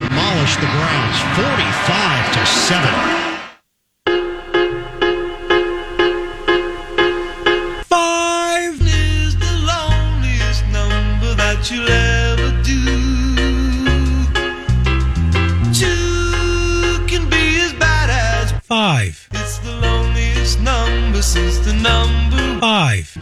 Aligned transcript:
Demolish 0.00 0.56
the 0.56 0.66
Browns 0.66 1.20
45 1.36 2.32
to 2.34 2.46
7. 2.46 4.36
Five 7.84 8.74
is 8.82 9.36
the 9.38 9.52
loneliest 9.66 10.64
number 10.66 11.34
that 11.34 11.70
you'll 11.70 11.88
ever 11.88 12.50
do. 12.62 12.84
Two 15.72 17.06
can 17.06 17.28
be 17.30 17.60
as 17.60 17.72
bad 17.74 18.10
as 18.10 18.52
Five. 18.66 19.28
it's 19.32 19.58
the 19.60 19.72
loneliest 19.80 20.60
number 20.60 21.22
since 21.22 21.58
the 21.60 21.72
number 21.72 22.60
Five. 22.60 23.16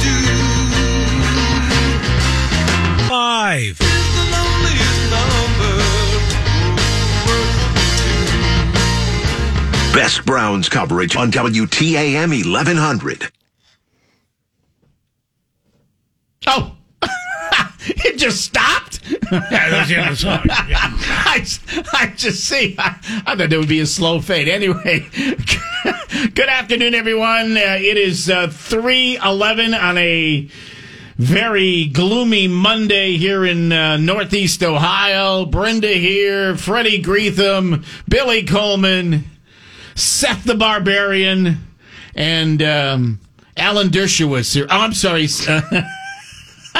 Do. 0.00 0.16
Five. 3.08 3.70
Is 3.70 4.06
the 4.16 4.24
loneliest 4.30 5.00
number. 5.10 5.74
Best 9.92 10.24
Browns 10.24 10.68
coverage 10.68 11.16
on 11.16 11.32
WTAM 11.32 12.30
1100. 12.30 13.32
Oh, 16.46 16.76
it 17.86 18.18
just 18.18 18.42
stopped. 18.42 19.00
Yeah, 19.10 19.70
that's 19.70 19.88
the 19.88 19.96
end 19.96 20.10
of 20.10 20.10
the 20.10 20.16
song. 20.16 20.44
Yeah. 20.68 20.78
I, 20.82 21.46
I 21.92 22.06
just 22.14 22.44
see. 22.44 22.74
I, 22.78 22.96
I 23.26 23.36
thought 23.36 23.48
there 23.48 23.58
would 23.58 23.68
be 23.68 23.80
a 23.80 23.86
slow 23.86 24.20
fade. 24.20 24.48
Anyway, 24.48 25.06
good 26.34 26.48
afternoon, 26.48 26.94
everyone. 26.94 27.56
Uh, 27.56 27.78
it 27.80 27.96
is 27.96 28.28
uh, 28.28 28.48
three 28.48 29.16
eleven 29.16 29.72
on 29.72 29.96
a 29.96 30.48
very 31.16 31.86
gloomy 31.86 32.48
Monday 32.48 33.16
here 33.16 33.44
in 33.46 33.72
uh, 33.72 33.96
Northeast 33.96 34.62
Ohio. 34.62 35.46
Brinda 35.46 35.94
here, 35.94 36.56
Freddie 36.56 37.02
Greetham, 37.02 37.84
Billy 38.08 38.44
Coleman, 38.44 39.24
Seth 39.94 40.44
the 40.44 40.54
Barbarian, 40.54 41.58
and 42.14 42.62
um, 42.62 43.20
Alan 43.56 43.88
Dershowitz 43.88 44.54
here. 44.54 44.66
Oh, 44.68 44.80
I'm 44.80 44.92
sorry. 44.92 45.26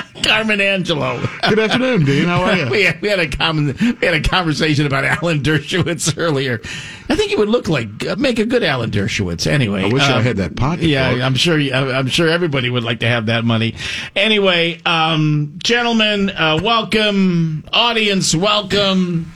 Carmen 0.22 0.60
Angelo. 0.60 1.20
Good 1.48 1.58
afternoon, 1.58 2.04
Dean. 2.04 2.26
How 2.26 2.42
are 2.42 2.56
you? 2.56 2.70
We 2.70 2.84
had, 2.84 3.00
we 3.02 3.08
had 3.08 3.18
a 3.18 3.28
common 3.28 3.76
we 4.00 4.06
had 4.06 4.14
a 4.14 4.20
conversation 4.20 4.86
about 4.86 5.04
Alan 5.04 5.40
Dershowitz 5.40 6.14
earlier. 6.18 6.60
I 7.08 7.16
think 7.16 7.30
he 7.30 7.36
would 7.36 7.48
look 7.48 7.68
like 7.68 8.06
uh, 8.06 8.16
make 8.16 8.38
a 8.38 8.46
good 8.46 8.62
Alan 8.62 8.90
Dershowitz. 8.90 9.46
Anyway, 9.46 9.84
I 9.84 9.92
wish 9.92 10.02
I 10.02 10.18
um, 10.18 10.22
had 10.22 10.36
that 10.36 10.56
pocket. 10.56 10.84
Yeah, 10.84 11.12
book. 11.12 11.22
I'm 11.22 11.34
sure. 11.34 11.58
I'm 11.58 12.06
sure 12.06 12.28
everybody 12.28 12.70
would 12.70 12.84
like 12.84 13.00
to 13.00 13.08
have 13.08 13.26
that 13.26 13.44
money. 13.44 13.74
Anyway, 14.14 14.80
um, 14.86 15.58
gentlemen, 15.62 16.30
uh, 16.30 16.60
welcome. 16.62 17.64
Audience, 17.72 18.34
welcome. 18.34 19.32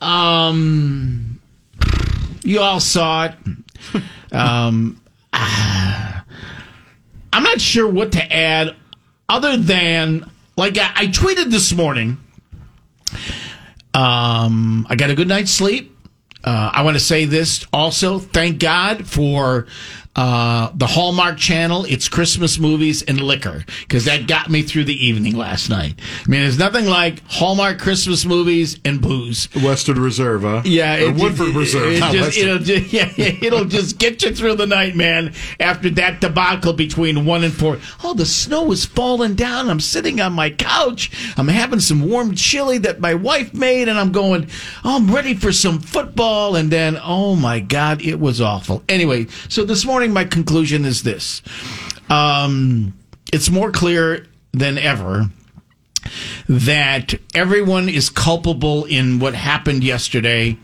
Um, 0.00 1.40
you 2.44 2.60
all 2.60 2.80
saw 2.80 3.26
it. 3.26 3.34
Um, 4.32 5.00
I'm 5.32 6.24
not 7.42 7.60
sure 7.60 7.88
what 7.88 8.12
to 8.12 8.32
add 8.32 8.74
other 9.28 9.56
than 9.56 10.30
like 10.56 10.78
I, 10.78 10.90
I 10.94 11.06
tweeted 11.06 11.50
this 11.50 11.72
morning. 11.72 12.18
Um, 13.94 14.86
I 14.88 14.96
got 14.96 15.10
a 15.10 15.14
good 15.14 15.28
night's 15.28 15.50
sleep. 15.50 15.96
Uh, 16.44 16.70
I 16.72 16.82
want 16.82 16.96
to 16.96 17.02
say 17.02 17.24
this 17.24 17.66
also. 17.72 18.18
Thank 18.18 18.60
God 18.60 19.06
for 19.06 19.66
uh, 20.18 20.72
the 20.74 20.86
Hallmark 20.88 21.38
Channel. 21.38 21.84
It's 21.84 22.08
Christmas 22.08 22.58
movies 22.58 23.02
and 23.02 23.20
liquor 23.20 23.64
because 23.82 24.04
that 24.06 24.26
got 24.26 24.50
me 24.50 24.62
through 24.62 24.82
the 24.84 25.06
evening 25.06 25.36
last 25.36 25.70
night. 25.70 25.94
I 26.26 26.28
mean, 26.28 26.40
there's 26.40 26.58
nothing 26.58 26.86
like 26.86 27.22
Hallmark 27.28 27.78
Christmas 27.78 28.24
movies 28.24 28.80
and 28.84 29.00
booze. 29.00 29.48
Western 29.54 30.00
Reserve, 30.00 30.42
huh? 30.42 30.62
Yeah, 30.64 30.94
it- 30.96 31.14
Woodford 31.14 31.50
it- 31.50 31.54
Reserve. 31.56 31.92
it 31.92 32.00
just, 32.12 32.36
it'll 32.36 32.58
just, 32.58 32.92
yeah, 32.92 33.08
it'll 33.16 33.64
just 33.64 33.98
get 33.98 34.20
you 34.24 34.34
through 34.34 34.56
the 34.56 34.66
night, 34.66 34.96
man. 34.96 35.32
After 35.60 35.88
that 35.90 36.20
debacle 36.20 36.72
between 36.72 37.24
one 37.24 37.44
and 37.44 37.52
four, 37.54 37.78
oh, 38.02 38.14
the 38.14 38.26
snow 38.26 38.72
is 38.72 38.84
falling 38.84 39.36
down. 39.36 39.70
I'm 39.70 39.78
sitting 39.78 40.20
on 40.20 40.32
my 40.32 40.50
couch. 40.50 41.12
I'm 41.36 41.46
having 41.46 41.78
some 41.78 42.08
warm 42.08 42.34
chili 42.34 42.78
that 42.78 42.98
my 42.98 43.14
wife 43.14 43.54
made, 43.54 43.88
and 43.88 43.96
I'm 43.96 44.10
going, 44.10 44.48
oh, 44.84 44.96
I'm 44.96 45.14
ready 45.14 45.34
for 45.34 45.52
some 45.52 45.78
football. 45.78 46.56
And 46.56 46.72
then, 46.72 46.98
oh 47.00 47.36
my 47.36 47.60
God, 47.60 48.02
it 48.02 48.18
was 48.18 48.40
awful. 48.40 48.82
Anyway, 48.88 49.28
so 49.48 49.64
this 49.64 49.84
morning, 49.84 50.07
my 50.12 50.24
conclusion 50.24 50.84
is 50.84 51.02
this: 51.02 51.42
um, 52.08 52.94
it's 53.32 53.50
more 53.50 53.70
clear 53.70 54.26
than 54.52 54.78
ever 54.78 55.30
that 56.48 57.14
everyone 57.34 57.88
is 57.88 58.08
culpable 58.08 58.84
in 58.84 59.18
what 59.18 59.34
happened 59.34 59.84
yesterday, 59.84 60.56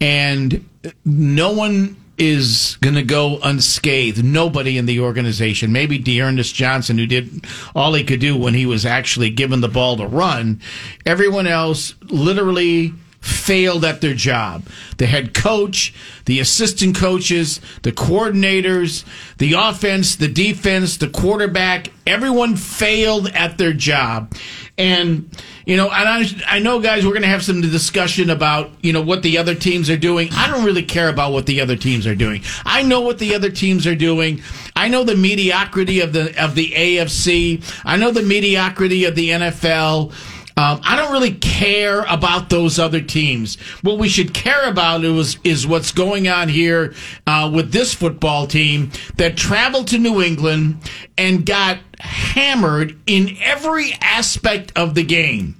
and 0.00 0.68
no 1.04 1.52
one 1.52 1.96
is 2.18 2.78
going 2.80 2.94
to 2.94 3.02
go 3.02 3.38
unscathed. 3.42 4.24
Nobody 4.24 4.78
in 4.78 4.86
the 4.86 5.00
organization, 5.00 5.72
maybe 5.72 5.98
D'Ernest 5.98 6.54
Johnson, 6.54 6.98
who 6.98 7.06
did 7.06 7.44
all 7.74 7.92
he 7.94 8.04
could 8.04 8.20
do 8.20 8.36
when 8.36 8.54
he 8.54 8.66
was 8.66 8.86
actually 8.86 9.30
given 9.30 9.60
the 9.60 9.68
ball 9.68 9.96
to 9.98 10.06
run. 10.06 10.60
Everyone 11.04 11.46
else 11.46 11.94
literally 12.02 12.94
failed 13.20 13.84
at 13.84 14.00
their 14.00 14.14
job. 14.14 14.64
The 14.98 15.06
head 15.06 15.34
coach, 15.34 15.94
the 16.26 16.40
assistant 16.40 16.96
coaches, 16.96 17.60
the 17.82 17.92
coordinators, 17.92 19.04
the 19.38 19.54
offense, 19.54 20.16
the 20.16 20.28
defense, 20.28 20.96
the 20.96 21.08
quarterback, 21.08 21.92
everyone 22.06 22.56
failed 22.56 23.28
at 23.28 23.58
their 23.58 23.72
job. 23.72 24.32
And, 24.78 25.30
you 25.64 25.76
know, 25.76 25.90
and 25.90 26.08
I, 26.08 26.56
I 26.56 26.58
know, 26.58 26.80
guys, 26.80 27.04
we're 27.04 27.12
going 27.12 27.22
to 27.22 27.28
have 27.28 27.42
some 27.42 27.60
discussion 27.60 28.30
about, 28.30 28.70
you 28.82 28.92
know, 28.92 29.02
what 29.02 29.22
the 29.22 29.38
other 29.38 29.54
teams 29.54 29.88
are 29.90 29.96
doing. 29.96 30.28
I 30.32 30.50
don't 30.50 30.64
really 30.64 30.82
care 30.82 31.08
about 31.08 31.32
what 31.32 31.46
the 31.46 31.60
other 31.60 31.76
teams 31.76 32.06
are 32.06 32.14
doing. 32.14 32.42
I 32.64 32.82
know 32.82 33.00
what 33.00 33.18
the 33.18 33.34
other 33.34 33.50
teams 33.50 33.86
are 33.86 33.96
doing. 33.96 34.42
I 34.74 34.88
know 34.88 35.02
the 35.02 35.16
mediocrity 35.16 36.00
of 36.00 36.12
the, 36.12 36.42
of 36.42 36.54
the 36.54 36.72
AFC. 36.72 37.62
I 37.84 37.96
know 37.96 38.10
the 38.10 38.22
mediocrity 38.22 39.04
of 39.04 39.14
the 39.14 39.30
NFL. 39.30 40.12
Um, 40.58 40.80
I 40.84 40.96
don't 40.96 41.12
really 41.12 41.34
care 41.34 42.02
about 42.04 42.48
those 42.48 42.78
other 42.78 43.02
teams. 43.02 43.60
What 43.82 43.98
we 43.98 44.08
should 44.08 44.32
care 44.32 44.66
about 44.66 45.04
is, 45.04 45.36
is 45.44 45.66
what's 45.66 45.92
going 45.92 46.28
on 46.28 46.48
here 46.48 46.94
uh, 47.26 47.50
with 47.52 47.72
this 47.72 47.92
football 47.92 48.46
team 48.46 48.90
that 49.16 49.36
traveled 49.36 49.88
to 49.88 49.98
New 49.98 50.22
England 50.22 50.78
and 51.18 51.44
got 51.44 51.78
hammered 52.00 52.98
in 53.06 53.36
every 53.42 53.92
aspect 54.00 54.72
of 54.76 54.94
the 54.94 55.04
game. 55.04 55.56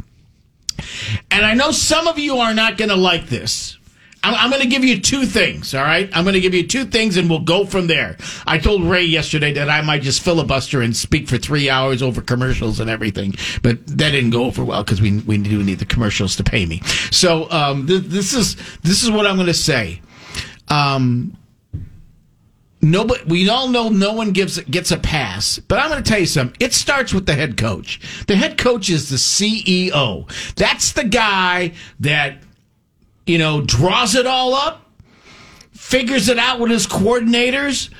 And 1.30 1.44
I 1.44 1.52
know 1.52 1.72
some 1.72 2.06
of 2.06 2.18
you 2.18 2.38
are 2.38 2.54
not 2.54 2.78
going 2.78 2.90
to 2.90 2.96
like 2.96 3.26
this. 3.26 3.76
I'm, 4.34 4.50
going 4.50 4.62
to 4.62 4.68
give 4.68 4.84
you 4.84 5.00
two 5.00 5.24
things, 5.24 5.74
all 5.74 5.82
right? 5.82 6.10
I'm 6.12 6.24
going 6.24 6.34
to 6.34 6.40
give 6.40 6.54
you 6.54 6.66
two 6.66 6.84
things 6.84 7.16
and 7.16 7.28
we'll 7.28 7.40
go 7.40 7.64
from 7.64 7.86
there. 7.86 8.16
I 8.46 8.58
told 8.58 8.84
Ray 8.84 9.04
yesterday 9.04 9.52
that 9.54 9.68
I 9.68 9.80
might 9.82 10.02
just 10.02 10.22
filibuster 10.22 10.80
and 10.80 10.96
speak 10.96 11.28
for 11.28 11.38
three 11.38 11.70
hours 11.70 12.02
over 12.02 12.20
commercials 12.20 12.80
and 12.80 12.90
everything, 12.90 13.34
but 13.62 13.86
that 13.86 14.10
didn't 14.10 14.30
go 14.30 14.44
over 14.44 14.64
well 14.64 14.82
because 14.82 15.00
we, 15.00 15.18
we 15.20 15.38
do 15.38 15.62
need 15.62 15.78
the 15.78 15.84
commercials 15.84 16.36
to 16.36 16.44
pay 16.44 16.66
me. 16.66 16.80
So 17.10 17.50
um, 17.50 17.86
th- 17.86 18.04
this 18.04 18.32
is 18.32 18.56
this 18.82 19.02
is 19.02 19.10
what 19.10 19.26
I'm 19.26 19.36
going 19.36 19.46
to 19.46 19.54
say. 19.54 20.00
Um, 20.68 21.36
Nobody, 22.82 23.24
we 23.24 23.48
all 23.48 23.68
know 23.68 23.88
no 23.88 24.12
one 24.12 24.30
gives 24.30 24.60
gets 24.60 24.92
a 24.92 24.98
pass, 24.98 25.58
but 25.58 25.78
I'm 25.78 25.90
going 25.90 26.02
to 26.02 26.08
tell 26.08 26.20
you 26.20 26.26
something. 26.26 26.56
It 26.60 26.72
starts 26.72 27.12
with 27.12 27.26
the 27.26 27.34
head 27.34 27.56
coach. 27.56 28.00
The 28.26 28.36
head 28.36 28.58
coach 28.58 28.90
is 28.90 29.08
the 29.08 29.16
CEO. 29.16 30.54
That's 30.54 30.92
the 30.92 31.04
guy 31.04 31.72
that 32.00 32.38
you 33.26 33.38
know 33.38 33.60
draws 33.60 34.14
it 34.14 34.26
all 34.26 34.54
up, 34.54 34.90
figures 35.72 36.28
it 36.28 36.38
out 36.38 36.60
with 36.60 36.70
his 36.70 36.86
coordinators, 36.86 37.90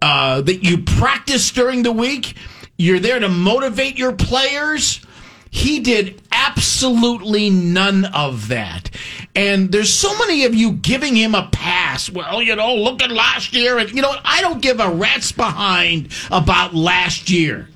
uh, 0.00 0.40
that 0.42 0.64
you 0.64 0.78
practice 0.78 1.50
during 1.50 1.82
the 1.82 1.92
week. 1.92 2.36
You're 2.78 3.00
there 3.00 3.20
to 3.20 3.28
motivate 3.28 3.98
your 3.98 4.12
players. 4.12 5.04
He 5.50 5.80
did 5.80 6.22
absolutely 6.32 7.50
none 7.50 8.06
of 8.06 8.48
that. 8.48 8.90
And 9.36 9.70
there's 9.70 9.92
so 9.92 10.16
many 10.18 10.44
of 10.44 10.54
you 10.54 10.72
giving 10.72 11.14
him 11.14 11.34
a 11.34 11.48
pass. 11.52 12.08
Well, 12.08 12.40
you 12.42 12.56
know, 12.56 12.74
look 12.74 13.02
at 13.02 13.10
last 13.10 13.52
year. 13.52 13.76
And, 13.78 13.90
you 13.90 14.00
know, 14.00 14.14
I 14.24 14.40
don't 14.40 14.62
give 14.62 14.80
a 14.80 14.88
rat's 14.88 15.30
behind 15.30 16.08
about 16.30 16.74
last 16.74 17.28
year. 17.28 17.68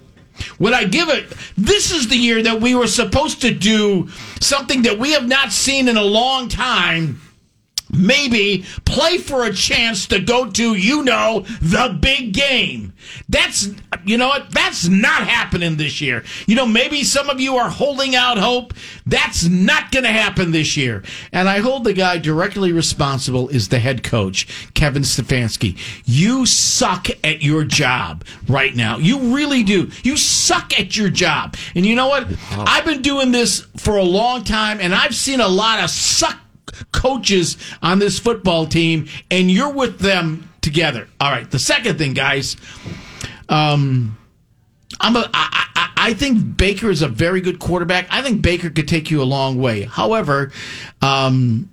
When 0.58 0.74
I 0.74 0.84
give 0.84 1.08
it, 1.08 1.32
this 1.56 1.90
is 1.90 2.08
the 2.08 2.16
year 2.16 2.42
that 2.42 2.60
we 2.60 2.74
were 2.74 2.86
supposed 2.86 3.40
to 3.42 3.52
do 3.52 4.08
something 4.40 4.82
that 4.82 4.98
we 4.98 5.12
have 5.12 5.26
not 5.26 5.52
seen 5.52 5.88
in 5.88 5.96
a 5.96 6.02
long 6.02 6.48
time 6.48 7.20
maybe 7.90 8.64
play 8.84 9.18
for 9.18 9.44
a 9.44 9.52
chance 9.52 10.06
to 10.08 10.20
go 10.20 10.50
to, 10.50 10.74
you 10.74 11.04
know, 11.04 11.40
the 11.60 11.96
big 12.00 12.32
game. 12.32 12.92
That's, 13.28 13.68
you 14.06 14.16
know 14.16 14.28
what? 14.28 14.50
That's 14.50 14.88
not 14.88 15.26
happening 15.26 15.76
this 15.76 16.00
year. 16.00 16.24
You 16.46 16.54
know, 16.54 16.66
maybe 16.66 17.02
some 17.02 17.28
of 17.28 17.40
you 17.40 17.56
are 17.56 17.68
holding 17.68 18.14
out 18.14 18.38
hope. 18.38 18.72
That's 19.04 19.44
not 19.46 19.90
going 19.90 20.04
to 20.04 20.12
happen 20.12 20.52
this 20.52 20.76
year. 20.76 21.02
And 21.32 21.48
I 21.48 21.58
hold 21.58 21.84
the 21.84 21.92
guy 21.92 22.18
directly 22.18 22.72
responsible 22.72 23.48
is 23.48 23.68
the 23.68 23.78
head 23.78 24.02
coach, 24.02 24.72
Kevin 24.74 25.02
Stefanski. 25.02 25.78
You 26.04 26.46
suck 26.46 27.08
at 27.24 27.42
your 27.42 27.64
job 27.64 28.24
right 28.48 28.74
now. 28.74 28.98
You 28.98 29.34
really 29.34 29.62
do. 29.62 29.90
You 30.02 30.16
suck 30.16 30.78
at 30.78 30.96
your 30.96 31.10
job. 31.10 31.56
And 31.74 31.84
you 31.84 31.96
know 31.96 32.08
what? 32.08 32.26
Oh. 32.52 32.64
I've 32.66 32.84
been 32.84 33.02
doing 33.02 33.32
this 33.32 33.66
for 33.76 33.96
a 33.96 34.04
long 34.04 34.44
time 34.44 34.78
and 34.80 34.94
I've 34.94 35.14
seen 35.14 35.40
a 35.40 35.48
lot 35.48 35.82
of 35.82 35.90
suck 35.90 36.38
coaches 36.92 37.56
on 37.82 37.98
this 37.98 38.18
football 38.18 38.66
team, 38.66 39.06
and 39.30 39.50
you're 39.50 39.72
with 39.72 39.98
them 39.98 40.48
together. 40.60 41.08
All 41.20 41.30
right. 41.30 41.50
The 41.50 41.58
second 41.58 41.98
thing, 41.98 42.12
guys, 42.12 42.56
um, 43.48 44.18
I'm 45.00 45.16
a, 45.16 45.30
I, 45.32 45.68
I, 45.74 45.90
I 45.96 46.14
think 46.14 46.56
Baker 46.56 46.90
is 46.90 47.02
a 47.02 47.08
very 47.08 47.40
good 47.40 47.58
quarterback. 47.58 48.06
I 48.10 48.22
think 48.22 48.42
Baker 48.42 48.70
could 48.70 48.88
take 48.88 49.10
you 49.10 49.22
a 49.22 49.24
long 49.24 49.58
way. 49.60 49.82
However, 49.82 50.52
um, 51.02 51.70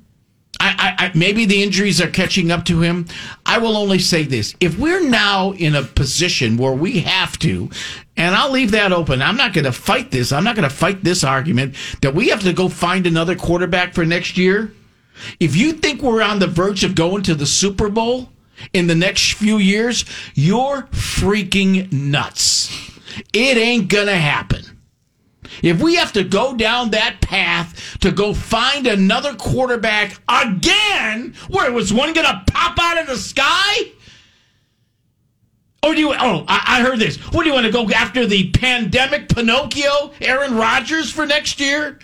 I, 0.60 0.96
I, 1.00 1.06
I, 1.06 1.12
maybe 1.14 1.46
the 1.46 1.62
injuries 1.62 2.00
are 2.02 2.10
catching 2.10 2.52
up 2.52 2.66
to 2.66 2.81
him. 2.81 3.08
I 3.46 3.58
will 3.58 3.75
only 3.75 4.00
say 4.00 4.24
this: 4.24 4.56
if 4.60 4.78
we're 4.78 5.08
now 5.08 5.52
in 5.54 5.75
a 5.75 5.84
position 5.84 6.58
where 6.58 6.74
we 6.74 7.02
have 7.02 7.38
to, 7.40 7.70
and 8.16 8.36
I'll 8.36 8.52
leave 8.52 8.72
that 8.72 8.92
open. 8.92 9.22
I'm 9.22 9.38
not 9.38 9.54
going 9.54 9.66
to 9.66 9.72
fight 9.72 10.12
this. 10.12 10.31
I'm 10.31 10.44
not 10.44 10.56
going 10.56 10.70
to 10.70 10.75
fight 10.75 11.04
this 11.04 11.24
argument 11.24 11.75
that 12.02 12.16
we 12.16 12.30
have 12.30 12.42
to 12.42 12.54
go 12.54 12.70
find 12.70 13.06
another 13.08 13.36
quarterback 13.36 13.94
for 13.94 14.06
next 14.06 14.38
year. 14.38 14.74
If 15.40 15.56
you 15.56 15.74
think 15.74 16.02
we're 16.02 16.24
on 16.24 16.40
the 16.40 16.48
verge 16.48 16.84
of 16.84 16.96
going 16.96 17.24
to 17.24 17.36
the 17.36 17.46
Super 17.46 17.90
Bowl 17.90 18.30
in 18.71 18.88
the 18.88 18.95
next 18.95 19.33
few 19.33 19.57
years, 19.57 20.06
you're 20.33 20.83
freaking 20.92 21.92
nuts. 21.92 22.69
It 23.33 23.57
ain't 23.57 23.89
going 23.89 24.07
to 24.07 24.15
happen. 24.15 24.63
If 25.62 25.81
we 25.81 25.95
have 25.95 26.13
to 26.13 26.24
go 26.24 26.56
down 26.56 26.92
that 26.92 27.21
path 27.21 27.98
to 28.00 28.12
go 28.12 28.33
find 28.33 28.88
another 28.88 29.36
quarterback 29.36 30.19
again, 30.27 31.36
where 31.50 31.71
was 31.71 31.94
one 31.94 32.13
going 32.13 32.25
to 32.27 32.44
pop 32.51 32.77
out 32.80 33.00
of 33.00 33.07
the 33.07 33.18
sky? 33.18 33.92
Or 35.83 35.94
do 35.94 36.00
you? 36.00 36.13
Oh, 36.13 36.45
I, 36.48 36.80
I 36.80 36.81
heard 36.81 37.00
this. 37.00 37.18
What 37.33 37.44
do 37.44 37.50
you 37.50 37.54
want 37.54 37.65
to 37.65 37.71
go 37.71 37.89
after 37.89 38.25
the 38.25 38.51
pandemic 38.51 39.27
Pinocchio, 39.30 40.13
Aaron 40.21 40.56
Rodgers 40.56 41.12
for 41.12 41.25
next 41.25 41.60
year? 41.60 42.00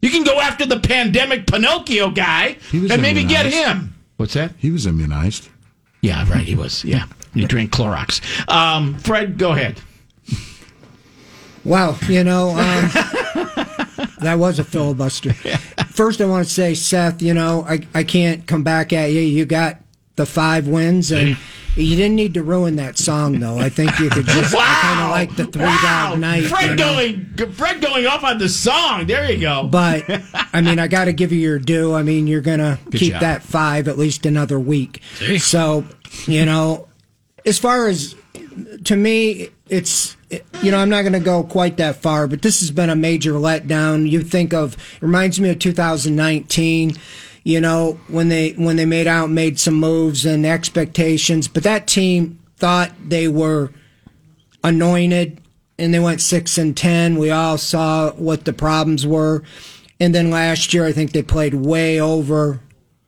You 0.00 0.10
can 0.10 0.24
go 0.24 0.40
after 0.40 0.66
the 0.66 0.80
pandemic 0.80 1.46
Pinocchio 1.46 2.10
guy 2.10 2.56
He 2.70 2.80
was 2.80 2.90
and 2.90 3.02
maybe 3.02 3.22
get 3.22 3.46
him. 3.46 3.94
What's 4.16 4.34
that? 4.34 4.52
He 4.58 4.70
was 4.70 4.86
immunized. 4.86 5.48
Yeah, 6.02 6.28
right. 6.28 6.44
He 6.44 6.54
was. 6.54 6.84
Yeah, 6.84 7.06
he 7.32 7.44
drank 7.46 7.70
Clorox. 7.70 8.20
Um, 8.50 8.98
Fred, 8.98 9.38
go 9.38 9.52
ahead. 9.52 9.80
Wow, 11.64 11.96
you 12.08 12.24
know, 12.24 12.50
um, 12.50 12.90
that 14.18 14.34
was 14.36 14.58
a 14.58 14.64
filibuster. 14.64 15.32
First, 15.92 16.20
I 16.20 16.24
want 16.26 16.44
to 16.46 16.52
say, 16.52 16.74
Seth, 16.74 17.22
you 17.22 17.34
know, 17.34 17.64
I, 17.68 17.86
I 17.94 18.02
can't 18.02 18.44
come 18.48 18.64
back 18.64 18.92
at 18.92 19.12
you. 19.12 19.20
You 19.20 19.46
got 19.46 19.78
the 20.16 20.26
five 20.26 20.68
wins, 20.68 21.10
and 21.10 21.36
you 21.76 21.96
didn't 21.96 22.16
need 22.16 22.34
to 22.34 22.42
ruin 22.42 22.76
that 22.76 22.98
song, 22.98 23.40
though. 23.40 23.58
I 23.58 23.68
think 23.68 23.98
you 23.98 24.10
could 24.10 24.26
just 24.26 24.54
Wow, 24.54 24.78
kind 24.82 25.00
of 25.00 25.10
like 25.10 25.36
the 25.36 25.46
three 25.46 25.62
wow. 25.62 26.10
dog 26.10 26.20
night. 26.20 26.42
Fred 26.44 26.70
you 26.70 26.76
know? 26.76 26.94
going, 27.36 27.52
Fred 27.52 27.80
going 27.80 28.06
off 28.06 28.24
on 28.24 28.38
the 28.38 28.48
song. 28.48 29.06
There 29.06 29.30
you 29.30 29.40
go. 29.40 29.64
But 29.64 30.04
I 30.52 30.60
mean, 30.60 30.78
I 30.78 30.86
got 30.88 31.06
to 31.06 31.12
give 31.12 31.32
you 31.32 31.40
your 31.40 31.58
due. 31.58 31.94
I 31.94 32.02
mean, 32.02 32.26
you're 32.26 32.42
gonna 32.42 32.78
keep 32.90 33.12
job. 33.12 33.20
that 33.22 33.42
five 33.42 33.88
at 33.88 33.98
least 33.98 34.26
another 34.26 34.60
week. 34.60 35.02
So, 35.38 35.84
you 36.26 36.44
know, 36.44 36.88
as 37.46 37.58
far 37.58 37.88
as 37.88 38.14
to 38.84 38.96
me, 38.96 39.48
it's 39.68 40.16
you 40.62 40.70
know, 40.70 40.78
I'm 40.78 40.88
not 40.88 41.02
going 41.02 41.12
to 41.12 41.20
go 41.20 41.42
quite 41.42 41.76
that 41.76 41.96
far, 41.96 42.26
but 42.26 42.42
this 42.42 42.60
has 42.60 42.70
been 42.70 42.90
a 42.90 42.96
major 42.96 43.32
letdown. 43.32 44.08
You 44.08 44.22
think 44.22 44.54
of 44.54 44.74
it 44.74 45.02
reminds 45.02 45.40
me 45.40 45.50
of 45.50 45.58
2019. 45.58 46.96
You 47.44 47.60
know, 47.60 47.98
when 48.08 48.28
they 48.28 48.50
when 48.52 48.76
they 48.76 48.86
made 48.86 49.06
out 49.06 49.30
made 49.30 49.58
some 49.58 49.74
moves 49.74 50.24
and 50.24 50.46
expectations, 50.46 51.48
but 51.48 51.64
that 51.64 51.86
team 51.86 52.38
thought 52.56 52.92
they 53.04 53.26
were 53.26 53.70
anointed 54.62 55.40
and 55.78 55.92
they 55.92 55.98
went 55.98 56.20
six 56.20 56.56
and 56.58 56.76
ten. 56.76 57.18
We 57.18 57.30
all 57.30 57.58
saw 57.58 58.12
what 58.12 58.44
the 58.44 58.52
problems 58.52 59.04
were. 59.04 59.42
And 59.98 60.14
then 60.14 60.30
last 60.30 60.72
year 60.72 60.84
I 60.84 60.92
think 60.92 61.12
they 61.12 61.22
played 61.22 61.54
way 61.54 62.00
over, 62.00 62.60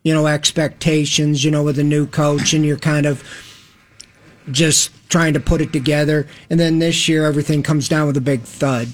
you 0.02 0.12
know, 0.12 0.26
expectations, 0.26 1.44
you 1.44 1.50
know, 1.52 1.62
with 1.62 1.78
a 1.78 1.84
new 1.84 2.06
coach 2.06 2.52
and 2.52 2.64
you're 2.64 2.76
kind 2.76 3.06
of 3.06 3.22
just 4.50 4.90
trying 5.08 5.34
to 5.34 5.40
put 5.40 5.60
it 5.60 5.72
together. 5.72 6.26
And 6.50 6.58
then 6.58 6.80
this 6.80 7.08
year 7.08 7.24
everything 7.24 7.62
comes 7.62 7.88
down 7.88 8.08
with 8.08 8.16
a 8.16 8.20
big 8.20 8.42
thud. 8.42 8.88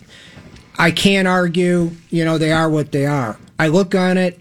I 0.78 0.90
can't 0.90 1.28
argue, 1.28 1.92
you 2.10 2.25
know, 2.25 2.38
they 2.38 2.52
are 2.52 2.69
what 2.69 2.92
they 2.92 3.06
are. 3.06 3.38
I 3.58 3.69
look 3.69 3.94
on 3.94 4.19
it 4.19 4.38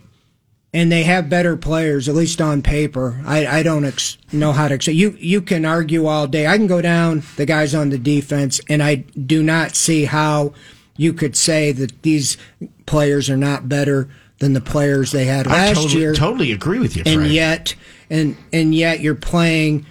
and 0.73 0.91
they 0.91 1.03
have 1.03 1.29
better 1.29 1.57
players, 1.57 2.07
at 2.07 2.15
least 2.15 2.39
on 2.41 2.61
paper. 2.61 3.21
I, 3.25 3.45
I 3.47 3.63
don't 3.63 3.85
ex- 3.85 4.17
know 4.31 4.51
how 4.51 4.67
to. 4.67 4.75
Ex- 4.75 4.87
you 4.87 5.15
you 5.19 5.41
can 5.41 5.65
argue 5.65 6.05
all 6.05 6.27
day. 6.27 6.47
I 6.47 6.57
can 6.57 6.67
go 6.67 6.81
down 6.81 7.23
the 7.37 7.45
guys 7.45 7.73
on 7.73 7.89
the 7.89 7.97
defense, 7.97 8.61
and 8.69 8.83
I 8.83 8.95
do 8.95 9.41
not 9.43 9.75
see 9.75 10.05
how 10.05 10.53
you 10.97 11.13
could 11.13 11.35
say 11.35 11.71
that 11.71 12.01
these 12.03 12.37
players 12.85 13.29
are 13.29 13.37
not 13.37 13.69
better 13.69 14.09
than 14.39 14.53
the 14.53 14.61
players 14.61 15.11
they 15.11 15.25
had 15.25 15.47
I 15.47 15.51
last 15.69 15.75
totally, 15.81 15.99
year. 15.99 16.13
totally 16.13 16.51
agree 16.51 16.79
with 16.79 16.95
you, 16.95 17.03
Fred. 17.03 17.17
and 17.17 17.27
yet, 17.27 17.75
and 18.09 18.37
and 18.53 18.73
yet 18.75 18.99
you're 18.99 19.15
playing 19.15 19.85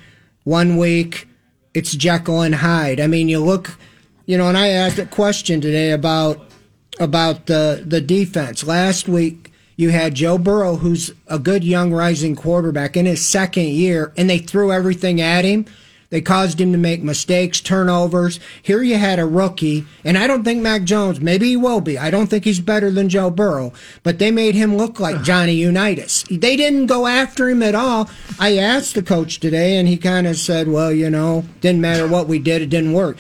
one 0.45 0.77
week. 0.77 1.27
It's 1.75 1.93
Jekyll 1.93 2.41
and 2.43 2.55
Hyde. 2.55 3.01
I 3.01 3.07
mean, 3.07 3.29
you 3.29 3.41
look, 3.41 3.77
you 4.27 4.39
know, 4.39 4.49
and 4.49 4.57
I 4.57 4.69
asked 4.69 4.99
a 4.99 5.07
question 5.07 5.61
today 5.61 5.91
about 5.91 6.41
about 7.01 7.47
the 7.47 7.83
the 7.87 8.01
defense 8.01 8.65
last 8.65 9.09
week. 9.09 9.48
You 9.79 9.91
had 9.91 10.17
Joe 10.17 10.39
Burrow, 10.39 10.75
who's 10.75 11.13
a 11.29 11.39
good 11.39 11.63
young 11.63 11.93
rising 11.93 12.35
quarterback 12.35 12.97
in 12.97 13.07
his 13.07 13.25
second 13.25 13.69
year, 13.69 14.13
and 14.17 14.29
they 14.29 14.39
threw 14.39 14.73
everything 14.73 15.21
at 15.21 15.45
him. 15.45 15.67
They 16.11 16.21
caused 16.21 16.61
him 16.61 16.73
to 16.73 16.79
make 16.79 17.01
mistakes, 17.05 17.61
turnovers. 17.61 18.41
Here 18.61 18.83
you 18.83 18.97
had 18.97 19.21
a 19.21 19.25
rookie, 19.25 19.87
and 20.03 20.19
I 20.19 20.27
don't 20.27 20.43
think 20.43 20.63
Mac 20.63 20.83
Jones, 20.83 21.21
maybe 21.21 21.51
he 21.51 21.57
will 21.57 21.81
be. 21.81 21.97
I 21.97 22.11
don't 22.11 22.27
think 22.27 22.43
he's 22.43 22.59
better 22.59 22.91
than 22.91 23.09
Joe 23.09 23.31
Burrow, 23.31 23.73
but 24.03 24.19
they 24.19 24.33
made 24.33 24.57
him 24.57 24.77
look 24.77 24.99
like 24.99 25.23
Johnny 25.23 25.55
Unitas. 25.55 26.25
They 26.29 26.57
didn't 26.57 26.87
go 26.87 27.07
after 27.07 27.49
him 27.49 27.63
at 27.63 27.77
all. 27.77 28.11
I 28.41 28.59
asked 28.59 28.97
the 28.97 29.03
coach 29.05 29.39
today, 29.39 29.77
and 29.77 29.87
he 29.87 29.97
kind 29.97 30.27
of 30.27 30.39
said, 30.39 30.67
well, 30.67 30.91
you 30.91 31.09
know, 31.09 31.45
didn't 31.61 31.83
matter 31.83 32.09
what 32.09 32.27
we 32.27 32.41
did, 32.41 32.63
it 32.63 32.71
didn't 32.71 32.95
work. 32.95 33.17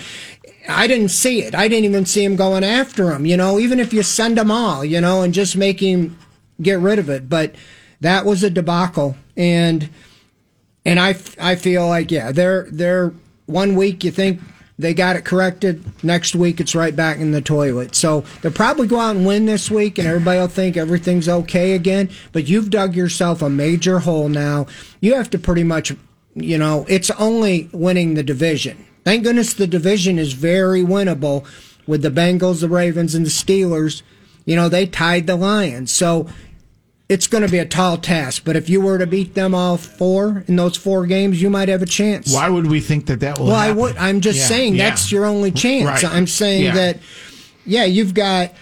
I 0.69 0.89
didn't 0.89 1.11
see 1.11 1.45
it. 1.45 1.55
I 1.55 1.69
didn't 1.69 1.85
even 1.85 2.05
see 2.05 2.25
him 2.25 2.35
going 2.35 2.65
after 2.65 3.13
him, 3.13 3.27
you 3.27 3.37
know, 3.37 3.61
even 3.61 3.79
if 3.79 3.93
you 3.93 4.03
send 4.03 4.37
them 4.37 4.51
all, 4.51 4.85
you 4.85 5.01
know, 5.01 5.23
and 5.23 5.33
just 5.33 5.57
make 5.57 5.79
him 5.79 6.19
get 6.61 6.79
rid 6.81 6.99
of 6.99 7.09
it. 7.09 7.29
But 7.29 7.55
that 8.01 8.25
was 8.25 8.43
a 8.43 8.51
debacle. 8.51 9.17
And, 9.37 9.89
and 10.85 10.99
I, 10.99 11.17
I 11.41 11.57
feel 11.57 11.87
like, 11.89 12.11
yeah, 12.11 12.33
they're, 12.33 12.67
they're 12.71 13.13
one 13.47 13.75
week 13.75 14.05
you 14.05 14.11
think 14.11 14.41
they 14.79 14.95
got 14.95 15.17
it 15.17 15.25
corrected. 15.25 15.85
Next 16.05 16.37
week 16.37 16.61
it's 16.61 16.75
right 16.75 16.95
back 16.95 17.19
in 17.19 17.33
the 17.33 17.41
toilet. 17.41 17.97
So 17.97 18.25
they'll 18.43 18.53
probably 18.53 18.87
go 18.87 19.01
out 19.01 19.17
and 19.17 19.27
win 19.27 19.47
this 19.47 19.71
week 19.71 19.99
and 19.99 20.07
everybody 20.07 20.39
will 20.39 20.47
think 20.47 20.77
everything's 20.77 21.29
okay 21.29 21.73
again. 21.73 22.11
But 22.33 22.49
you've 22.49 22.71
dug 22.71 22.95
yourself 22.95 23.43
a 23.43 23.51
major 23.51 23.99
hole 23.99 24.29
now. 24.29 24.67
You 25.01 25.15
have 25.15 25.31
to 25.31 25.39
pretty 25.39 25.65
much, 25.65 25.93
you 26.35 26.59
know, 26.59 26.87
it's 26.89 27.11
only 27.13 27.69
winning 27.73 28.15
the 28.15 28.23
division. 28.23 28.85
Thank 29.05 29.25
goodness 29.25 29.55
the 29.55 29.67
division 29.67 30.19
is 30.19 30.35
very 30.35 30.83
winnable 30.83 31.45
with 31.87 32.03
the 32.03 32.11
Bengals, 32.11 32.61
the 32.61 32.69
Ravens, 32.69 33.15
and 33.15 33.27
the 33.27 33.31
Steelers. 33.31 34.03
You 34.45 34.55
know, 34.55 34.69
they 34.69 34.87
tied 34.87 35.27
the 35.27 35.35
Lions. 35.35 35.91
So 35.91 36.29
it's 37.09 37.27
going 37.27 37.43
to 37.45 37.51
be 37.51 37.59
a 37.59 37.65
tall 37.65 37.97
task. 37.97 38.43
But 38.45 38.57
if 38.57 38.69
you 38.69 38.81
were 38.81 38.99
to 38.99 39.07
beat 39.07 39.35
them 39.35 39.55
all 39.55 39.77
four 39.79 40.45
in 40.47 40.57
those 40.57 40.77
four 40.77 41.07
games, 41.07 41.41
you 41.41 41.49
might 41.51 41.69
have 41.69 41.81
a 41.83 41.87
chance. 41.87 42.33
Why 42.35 42.49
would 42.49 42.67
we 42.67 42.81
think 42.81 43.07
that 43.07 43.21
that 43.21 43.39
will 43.39 43.47
Well, 43.47 43.55
I 43.57 43.71
would. 43.71 43.97
I'm 43.97 44.21
just 44.21 44.39
Yeah, 44.41 44.45
saying 44.47 44.75
yeah. 44.77 44.91
that's 44.91 45.11
your 45.11 45.25
only 45.25 45.51
chance. 45.51 46.03
Right. 46.05 46.13
I'm 46.15 46.27
saying 46.27 46.65
Yeah. 46.65 46.75
that, 46.75 46.99
yeah, 47.65 47.85
you've 47.85 48.15
got 48.15 48.53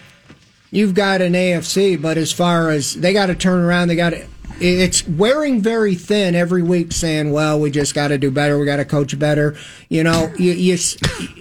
you've 0.71 0.95
got 0.95 1.23
an 1.23 1.33
AFC, 1.35 1.97
but 2.01 2.19
as 2.19 2.33
far 2.33 2.71
as 2.71 2.95
they 2.95 3.13
got 3.13 3.27
to 3.27 3.35
turn 3.35 3.61
around, 3.65 3.89
they 3.89 3.97
got 3.97 4.11
to 4.11 4.25
it's 4.59 5.07
wearing 5.07 5.61
very 5.61 5.95
thin 5.95 6.35
every 6.35 6.63
week, 6.63 6.91
saying, 6.93 7.31
"Well, 7.31 7.61
we 7.61 7.71
just 7.71 7.95
got 7.95 8.09
to 8.09 8.17
do 8.17 8.31
better. 8.31 8.59
We 8.59 8.65
got 8.65 8.77
to 8.77 8.87
coach 8.87 9.19
better." 9.19 9.55
You 9.91 10.03
know, 10.03 10.33
you, 10.39 10.53
you 10.53 10.79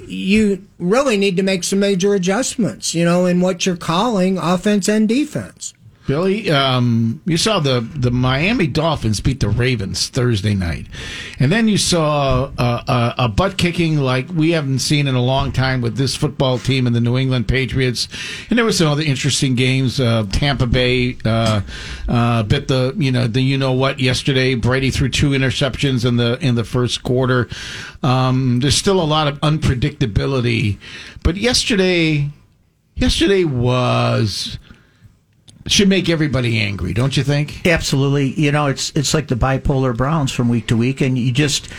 you 0.06 0.66
really 0.80 1.16
need 1.16 1.38
to 1.38 1.44
make 1.44 1.64
some 1.64 1.80
major 1.80 2.14
adjustments. 2.14 2.94
You 2.94 3.06
know, 3.06 3.26
in 3.26 3.40
what 3.40 3.66
you're 3.66 3.78
calling 3.78 4.38
offense 4.38 4.90
and 4.90 5.08
defense. 5.08 5.74
Billy, 6.08 6.52
um, 6.52 7.20
you 7.26 7.36
saw 7.36 7.60
the, 7.60 7.82
the 7.82 8.12
Miami 8.12 8.68
Dolphins 8.68 9.20
beat 9.22 9.40
the 9.40 9.50
Ravens 9.50 10.08
Thursday 10.08 10.54
night. 10.54 10.86
And 11.40 11.52
then 11.52 11.68
you 11.68 11.80
saw 11.80 12.52
a, 12.58 12.84
a, 12.88 13.16
a 13.18 13.28
butt 13.28 13.58
kicking 13.58 13.98
like 13.98 14.30
we 14.30 14.52
haven't 14.52 14.80
seen 14.80 15.08
in 15.08 15.16
a 15.16 15.22
long 15.22 15.52
time 15.52 15.82
with 15.82 15.98
this 15.98 16.16
football 16.16 16.60
team 16.60 16.86
and 16.86 16.96
the 16.96 17.02
New 17.02 17.18
England 17.18 17.48
Patriots. 17.48 18.08
And 18.50 18.58
there 18.58 18.66
were 18.66 18.72
some 18.72 18.88
other 18.88 19.02
interesting 19.02 19.56
games. 19.56 20.00
Uh, 20.00 20.28
Tampa 20.32 20.68
Bay 20.68 21.18
uh, 21.26 21.62
uh, 22.08 22.44
bit 22.44 22.68
the 22.68 22.94
you 22.98 23.12
know 23.12 23.26
the 23.26 23.42
you 23.42 23.58
know 23.58 23.72
what 23.72 24.00
yesterday. 24.00 24.54
Brady 24.54 24.92
threw 24.92 25.10
two 25.10 25.32
interceptions 25.32 26.06
in 26.06 26.18
the 26.18 26.38
in 26.40 26.54
the 26.54 26.64
first 26.64 27.02
quarter. 27.02 27.50
Um, 28.04 28.60
there's 28.60 28.76
still 28.78 29.02
a 29.02 29.04
lot 29.04 29.28
of 29.28 29.40
unpredictability, 29.40 30.78
but 31.24 31.36
yesterday 31.36 32.30
yesterday 32.96 33.44
was 33.44 34.60
should 35.68 35.90
make 35.90 36.10
everybody 36.10 36.60
angry, 36.60 36.94
don't 36.94 37.18
you 37.18 37.24
think? 37.24 37.66
Absolutely. 37.66 38.40
You 38.40 38.52
know, 38.52 38.68
it's 38.68 38.92
it's 38.96 39.14
like 39.14 39.28
the 39.28 39.36
bipolar 39.36 39.96
Browns 39.96 40.32
from 40.32 40.50
week 40.50 40.68
to 40.68 40.78
week, 40.78 41.02
and 41.02 41.18
you 41.18 41.32
just 41.32 41.70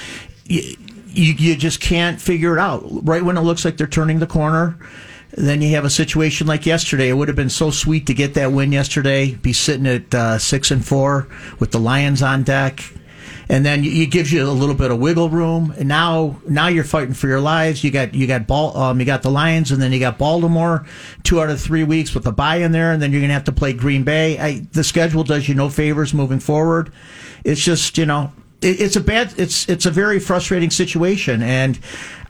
you, 0.46 0.76
you, 1.08 1.32
you 1.34 1.56
just 1.56 1.80
can't 1.80 2.20
figure 2.20 2.56
it 2.56 2.60
out. 2.60 2.84
Right 3.06 3.24
when 3.24 3.36
it 3.36 3.42
looks 3.42 3.64
like 3.64 3.76
they're 3.76 3.86
turning 3.86 4.18
the 4.18 4.26
corner, 4.26 4.78
then 5.32 5.62
you 5.62 5.74
have 5.74 5.84
a 5.84 5.90
situation 5.90 6.46
like 6.46 6.66
yesterday. 6.66 7.08
It 7.08 7.14
would 7.14 7.28
have 7.28 7.36
been 7.36 7.50
so 7.50 7.70
sweet 7.70 8.06
to 8.06 8.14
get 8.14 8.34
that 8.34 8.52
win 8.52 8.72
yesterday, 8.72 9.34
be 9.34 9.52
sitting 9.52 9.86
at 9.86 10.14
uh, 10.14 10.38
six 10.38 10.70
and 10.70 10.84
four 10.84 11.28
with 11.58 11.70
the 11.70 11.80
Lions 11.80 12.22
on 12.22 12.42
deck. 12.42 12.82
And 13.48 13.64
then 13.64 13.84
it 13.84 14.10
gives 14.10 14.32
you 14.32 14.42
a 14.42 14.50
little 14.50 14.74
bit 14.74 14.90
of 14.90 14.98
wiggle 14.98 15.30
room. 15.30 15.72
And 15.78 15.88
now, 15.88 16.40
now 16.48 16.66
you're 16.66 16.84
fighting 16.84 17.14
for 17.14 17.28
your 17.28 17.40
lives. 17.40 17.84
You 17.84 17.90
got 17.90 18.14
you 18.14 18.26
got 18.26 18.46
ball, 18.46 18.76
um, 18.76 18.98
you 18.98 19.06
got 19.06 19.22
the 19.22 19.30
Lions, 19.30 19.70
and 19.70 19.80
then 19.80 19.92
you 19.92 20.00
got 20.00 20.18
Baltimore. 20.18 20.84
Two 21.22 21.40
out 21.40 21.50
of 21.50 21.60
three 21.60 21.84
weeks 21.84 22.14
with 22.14 22.26
a 22.26 22.32
bye 22.32 22.56
in 22.56 22.72
there, 22.72 22.92
and 22.92 23.00
then 23.00 23.12
you're 23.12 23.20
gonna 23.20 23.32
have 23.32 23.44
to 23.44 23.52
play 23.52 23.72
Green 23.72 24.02
Bay. 24.02 24.38
I, 24.38 24.66
the 24.72 24.82
schedule 24.82 25.22
does 25.22 25.48
you 25.48 25.54
no 25.54 25.68
favors 25.68 26.12
moving 26.12 26.40
forward. 26.40 26.92
It's 27.44 27.62
just 27.62 27.96
you 27.98 28.06
know 28.06 28.32
it, 28.60 28.80
it's 28.80 28.96
a 28.96 29.00
bad 29.00 29.34
it's 29.36 29.68
it's 29.68 29.86
a 29.86 29.90
very 29.90 30.18
frustrating 30.18 30.70
situation 30.70 31.42
and 31.42 31.78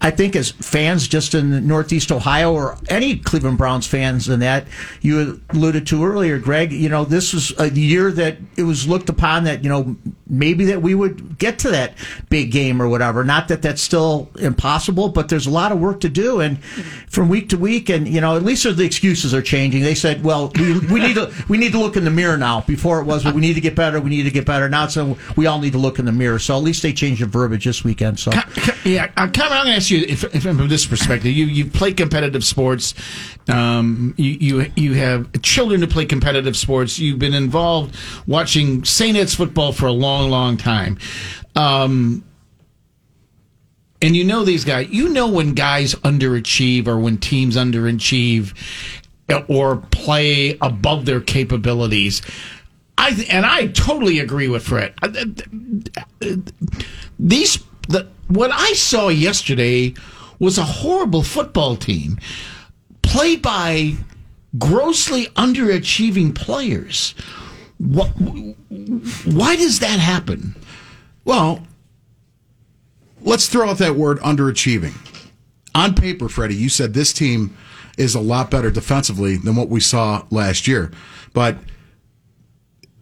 I 0.00 0.11
think 0.11 0.37
as 0.37 0.50
fans 0.50 1.09
just 1.09 1.35
in 1.35 1.67
Northeast 1.67 2.12
Ohio 2.12 2.53
or 2.53 2.79
any 2.88 3.19
Cleveland 3.19 3.59
Browns 3.59 3.87
fans 3.87 4.29
in 4.29 4.41
that 4.41 4.67
you 5.00 5.41
alluded 5.50 5.87
to 5.88 6.05
earlier, 6.05 6.38
Greg, 6.38 6.73
you 6.73 6.88
know, 6.88 7.05
this 7.05 7.33
was 7.33 7.53
a 7.59 7.71
year 7.71 8.11
that 8.12 8.38
it 8.57 8.62
was 8.62 8.87
looked 8.87 9.09
upon 9.09 9.45
that, 9.45 9.65
you 9.65 9.71
know, 9.71 9.97
maybe 10.29 10.67
that 10.67 10.83
we 10.83 10.95
would 10.95 11.38
get 11.38 11.59
to 11.61 11.71
that 11.71 11.95
big 12.29 12.50
game 12.50 12.81
or 12.83 12.88
whatever. 12.88 13.25
Not 13.25 13.49
that 13.49 13.62
that's 13.62 13.83
still 13.83 14.31
impossible, 14.38 15.09
but 15.09 15.29
there's 15.29 15.47
a 15.47 15.50
lot 15.50 15.73
of 15.73 15.79
work 15.79 16.00
to 16.00 16.09
do. 16.09 16.41
And 16.41 16.62
from 17.09 17.29
week 17.29 17.49
to 17.50 17.57
week, 17.57 17.88
and, 17.88 18.07
you 18.07 18.21
know, 18.21 18.37
at 18.37 18.43
least 18.43 18.65
the 18.65 18.85
excuses 18.85 19.33
are 19.33 19.43
changing. 19.43 19.83
They 19.83 19.95
said, 19.95 20.25
well, 20.25 20.53
we, 20.57 20.79
we 20.81 21.00
need 21.00 21.15
to, 21.15 21.33
we 21.49 21.59
need 21.59 21.73
to 21.73 21.79
look 21.79 21.97
in 21.97 22.05
the 22.05 22.11
mirror 22.11 22.37
now. 22.37 22.61
Before 22.61 23.00
it 23.00 23.05
was, 23.05 23.25
well, 23.25 23.35
we 23.35 23.41
need 23.41 23.55
to 23.55 23.61
get 23.61 23.75
better. 23.75 24.00
We 24.00 24.11
need 24.11 24.25
to 24.25 24.31
get 24.31 24.45
better. 24.45 24.69
Now 24.69 24.87
a, 24.87 25.17
we 25.37 25.47
all 25.47 25.61
need 25.61 25.73
to 25.73 25.79
look 25.79 25.99
in 25.99 26.05
the 26.05 26.12
mirror. 26.12 26.38
So 26.38 26.57
at 26.57 26.62
least 26.62 26.83
they 26.83 26.93
changed 26.93 27.23
the 27.23 27.26
verbiage 27.26 27.65
this 27.65 27.85
weekend. 27.85 28.19
So. 28.19 28.33
Yeah, 28.85 29.11
uh, 29.17 29.29
Carmen, 29.29 29.59
I'm 29.59 29.67
going 29.67 29.75
to 29.75 29.81
ask 29.87 29.90
you 29.90 30.07
if, 30.09 30.25
if 30.35 30.43
from 30.43 30.69
this 30.69 30.87
perspective, 30.87 31.33
you 31.33 31.47
you 31.47 31.66
play 31.66 31.93
competitive 31.93 32.45
sports, 32.45 32.95
um, 33.49 34.14
you 34.16 34.31
you 34.31 34.73
you 34.76 34.95
have 34.95 35.31
children 35.43 35.81
who 35.81 35.87
play 35.87 36.07
competitive 36.07 36.57
sports. 36.57 36.99
You've 36.99 37.19
been 37.19 37.35
involved 37.35 37.97
watching 38.26 38.85
St. 38.85 39.16
Ed's 39.16 39.35
football 39.35 39.73
for 39.73 39.87
a 39.87 39.93
long, 39.93 40.31
long 40.31 40.57
time. 40.57 40.99
Um, 41.55 42.25
and 44.02 44.14
you 44.16 44.25
know 44.25 44.45
these 44.45 44.64
guys. 44.64 44.88
You 44.90 45.09
know 45.09 45.28
when 45.28 45.55
guys 45.55 45.95
underachieve 45.97 46.87
or 46.87 46.99
when 46.99 47.19
teams 47.19 47.57
underachieve 47.57 48.55
or 49.49 49.76
play 49.76 50.57
above 50.61 51.07
their 51.07 51.21
capabilities. 51.21 52.23
I 52.99 53.26
and 53.31 53.45
I 53.45 53.66
totally 53.69 54.21
agree 54.21 54.49
with 54.49 54.64
Fred. 54.64 54.95
These 57.19 57.59
the 57.88 58.09
what 58.28 58.50
I 58.52 58.73
saw 58.73 59.09
yesterday 59.09 59.95
was 60.38 60.59
a 60.59 60.64
horrible 60.64 61.23
football 61.23 61.76
team 61.76 62.19
played 63.02 63.43
by 63.43 63.95
grossly 64.59 65.26
underachieving 65.28 66.35
players. 66.35 67.14
What, 67.78 68.09
why 68.09 69.57
does 69.57 69.81
that 69.81 69.99
happen? 69.99 70.57
Well, 71.25 71.62
let's 73.21 73.49
throw 73.49 73.69
out 73.69 73.78
that 73.78 73.97
word 73.97 74.19
underachieving. 74.21 74.95
On 75.75 75.95
paper, 75.95 76.28
Freddie, 76.28 76.57
you 76.57 76.69
said 76.69 76.95
this 76.95 77.12
team 77.12 77.57
is 77.99 78.14
a 78.14 78.21
lot 78.21 78.50
better 78.50 78.71
defensively 78.71 79.37
than 79.37 79.57
what 79.57 79.69
we 79.69 79.81
saw 79.81 80.25
last 80.31 80.66
year. 80.66 80.90
But 81.33 81.59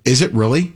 is 0.05 0.23
it 0.23 0.33
really? 0.33 0.75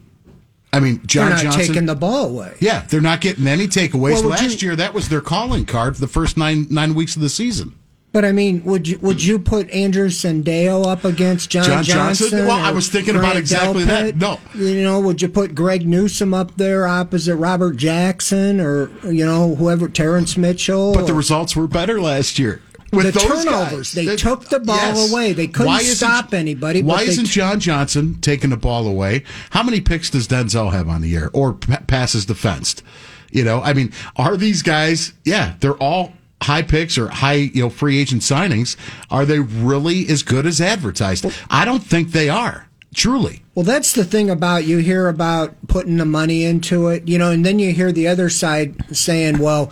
I 0.73 0.81
mean, 0.81 1.01
John 1.07 1.27
They're 1.31 1.37
not 1.37 1.43
Johnson. 1.45 1.67
taking 1.67 1.87
the 1.87 1.95
ball 1.95 2.27
away. 2.27 2.55
yeah, 2.61 2.85
they're 2.89 3.01
not 3.01 3.21
getting 3.23 3.47
any 3.47 3.67
takeaways. 3.69 4.15
Well, 4.21 4.25
last 4.25 4.61
you- 4.63 4.69
year, 4.69 4.77
that 4.77 4.93
was 4.93 5.09
their 5.09 5.23
calling 5.23 5.65
card 5.65 5.95
for 5.95 6.01
the 6.01 6.09
first 6.09 6.37
nine 6.37 6.67
nine 6.71 6.95
weeks 6.95 7.17
of 7.17 7.23
the 7.23 7.29
season. 7.31 7.75
But 8.11 8.25
I 8.25 8.33
mean, 8.33 8.63
would 8.65 8.89
you 8.89 8.99
would 9.01 9.23
you 9.23 9.39
put 9.39 9.71
Andrew 9.71 10.09
Sendejo 10.09 10.87
up 10.87 11.05
against 11.05 11.51
John, 11.51 11.65
John 11.65 11.85
Johnson? 11.85 12.31
Johnson? 12.31 12.47
Well, 12.47 12.59
I 12.59 12.71
was 12.71 12.89
thinking 12.89 13.15
about 13.15 13.33
Grant 13.33 13.39
exactly 13.39 13.85
that. 13.85 14.17
No. 14.17 14.41
you 14.55 14.83
know, 14.83 14.99
would 15.01 15.21
you 15.21 15.29
put 15.29 15.55
Greg 15.55 15.87
Newsom 15.87 16.33
up 16.33 16.57
there 16.57 16.87
opposite 16.87 17.37
Robert 17.37 17.77
Jackson 17.77 18.61
or 18.61 18.91
you 19.05 19.25
know 19.27 19.55
whoever 19.57 19.89
Terrence 19.89 20.37
Mitchell? 20.39 20.95
But 20.95 21.07
the 21.07 21.13
results 21.15 21.55
were 21.55 21.67
better 21.67 22.01
last 22.01 22.39
year. 22.39 22.63
With 22.93 23.07
The 23.07 23.13
those 23.13 23.45
turnovers. 23.45 23.89
guys. 23.89 23.93
They 23.93 24.05
That- 24.07 24.19
took 24.19 24.49
the 24.49 24.61
ball 24.61 25.09
away. 25.11 25.33
They 25.35 25.47
couldn't 25.47 25.81
stop 25.81 26.33
anybody, 26.33 26.83
Why 26.83 27.03
isn't 27.03 27.27
t- 27.27 27.31
John 27.33 27.61
Johnson 27.61 28.17
taking 28.23 28.51
the 28.51 28.57
ball 28.57 28.87
away? 28.87 29.25
How 29.51 29.63
many 29.63 29.81
picks 29.81 30.09
does 30.11 30.27
Denzel 30.27 30.73
have 30.73 30.89
on 30.89 31.03
the 31.03 31.09
year 31.09 31.31
or 31.33 31.53
p- 31.53 31.75
passes 31.87 32.25
defensed? 32.25 32.83
You 33.31 33.45
know, 33.45 33.61
I 33.63 33.75
mean, 33.75 33.93
are 34.17 34.37
these 34.39 34.63
guys? 34.63 35.13
Yeah, 35.25 35.53
they're 35.61 35.75
all 35.75 36.15
high 36.43 36.63
picks 36.63 36.97
or 36.97 37.09
high 37.09 37.35
you 37.53 37.63
know 37.63 37.69
free 37.69 37.99
agent 38.01 38.23
signings. 38.23 38.77
Are 39.11 39.27
they 39.27 39.41
really 39.41 40.09
as 40.09 40.23
good 40.23 40.47
as 40.47 40.61
advertised? 40.61 41.27
I 41.51 41.65
don't 41.67 41.83
think 41.85 42.13
they 42.13 42.29
are. 42.31 42.69
Truly. 42.95 43.43
Well, 43.55 43.65
that's 43.67 43.93
the 43.93 44.05
thing 44.05 44.31
about 44.31 44.65
you 44.65 44.79
hear 44.79 45.09
about 45.09 45.55
putting 45.69 45.99
the 45.99 46.07
money 46.07 46.45
into 46.45 46.89
it, 46.89 47.07
you 47.07 47.19
know, 47.19 47.31
and 47.31 47.45
then 47.45 47.59
you 47.59 47.73
hear 47.75 47.93
the 47.93 48.09
other 48.09 48.31
side 48.31 48.75
saying, 48.97 49.39
well, 49.39 49.71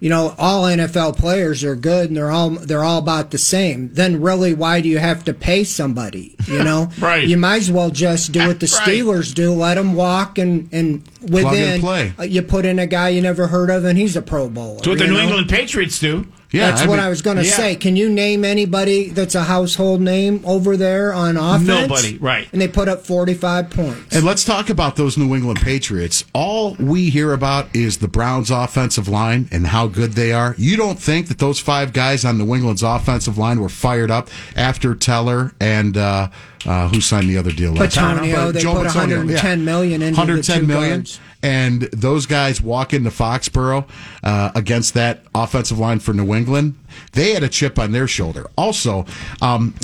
you 0.00 0.10
know, 0.10 0.34
all 0.38 0.64
NFL 0.64 1.16
players 1.16 1.64
are 1.64 1.74
good 1.76 2.08
and 2.08 2.16
they're 2.16 2.30
all 2.30 2.50
they're 2.50 2.84
all 2.84 2.98
about 2.98 3.30
the 3.30 3.38
same. 3.38 3.92
Then 3.92 4.20
really 4.20 4.54
why 4.54 4.80
do 4.80 4.88
you 4.88 4.98
have 4.98 5.24
to 5.24 5.34
pay 5.34 5.64
somebody, 5.64 6.36
you 6.46 6.62
know? 6.62 6.90
Right. 6.98 7.26
You 7.26 7.36
might 7.36 7.56
as 7.58 7.70
well 7.70 7.90
just 7.90 8.32
do 8.32 8.46
what 8.46 8.60
the 8.60 8.66
Right. 8.80 8.88
Steelers 8.88 9.34
do, 9.34 9.52
let 9.52 9.74
them 9.74 9.94
walk 9.94 10.38
and 10.38 10.68
and 10.72 11.02
within 11.22 11.80
play. 11.80 12.12
uh, 12.18 12.22
you 12.24 12.42
put 12.42 12.64
in 12.64 12.78
a 12.78 12.86
guy 12.86 13.10
you 13.10 13.20
never 13.22 13.46
heard 13.46 13.70
of 13.70 13.84
and 13.84 13.96
he's 13.98 14.16
a 14.16 14.22
pro 14.22 14.48
bowler. 14.48 14.76
That's 14.76 14.88
what 14.88 14.98
the 14.98 15.04
you 15.04 15.10
New 15.12 15.16
know? 15.18 15.22
England 15.24 15.48
Patriots 15.48 15.98
do. 15.98 16.26
Yeah, 16.56 16.70
That's 16.70 16.82
I 16.82 16.86
what 16.86 16.96
mean- 16.96 17.04
I 17.04 17.08
was 17.08 17.22
going 17.22 17.36
to 17.36 17.44
yeah. 17.44 17.50
say. 17.50 17.76
Can 17.76 17.96
you 17.96 18.08
name 18.08 18.44
anybody 18.44 19.10
that's 19.10 19.34
a 19.34 19.44
household 19.44 20.00
name 20.00 20.40
over 20.44 20.76
there 20.76 21.12
on 21.12 21.36
offense? 21.36 21.66
Nobody, 21.66 22.16
right. 22.18 22.48
And 22.52 22.60
they 22.60 22.68
put 22.68 22.88
up 22.88 23.04
45 23.06 23.70
points. 23.70 24.14
And 24.16 24.24
let's 24.24 24.44
talk 24.44 24.70
about 24.70 24.96
those 24.96 25.16
New 25.18 25.34
England 25.34 25.60
Patriots. 25.60 26.24
All 26.32 26.74
we 26.80 27.10
hear 27.10 27.32
about 27.32 27.74
is 27.74 27.98
the 27.98 28.08
Browns' 28.08 28.50
offensive 28.50 29.08
line 29.08 29.48
and 29.52 29.66
how 29.66 29.86
good 29.86 30.12
they 30.12 30.32
are. 30.32 30.54
You 30.58 30.76
don't 30.76 30.98
think 30.98 31.28
that 31.28 31.38
those 31.38 31.58
five 31.60 31.92
guys 31.92 32.24
on 32.24 32.38
New 32.38 32.54
England's 32.54 32.82
offensive 32.82 33.38
line 33.38 33.60
were 33.60 33.68
fired 33.68 34.10
up 34.10 34.28
after 34.54 34.94
Teller 34.94 35.52
and 35.60 35.96
uh, 35.96 36.28
uh, 36.64 36.88
who 36.88 37.00
signed 37.00 37.28
the 37.28 37.36
other 37.38 37.52
deal? 37.52 37.72
last 37.72 37.96
year? 37.96 38.52
They 38.52 38.60
Joe 38.60 38.74
put 38.74 38.86
Bitonio, 38.86 38.94
110 39.18 39.64
million 39.64 40.02
into 40.02 40.24
the 40.26 40.42
two 40.42 40.62
million. 40.66 40.98
guards. 41.00 41.20
And 41.42 41.82
those 41.92 42.26
guys 42.26 42.60
walk 42.60 42.92
into 42.94 43.10
Foxborough 43.10 43.88
uh, 44.24 44.50
against 44.54 44.94
that 44.94 45.22
offensive 45.34 45.78
line 45.78 45.98
for 46.00 46.12
New 46.12 46.34
England. 46.34 46.74
They 47.12 47.32
had 47.32 47.42
a 47.42 47.48
chip 47.48 47.78
on 47.78 47.92
their 47.92 48.08
shoulder. 48.08 48.46
Also, 48.56 49.04
um, 49.42 49.74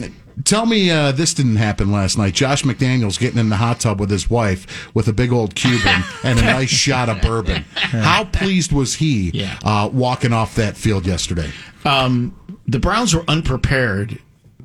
tell 0.45 0.67
me 0.67 0.91
uh, 0.91 1.13
this 1.13 1.35
didn't 1.35 1.57
happen 1.57 1.93
last 1.93 2.17
night. 2.19 2.35
Josh 2.35 2.63
McDaniels 2.65 3.19
getting 3.19 3.39
in 3.39 3.49
the 3.51 3.57
hot 3.57 3.81
tub 3.81 4.01
with 4.01 4.11
his 4.11 4.29
wife 4.31 4.93
with 4.95 5.07
a 5.09 5.13
big 5.13 5.31
old 5.33 5.55
Cuban 5.55 6.03
and 6.25 6.39
a 6.39 6.43
nice 6.43 6.71
shot 6.71 7.09
of 7.09 7.21
bourbon. 7.21 7.63
How 7.75 8.25
pleased 8.25 8.73
was 8.73 8.95
he 8.95 9.31
Yeah. 9.35 9.59
uh, 9.63 9.89
walking 9.93 10.33
off 10.33 10.55
that 10.57 10.77
field 10.77 11.07
yesterday? 11.07 11.51
Um, 11.85 12.37
the 12.67 12.79
Browns 12.79 13.15
were 13.15 13.25
unprepared 13.29 14.19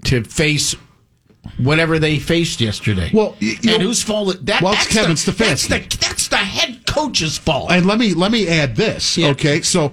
to 0.05 0.23
face 0.23 0.75
whatever 1.57 1.99
they 1.99 2.19
faced 2.19 2.61
yesterday. 2.61 3.09
Well, 3.13 3.31
y- 3.41 3.55
you 3.61 3.71
and 3.73 3.81
know- 3.81 3.87
whose 3.87 4.03
fault? 4.03 4.45
That, 4.45 4.61
Well, 4.61 4.73
it's 4.73 4.83
that's 4.83 4.93
Kevin 4.93 5.15
the, 5.15 5.31
that's 5.31 5.67
the, 5.67 5.97
that's 5.99 6.27
the 6.27 6.37
head 6.37 6.85
coach's 6.85 7.37
fault. 7.37 7.71
And 7.71 7.85
let 7.85 7.97
me 7.99 8.13
let 8.13 8.31
me 8.31 8.47
add 8.47 8.75
this. 8.75 9.17
Yeah. 9.17 9.29
Okay, 9.29 9.61
so 9.61 9.91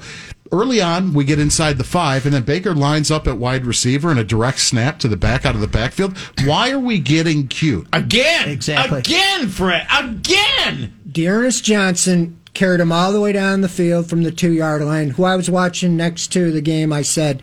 early 0.52 0.80
on, 0.80 1.12
we 1.14 1.24
get 1.24 1.38
inside 1.38 1.78
the 1.78 1.84
five, 1.84 2.24
and 2.26 2.34
then 2.34 2.42
Baker 2.42 2.74
lines 2.74 3.10
up 3.10 3.26
at 3.26 3.38
wide 3.38 3.66
receiver 3.66 4.10
and 4.10 4.20
a 4.20 4.24
direct 4.24 4.60
snap 4.60 4.98
to 5.00 5.08
the 5.08 5.16
back 5.16 5.44
out 5.44 5.54
of 5.54 5.60
the 5.60 5.66
backfield. 5.66 6.16
Why 6.44 6.70
are 6.70 6.78
we 6.78 6.98
getting 6.98 7.48
cute? 7.48 7.86
Again. 7.92 8.48
Exactly. 8.48 9.00
Again, 9.00 9.48
Fred. 9.48 9.86
Again. 9.92 10.94
D'Ernest 11.10 11.64
Johnson 11.64 12.38
carried 12.54 12.80
him 12.80 12.92
all 12.92 13.12
the 13.12 13.20
way 13.20 13.32
down 13.32 13.60
the 13.62 13.68
field 13.68 14.08
from 14.08 14.22
the 14.22 14.30
two 14.30 14.52
yard 14.52 14.82
line. 14.82 15.10
Who 15.10 15.24
I 15.24 15.34
was 15.36 15.50
watching 15.50 15.96
next 15.96 16.28
to 16.34 16.50
the 16.52 16.60
game, 16.60 16.92
I 16.92 17.02
said, 17.02 17.42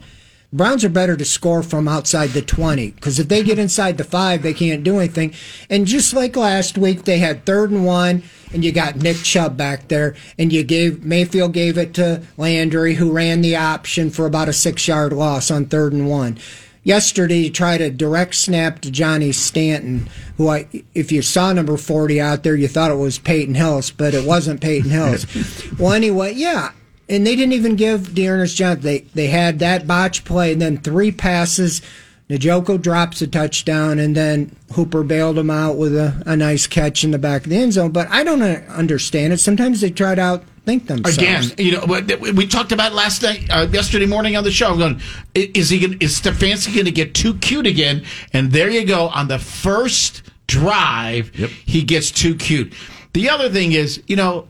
Browns 0.53 0.83
are 0.83 0.89
better 0.89 1.15
to 1.15 1.23
score 1.23 1.63
from 1.63 1.87
outside 1.87 2.31
the 2.31 2.41
20 2.41 2.91
because 2.91 3.19
if 3.19 3.29
they 3.29 3.41
get 3.41 3.57
inside 3.57 3.97
the 3.97 4.03
five, 4.03 4.41
they 4.41 4.53
can't 4.53 4.83
do 4.83 4.99
anything. 4.99 5.33
And 5.69 5.85
just 5.85 6.13
like 6.13 6.35
last 6.35 6.77
week, 6.77 7.05
they 7.05 7.19
had 7.19 7.45
third 7.45 7.71
and 7.71 7.85
one, 7.85 8.23
and 8.51 8.65
you 8.65 8.73
got 8.73 8.97
Nick 8.97 9.17
Chubb 9.17 9.55
back 9.55 9.87
there, 9.87 10.13
and 10.37 10.51
you 10.51 10.63
gave 10.63 11.05
Mayfield 11.05 11.53
gave 11.53 11.77
it 11.77 11.93
to 11.93 12.23
Landry, 12.35 12.95
who 12.95 13.13
ran 13.13 13.39
the 13.39 13.55
option 13.55 14.09
for 14.09 14.25
about 14.25 14.49
a 14.49 14.53
six 14.53 14.89
yard 14.89 15.13
loss 15.13 15.49
on 15.49 15.67
third 15.67 15.93
and 15.93 16.09
one. 16.09 16.37
Yesterday, 16.83 17.43
you 17.43 17.49
tried 17.51 17.79
a 17.79 17.91
direct 17.91 18.35
snap 18.35 18.81
to 18.81 18.91
Johnny 18.91 19.31
Stanton, 19.31 20.09
who 20.35 20.49
I, 20.49 20.67
if 20.95 21.11
you 21.11 21.21
saw 21.21 21.53
number 21.53 21.77
40 21.77 22.19
out 22.19 22.43
there, 22.43 22.55
you 22.55 22.67
thought 22.67 22.91
it 22.91 22.95
was 22.95 23.19
Peyton 23.19 23.55
Hillis, 23.55 23.91
but 23.91 24.15
it 24.15 24.25
wasn't 24.25 24.61
Peyton 24.61 24.89
Hillis. 24.89 25.71
well, 25.79 25.93
anyway, 25.93 26.33
yeah. 26.33 26.71
And 27.11 27.27
they 27.27 27.35
didn't 27.35 27.53
even 27.53 27.75
give 27.75 28.15
D'Ernest 28.15 28.55
Johnson, 28.55 28.83
they, 28.83 28.99
they 29.13 29.27
had 29.27 29.59
that 29.59 29.85
botch 29.85 30.23
play 30.23 30.53
and 30.53 30.61
then 30.61 30.77
three 30.77 31.11
passes. 31.11 31.81
Njoku 32.29 32.81
drops 32.81 33.21
a 33.21 33.27
touchdown 33.27 33.99
and 33.99 34.15
then 34.15 34.55
Hooper 34.73 35.03
bailed 35.03 35.37
him 35.37 35.49
out 35.49 35.75
with 35.75 35.93
a, 35.95 36.23
a 36.25 36.37
nice 36.37 36.65
catch 36.65 37.03
in 37.03 37.11
the 37.11 37.19
back 37.19 37.43
of 37.43 37.49
the 37.49 37.57
end 37.57 37.73
zone. 37.73 37.91
But 37.91 38.07
I 38.09 38.23
don't 38.23 38.41
uh, 38.41 38.63
understand 38.69 39.33
it. 39.33 39.39
Sometimes 39.39 39.81
they 39.81 39.89
try 39.89 40.15
to 40.15 40.21
outthink 40.21 40.87
themselves. 40.87 41.17
Again, 41.17 41.51
you 41.57 41.73
know, 41.73 42.31
we 42.33 42.47
talked 42.47 42.71
about 42.71 42.93
last 42.93 43.21
night, 43.21 43.45
uh, 43.49 43.67
yesterday 43.69 44.05
morning 44.05 44.37
on 44.37 44.45
the 44.45 44.51
show. 44.51 44.71
I'm 44.71 44.79
going, 44.79 45.01
is 45.35 45.69
he 45.69 45.79
going? 45.79 45.97
Is 45.99 46.21
Stefanski 46.21 46.73
going 46.73 46.85
to 46.85 46.91
get 46.91 47.13
too 47.13 47.33
cute 47.33 47.67
again? 47.67 48.05
And 48.31 48.53
there 48.53 48.69
you 48.69 48.85
go 48.85 49.09
on 49.09 49.27
the 49.27 49.39
first 49.39 50.23
drive, 50.51 51.33
he 51.65 51.81
gets 51.81 52.11
too 52.11 52.35
cute. 52.35 52.73
The 53.13 53.29
other 53.29 53.49
thing 53.49 53.71
is, 53.71 54.01
you 54.07 54.15
know, 54.15 54.47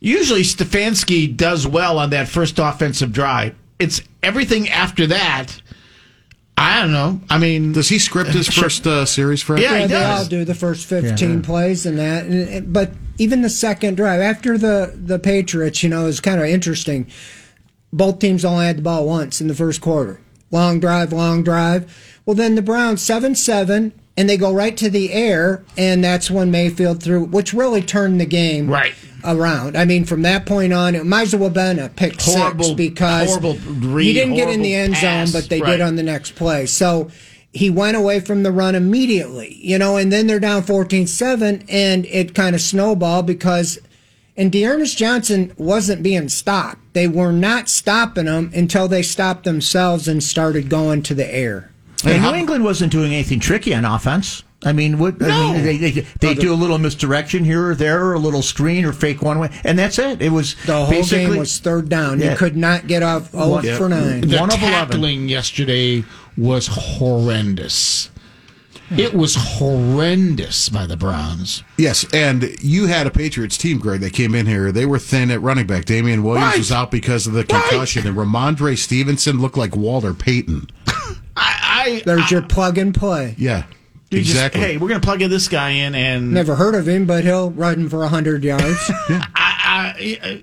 usually 0.00 0.42
Stefanski 0.42 1.34
does 1.36 1.66
well 1.66 1.98
on 1.98 2.10
that 2.10 2.28
first 2.28 2.58
offensive 2.58 3.12
drive. 3.12 3.54
It's 3.78 4.00
everything 4.22 4.68
after 4.68 5.06
that. 5.08 5.60
I 6.58 6.80
don't 6.80 6.92
know. 6.92 7.20
I 7.28 7.36
mean, 7.38 7.72
Does 7.72 7.88
he 7.90 7.98
script 7.98 8.30
his 8.30 8.48
first 8.60 8.86
uh, 8.86 9.04
series, 9.04 9.42
for? 9.42 9.58
Yeah, 9.58 9.74
he 9.74 9.80
Yeah, 9.82 9.86
they 9.88 9.92
does. 9.94 10.20
all 10.22 10.26
do 10.28 10.44
the 10.44 10.54
first 10.54 10.86
15 10.86 11.42
plays 11.42 11.84
and 11.84 11.98
that. 11.98 12.24
And, 12.24 12.48
and- 12.48 12.72
but 12.72 12.92
even 13.18 13.42
the 13.42 13.50
second 13.50 13.96
drive, 13.96 14.20
after 14.20 14.56
the, 14.56 14.92
the 14.96 15.18
Patriots, 15.18 15.82
you 15.82 15.90
know, 15.90 16.06
is 16.06 16.20
kind 16.20 16.40
of 16.40 16.46
interesting. 16.46 17.10
Both 17.92 18.18
teams 18.20 18.44
only 18.44 18.66
had 18.66 18.78
the 18.78 18.82
ball 18.82 19.06
once 19.06 19.40
in 19.40 19.48
the 19.48 19.54
first 19.54 19.80
quarter. 19.82 20.18
Long 20.50 20.80
drive, 20.80 21.12
long 21.12 21.42
drive. 21.42 22.15
Well, 22.26 22.34
then 22.34 22.56
the 22.56 22.62
Browns 22.62 23.00
7 23.02 23.34
7, 23.36 23.92
and 24.16 24.28
they 24.28 24.36
go 24.36 24.52
right 24.52 24.76
to 24.76 24.90
the 24.90 25.12
air, 25.12 25.62
and 25.78 26.02
that's 26.02 26.28
when 26.30 26.50
Mayfield 26.50 27.00
threw, 27.02 27.24
which 27.24 27.54
really 27.54 27.80
turned 27.82 28.20
the 28.20 28.26
game 28.26 28.68
Right. 28.68 28.94
around. 29.24 29.76
I 29.76 29.84
mean, 29.84 30.04
from 30.04 30.22
that 30.22 30.44
point 30.44 30.72
on, 30.72 30.96
it 30.96 31.06
might 31.06 31.28
as 31.28 31.36
well 31.36 31.44
have 31.44 31.54
been 31.54 31.78
a 31.78 31.88
pick 31.88 32.20
Horrible- 32.20 32.64
six 32.64 32.74
because 32.76 33.28
horrible 33.28 33.56
read, 33.80 34.06
he 34.06 34.12
didn't 34.12 34.34
get 34.34 34.48
in 34.48 34.60
the 34.62 34.74
end 34.74 34.94
pass. 34.94 35.28
zone, 35.30 35.40
but 35.40 35.48
they 35.48 35.60
Right. 35.60 35.72
did 35.72 35.80
on 35.80 35.94
the 35.96 36.02
next 36.02 36.34
play. 36.34 36.66
So 36.66 37.08
he 37.52 37.70
went 37.70 37.96
away 37.96 38.18
from 38.20 38.42
the 38.42 38.50
run 38.50 38.74
immediately, 38.74 39.56
you 39.62 39.78
know, 39.78 39.96
and 39.96 40.12
then 40.12 40.26
they're 40.26 40.40
down 40.40 40.62
14 40.64 41.06
7, 41.06 41.62
and 41.68 42.06
it 42.10 42.34
kind 42.34 42.54
of 42.56 42.60
snowballed 42.60 43.26
because. 43.26 43.78
And 44.38 44.52
D'Ernest 44.52 44.98
Johnson 44.98 45.52
wasn't 45.56 46.02
being 46.02 46.28
stopped. 46.28 46.76
They 46.92 47.08
were 47.08 47.32
not 47.32 47.70
stopping 47.70 48.26
him 48.26 48.50
until 48.54 48.86
they 48.86 49.00
stopped 49.00 49.44
themselves 49.44 50.06
and 50.08 50.22
started 50.22 50.68
going 50.68 51.00
to 51.04 51.14
the 51.14 51.34
air. 51.34 51.70
And 52.04 52.22
New 52.22 52.34
England 52.34 52.64
wasn't 52.64 52.92
doing 52.92 53.12
anything 53.14 53.40
tricky 53.40 53.74
on 53.74 53.84
offense. 53.84 54.42
I 54.64 54.72
mean, 54.72 54.98
what, 54.98 55.22
I 55.22 55.28
No. 55.28 55.52
mean, 55.52 55.64
they, 55.64 55.76
they, 55.76 56.06
they 56.20 56.34
do 56.34 56.52
a 56.52 56.56
little 56.56 56.78
misdirection 56.78 57.44
here 57.44 57.68
or 57.70 57.74
there, 57.74 58.04
or 58.04 58.14
a 58.14 58.18
little 58.18 58.42
screen 58.42 58.84
or 58.84 58.92
fake 58.92 59.22
one 59.22 59.38
way, 59.38 59.50
and 59.64 59.78
that's 59.78 59.98
it. 59.98 60.20
It 60.22 60.30
was 60.30 60.56
The 60.66 60.74
whole 60.76 60.90
basically 60.90 61.26
game 61.26 61.36
was 61.38 61.58
third 61.58 61.88
down. 61.88 62.20
Yeah. 62.20 62.32
You 62.32 62.36
could 62.36 62.56
not 62.56 62.86
get 62.86 63.02
off 63.02 63.30
0 63.32 63.60
Yeah. 63.62 63.76
for 63.76 63.88
9. 63.88 64.22
the 64.22 64.36
One 64.38 64.52
of 64.52 64.60
11. 64.62 64.88
tackling 64.88 65.28
yesterday 65.28 66.04
was 66.36 66.68
horrendous. 66.68 68.10
It 68.96 69.14
was 69.14 69.34
horrendous 69.34 70.68
by 70.68 70.86
the 70.86 70.96
Browns. 70.96 71.64
Yes, 71.76 72.06
and 72.12 72.54
you 72.60 72.86
had 72.86 73.06
a 73.06 73.10
Patriots 73.10 73.56
team, 73.58 73.78
Greg, 73.78 74.00
that 74.00 74.12
came 74.12 74.34
in 74.34 74.46
here. 74.46 74.70
They 74.70 74.86
were 74.86 75.00
thin 75.00 75.30
at 75.32 75.42
running 75.42 75.66
back. 75.66 75.84
Damian 75.86 76.22
Williams 76.22 76.50
Right. 76.52 76.58
was 76.58 76.70
out 76.72 76.90
because 76.92 77.26
of 77.26 77.32
the 77.32 77.42
concussion, 77.44 78.06
and 78.06 78.16
Rhamondre 78.16 78.78
Stevenson 78.78 79.40
looked 79.40 79.56
like 79.56 79.74
Walter 79.76 80.14
Payton. 80.14 80.68
I, 81.36 81.96
I 81.98 82.02
There's 82.04 82.30
your 82.30 82.42
plug 82.42 82.78
and 82.78 82.94
play. 82.94 83.34
Yeah, 83.38 83.64
you 84.10 84.18
just- 84.18 84.30
exactly. 84.30 84.60
hey, 84.60 84.76
we're 84.76 84.88
going 84.88 85.00
to 85.00 85.04
plug 85.06 85.22
in 85.22 85.30
this 85.30 85.48
guy 85.48 85.70
in, 85.70 85.94
and 85.94 86.32
Never 86.32 86.54
heard 86.56 86.74
of 86.74 86.88
him, 86.88 87.06
but 87.06 87.24
he'll 87.24 87.50
run 87.50 87.88
for 87.88 87.98
100 87.98 88.42
yards. 88.44 88.64
I, 88.88 89.55
I, 89.98 90.42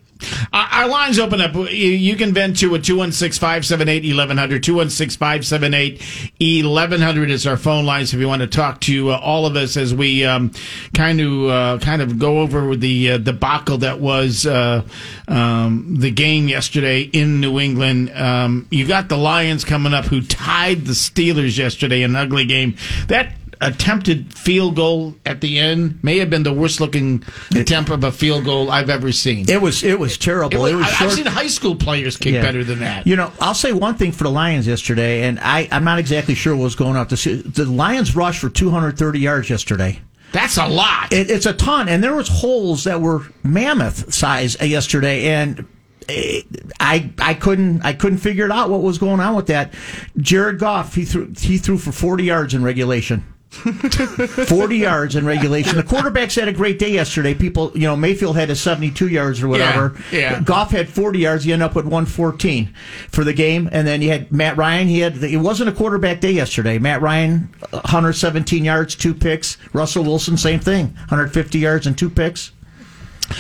our 0.52 0.88
lines 0.88 1.20
open 1.20 1.42
up. 1.42 1.54
You, 1.56 2.16
can 2.16 2.34
vent 2.34 2.58
to 2.60 2.76
a 2.76 2.80
216 2.80 3.40
578 3.40 4.04
1100. 4.04 4.64
216 4.64 5.18
578 5.20 6.64
1100 6.66 7.32
is 7.32 7.48
our 7.48 7.58
phone 7.58 7.86
lines 7.86 8.14
if 8.14 8.20
you 8.20 8.28
want 8.28 8.42
to 8.42 8.48
talk 8.48 8.80
to 8.82 9.12
uh, 9.12 9.18
all 9.18 9.46
of 9.46 9.56
us 9.56 9.78
as 9.78 9.94
we 9.94 10.26
um, 10.26 10.52
kind 10.94 11.20
of 11.20 11.50
uh, 11.50 11.80
kind 11.84 12.02
of 12.02 12.20
go 12.20 12.40
over 12.40 12.76
the 12.76 13.12
uh, 13.12 13.18
debacle 13.18 13.80
that 13.80 14.00
was 14.00 14.46
uh, 14.46 14.84
um, 15.28 15.96
the 15.98 16.12
game 16.12 16.48
yesterday 16.48 17.02
in 17.02 17.42
New 17.42 17.60
England. 17.60 18.12
Um, 18.16 18.68
you 18.70 18.88
got 18.88 19.10
the 19.10 19.18
Lions 19.18 19.66
coming 19.66 19.94
up 19.94 20.06
who 20.06 20.22
tied 20.22 20.86
the 20.86 20.94
Steelers 20.94 21.58
yesterday 21.58 22.04
an 22.04 22.16
ugly 22.16 22.46
game. 22.46 22.76
That 23.08 23.34
attempted 23.68 24.34
field 24.38 24.76
goal 24.76 25.16
at 25.26 25.42
the 25.42 25.60
end 25.60 26.00
may 26.04 26.18
have 26.20 26.30
been 26.30 26.44
the 26.44 26.54
worst 26.54 26.80
looking 26.82 27.24
attempt 27.56 27.90
of 27.90 28.04
a 28.04 28.12
field 28.12 28.46
goal 28.46 28.70
I've 28.70 28.90
ever 28.90 29.12
seen. 29.12 29.50
It 29.50 29.62
was 29.62 29.84
it 29.84 30.00
was 30.00 30.16
It 30.16 30.20
terrible. 30.22 30.62
was- 30.62 30.72
It 30.72 30.76
was 30.76 30.88
I've 31.00 31.12
seen 31.14 31.26
high 31.26 31.48
school 31.48 31.76
players 31.76 32.18
kick 32.18 32.34
Yeah. 32.34 32.42
better 32.42 32.64
than 32.64 32.80
that. 32.80 33.08
You 33.08 33.16
know, 33.16 33.32
I'll 33.40 33.54
say 33.54 33.72
one 33.72 33.96
thing 33.96 34.12
for 34.12 34.24
the 34.26 34.32
Lions 34.32 34.68
yesterday, 34.68 35.24
and 35.24 35.40
I, 35.40 35.68
I'm 35.72 35.84
not 35.84 36.00
exactly 36.00 36.36
sure 36.36 36.56
what 36.56 36.64
was 36.64 36.76
going 36.76 36.96
on. 36.96 37.08
The, 37.08 37.44
the 37.46 37.66
Lions 37.66 38.16
rushed 38.16 38.40
for 38.40 38.50
230 38.50 39.20
yards 39.20 39.50
yesterday. 39.50 40.00
That's 40.32 40.58
a 40.58 40.66
lot. 40.68 41.14
It, 41.14 41.30
it's 41.30 41.46
a 41.46 41.54
ton, 41.54 41.88
and 41.90 42.04
there 42.04 42.16
was 42.16 42.28
holes 42.28 42.86
that 42.86 43.00
were 43.02 43.22
mammoth 43.44 44.14
size 44.14 44.60
yesterday, 44.60 45.28
and 45.28 45.66
eh, 46.10 46.42
I 46.80 47.12
I 47.20 47.36
couldn't 47.36 47.86
I 47.86 47.94
couldn't 47.94 48.18
figure 48.18 48.46
it 48.46 48.52
out 48.52 48.72
what 48.72 48.82
was 48.82 48.98
going 48.98 49.20
on 49.20 49.36
with 49.36 49.46
that. 49.48 49.74
Jared 50.18 50.58
Goff 50.58 50.96
he 50.96 51.06
threw 51.06 51.32
he 51.38 51.60
threw 51.60 51.78
for 51.78 51.92
40 51.92 52.24
yards 52.24 52.54
in 52.56 52.64
regulation. 52.64 53.24
40 53.54 54.78
yards 54.78 55.16
in 55.16 55.26
regulation. 55.26 55.78
The 55.78 55.84
quarterbacks 55.84 56.36
had 56.36 56.48
a 56.48 56.54
great 56.54 56.80
day 56.80 56.92
yesterday. 56.92 57.34
People, 57.34 57.72
you 57.76 57.82
know, 57.82 57.96
Mayfield 57.96 58.36
had 58.36 58.50
a 58.50 58.56
72 58.56 59.08
yards 59.08 59.42
or 59.44 59.48
whatever. 59.48 59.96
Yeah, 60.12 60.20
yeah. 60.20 60.42
Goff 60.42 60.72
had 60.72 60.90
40 60.90 61.20
yards. 61.20 61.46
You 61.46 61.54
end 61.54 61.62
up 61.62 61.76
with 61.76 61.86
114 61.86 62.74
for 63.10 63.24
the 63.24 63.34
game. 63.34 63.70
And 63.72 63.88
then 63.88 64.02
you 64.02 64.10
had 64.10 64.32
Matt 64.32 64.58
Ryan. 64.58 64.88
He 64.88 65.00
had, 65.00 65.24
it 65.24 65.38
wasn't 65.38 65.70
a 65.70 65.74
quarterback 65.74 66.20
day 66.20 66.32
yesterday. 66.32 66.80
Matt 66.80 67.02
Ryan, 67.02 67.54
117 67.70 68.66
yards, 68.66 68.96
two 68.96 69.14
picks. 69.14 69.58
Russell 69.72 70.04
Wilson, 70.04 70.36
same 70.36 70.60
thing, 70.60 70.88
150 70.88 71.60
yards 71.60 71.86
and 71.86 71.98
two 71.98 72.10
picks. 72.10 72.52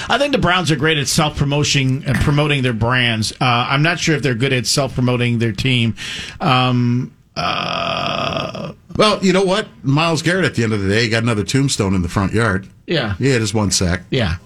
I 0.07 0.17
think 0.17 0.31
the 0.31 0.37
Browns 0.39 0.71
are 0.71 0.75
great 0.75 0.97
at 0.97 1.07
self 1.07 1.35
promoting 1.35 2.05
and 2.05 2.17
promoting 2.19 2.63
their 2.63 2.73
brands. 2.73 3.31
Uh, 3.33 3.35
I'm 3.41 3.83
not 3.83 3.99
sure 3.99 4.15
if 4.15 4.21
they're 4.21 4.35
good 4.35 4.53
at 4.53 4.65
self 4.65 4.93
promoting 4.93 5.39
their 5.39 5.51
team. 5.51 5.95
Um, 6.39 7.13
uh, 7.35 8.73
well, 8.95 9.23
you 9.25 9.33
know 9.33 9.43
what? 9.43 9.67
Myles 9.83 10.21
Garrett 10.21 10.45
at 10.45 10.55
the 10.55 10.63
end 10.63 10.73
of 10.73 10.81
the 10.81 10.89
day 10.89 11.09
got 11.09 11.23
another 11.23 11.43
tombstone 11.43 11.93
in 11.95 12.01
the 12.01 12.09
front 12.09 12.33
yard. 12.33 12.67
Yeah. 12.85 13.15
He 13.15 13.29
had 13.29 13.41
his 13.41 13.53
one 13.53 13.71
sack. 13.71 14.01
yeah. 14.11 14.37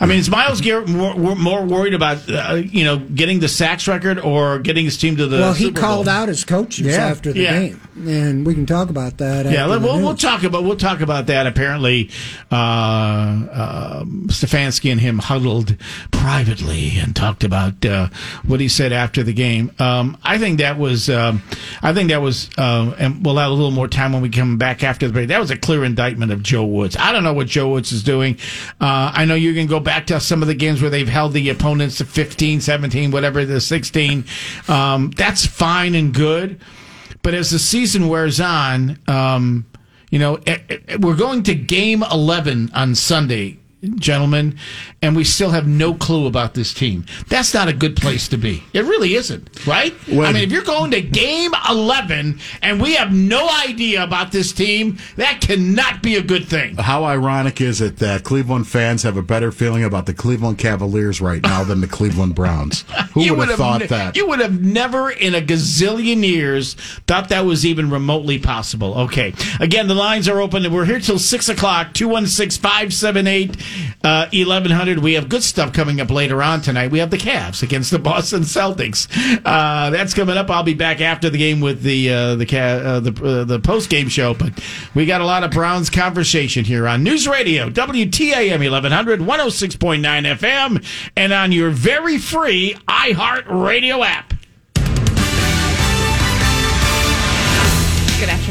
I 0.00 0.06
mean, 0.06 0.18
is 0.18 0.30
Myles 0.30 0.60
Garrett 0.60 0.88
more, 0.88 1.14
more 1.34 1.64
worried 1.64 1.94
about 1.94 2.18
uh, 2.30 2.54
you 2.54 2.84
know 2.84 2.98
getting 2.98 3.40
the 3.40 3.48
sacks 3.48 3.88
record 3.88 4.18
or 4.20 4.58
getting 4.60 4.84
his 4.84 4.96
team 4.96 5.16
to 5.16 5.26
the? 5.26 5.38
well, 5.38 5.52
he 5.54 5.64
Super 5.64 5.80
called 5.80 6.06
Bowl? 6.06 6.14
out 6.14 6.28
his 6.28 6.44
coaches 6.44 6.86
Yeah. 6.86 7.06
after 7.06 7.32
the 7.32 7.40
Yeah. 7.40 7.58
game, 7.60 7.80
and 8.06 8.46
we 8.46 8.54
can 8.54 8.64
talk 8.64 8.90
about 8.90 9.18
that. 9.18 9.46
Yeah, 9.46 9.66
we'll, 9.66 9.80
we'll 10.00 10.14
talk 10.14 10.44
about 10.44 10.62
we'll 10.64 10.76
talk 10.76 11.00
about 11.00 11.26
that. 11.26 11.46
Apparently, 11.48 12.10
uh, 12.52 12.54
uh, 12.54 14.04
Stefanski 14.26 14.92
and 14.92 15.00
him 15.00 15.18
huddled 15.18 15.76
privately 16.12 16.92
and 16.98 17.16
talked 17.16 17.42
about 17.42 17.84
uh, 17.84 18.08
what 18.46 18.60
he 18.60 18.68
said 18.68 18.92
after 18.92 19.22
the 19.22 19.32
game. 19.32 19.72
Um, 19.78 20.16
I 20.22 20.38
think 20.38 20.58
that 20.58 20.78
was 20.78 21.08
um, 21.10 21.42
I 21.82 21.92
think 21.92 22.10
that 22.10 22.22
was, 22.22 22.50
uh, 22.56 22.94
and 22.98 23.24
we'll 23.24 23.36
have 23.36 23.50
a 23.50 23.54
little 23.54 23.70
more 23.72 23.88
time 23.88 24.12
when 24.12 24.22
we 24.22 24.28
come 24.28 24.58
back 24.58 24.84
after 24.84 25.06
the 25.06 25.12
break. 25.12 25.28
That 25.28 25.40
was 25.40 25.50
a 25.50 25.56
clear 25.56 25.84
indictment 25.84 26.30
of 26.32 26.42
Joe 26.42 26.64
Woods. 26.64 26.96
I 26.96 27.10
don't 27.12 27.24
know 27.24 27.32
what 27.34 27.48
Joe 27.48 27.68
Woods 27.70 27.90
is 27.90 28.02
doing. 28.04 28.36
Uh, 28.80 29.10
I 29.14 29.24
know 29.24 29.34
you 29.34 29.54
can 29.54 29.66
go 29.66 29.80
back 29.80 29.87
to 30.08 30.20
some 30.20 30.42
of 30.42 30.48
the 30.48 30.54
games 30.54 30.80
where 30.80 30.90
they've 30.90 31.08
held 31.08 31.32
the 31.32 31.48
opponents 31.50 31.98
to 31.98 32.04
15, 32.04 32.60
17, 32.60 33.10
whatever 33.10 33.44
the 33.44 33.60
16. 33.60 34.24
Um, 34.68 35.10
that's 35.10 35.46
fine 35.46 35.94
and 35.94 36.14
good. 36.14 36.60
But 37.22 37.34
as 37.34 37.50
the 37.50 37.58
season 37.58 38.08
wears 38.08 38.40
on, 38.40 38.98
um, 39.08 39.66
you 40.10 40.18
know, 40.18 40.36
eh, 40.46 40.58
eh, 40.68 40.96
we're 41.00 41.16
going 41.16 41.42
to 41.44 41.54
game 41.54 42.02
11 42.02 42.70
on 42.74 42.94
Sunday. 42.94 43.58
Gentlemen, 43.96 44.58
and 45.02 45.14
we 45.14 45.24
still 45.24 45.50
have 45.50 45.66
no 45.66 45.94
clue 45.94 46.26
about 46.26 46.54
this 46.54 46.74
team. 46.74 47.06
That's 47.28 47.54
not 47.54 47.68
a 47.68 47.72
good 47.72 47.96
place 47.96 48.28
to 48.28 48.36
be. 48.36 48.64
It 48.72 48.84
really 48.84 49.14
isn't, 49.14 49.66
right? 49.66 49.94
I 50.08 50.32
mean, 50.32 50.36
if 50.36 50.52
you're 50.52 50.62
going 50.62 50.90
to 50.92 51.00
game 51.00 51.52
11 51.68 52.40
and 52.62 52.80
we 52.80 52.94
have 52.94 53.12
no 53.12 53.48
idea 53.48 54.02
about 54.02 54.32
this 54.32 54.52
team, 54.52 54.98
that 55.16 55.40
cannot 55.40 56.02
be 56.02 56.16
a 56.16 56.22
good 56.22 56.46
thing. 56.48 56.76
How 56.76 57.04
ironic 57.04 57.60
is 57.60 57.80
it 57.80 57.98
that 57.98 58.24
Cleveland 58.24 58.66
fans 58.66 59.02
have 59.04 59.16
a 59.16 59.22
better 59.22 59.52
feeling 59.52 59.84
about 59.84 60.06
the 60.06 60.14
Cleveland 60.14 60.58
Cavaliers 60.58 61.20
right 61.20 61.42
now 61.42 61.62
than 61.62 61.80
the 61.80 61.86
Cleveland 61.86 62.34
Browns? 62.34 62.84
Who 63.12 63.22
You 63.22 63.34
would 63.34 63.48
have 63.48 63.58
thought 63.58 63.80
ne- 63.80 63.86
that? 63.86 64.16
You 64.16 64.26
would 64.28 64.40
have 64.40 64.60
never 64.60 65.10
in 65.10 65.34
a 65.34 65.40
gazillion 65.40 66.26
years 66.26 66.74
thought 67.06 67.28
that 67.28 67.44
was 67.44 67.64
even 67.64 67.90
remotely 67.90 68.38
possible. 68.38 68.98
Okay. 69.00 69.34
Again, 69.60 69.86
the 69.86 69.94
lines 69.94 70.28
are 70.28 70.40
open. 70.40 70.70
We're 70.72 70.84
here 70.84 71.00
till 71.00 71.18
6 71.18 71.48
o'clock, 71.48 71.94
216 71.94 72.60
578 72.60 73.56
1100. 74.02 74.98
We 74.98 75.14
have 75.14 75.28
good 75.28 75.42
stuff 75.42 75.72
coming 75.72 76.00
up 76.00 76.10
later 76.10 76.42
on 76.42 76.60
tonight. 76.60 76.90
We 76.90 76.98
have 76.98 77.10
the 77.10 77.18
Cavs 77.18 77.62
against 77.62 77.90
the 77.90 77.98
Boston 78.08 78.42
Celtics. 78.42 79.08
Uh, 79.44 79.90
that's 79.90 80.14
coming 80.14 80.36
up. 80.36 80.50
I'll 80.50 80.62
be 80.62 80.74
back 80.74 81.00
after 81.00 81.30
the 81.30 81.38
game 81.38 81.60
with 81.60 81.82
the 81.82 82.10
uh, 82.10 82.34
the 82.36 82.58
uh, 82.58 83.00
the, 83.00 83.24
uh, 83.24 83.44
the 83.44 83.60
post 83.60 83.90
game 83.90 84.08
show. 84.08 84.34
But 84.34 84.52
we 84.94 85.06
got 85.06 85.20
a 85.20 85.26
lot 85.26 85.44
of 85.44 85.50
Browns 85.50 85.90
conversation 85.90 86.64
here 86.64 86.86
on 86.86 87.02
News 87.02 87.28
Radio, 87.28 87.68
WTAM 87.70 88.58
1100, 88.58 89.20
106.9 89.20 90.38
FM, 90.38 90.84
and 91.16 91.32
on 91.32 91.52
your 91.52 91.70
very 91.70 92.18
free 92.18 92.76
iHeart 92.88 93.44
Radio 93.48 94.02
app. 94.02 94.37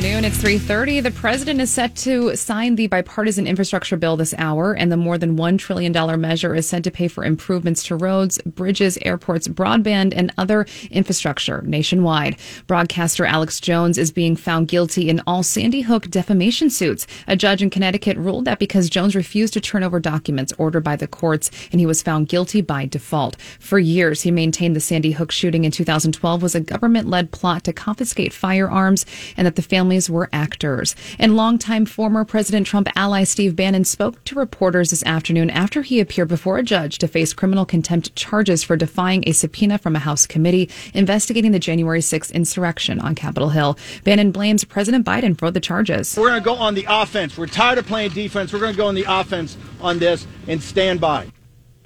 Afternoon. 0.07 0.31
It's 0.31 0.37
3:30. 0.41 1.01
The 1.01 1.11
president 1.11 1.59
is 1.59 1.69
set 1.69 1.93
to 1.97 2.33
sign 2.37 2.75
the 2.75 2.87
bipartisan 2.87 3.45
infrastructure 3.45 3.97
bill 3.97 4.15
this 4.15 4.33
hour, 4.37 4.71
and 4.71 4.89
the 4.89 4.95
more 4.95 5.17
than 5.17 5.35
1 5.35 5.57
trillion 5.57 5.91
dollar 5.91 6.15
measure 6.15 6.55
is 6.55 6.65
set 6.65 6.83
to 6.85 6.91
pay 6.91 7.09
for 7.09 7.25
improvements 7.25 7.83
to 7.83 7.97
roads, 7.97 8.37
bridges, 8.45 8.97
airports, 9.01 9.49
broadband, 9.49 10.13
and 10.15 10.31
other 10.37 10.65
infrastructure 10.91 11.61
nationwide. 11.65 12.37
Broadcaster 12.67 13.25
Alex 13.25 13.59
Jones 13.59 13.97
is 13.97 14.11
being 14.11 14.37
found 14.37 14.69
guilty 14.69 15.09
in 15.09 15.21
all 15.27 15.43
Sandy 15.43 15.81
Hook 15.81 16.09
defamation 16.09 16.69
suits. 16.69 17.05
A 17.27 17.35
judge 17.35 17.61
in 17.61 17.69
Connecticut 17.69 18.15
ruled 18.17 18.45
that 18.45 18.59
because 18.59 18.89
Jones 18.89 19.13
refused 19.13 19.53
to 19.55 19.61
turn 19.61 19.83
over 19.83 19.99
documents 19.99 20.53
ordered 20.57 20.85
by 20.85 20.95
the 20.95 21.07
courts 21.07 21.51
and 21.71 21.81
he 21.81 21.85
was 21.85 22.01
found 22.01 22.29
guilty 22.29 22.61
by 22.61 22.85
default. 22.85 23.35
For 23.59 23.77
years, 23.77 24.21
he 24.21 24.31
maintained 24.31 24.73
the 24.73 24.79
Sandy 24.79 25.11
Hook 25.11 25.33
shooting 25.33 25.65
in 25.65 25.71
2012 25.71 26.41
was 26.41 26.55
a 26.55 26.61
government-led 26.61 27.31
plot 27.31 27.65
to 27.65 27.73
confiscate 27.73 28.31
firearms 28.31 29.05
and 29.35 29.45
that 29.45 29.57
the 29.57 29.61
families 29.97 30.09
were 30.09 30.29
actors. 30.31 30.95
And 31.19 31.35
longtime 31.35 31.85
former 31.85 32.23
President 32.23 32.67
Trump 32.67 32.87
ally 32.95 33.23
Steve 33.23 33.55
Bannon 33.55 33.83
spoke 33.83 34.23
to 34.25 34.35
reporters 34.35 34.91
this 34.91 35.03
afternoon 35.03 35.49
after 35.49 35.81
he 35.81 35.99
appeared 35.99 36.27
before 36.27 36.57
a 36.57 36.63
judge 36.63 36.97
to 36.99 37.07
face 37.07 37.33
criminal 37.33 37.65
contempt 37.65 38.15
charges 38.15 38.63
for 38.63 38.77
defying 38.77 39.23
a 39.25 39.31
subpoena 39.31 39.77
from 39.77 39.95
a 39.95 39.99
House 39.99 40.27
committee 40.27 40.69
investigating 40.93 41.51
the 41.51 41.59
January 41.59 42.01
6th 42.01 42.31
insurrection 42.33 42.99
on 42.99 43.15
Capitol 43.15 43.49
Hill. 43.49 43.77
Bannon 44.03 44.31
blames 44.31 44.63
President 44.63 45.05
Biden 45.05 45.37
for 45.37 45.51
the 45.51 45.59
charges. 45.59 46.15
We're 46.15 46.29
going 46.29 46.43
to 46.43 46.45
go 46.45 46.55
on 46.55 46.75
the 46.75 46.85
offense. 46.87 47.37
We're 47.37 47.47
tired 47.47 47.79
of 47.79 47.87
playing 47.87 48.11
defense. 48.11 48.53
We're 48.53 48.59
going 48.59 48.73
to 48.73 48.77
go 48.77 48.87
on 48.87 48.95
the 48.95 49.05
offense 49.07 49.57
on 49.81 49.99
this 49.99 50.27
and 50.47 50.61
stand 50.61 51.01
by. 51.01 51.27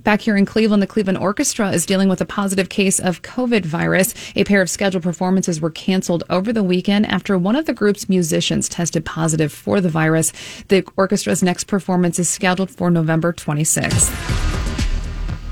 Back 0.03 0.21
here 0.21 0.35
in 0.35 0.47
Cleveland, 0.47 0.81
the 0.81 0.87
Cleveland 0.87 1.19
Orchestra 1.19 1.69
is 1.69 1.85
dealing 1.85 2.09
with 2.09 2.19
a 2.21 2.25
positive 2.25 2.69
case 2.69 2.99
of 2.99 3.21
COVID 3.21 3.65
virus. 3.65 4.15
A 4.35 4.43
pair 4.43 4.59
of 4.59 4.69
scheduled 4.69 5.03
performances 5.03 5.61
were 5.61 5.69
canceled 5.69 6.23
over 6.27 6.51
the 6.51 6.63
weekend 6.63 7.05
after 7.05 7.37
one 7.37 7.55
of 7.55 7.67
the 7.67 7.73
group's 7.73 8.09
musicians 8.09 8.67
tested 8.67 9.05
positive 9.05 9.53
for 9.53 9.79
the 9.79 9.89
virus. 9.89 10.33
The 10.69 10.81
orchestra's 10.97 11.43
next 11.43 11.65
performance 11.65 12.17
is 12.17 12.27
scheduled 12.27 12.71
for 12.71 12.89
November 12.89 13.31
26th. 13.31 14.09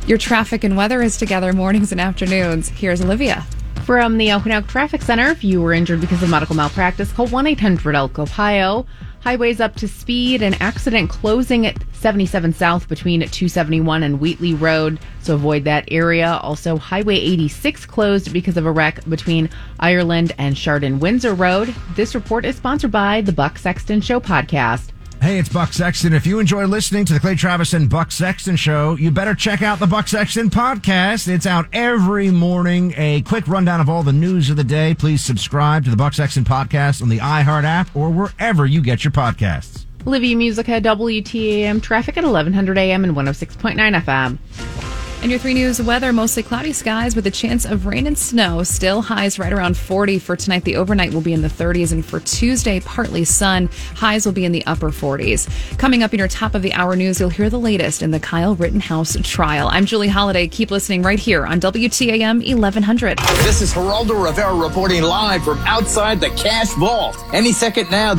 Your 0.08 0.18
traffic 0.18 0.64
and 0.64 0.76
weather 0.76 1.04
is 1.04 1.18
together 1.18 1.54
mornings 1.54 1.92
and 1.92 2.02
afternoons. 2.02 2.70
Here's 2.70 3.02
Olivia. 3.02 3.46
From 3.86 4.18
the 4.18 4.32
Okanagan 4.34 4.68
Traffic 4.68 5.04
Center, 5.04 5.30
if 5.30 5.44
you 5.44 5.62
were 5.62 5.74
injured 5.74 6.02
because 6.02 6.24
of 6.24 6.30
medical 6.30 6.56
malpractice, 6.56 7.12
call 7.12 7.28
1 7.28 7.46
800 7.46 7.94
Elko 7.94 8.24
Ohio. 8.24 8.88
Highways 9.22 9.60
up 9.60 9.76
to 9.76 9.88
speed. 9.88 10.42
An 10.42 10.56
accident 10.56 11.10
closing 11.10 11.66
at 11.66 11.78
77 11.94 12.54
South 12.54 12.88
between 12.88 13.20
271 13.20 14.04
and 14.04 14.20
Wheatley 14.20 14.54
Road, 14.54 15.00
so 15.22 15.36
avoid 15.36 15.66
that 15.66 15.86
area. 15.92 16.40
Also, 16.42 16.78
Highway 16.78 17.16
86 17.16 17.86
closed 17.86 18.32
because 18.32 18.56
of 18.56 18.66
a 18.66 18.72
wreck 18.72 19.04
between 19.10 19.50
Ireland 19.80 20.32
and 20.38 20.56
Chardon 20.56 21.00
Windsor 21.00 21.34
Road. 21.34 21.76
This 21.96 22.16
report 22.16 22.46
is 22.46 22.56
sponsored 22.56 22.92
by 22.92 23.22
the 23.22 23.34
Buck 23.34 23.58
Sexton 23.58 24.00
Show 24.00 24.22
podcast. 24.22 24.92
Hey, 25.22 25.38
it's 25.38 25.50
Buck 25.50 25.74
Sexton. 25.74 26.14
If 26.14 26.26
you 26.26 26.40
enjoy 26.40 26.66
listening 26.66 27.04
to 27.06 27.14
the 27.14 27.20
Clay 27.20 27.36
Travis 27.36 27.74
and 27.74 27.90
Buck 27.90 28.10
Sexton 28.10 28.56
show, 28.56 28.96
you 28.96 29.12
better 29.12 29.36
check 29.36 29.62
out 29.62 29.78
the 29.78 29.86
Buck 29.86 30.08
Sexton 30.08 30.50
podcast. 30.50 31.28
It's 31.28 31.46
out 31.46 31.68
every 31.74 32.32
morning. 32.32 32.94
A 32.96 33.22
quick 33.24 33.46
rundown 33.46 33.82
of 33.82 33.90
all 33.90 34.02
the 34.02 34.14
news 34.14 34.50
of 34.50 34.56
the 34.56 34.64
day. 34.64 34.96
Please 34.96 35.22
subscribe 35.22 35.84
to 35.84 35.90
the 35.90 35.98
Buck 35.98 36.14
Sexton 36.14 36.46
podcast 36.46 37.02
on 37.02 37.10
the 37.10 37.18
iHeart 37.18 37.66
app 37.66 37.94
or 37.94 38.10
wherever 38.10 38.66
you 38.66 38.82
get 38.82 39.04
your 39.04 39.12
podcasts. 39.12 39.86
Livy 40.06 40.36
Musica, 40.36 40.80
WTAM 40.80 41.84
traffic 41.84 42.16
at 42.16 42.24
1100 42.24 42.78
AM 42.78 43.04
and 43.04 43.14
106.9 43.14 44.02
FM. 44.02 44.99
And 45.22 45.30
your 45.30 45.40
three 45.40 45.54
news 45.54 45.82
weather 45.82 46.14
mostly 46.14 46.44
cloudy 46.44 46.72
skies 46.72 47.14
with 47.14 47.28
a 47.28 47.32
chance 47.32 47.66
of 47.66 47.86
rain 47.86 48.08
and 48.08 48.18
snow. 48.18 48.64
Still 48.64 49.02
highs 49.02 49.38
right 49.38 49.52
around 49.52 49.76
40 49.76 50.18
for 50.18 50.38
tonight. 50.38 50.64
The 50.64 50.78
overnight 50.78 51.14
will 51.14 51.20
be 51.20 51.34
in 51.34 51.42
the 51.42 51.50
30s, 51.50 51.92
and 51.92 52.06
for 52.06 52.22
Tuesday, 52.22 52.80
partly 52.80 53.26
sun. 53.26 53.70
Highs 53.96 54.26
will 54.26 54.32
be 54.32 54.46
in 54.46 54.54
the 54.54 54.66
upper 54.66 54.92
40s. 54.92 55.78
Coming 55.78 56.04
up 56.04 56.14
in 56.14 56.20
your 56.20 56.30
top 56.30 56.56
of 56.56 56.62
the 56.62 56.72
hour 56.72 56.96
news, 56.96 57.20
you'll 57.20 57.28
hear 57.28 57.50
the 57.50 57.60
latest 57.60 58.02
in 58.02 58.12
the 58.12 58.20
Kyle 58.22 58.56
Rittenhouse 58.56 59.18
trial. 59.22 59.68
I'm 59.68 59.86
Julie 59.86 60.08
Holiday. 60.08 60.48
Keep 60.48 60.72
listening 60.72 61.02
right 61.02 61.20
here 61.20 61.46
on 61.46 61.60
WTAM 61.60 62.38
1100. 62.38 63.18
This 63.44 63.62
is 63.62 63.74
Geraldo 63.74 64.24
Rivera 64.24 64.56
reporting 64.56 65.04
live 65.04 65.44
from 65.44 65.58
outside 65.60 66.22
the 66.22 66.30
cash 66.30 66.70
vault. 66.76 67.18
Any 67.34 67.52
second 67.52 67.92
now. 67.92 68.16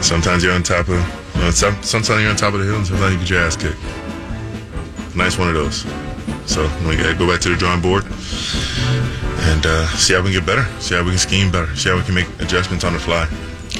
Sometimes 0.00 0.42
you're 0.42 0.54
on 0.54 0.62
top 0.62 0.88
of, 0.88 1.36
uh, 1.36 1.52
some, 1.52 1.82
sometimes 1.82 2.22
you're 2.22 2.30
on 2.30 2.36
top 2.36 2.54
of 2.54 2.60
the 2.60 2.66
hill, 2.66 2.76
and 2.76 2.86
sometimes 2.86 3.12
you 3.12 3.18
get 3.18 3.28
your 3.30 3.40
ass 3.40 3.56
kicked. 3.58 3.76
Nice 5.14 5.38
one 5.38 5.48
of 5.48 5.54
those. 5.54 5.84
So 6.46 6.62
we 6.86 6.96
gotta 6.96 7.14
go 7.14 7.26
back 7.30 7.40
to 7.42 7.48
the 7.48 7.56
drawing 7.56 7.80
board 7.80 8.04
and 8.04 9.66
uh, 9.66 9.86
see 9.96 10.14
how 10.14 10.20
we 10.20 10.32
can 10.32 10.40
get 10.40 10.46
better, 10.46 10.64
see 10.80 10.94
how 10.94 11.02
we 11.02 11.10
can 11.10 11.18
scheme 11.18 11.50
better, 11.50 11.74
see 11.76 11.88
how 11.90 11.96
we 11.96 12.02
can 12.02 12.14
make 12.14 12.28
adjustments 12.40 12.84
on 12.84 12.92
the 12.92 12.98
fly. 12.98 13.28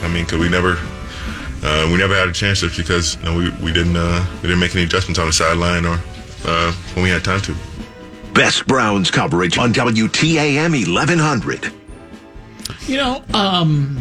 I 0.02 0.08
mean, 0.08 0.26
cause 0.26 0.38
we 0.38 0.48
never, 0.48 0.76
uh, 1.62 1.88
we 1.90 1.96
never 1.96 2.14
had 2.14 2.28
a 2.28 2.32
chance 2.32 2.60
just 2.60 2.76
because 2.76 3.16
you 3.16 3.22
know, 3.24 3.36
we 3.36 3.50
we 3.64 3.72
didn't 3.72 3.96
uh, 3.96 4.24
we 4.36 4.48
didn't 4.48 4.60
make 4.60 4.74
any 4.74 4.84
adjustments 4.84 5.18
on 5.18 5.26
the 5.26 5.32
sideline 5.32 5.84
or 5.84 5.98
uh, 6.44 6.72
when 6.94 7.02
we 7.02 7.10
had 7.10 7.24
time 7.24 7.40
to. 7.42 7.54
Best 8.32 8.66
Browns 8.66 9.10
coverage 9.10 9.58
on 9.58 9.72
WTAM 9.72 10.72
1100. 10.72 11.72
You 12.86 12.96
know, 12.96 13.24
um, 13.32 13.96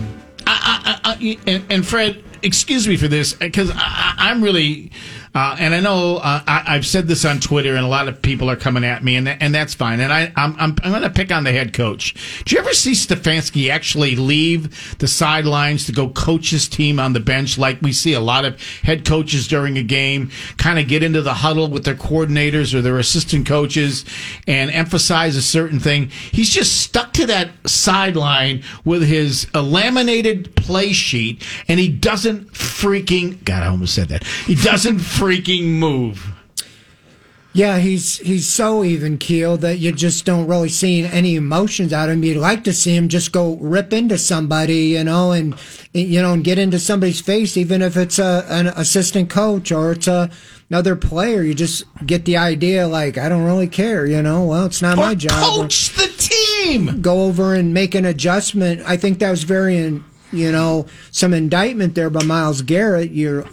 I, 0.47 0.99
I, 1.03 1.11
I, 1.13 1.37
and, 1.45 1.71
and 1.71 1.87
Fred, 1.87 2.23
excuse 2.41 2.87
me 2.87 2.97
for 2.97 3.07
this 3.07 3.33
because 3.33 3.71
I'm 3.75 4.43
really, 4.43 4.91
uh, 5.35 5.55
and 5.59 5.73
I 5.73 5.79
know 5.79 6.17
uh, 6.17 6.41
I, 6.45 6.63
I've 6.67 6.85
said 6.85 7.07
this 7.07 7.25
on 7.25 7.39
Twitter, 7.39 7.75
and 7.75 7.83
a 7.83 7.87
lot 7.89 8.07
of 8.07 8.21
people 8.21 8.49
are 8.49 8.55
coming 8.55 8.83
at 8.83 9.03
me, 9.03 9.15
and 9.15 9.27
and 9.27 9.53
that's 9.53 9.73
fine. 9.73 9.99
And 9.99 10.13
I, 10.13 10.31
I'm 10.35 10.55
I'm, 10.59 10.75
I'm 10.83 10.91
going 10.91 11.01
to 11.01 11.09
pick 11.09 11.31
on 11.31 11.43
the 11.43 11.51
head 11.51 11.73
coach. 11.73 12.43
Do 12.45 12.55
you 12.55 12.61
ever 12.61 12.73
see 12.73 12.91
Stefanski 12.91 13.69
actually 13.69 14.15
leave 14.15 14.97
the 14.99 15.07
sidelines 15.07 15.85
to 15.85 15.91
go 15.91 16.09
coach 16.09 16.51
his 16.51 16.67
team 16.67 16.99
on 16.99 17.13
the 17.13 17.19
bench, 17.19 17.57
like 17.57 17.81
we 17.81 17.93
see 17.93 18.13
a 18.13 18.19
lot 18.19 18.45
of 18.45 18.61
head 18.83 19.05
coaches 19.05 19.47
during 19.47 19.77
a 19.77 19.83
game, 19.83 20.29
kind 20.57 20.77
of 20.77 20.87
get 20.87 21.01
into 21.01 21.21
the 21.21 21.33
huddle 21.33 21.67
with 21.67 21.83
their 21.83 21.95
coordinators 21.95 22.73
or 22.73 22.81
their 22.81 22.99
assistant 22.99 23.47
coaches 23.47 24.05
and 24.47 24.69
emphasize 24.69 25.35
a 25.35 25.41
certain 25.41 25.79
thing? 25.79 26.09
He's 26.31 26.49
just 26.49 26.81
stuck 26.83 27.11
to 27.13 27.25
that 27.25 27.49
sideline 27.65 28.63
with 28.85 29.03
his 29.03 29.47
laminated 29.55 30.55
play 30.55 30.93
sheet, 30.93 31.43
and 31.67 31.79
he 31.79 31.87
doesn't 31.87 32.51
freaking. 32.53 33.43
God, 33.43 33.63
I 33.63 33.67
almost 33.67 33.95
said 33.95 34.09
that. 34.09 34.23
He 34.23 34.55
doesn't 34.55 34.99
freaking 35.23 35.65
move. 35.65 36.33
Yeah, 37.55 37.77
he's 37.77 38.17
he's 38.17 38.47
so 38.47 38.83
even 38.83 39.19
keeled 39.19 39.61
that 39.61 39.77
you 39.77 39.91
just 39.91 40.25
don't 40.25 40.47
really 40.47 40.69
see 40.69 41.03
any 41.05 41.35
emotions 41.35 41.93
out 41.93 42.09
of 42.09 42.15
him. 42.15 42.23
You'd 42.23 42.37
like 42.37 42.63
to 42.63 42.73
see 42.73 42.95
him 42.95 43.09
just 43.09 43.31
go 43.31 43.55
rip 43.57 43.93
into 43.93 44.17
somebody, 44.17 44.87
you 44.87 45.03
know, 45.03 45.31
and 45.31 45.55
you 45.93 46.19
know, 46.19 46.33
and 46.33 46.43
get 46.43 46.57
into 46.57 46.79
somebody's 46.79 47.21
face, 47.21 47.55
even 47.55 47.83
if 47.83 47.95
it's 47.95 48.17
a 48.17 48.43
an 48.49 48.67
assistant 48.67 49.29
coach 49.29 49.71
or 49.71 49.91
it's 49.91 50.07
a 50.07 50.31
another 50.71 50.95
player. 50.95 51.43
You 51.43 51.53
just 51.53 51.83
get 52.03 52.25
the 52.25 52.37
idea, 52.37 52.87
like 52.87 53.19
I 53.19 53.29
don't 53.29 53.45
really 53.45 53.67
care, 53.67 54.07
you 54.07 54.23
know. 54.23 54.45
Well, 54.45 54.65
it's 54.65 54.81
not 54.81 54.97
my 54.97 55.13
job. 55.13 55.33
Coach 55.33 55.93
the 55.93 56.07
team. 56.17 57.01
Go 57.01 57.25
over 57.25 57.53
and 57.53 57.71
make 57.71 57.93
an 57.93 58.05
adjustment. 58.05 58.81
I 58.87 58.97
think 58.97 59.19
that 59.19 59.29
was 59.29 59.43
very, 59.43 59.75
you 60.31 60.51
know, 60.51 60.87
some 61.11 61.35
indictment 61.35 61.93
there 61.93 62.09
by 62.09 62.23
Myles 62.23 62.63
Garrett. 62.63 63.11
You're, 63.11 63.45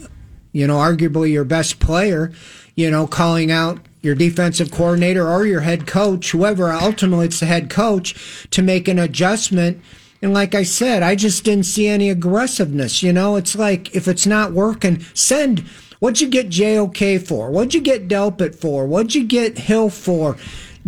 you 0.53 0.67
know, 0.67 0.77
arguably 0.77 1.31
your 1.31 1.45
best 1.45 1.81
player. 1.81 2.33
You 2.75 2.91
know, 2.91 3.07
calling 3.07 3.51
out 3.51 3.81
your 4.01 4.15
defensive 4.15 4.71
coordinator 4.71 5.29
or 5.29 5.45
your 5.45 5.61
head 5.61 5.87
coach, 5.87 6.31
whoever, 6.31 6.71
ultimately 6.71 7.27
it's 7.27 7.41
the 7.41 7.47
head 7.47 7.69
coach, 7.69 8.49
to 8.51 8.63
make 8.63 8.89
an 8.89 8.99
adjustment. 8.99 9.83
And 10.23 10.33
like 10.33 10.55
I 10.55 10.63
said, 10.63 11.03
I 11.03 11.15
just 11.15 11.45
didn't 11.45 11.67
see 11.67 11.89
any 11.89 12.09
aggressiveness. 12.09 13.03
You 13.03 13.13
know, 13.13 13.37
it's 13.37 13.57
like 13.57 13.95
if 13.95 14.09
it's 14.09 14.27
not 14.27 14.53
working, 14.53 15.01
send 15.13 15.69
What'd 16.01 16.23
you 16.23 16.29
get 16.29 16.49
JOK 16.49 17.27
for? 17.27 17.51
What'd 17.51 17.75
you 17.75 17.83
get 17.83 18.09
Delpit 18.09 18.55
for? 18.55 18.87
What'd 18.87 19.15
you 19.15 19.25
get 19.25 19.59
Hill 19.59 19.91
for? 19.91 20.37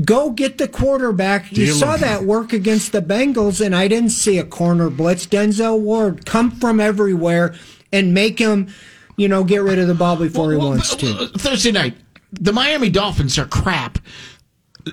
Go 0.02 0.30
get 0.30 0.56
the 0.56 0.66
quarterback. 0.66 1.52
You 1.52 1.66
saw 1.66 1.94
him. 1.94 2.00
that 2.00 2.24
work 2.24 2.54
against 2.54 2.92
the 2.92 3.02
Bengals, 3.02 3.64
and 3.64 3.76
I 3.76 3.88
didn't 3.88 4.10
see 4.10 4.38
a 4.38 4.44
corner 4.44 4.88
blitz. 4.88 5.26
Denzel 5.26 5.78
Ward 5.78 6.24
come 6.24 6.50
from 6.50 6.80
everywhere 6.80 7.54
and 7.92 8.14
make 8.14 8.38
him, 8.38 8.72
you 9.16 9.28
know, 9.28 9.44
get 9.44 9.62
rid 9.62 9.78
of 9.78 9.88
the 9.88 9.94
ball 9.94 10.16
before 10.16 10.52
he 10.52 10.56
wants 10.58 10.94
to. 10.96 11.28
Thursday 11.38 11.72
night, 11.72 11.96
the 12.32 12.52
Miami 12.52 12.90
Dolphins 12.90 13.38
are 13.38 13.46
crap. 13.46 13.98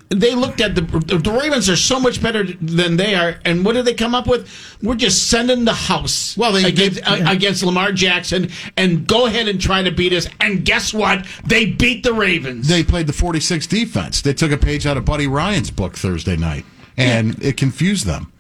They 0.10 0.36
looked 0.36 0.62
at 0.62 0.76
the 0.76 0.82
the 0.82 1.32
Ravens 1.32 1.68
are 1.68 1.76
so 1.76 2.00
much 2.00 2.22
better 2.22 2.44
than 2.44 2.96
they 2.98 3.16
are, 3.16 3.40
and 3.44 3.66
what 3.66 3.74
did 3.74 3.86
they 3.86 3.96
come 3.96 4.14
up 4.14 4.28
with? 4.28 4.48
We're 4.84 4.94
just 4.94 5.30
sending 5.32 5.66
the 5.66 5.74
house 5.74 6.38
well 6.38 6.52
they- 6.52 6.66
against, 6.66 6.98
they- 6.98 7.02
uh, 7.22 7.32
against 7.32 7.64
Lamar 7.64 7.92
Jackson, 7.92 8.50
and 8.78 9.08
go 9.08 9.26
ahead 9.26 9.48
and 9.48 9.60
try 9.60 9.82
to 9.82 9.90
beat 9.90 10.14
us. 10.14 10.28
And 10.40 10.64
guess 10.64 10.94
what? 10.94 11.26
They 11.44 11.66
beat 11.66 12.04
the 12.04 12.14
Ravens. 12.14 12.68
They 12.68 12.84
played 12.84 13.08
the 13.08 13.14
46 13.14 13.66
defense. 13.66 14.22
They 14.22 14.34
took 14.34 14.52
a 14.52 14.58
page 14.58 14.86
out 14.86 14.96
of 14.96 15.06
Buddy 15.06 15.26
Ryan's 15.26 15.72
book 15.72 15.98
Thursday 15.98 16.38
night, 16.38 16.66
and 16.96 17.44
it 17.44 17.58
confused 17.58 18.06
them. 18.06 18.32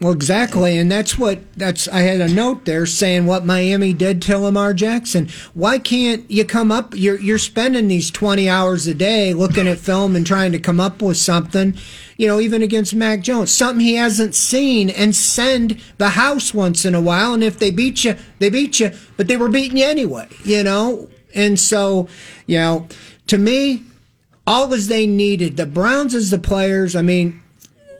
Well, 0.00 0.12
exactly, 0.12 0.78
and 0.78 0.90
that's 0.90 1.18
what 1.18 1.40
that's. 1.58 1.86
I 1.86 2.00
had 2.00 2.22
a 2.22 2.28
note 2.28 2.64
there 2.64 2.86
saying 2.86 3.26
what 3.26 3.44
Miami 3.44 3.92
did 3.92 4.22
to 4.22 4.38
Lamar 4.38 4.72
Jackson. 4.72 5.28
Why 5.52 5.78
can't 5.78 6.28
you 6.30 6.46
come 6.46 6.72
up? 6.72 6.94
You're 6.96 7.20
you're 7.20 7.36
spending 7.36 7.88
these 7.88 8.10
twenty 8.10 8.48
hours 8.48 8.86
a 8.86 8.94
day 8.94 9.34
looking 9.34 9.68
at 9.68 9.76
film 9.76 10.16
and 10.16 10.26
trying 10.26 10.52
to 10.52 10.58
come 10.58 10.80
up 10.80 11.02
with 11.02 11.18
something. 11.18 11.76
You 12.16 12.28
know, 12.28 12.40
even 12.40 12.62
against 12.62 12.94
Mac 12.94 13.20
Jones, 13.20 13.52
something 13.54 13.84
he 13.84 13.96
hasn't 13.96 14.34
seen, 14.34 14.88
and 14.88 15.14
send 15.14 15.78
the 15.98 16.10
house 16.10 16.54
once 16.54 16.86
in 16.86 16.94
a 16.94 17.00
while. 17.00 17.34
And 17.34 17.44
if 17.44 17.58
they 17.58 17.70
beat 17.70 18.02
you, 18.02 18.16
they 18.38 18.48
beat 18.48 18.80
you, 18.80 18.92
but 19.18 19.28
they 19.28 19.36
were 19.36 19.50
beating 19.50 19.76
you 19.76 19.84
anyway. 19.84 20.28
You 20.44 20.62
know, 20.62 21.10
and 21.34 21.60
so 21.60 22.08
you 22.46 22.56
know, 22.56 22.88
to 23.26 23.36
me, 23.36 23.82
all 24.46 24.72
as 24.72 24.88
they 24.88 25.06
needed. 25.06 25.58
The 25.58 25.66
Browns 25.66 26.14
as 26.14 26.30
the 26.30 26.38
players. 26.38 26.96
I 26.96 27.02
mean, 27.02 27.42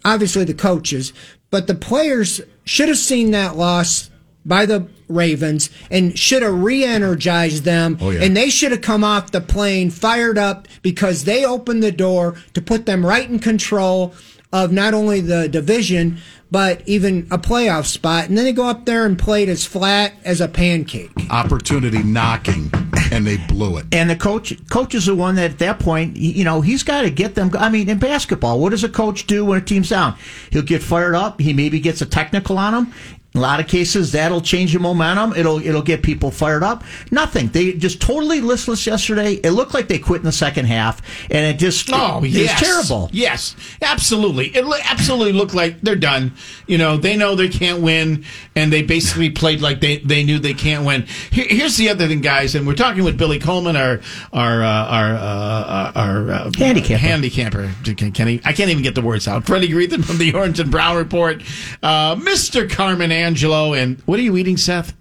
obviously 0.02 0.44
the 0.44 0.54
coaches, 0.54 1.12
but 1.50 1.66
the 1.66 1.74
players 1.74 2.40
should 2.64 2.88
have 2.88 2.98
seen 2.98 3.30
that 3.32 3.56
loss 3.56 4.10
by 4.44 4.66
the 4.66 4.88
Ravens 5.08 5.70
and 5.90 6.18
should 6.18 6.42
have 6.42 6.62
re-energized 6.62 7.64
them. 7.64 7.98
Oh, 8.00 8.10
yeah. 8.10 8.22
and 8.22 8.36
they 8.36 8.48
should 8.48 8.72
have 8.72 8.80
come 8.80 9.04
off 9.04 9.32
the 9.32 9.40
plane 9.40 9.90
fired 9.90 10.38
up 10.38 10.68
because 10.82 11.24
they 11.24 11.44
opened 11.44 11.82
the 11.82 11.92
door 11.92 12.36
to 12.54 12.62
put 12.62 12.86
them 12.86 13.04
right 13.04 13.28
in 13.28 13.38
control 13.38 14.14
of 14.52 14.72
not 14.72 14.94
only 14.94 15.20
the 15.20 15.48
division 15.48 16.18
but 16.50 16.82
even 16.86 17.28
a 17.30 17.38
playoff 17.38 17.86
spot. 17.86 18.28
And 18.28 18.36
then 18.36 18.44
they 18.44 18.52
go 18.52 18.66
up 18.66 18.84
there 18.84 19.06
and 19.06 19.18
played 19.18 19.48
as 19.48 19.64
flat 19.64 20.14
as 20.24 20.40
a 20.40 20.48
pancake. 20.48 21.10
Opportunity 21.30 22.02
knocking, 22.02 22.70
and 23.10 23.26
they 23.26 23.36
blew 23.36 23.76
it. 23.78 23.86
And 23.92 24.08
the 24.08 24.16
coach, 24.16 24.54
coach 24.68 24.94
is 24.94 25.06
the 25.06 25.14
one 25.14 25.34
that 25.36 25.52
at 25.52 25.58
that 25.58 25.78
point, 25.78 26.16
you 26.16 26.44
know, 26.44 26.60
he's 26.60 26.82
got 26.82 27.02
to 27.02 27.10
get 27.10 27.34
them. 27.34 27.50
I 27.58 27.68
mean, 27.68 27.88
in 27.88 27.98
basketball, 27.98 28.60
what 28.60 28.70
does 28.70 28.84
a 28.84 28.88
coach 28.88 29.26
do 29.26 29.44
when 29.44 29.58
a 29.58 29.64
team's 29.64 29.90
down? 29.90 30.16
He'll 30.50 30.62
get 30.62 30.82
fired 30.82 31.14
up. 31.14 31.40
He 31.40 31.52
maybe 31.52 31.80
gets 31.80 32.00
a 32.00 32.06
technical 32.06 32.58
on 32.58 32.72
them. 32.72 32.94
A 33.32 33.38
lot 33.38 33.60
of 33.60 33.68
cases, 33.68 34.10
that'll 34.10 34.40
change 34.40 34.72
the 34.72 34.80
momentum. 34.80 35.32
It'll 35.36 35.64
it'll 35.64 35.82
get 35.82 36.02
people 36.02 36.32
fired 36.32 36.64
up. 36.64 36.82
Nothing. 37.12 37.46
They 37.48 37.74
just 37.74 38.00
totally 38.00 38.40
listless 38.40 38.84
yesterday. 38.88 39.34
It 39.34 39.52
looked 39.52 39.72
like 39.72 39.86
they 39.86 40.00
quit 40.00 40.18
in 40.20 40.24
the 40.24 40.32
second 40.32 40.64
half, 40.64 41.00
and 41.30 41.46
it 41.46 41.58
just 41.60 41.88
Oh, 41.92 42.18
it 42.18 42.22
was 42.22 42.34
yes. 42.34 42.60
terrible. 42.60 43.08
Yes, 43.12 43.54
absolutely. 43.82 44.48
It 44.48 44.64
absolutely 44.90 45.32
looked 45.32 45.54
like 45.54 45.80
they're 45.80 45.94
done. 45.94 46.32
You 46.66 46.78
know, 46.78 46.96
they 46.96 47.16
know 47.16 47.36
they 47.36 47.48
can't 47.48 47.80
win, 47.82 48.24
and 48.56 48.72
they 48.72 48.82
basically 48.82 49.30
played 49.30 49.60
like 49.60 49.80
they, 49.80 49.98
they 49.98 50.24
knew 50.24 50.40
they 50.40 50.54
can't 50.54 50.84
win. 50.84 51.02
Here, 51.30 51.46
here's 51.48 51.76
the 51.76 51.88
other 51.88 52.08
thing, 52.08 52.22
guys, 52.22 52.56
and 52.56 52.66
we're 52.66 52.74
talking 52.74 53.04
with 53.04 53.16
Billy 53.16 53.38
Coleman, 53.38 53.76
our 53.76 54.00
our 54.32 54.62
uh, 54.62 54.66
our 54.86 55.14
uh, 55.14 55.92
our 55.94 56.30
uh, 56.30 56.50
Handicapper. 56.58 56.98
handicapper. 56.98 57.70
Can, 57.96 58.10
can 58.10 58.26
he, 58.26 58.40
I 58.44 58.52
can't 58.52 58.70
even 58.70 58.82
get 58.82 58.96
the 58.96 59.02
words 59.02 59.28
out. 59.28 59.44
Freddie 59.46 59.68
Greetham 59.68 60.04
from 60.04 60.18
the 60.18 60.34
Orange 60.34 60.58
and 60.58 60.70
Brown 60.70 60.96
Report, 60.96 61.42
uh, 61.82 62.16
Mr. 62.16 62.68
Carmen 62.68 63.12
Angelo, 63.20 63.72
and 63.74 64.00
what 64.06 64.18
are 64.18 64.22
you 64.22 64.36
eating, 64.36 64.56
Seth? 64.56 64.94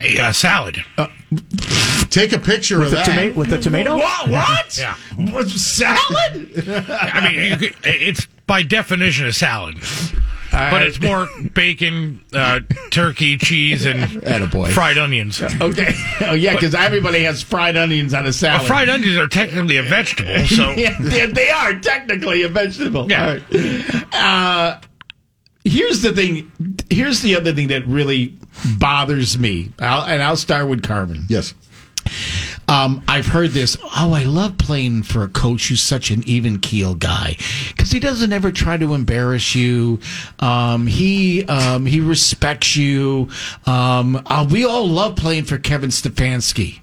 A 0.00 0.18
uh, 0.18 0.32
salad. 0.32 0.84
Take 2.10 2.32
a 2.32 2.38
picture 2.38 2.78
With 2.78 2.86
of 2.86 2.90
the 2.92 2.96
that. 2.98 3.06
tomato, 3.06 3.34
with 3.38 3.50
the 3.50 3.58
tomato. 3.58 3.96
What? 3.96 4.28
What? 4.30 4.78
Yeah. 4.78 4.94
What, 5.32 5.48
salad? 5.48 6.52
I 6.88 7.28
mean, 7.28 7.50
you 7.50 7.56
could, 7.56 7.74
it's 7.84 8.26
by 8.46 8.62
definition 8.62 9.26
a 9.26 9.32
salad. 9.32 9.76
But 10.50 10.82
it's 10.82 11.00
more 11.00 11.28
bacon, 11.52 12.24
uh, 12.32 12.60
turkey, 12.90 13.36
cheese, 13.36 13.84
and 13.84 14.00
Attaboy. 14.22 14.70
fried 14.70 14.96
onions. 14.96 15.42
Okay. 15.42 15.92
Oh 16.22 16.32
yeah, 16.32 16.54
because 16.54 16.74
everybody 16.74 17.22
has 17.24 17.42
fried 17.42 17.76
onions 17.76 18.14
on 18.14 18.24
a 18.26 18.32
salad. 18.32 18.60
Well, 18.60 18.66
fried 18.68 18.88
onions 18.88 19.16
are 19.18 19.28
technically 19.28 19.76
a 19.76 19.82
vegetable, 19.82 20.46
so 20.46 20.70
yeah, 20.76 20.96
they, 21.00 21.26
they 21.26 21.50
are 21.50 21.78
technically 21.78 22.42
a 22.42 22.48
vegetable. 22.48 23.10
Yeah. 23.10 23.26
All 23.26 23.58
right. 23.58 24.14
Uh, 24.14 24.80
here's 25.64 26.02
the 26.02 26.12
thing. 26.12 26.50
Here's 26.90 27.22
the 27.22 27.36
other 27.36 27.52
thing 27.52 27.68
that 27.68 27.86
really 27.86 28.36
bothers 28.78 29.38
me, 29.38 29.72
I'll, 29.78 30.04
and 30.04 30.22
I'll 30.22 30.36
start 30.36 30.68
with 30.68 30.82
Carmen. 30.82 31.26
Yes. 31.28 31.54
Um, 32.68 33.02
I've 33.08 33.26
heard 33.26 33.50
this. 33.50 33.76
Oh, 33.82 34.12
I 34.12 34.24
love 34.24 34.58
playing 34.58 35.02
for 35.02 35.22
a 35.22 35.28
coach 35.28 35.68
who's 35.68 35.80
such 35.80 36.10
an 36.10 36.22
even 36.26 36.58
keel 36.58 36.94
guy 36.94 37.36
because 37.68 37.90
he 37.90 37.98
doesn't 37.98 38.32
ever 38.32 38.52
try 38.52 38.76
to 38.76 38.94
embarrass 38.94 39.54
you. 39.54 40.00
Um, 40.38 40.86
he 40.86 41.44
um, 41.46 41.86
he 41.86 42.00
respects 42.00 42.76
you. 42.76 43.28
Um, 43.66 44.22
uh, 44.26 44.46
we 44.50 44.64
all 44.66 44.86
love 44.86 45.16
playing 45.16 45.44
for 45.44 45.58
Kevin 45.58 45.90
Stefanski. 45.90 46.80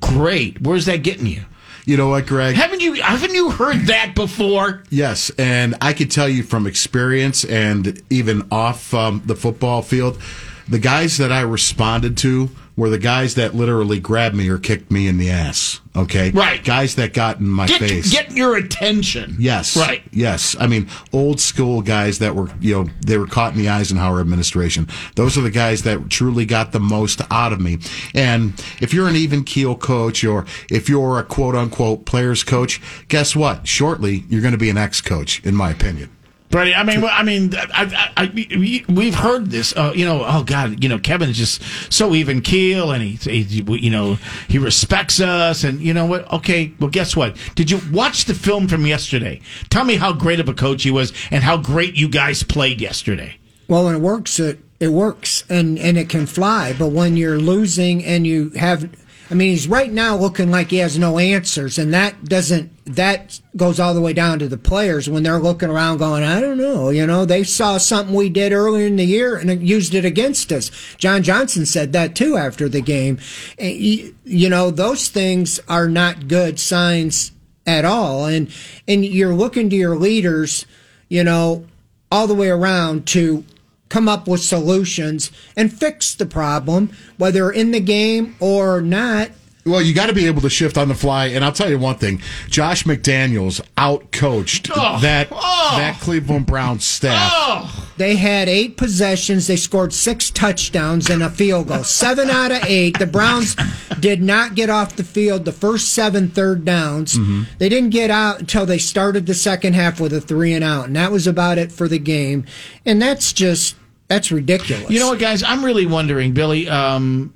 Great. 0.00 0.60
Where's 0.62 0.86
that 0.86 1.02
getting 1.02 1.26
you? 1.26 1.44
You 1.84 1.96
know 1.96 2.08
what, 2.08 2.26
Greg? 2.26 2.54
Haven't 2.54 2.80
you 2.80 2.94
haven't 2.94 3.34
you 3.34 3.50
heard 3.50 3.86
that 3.86 4.14
before? 4.14 4.84
Yes, 4.88 5.30
and 5.36 5.74
I 5.80 5.92
can 5.92 6.08
tell 6.08 6.28
you 6.28 6.44
from 6.44 6.66
experience 6.66 7.44
and 7.44 8.00
even 8.08 8.46
off 8.52 8.94
um, 8.94 9.22
the 9.26 9.34
football 9.34 9.82
field, 9.82 10.20
the 10.68 10.78
guys 10.78 11.18
that 11.18 11.32
I 11.32 11.40
responded 11.40 12.16
to 12.18 12.50
were 12.74 12.88
the 12.88 12.98
guys 12.98 13.34
that 13.34 13.54
literally 13.54 14.00
grabbed 14.00 14.34
me 14.34 14.48
or 14.48 14.56
kicked 14.58 14.90
me 14.90 15.06
in 15.06 15.18
the 15.18 15.30
ass. 15.30 15.80
Okay, 15.94 16.30
Right. 16.30 16.64
Guys 16.64 16.94
that 16.94 17.12
got 17.12 17.38
in 17.38 17.46
my 17.48 17.66
Get 17.66 17.80
face. 17.80 18.10
get 18.10 18.32
your 18.32 18.56
attention. 18.56 19.36
Yes. 19.38 19.76
Right. 19.76 20.02
Yes. 20.10 20.56
I 20.58 20.66
mean, 20.66 20.88
old 21.12 21.38
school 21.38 21.82
guys 21.82 22.18
that 22.20 22.34
were, 22.34 22.48
you 22.60 22.74
know, 22.74 22.90
they 23.04 23.18
were 23.18 23.26
caught 23.26 23.52
in 23.52 23.58
the 23.58 23.68
Eisenhower 23.68 24.20
administration. 24.20 24.88
Those 25.16 25.36
are 25.36 25.42
the 25.42 25.50
guys 25.50 25.82
that 25.82 26.08
truly 26.08 26.46
got 26.46 26.72
the 26.72 26.80
most 26.80 27.20
out 27.30 27.52
of 27.52 27.60
me. 27.60 27.78
And 28.14 28.54
if 28.80 28.94
you're 28.94 29.06
an 29.08 29.16
even 29.16 29.44
keel 29.44 29.76
coach 29.76 30.24
or 30.24 30.46
if 30.70 30.88
you're 30.88 31.18
a 31.18 31.24
quote 31.24 31.54
unquote 31.54 32.06
players 32.06 32.42
coach, 32.42 32.80
guess 33.08 33.36
what? 33.36 33.66
Shortly, 33.68 34.24
you're 34.30 34.40
going 34.40 34.52
to 34.52 34.58
be 34.58 34.70
an 34.70 34.78
ex 34.78 35.02
coach, 35.02 35.44
in 35.44 35.54
my 35.54 35.70
opinion. 35.70 36.08
Brady, 36.52 36.74
I 36.74 36.84
mean, 36.84 37.00
well, 37.00 37.10
I 37.12 37.22
mean, 37.22 37.52
I, 37.56 38.12
I, 38.14 38.24
I, 38.24 38.30
we- 38.34 38.84
we've 38.88 39.14
heard 39.14 39.46
this. 39.50 39.74
Uh, 39.74 39.92
you 39.96 40.04
know, 40.04 40.22
oh 40.24 40.44
God, 40.44 40.82
you 40.84 40.88
know, 40.88 40.98
Kevin 40.98 41.30
is 41.30 41.38
just 41.38 41.62
so 41.92 42.14
even 42.14 42.42
keel, 42.42 42.92
and 42.92 43.02
he, 43.02 43.14
he, 43.42 43.62
you 43.62 43.90
know, 43.90 44.18
he 44.48 44.58
respects 44.58 45.18
us, 45.18 45.64
and 45.64 45.80
you 45.80 45.94
know 45.94 46.04
what? 46.04 46.30
Okay, 46.30 46.72
well, 46.78 46.90
guess 46.90 47.16
what? 47.16 47.36
Did 47.54 47.70
you 47.70 47.80
watch 47.90 48.26
the 48.26 48.34
film 48.34 48.68
from 48.68 48.86
yesterday? 48.86 49.40
Tell 49.70 49.84
me 49.84 49.96
how 49.96 50.12
great 50.12 50.40
of 50.40 50.48
a 50.48 50.54
coach 50.54 50.82
he 50.82 50.90
was, 50.90 51.12
and 51.30 51.42
how 51.42 51.56
great 51.56 51.94
you 51.96 52.06
guys 52.08 52.42
played 52.42 52.82
yesterday. 52.82 53.36
Well, 53.66 53.86
when 53.86 53.94
it 53.94 54.00
works, 54.02 54.38
it 54.38 54.60
it 54.78 54.88
works, 54.88 55.44
and 55.48 55.78
and 55.78 55.96
it 55.96 56.10
can 56.10 56.26
fly. 56.26 56.74
But 56.78 56.88
when 56.88 57.16
you're 57.16 57.38
losing 57.38 58.04
and 58.04 58.26
you 58.26 58.50
have, 58.50 58.90
I 59.32 59.34
mean, 59.34 59.48
he's 59.48 59.66
right 59.66 59.90
now 59.90 60.14
looking 60.14 60.50
like 60.50 60.68
he 60.68 60.76
has 60.76 60.98
no 60.98 61.18
answers, 61.18 61.78
and 61.78 61.94
that 61.94 62.26
doesn't 62.26 62.70
that 62.84 63.40
goes 63.56 63.80
all 63.80 63.94
the 63.94 64.00
way 64.02 64.12
down 64.12 64.38
to 64.40 64.46
the 64.46 64.58
players 64.58 65.08
when 65.08 65.22
they're 65.22 65.38
looking 65.38 65.70
around, 65.70 65.98
going, 65.98 66.22
I 66.22 66.38
don't 66.38 66.58
know, 66.58 66.90
you 66.90 67.06
know, 67.06 67.24
they 67.24 67.42
saw 67.42 67.78
something 67.78 68.14
we 68.14 68.28
did 68.28 68.52
earlier 68.52 68.86
in 68.86 68.96
the 68.96 69.06
year 69.06 69.36
and 69.36 69.66
used 69.66 69.94
it 69.94 70.04
against 70.04 70.52
us. 70.52 70.70
John 70.98 71.22
Johnson 71.22 71.64
said 71.64 71.94
that 71.94 72.14
too 72.14 72.36
after 72.36 72.68
the 72.68 72.82
game. 72.82 73.18
Eh, 73.58 73.70
you 73.70 74.16
you 74.26 74.50
know, 74.50 74.70
those 74.70 75.08
things 75.08 75.58
are 75.66 75.88
not 75.88 76.28
good 76.28 76.60
signs 76.60 77.32
at 77.66 77.86
all, 77.86 78.26
and 78.26 78.54
and 78.86 79.02
you're 79.02 79.34
looking 79.34 79.70
to 79.70 79.76
your 79.76 79.96
leaders, 79.96 80.66
you 81.08 81.24
know, 81.24 81.64
all 82.10 82.26
the 82.26 82.34
way 82.34 82.50
around 82.50 83.06
to 83.06 83.46
come 83.92 84.08
up 84.08 84.26
with 84.26 84.40
solutions 84.40 85.30
and 85.54 85.70
fix 85.70 86.14
the 86.14 86.24
problem, 86.24 86.90
whether 87.18 87.50
in 87.50 87.72
the 87.72 87.80
game 87.80 88.34
or 88.40 88.80
not. 88.80 89.30
Well, 89.64 89.80
you 89.80 89.94
got 89.94 90.06
to 90.06 90.12
be 90.12 90.26
able 90.26 90.40
to 90.40 90.50
shift 90.50 90.76
on 90.76 90.88
the 90.88 90.94
fly, 90.94 91.26
and 91.26 91.44
I'll 91.44 91.52
tell 91.52 91.70
you 91.70 91.78
one 91.78 91.94
thing: 91.94 92.20
Josh 92.48 92.82
McDaniels 92.82 93.60
outcoached 93.76 94.72
Oh, 94.74 94.98
that 95.02 95.28
oh. 95.30 95.74
that 95.76 96.00
Cleveland 96.00 96.46
Browns 96.46 96.84
staff. 96.84 97.92
They 97.96 98.16
had 98.16 98.48
eight 98.48 98.76
possessions. 98.76 99.46
They 99.46 99.54
scored 99.54 99.92
six 99.92 100.30
touchdowns 100.30 101.08
and 101.08 101.22
a 101.22 101.30
field 101.30 101.68
goal. 101.68 101.84
Seven 101.84 102.28
out 102.28 102.50
of 102.50 102.64
eight. 102.64 102.98
The 102.98 103.06
Browns 103.06 103.54
did 104.00 104.20
not 104.20 104.56
get 104.56 104.68
off 104.68 104.96
the 104.96 105.04
field 105.04 105.44
the 105.44 105.52
first 105.52 105.92
seven 105.92 106.28
third 106.28 106.64
downs. 106.64 107.14
Mm-hmm. 107.16 107.42
They 107.58 107.68
didn't 107.68 107.90
get 107.90 108.10
out 108.10 108.40
until 108.40 108.66
they 108.66 108.78
started 108.78 109.26
the 109.26 109.34
second 109.34 109.74
half 109.74 110.00
with 110.00 110.12
a 110.12 110.20
three 110.20 110.54
and 110.54 110.64
out, 110.64 110.86
and 110.86 110.96
that 110.96 111.12
was 111.12 111.28
about 111.28 111.58
it 111.58 111.70
for 111.70 111.86
the 111.86 112.00
game. 112.00 112.46
And 112.84 113.00
that's 113.00 113.32
just 113.32 113.76
that's 114.08 114.30
ridiculous. 114.30 114.90
You 114.90 114.98
know 115.00 115.08
what, 115.08 115.18
guys? 115.18 115.42
I'm 115.42 115.64
really 115.64 115.86
wondering, 115.86 116.32
Billy. 116.34 116.68
Um, 116.68 117.32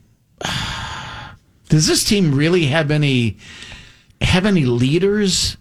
Does 1.68 1.86
this 1.86 2.04
team 2.04 2.34
really 2.34 2.66
have 2.66 2.90
any 2.90 3.36
have 4.20 4.46
any 4.46 4.64
leaders? 4.64 5.56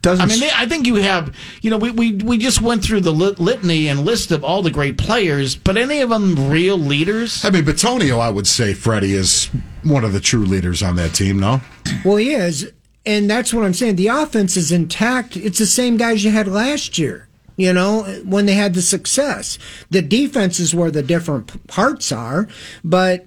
Doesn't 0.00 0.24
I 0.24 0.26
mean, 0.26 0.40
they, 0.40 0.50
I 0.54 0.66
think 0.66 0.86
you 0.86 0.94
have. 0.96 1.36
You 1.60 1.70
know, 1.70 1.76
we, 1.76 1.90
we 1.90 2.12
we 2.14 2.38
just 2.38 2.62
went 2.62 2.82
through 2.82 3.00
the 3.02 3.12
lit- 3.12 3.38
litany 3.38 3.88
and 3.88 4.00
list 4.06 4.30
of 4.32 4.42
all 4.42 4.62
the 4.62 4.70
great 4.70 4.96
players, 4.96 5.54
but 5.54 5.76
any 5.76 6.00
of 6.00 6.08
them 6.08 6.50
real 6.50 6.78
leaders? 6.78 7.44
I 7.44 7.50
mean, 7.50 7.64
Bitonio, 7.64 8.18
I 8.18 8.30
would 8.30 8.46
say 8.46 8.72
Freddie 8.72 9.12
is 9.12 9.50
one 9.82 10.02
of 10.04 10.14
the 10.14 10.20
true 10.20 10.44
leaders 10.46 10.82
on 10.82 10.96
that 10.96 11.12
team. 11.12 11.38
No, 11.38 11.60
Well, 12.04 12.16
he 12.16 12.32
is, 12.32 12.72
and 13.04 13.28
that's 13.28 13.52
what 13.52 13.66
I'm 13.66 13.74
saying. 13.74 13.96
The 13.96 14.08
offense 14.08 14.56
is 14.56 14.72
intact. 14.72 15.36
It's 15.36 15.58
the 15.58 15.66
same 15.66 15.98
guys 15.98 16.24
you 16.24 16.30
had 16.30 16.48
last 16.48 16.98
year. 16.98 17.28
You 17.62 17.72
know, 17.72 18.02
when 18.24 18.46
they 18.46 18.54
had 18.54 18.74
the 18.74 18.82
success, 18.82 19.58
the 19.90 20.02
defense 20.02 20.58
is 20.58 20.74
where 20.74 20.90
the 20.90 21.02
different 21.02 21.66
parts 21.68 22.10
are. 22.10 22.48
But 22.82 23.26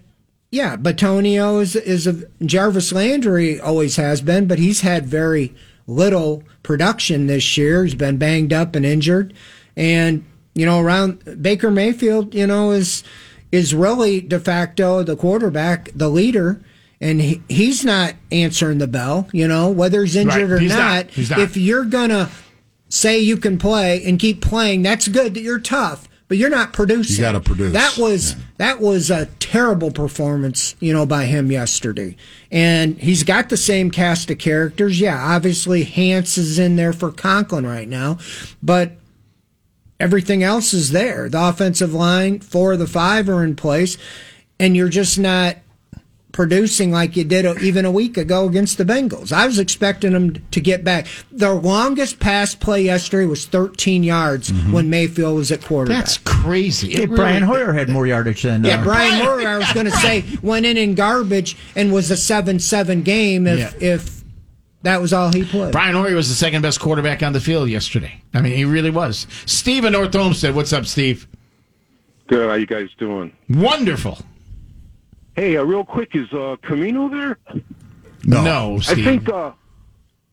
yeah, 0.52 0.76
Bitonio 0.76 1.62
is 1.62 1.76
is 1.76 2.06
a 2.08 2.15
Jarvis 2.45 2.91
Landry 2.91 3.60
always 3.60 3.95
has 3.95 4.21
been, 4.21 4.48
but 4.48 4.60
he's 4.60 4.82
had 4.82 5.06
very 5.06 5.54
little 5.88 6.43
production 6.63 7.28
this 7.28 7.58
year. 7.58 7.84
He's 7.84 7.95
been 7.95 8.17
banged 8.17 8.52
up 8.54 8.76
and 8.76 8.86
injured, 8.86 9.34
and 9.78 10.24
you 10.54 10.65
know, 10.65 10.80
around 10.82 11.41
Baker 11.41 11.71
Mayfield, 11.71 12.34
you 12.36 12.48
know, 12.48 12.71
is 12.71 13.04
is 13.52 13.74
really 13.74 14.19
de 14.21 14.39
facto 14.39 15.02
the 15.04 15.15
quarterback, 15.15 15.89
the 15.95 16.10
leader 16.10 16.62
and 17.02 17.21
he, 17.21 17.41
he's 17.50 17.84
not 17.84 18.13
answering 18.32 18.78
the 18.78 18.88
bell. 18.88 19.28
You 19.34 19.48
know, 19.50 19.69
whether 19.69 20.02
he's 20.04 20.15
injured 20.15 20.50
Right. 20.50 20.52
or 20.52 20.60
He's 20.60 20.71
not. 20.71 20.78
not, 21.06 21.12
He's 21.12 21.30
not. 21.30 21.39
If 21.39 21.58
you're 21.58 21.84
gonna 21.86 22.30
say 22.95 23.19
you 23.19 23.38
can 23.38 23.58
play 23.58 24.03
and 24.05 24.19
keep 24.19 24.41
playing, 24.41 24.81
that's 24.81 25.08
good. 25.08 25.34
That 25.34 25.41
you're 25.41 25.60
tough, 25.60 26.08
but 26.27 26.38
you're 26.38 26.49
not 26.49 26.73
producing. 26.73 27.17
You 27.17 27.21
gotta 27.21 27.41
produce. 27.41 27.73
That 27.73 27.97
was 27.97 28.36
that 28.58 28.79
was 28.79 29.12
a 29.12 29.27
terrible 29.39 29.91
performance, 29.91 30.75
you 30.79 30.93
know, 30.93 31.05
by 31.05 31.25
him 31.25 31.51
yesterday. 31.51 32.15
And 32.51 32.97
he's 32.97 33.23
got 33.23 33.49
the 33.49 33.58
same 33.58 33.91
cast 33.91 34.31
of 34.31 34.38
characters. 34.38 34.99
Yeah, 34.99 35.21
obviously 35.21 35.84
Hans 35.84 36.38
is 36.38 36.58
in 36.58 36.77
there 36.77 36.93
for 36.93 37.12
Conklin 37.12 37.67
right 37.67 37.88
now, 37.88 38.17
but 38.63 38.93
everything 39.99 40.41
else 40.41 40.73
is 40.73 40.91
there. 40.91 41.29
The 41.29 41.49
offensive 41.49 41.93
line, 41.93 42.39
four 42.39 42.73
of 42.73 42.79
the 42.79 42.88
five 42.88 43.27
are 43.27 43.43
in 43.43 43.55
place, 43.55 43.97
and 44.60 44.75
you're 44.75 44.89
just 44.89 45.19
not 45.19 45.58
producing 46.36 46.91
like 46.91 47.15
you 47.15 47.24
did 47.24 47.45
even 47.62 47.86
a 47.86 47.91
week 47.91 48.17
ago 48.17 48.45
against 48.45 48.78
the 48.78 48.84
Bengals. 48.84 49.32
I 49.32 49.45
was 49.48 49.58
expecting 49.58 50.12
them 50.12 50.36
to 50.52 50.60
get 50.60 50.84
back. 50.84 51.08
Their 51.32 51.54
longest 51.54 52.19
pass 52.19 52.54
play 52.54 52.82
yesterday 52.82 53.26
was 53.26 53.45
13 53.45 54.04
yards 54.04 54.52
when 54.69 54.89
Mayfield 54.89 55.38
was 55.38 55.50
at 55.54 55.63
quarterback. 55.63 56.00
That's 56.04 56.17
crazy. 56.17 56.89
Yeah, 56.89 57.00
It 57.04 57.12
Brian 57.12 57.48
really- 57.48 57.63
Hoyer 57.63 57.71
had 57.71 57.88
more 57.88 58.06
yardage 58.06 58.41
than. 58.43 58.65
yeah, 58.65 58.82
uh, 58.82 58.84
Brian 58.84 59.24
Moore, 59.24 59.48
I 59.48 59.58
was 59.58 59.71
going 59.71 59.86
to 59.86 59.93
say, 59.93 60.26
went 60.41 60.65
in 60.65 60.76
in 60.76 60.93
garbage 60.93 61.56
and 61.74 61.93
was 61.93 62.12
a 62.12 62.17
7 62.17 62.60
7 62.60 63.02
game 63.04 63.48
if, 63.48 63.58
Yeah. 63.82 63.93
if 63.93 64.21
that 64.84 65.02
was 65.02 65.13
all 65.13 65.32
he 65.32 65.45
played. 65.45 65.71
Brian 65.71 65.95
Hoyer 65.95 66.15
was 66.15 66.28
the 66.28 66.36
second 66.36 66.62
best 66.63 66.82
quarterback 66.82 67.24
on 67.24 67.32
the 67.32 67.39
field 67.39 67.69
yesterday. 67.69 68.21
I 68.34 68.41
mean, 68.41 68.58
he 68.58 68.65
really 68.65 68.91
was. 68.91 69.26
Steve 69.45 69.86
in 69.86 69.93
North 69.93 70.13
Olmsted. 70.13 70.54
What's 70.54 70.74
up, 70.74 70.86
Steve? 70.86 71.28
Good. 72.28 72.50
How 72.50 72.56
you 72.56 72.65
guys 72.67 72.89
doing? 72.98 73.32
Wonderful. 73.50 74.19
Hey, 75.36 75.58
uh, 75.58 75.63
real 75.63 75.84
quick, 75.84 76.15
is 76.15 76.32
uh, 76.32 76.56
Camino 76.62 77.10
there? 77.10 77.38
No, 78.24 78.76
I 78.78 78.80
Steve. 78.80 79.04
think. 79.06 79.30
Uh, 79.30 79.52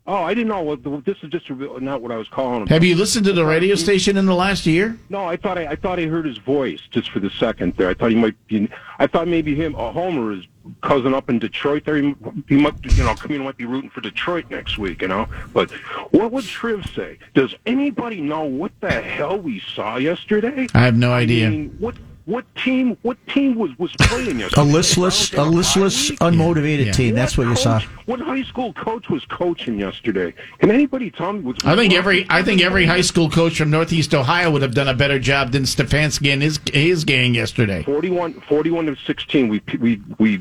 oh, 0.07 0.15
I 0.15 0.33
didn't 0.33 0.49
know. 0.49 0.63
What, 0.63 1.05
this 1.05 1.17
is 1.23 1.31
just 1.31 1.51
a 1.51 1.55
not 1.81 2.01
what 2.03 2.13
I 2.13 2.17
was 2.17 2.29
calling. 2.29 2.63
About. 2.63 2.69
Have 2.69 2.85
you 2.85 2.95
listened 2.95 3.27
to 3.27 3.33
the 3.33 3.45
radio 3.45 3.75
station 3.75 4.17
in 4.17 4.27
the 4.27 4.35
last 4.35 4.65
year? 4.65 4.97
No, 5.11 5.25
I 5.25 5.37
thought 5.37 5.59
I, 5.59 5.67
I 5.67 5.77
thought 5.77 5.99
I 5.99 6.05
heard 6.07 6.25
his 6.25 6.39
voice 6.39 6.81
just 6.91 7.11
for 7.11 7.19
the 7.19 7.31
second 7.31 7.77
there. 7.77 7.89
I 7.89 7.95
thought 7.95 8.11
he 8.11 8.17
might 8.17 8.37
be. 8.47 8.69
I 8.99 9.09
thought 9.09 9.27
maybe 9.27 9.55
him, 9.57 9.75
a 9.75 9.91
Homer, 9.91 10.33
his 10.37 10.47
cousin 10.83 11.13
up 11.13 11.29
in 11.29 11.41
Detroit. 11.41 11.85
There, 11.85 11.97
he, 11.97 12.15
he 12.49 12.57
might, 12.57 12.75
you 12.97 13.03
know, 13.03 13.15
Camino 13.15 13.43
might 13.43 13.57
be 13.57 13.65
rooting 13.65 13.91
for 13.91 14.01
Detroit 14.01 14.49
next 14.51 14.79
week. 14.79 15.03
You 15.03 15.09
know, 15.09 15.29
but 15.53 15.73
what 16.13 16.31
would 16.31 16.45
Triv 16.45 16.87
say? 16.95 17.19
Does 17.35 17.55
anybody 17.67 18.21
know 18.21 18.45
what 18.45 18.71
the 18.81 18.93
hell 18.93 19.37
we 19.37 19.61
saw 19.75 19.97
yesterday? 19.97 20.69
I 20.75 20.85
have 20.85 20.97
no 20.97 21.13
idea. 21.13 21.49
I 21.49 21.51
mean, 21.51 21.77
what 21.81 21.97
what 22.25 22.45
team? 22.55 22.97
What 23.03 23.17
team 23.27 23.57
was 23.57 23.77
was 23.79 23.93
playing 23.99 24.39
yesterday? 24.39 24.63
a 24.63 24.65
listless, 24.65 25.33
a 25.33 25.45
listless, 25.45 26.11
unmotivated 26.13 26.95
team. 26.95 27.15
That's 27.15 27.37
what 27.37 27.49
you 27.49 27.57
saw. 27.57 27.81
What 28.07 28.21
high 28.21 28.43
school 28.43 28.73
coach 28.75 29.09
was 29.09 29.25
coaching 29.25 29.79
yesterday? 29.79 30.33
Can 30.59 30.71
anybody 30.71 31.11
tell 31.11 31.33
me? 31.33 31.41
What's 31.41 31.65
I 31.65 31.75
think 31.75 31.93
every 31.93 32.27
I 32.31 32.43
think 32.43 32.61
every 32.61 32.87
high 32.87 33.01
school 33.01 33.29
coach 33.29 33.59
from 33.59 33.71
Northeast 33.71 34.15
Ohio 34.15 34.51
would 34.51 34.63
have 34.63 34.75
done 34.75 34.89
a 34.89 34.95
better 34.95 35.19
job 35.19 35.53
than 35.53 35.65
Stefanski 35.65 36.33
and 36.33 36.43
his 36.43 36.61
his 36.73 37.05
gang 37.05 37.35
yesterday. 37.35 37.83
41, 37.83 38.35
41 38.43 38.87
to 38.87 38.97
16, 38.97 39.49
we 39.49 39.61
we 39.81 40.01
we 40.19 40.41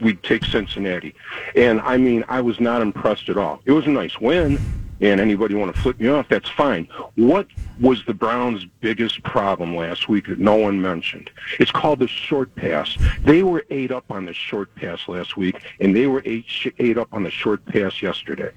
we 0.00 0.14
take 0.14 0.44
Cincinnati, 0.44 1.14
and 1.56 1.80
I 1.80 1.96
mean, 1.96 2.24
I 2.28 2.40
was 2.40 2.60
not 2.60 2.82
impressed 2.82 3.28
at 3.28 3.36
all. 3.36 3.60
It 3.64 3.72
was 3.72 3.86
a 3.86 3.90
nice 3.90 4.18
win, 4.20 4.58
and 5.02 5.20
anybody 5.20 5.54
want 5.54 5.74
to 5.74 5.82
flip 5.82 6.00
me 6.00 6.08
off, 6.08 6.28
that's 6.28 6.48
fine. 6.48 6.88
What 7.16 7.48
was 7.80 8.02
the 8.06 8.14
Browns' 8.14 8.64
biggest 8.80 9.22
problem 9.24 9.76
last 9.76 10.08
week 10.08 10.28
that 10.28 10.38
no 10.38 10.54
one 10.54 10.80
mentioned? 10.80 11.28
It's 11.58 11.72
called 11.72 11.98
the 11.98 12.06
short 12.06 12.54
pass. 12.54 12.96
They 13.24 13.42
were 13.42 13.64
eight 13.70 13.90
up 13.90 14.04
on 14.10 14.24
the 14.24 14.32
short 14.32 14.74
pass 14.76 15.08
last 15.08 15.36
week, 15.36 15.56
and 15.80 15.94
they 15.94 16.06
were 16.06 16.22
eight 16.24 16.44
sh- 16.46 16.68
eight 16.78 16.96
up 16.96 17.08
on 17.12 17.24
the 17.24 17.30
short 17.30 17.64
pass 17.66 18.00
yesterday. 18.00 18.52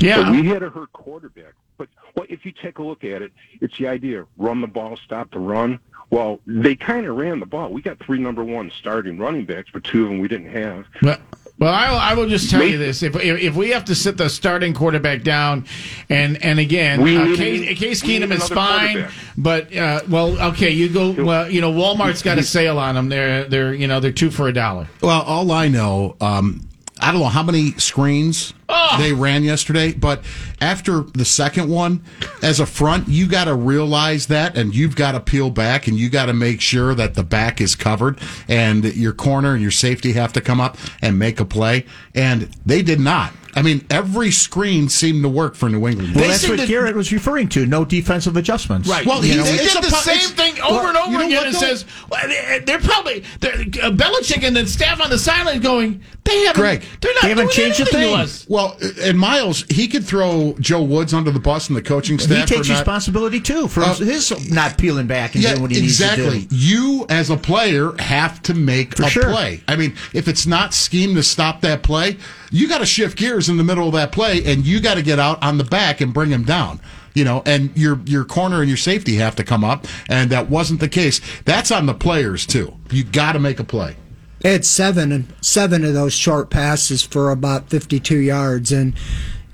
Yeah. 0.00 0.24
So 0.24 0.32
we 0.32 0.46
had 0.46 0.62
a 0.62 0.68
hurt 0.68 0.92
quarterback. 0.92 1.54
But 1.76 1.88
well, 2.14 2.26
if 2.28 2.44
you 2.44 2.52
take 2.52 2.78
a 2.78 2.82
look 2.82 3.04
at 3.04 3.22
it, 3.22 3.32
it's 3.60 3.78
the 3.78 3.86
idea: 3.86 4.26
run 4.36 4.60
the 4.60 4.66
ball, 4.66 4.96
stop 4.96 5.30
the 5.30 5.38
run. 5.38 5.78
Well, 6.10 6.40
they 6.46 6.76
kind 6.76 7.06
of 7.06 7.16
ran 7.16 7.40
the 7.40 7.46
ball. 7.46 7.70
We 7.70 7.82
got 7.82 7.98
three 7.98 8.18
number 8.18 8.44
one 8.44 8.70
starting 8.70 9.18
running 9.18 9.46
backs, 9.46 9.70
but 9.72 9.84
two 9.84 10.04
of 10.04 10.10
them 10.10 10.18
we 10.18 10.28
didn't 10.28 10.50
have. 10.50 10.86
Well, 11.02 11.18
well, 11.64 11.72
I, 11.72 12.10
I 12.10 12.14
will 12.14 12.28
just 12.28 12.50
tell 12.50 12.62
you 12.62 12.76
this: 12.76 13.02
if, 13.02 13.16
if 13.16 13.40
if 13.40 13.54
we 13.54 13.70
have 13.70 13.86
to 13.86 13.94
sit 13.94 14.18
the 14.18 14.28
starting 14.28 14.74
quarterback 14.74 15.22
down, 15.22 15.64
and 16.10 16.42
and 16.44 16.58
again, 16.58 17.00
uh, 17.00 17.04
need- 17.04 17.36
Case, 17.38 17.78
Case 17.78 18.02
Keenum 18.02 18.32
is 18.32 18.46
fine, 18.50 19.08
but 19.38 19.74
uh, 19.74 20.02
well, 20.06 20.38
okay, 20.50 20.68
you 20.68 20.90
go. 20.90 21.12
Well, 21.12 21.50
you 21.50 21.62
know, 21.62 21.72
Walmart's 21.72 22.20
got 22.20 22.36
a 22.36 22.42
sale 22.42 22.78
on 22.78 22.94
them. 22.96 23.08
They're 23.08 23.44
they're 23.44 23.72
you 23.72 23.86
know 23.86 23.98
they're 23.98 24.12
two 24.12 24.30
for 24.30 24.46
a 24.46 24.52
dollar. 24.52 24.88
Well, 25.00 25.22
all 25.22 25.50
I 25.52 25.68
know, 25.68 26.16
um, 26.20 26.68
I 27.00 27.10
don't 27.12 27.22
know 27.22 27.28
how 27.28 27.42
many 27.42 27.70
screens 27.72 28.52
they 28.98 29.12
ran 29.12 29.42
yesterday, 29.44 29.92
but 29.92 30.22
after 30.60 31.00
the 31.14 31.24
second 31.24 31.68
one, 31.68 32.02
as 32.42 32.60
a 32.60 32.66
front, 32.66 33.08
you 33.08 33.26
got 33.26 33.44
to 33.44 33.54
realize 33.54 34.26
that, 34.28 34.56
and 34.56 34.74
you've 34.74 34.96
got 34.96 35.12
to 35.12 35.20
peel 35.20 35.50
back, 35.50 35.86
and 35.86 35.98
you 35.98 36.08
got 36.08 36.26
to 36.26 36.32
make 36.32 36.60
sure 36.60 36.94
that 36.94 37.14
the 37.14 37.24
back 37.24 37.60
is 37.60 37.74
covered, 37.74 38.18
and 38.48 38.84
your 38.94 39.12
corner 39.12 39.52
and 39.52 39.62
your 39.62 39.70
safety 39.70 40.12
have 40.12 40.32
to 40.32 40.40
come 40.40 40.60
up 40.60 40.76
and 41.02 41.18
make 41.18 41.40
a 41.40 41.44
play, 41.44 41.84
and 42.14 42.42
they 42.64 42.82
did 42.82 43.00
not. 43.00 43.32
I 43.56 43.62
mean, 43.62 43.86
every 43.88 44.32
screen 44.32 44.88
seemed 44.88 45.22
to 45.22 45.28
work 45.28 45.54
for 45.54 45.68
New 45.70 45.86
England. 45.86 46.16
Well, 46.16 46.26
that's 46.28 46.48
what 46.48 46.66
Garrett 46.66 46.96
was 46.96 47.12
referring 47.12 47.48
to. 47.50 47.64
No 47.66 47.84
defensive 47.84 48.36
adjustments. 48.36 48.88
Right. 48.88 49.06
Well, 49.06 49.20
Well, 49.20 49.22
he- 49.22 49.28
he, 49.30 49.36
did 49.58 49.76
a 49.76 49.80
the 49.80 49.90
pu- 49.90 49.94
same 49.94 50.30
thing 50.30 50.60
over 50.60 50.74
well, 50.74 50.88
and 50.88 50.96
over 50.96 51.12
you 51.12 51.18
know 51.18 51.26
again 51.26 51.36
what, 51.36 51.46
and 51.46 51.54
though? 51.54 51.58
says, 51.60 51.84
well, 52.10 52.26
they- 52.26 52.62
they're 52.66 52.80
probably, 52.80 53.22
they're, 53.38 53.52
uh, 53.52 53.90
Belichick 53.92 54.42
and 54.42 54.56
the 54.56 54.66
staff 54.66 55.00
on 55.00 55.08
the 55.08 55.18
sideline 55.20 55.60
going, 55.60 56.02
they 56.24 56.36
haven't, 56.46 56.60
Greg, 56.60 56.82
they're 57.00 57.14
not 57.14 57.22
doing 57.22 57.48
anything 57.60 57.86
to 57.86 58.12
us. 58.14 58.44
Well, 58.54 58.76
and 59.02 59.18
Myles, 59.18 59.64
he 59.68 59.88
could 59.88 60.04
throw 60.04 60.54
Joe 60.60 60.82
Woods 60.82 61.12
under 61.12 61.32
the 61.32 61.40
bus 61.40 61.66
and 61.68 61.76
the 61.76 61.82
coaching 61.82 62.20
staff. 62.20 62.48
He 62.48 62.54
takes 62.54 62.68
not- 62.68 62.76
responsibility 62.78 63.40
too 63.40 63.66
for 63.66 63.82
Uh, 63.82 63.94
his 63.96 64.32
not 64.50 64.78
peeling 64.78 65.08
back 65.08 65.34
and 65.34 65.42
doing 65.42 65.60
what 65.60 65.72
he 65.72 65.78
exactly. 65.78 66.24
needs 66.30 66.44
to 66.46 66.50
do. 66.50 66.56
You 66.56 67.06
as 67.08 67.30
a 67.30 67.36
player 67.36 67.92
have 67.98 68.40
to 68.44 68.54
make 68.54 68.96
For 68.96 69.02
a 69.06 69.10
sure. 69.10 69.24
play. 69.30 69.62
I 69.66 69.74
mean, 69.74 69.94
if 70.12 70.28
it's 70.28 70.46
not 70.46 70.72
scheme 70.72 71.16
to 71.16 71.22
stop 71.24 71.62
that 71.62 71.82
play, 71.82 72.16
you 72.52 72.68
got 72.68 72.78
to 72.78 72.86
shift 72.86 73.18
gears 73.18 73.48
in 73.48 73.56
the 73.56 73.64
middle 73.64 73.88
of 73.88 73.94
that 73.94 74.12
play, 74.12 74.44
and 74.44 74.64
you 74.64 74.78
got 74.78 74.94
to 74.94 75.02
get 75.02 75.18
out 75.18 75.42
on 75.42 75.58
the 75.58 75.64
back 75.64 76.00
and 76.00 76.14
bring 76.14 76.30
him 76.30 76.44
down. 76.44 76.78
You 77.12 77.24
know, 77.24 77.42
and 77.46 77.70
your 77.74 78.00
your 78.06 78.24
corner 78.24 78.60
and 78.60 78.68
your 78.68 78.76
safety 78.76 79.16
have 79.16 79.34
to 79.36 79.44
come 79.44 79.64
up, 79.64 79.86
and 80.08 80.30
that 80.30 80.48
wasn't 80.48 80.78
the 80.80 80.88
case. 80.88 81.20
That's 81.44 81.70
on 81.72 81.86
the 81.86 81.94
players 81.94 82.46
too. 82.46 82.74
You 82.90 83.02
got 83.04 83.32
to 83.32 83.38
make 83.40 83.58
a 83.60 83.64
play. 83.64 83.96
They 84.44 84.52
had 84.52 84.66
seven 84.66 85.10
and 85.10 85.32
seven 85.40 85.86
of 85.86 85.94
those 85.94 86.12
short 86.12 86.50
passes 86.50 87.02
for 87.02 87.30
about 87.30 87.70
52 87.70 88.18
yards, 88.18 88.70
and 88.72 88.92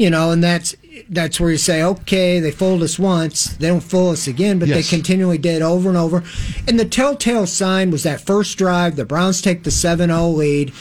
you 0.00 0.10
know, 0.10 0.32
and 0.32 0.42
that's 0.42 0.74
that's 1.08 1.38
where 1.38 1.52
you 1.52 1.58
say, 1.58 1.80
okay, 1.80 2.40
they 2.40 2.50
fooled 2.50 2.82
us 2.82 2.98
once, 2.98 3.54
they 3.58 3.68
don't 3.68 3.84
fool 3.84 4.10
us 4.10 4.26
again, 4.26 4.58
but 4.58 4.66
Yes. 4.68 4.90
they 4.90 4.96
continually 4.96 5.38
did 5.38 5.62
over 5.62 5.88
and 5.88 5.96
over. 5.96 6.24
And 6.66 6.78
the 6.78 6.84
telltale 6.84 7.46
sign 7.46 7.92
was 7.92 8.02
that 8.02 8.20
first 8.20 8.58
drive, 8.58 8.96
the 8.96 9.04
Browns 9.04 9.40
take 9.40 9.62
the 9.62 9.70
7-0 9.70 10.34
lead. 10.34 10.72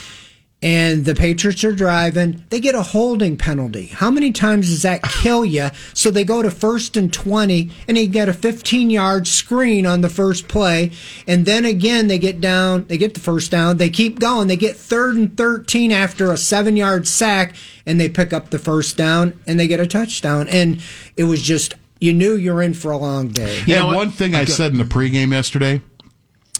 And 0.62 1.06
the 1.06 1.16
Patriots 1.16 1.64
are 1.64 1.72
driving. 1.72 2.44
They 2.50 2.60
get 2.60 2.76
a 2.76 2.82
holding 2.82 3.38
penalty. 3.38 3.86
How 3.88 4.12
many 4.12 4.34
times 4.34 4.68
does 4.68 4.82
that 4.82 5.02
kill 5.22 5.46
you? 5.46 5.70
So 5.94 6.12
they 6.12 6.26
go 6.26 6.42
to 6.42 6.52
first 6.52 6.98
and 6.98 7.14
20 7.14 7.72
and 7.88 7.96
they 7.96 8.08
get 8.08 8.28
a 8.28 8.34
15 8.34 8.90
yard 8.90 9.26
screen 9.26 9.86
on 9.86 10.02
the 10.02 10.10
first 10.10 10.50
play. 10.50 10.92
And 11.26 11.46
then 11.46 11.64
again, 11.64 12.08
they 12.08 12.18
get 12.18 12.42
down, 12.42 12.86
they 12.88 12.98
get 12.98 13.14
the 13.14 13.22
first 13.22 13.52
down. 13.52 13.78
They 13.78 13.90
keep 13.90 14.20
going. 14.20 14.50
They 14.50 14.58
get 14.58 14.76
third 14.76 15.16
and 15.16 15.38
13 15.38 15.94
after 15.94 16.30
a 16.30 16.38
seven 16.38 16.76
yard 16.76 17.08
sack 17.08 17.56
and 17.86 17.98
they 18.00 18.10
pick 18.10 18.34
up 18.34 18.50
the 18.50 18.60
first 18.60 18.98
down 18.98 19.40
and 19.48 19.58
they 19.58 19.68
get 19.68 19.80
a 19.80 19.88
touchdown. 19.88 20.50
And 20.50 20.82
it 21.16 21.24
was 21.24 21.42
just, 21.42 21.76
you 22.02 22.14
knew 22.14 22.36
you're 22.36 22.62
in 22.62 22.74
for 22.74 22.92
a 22.92 22.98
long 22.98 23.30
day. 23.30 23.62
and 23.88 23.96
one 23.96 24.12
thing 24.12 24.36
I 24.36 24.44
said 24.44 24.74
in 24.74 24.78
the 24.78 24.84
pregame 24.84 25.32
yesterday, 25.32 25.82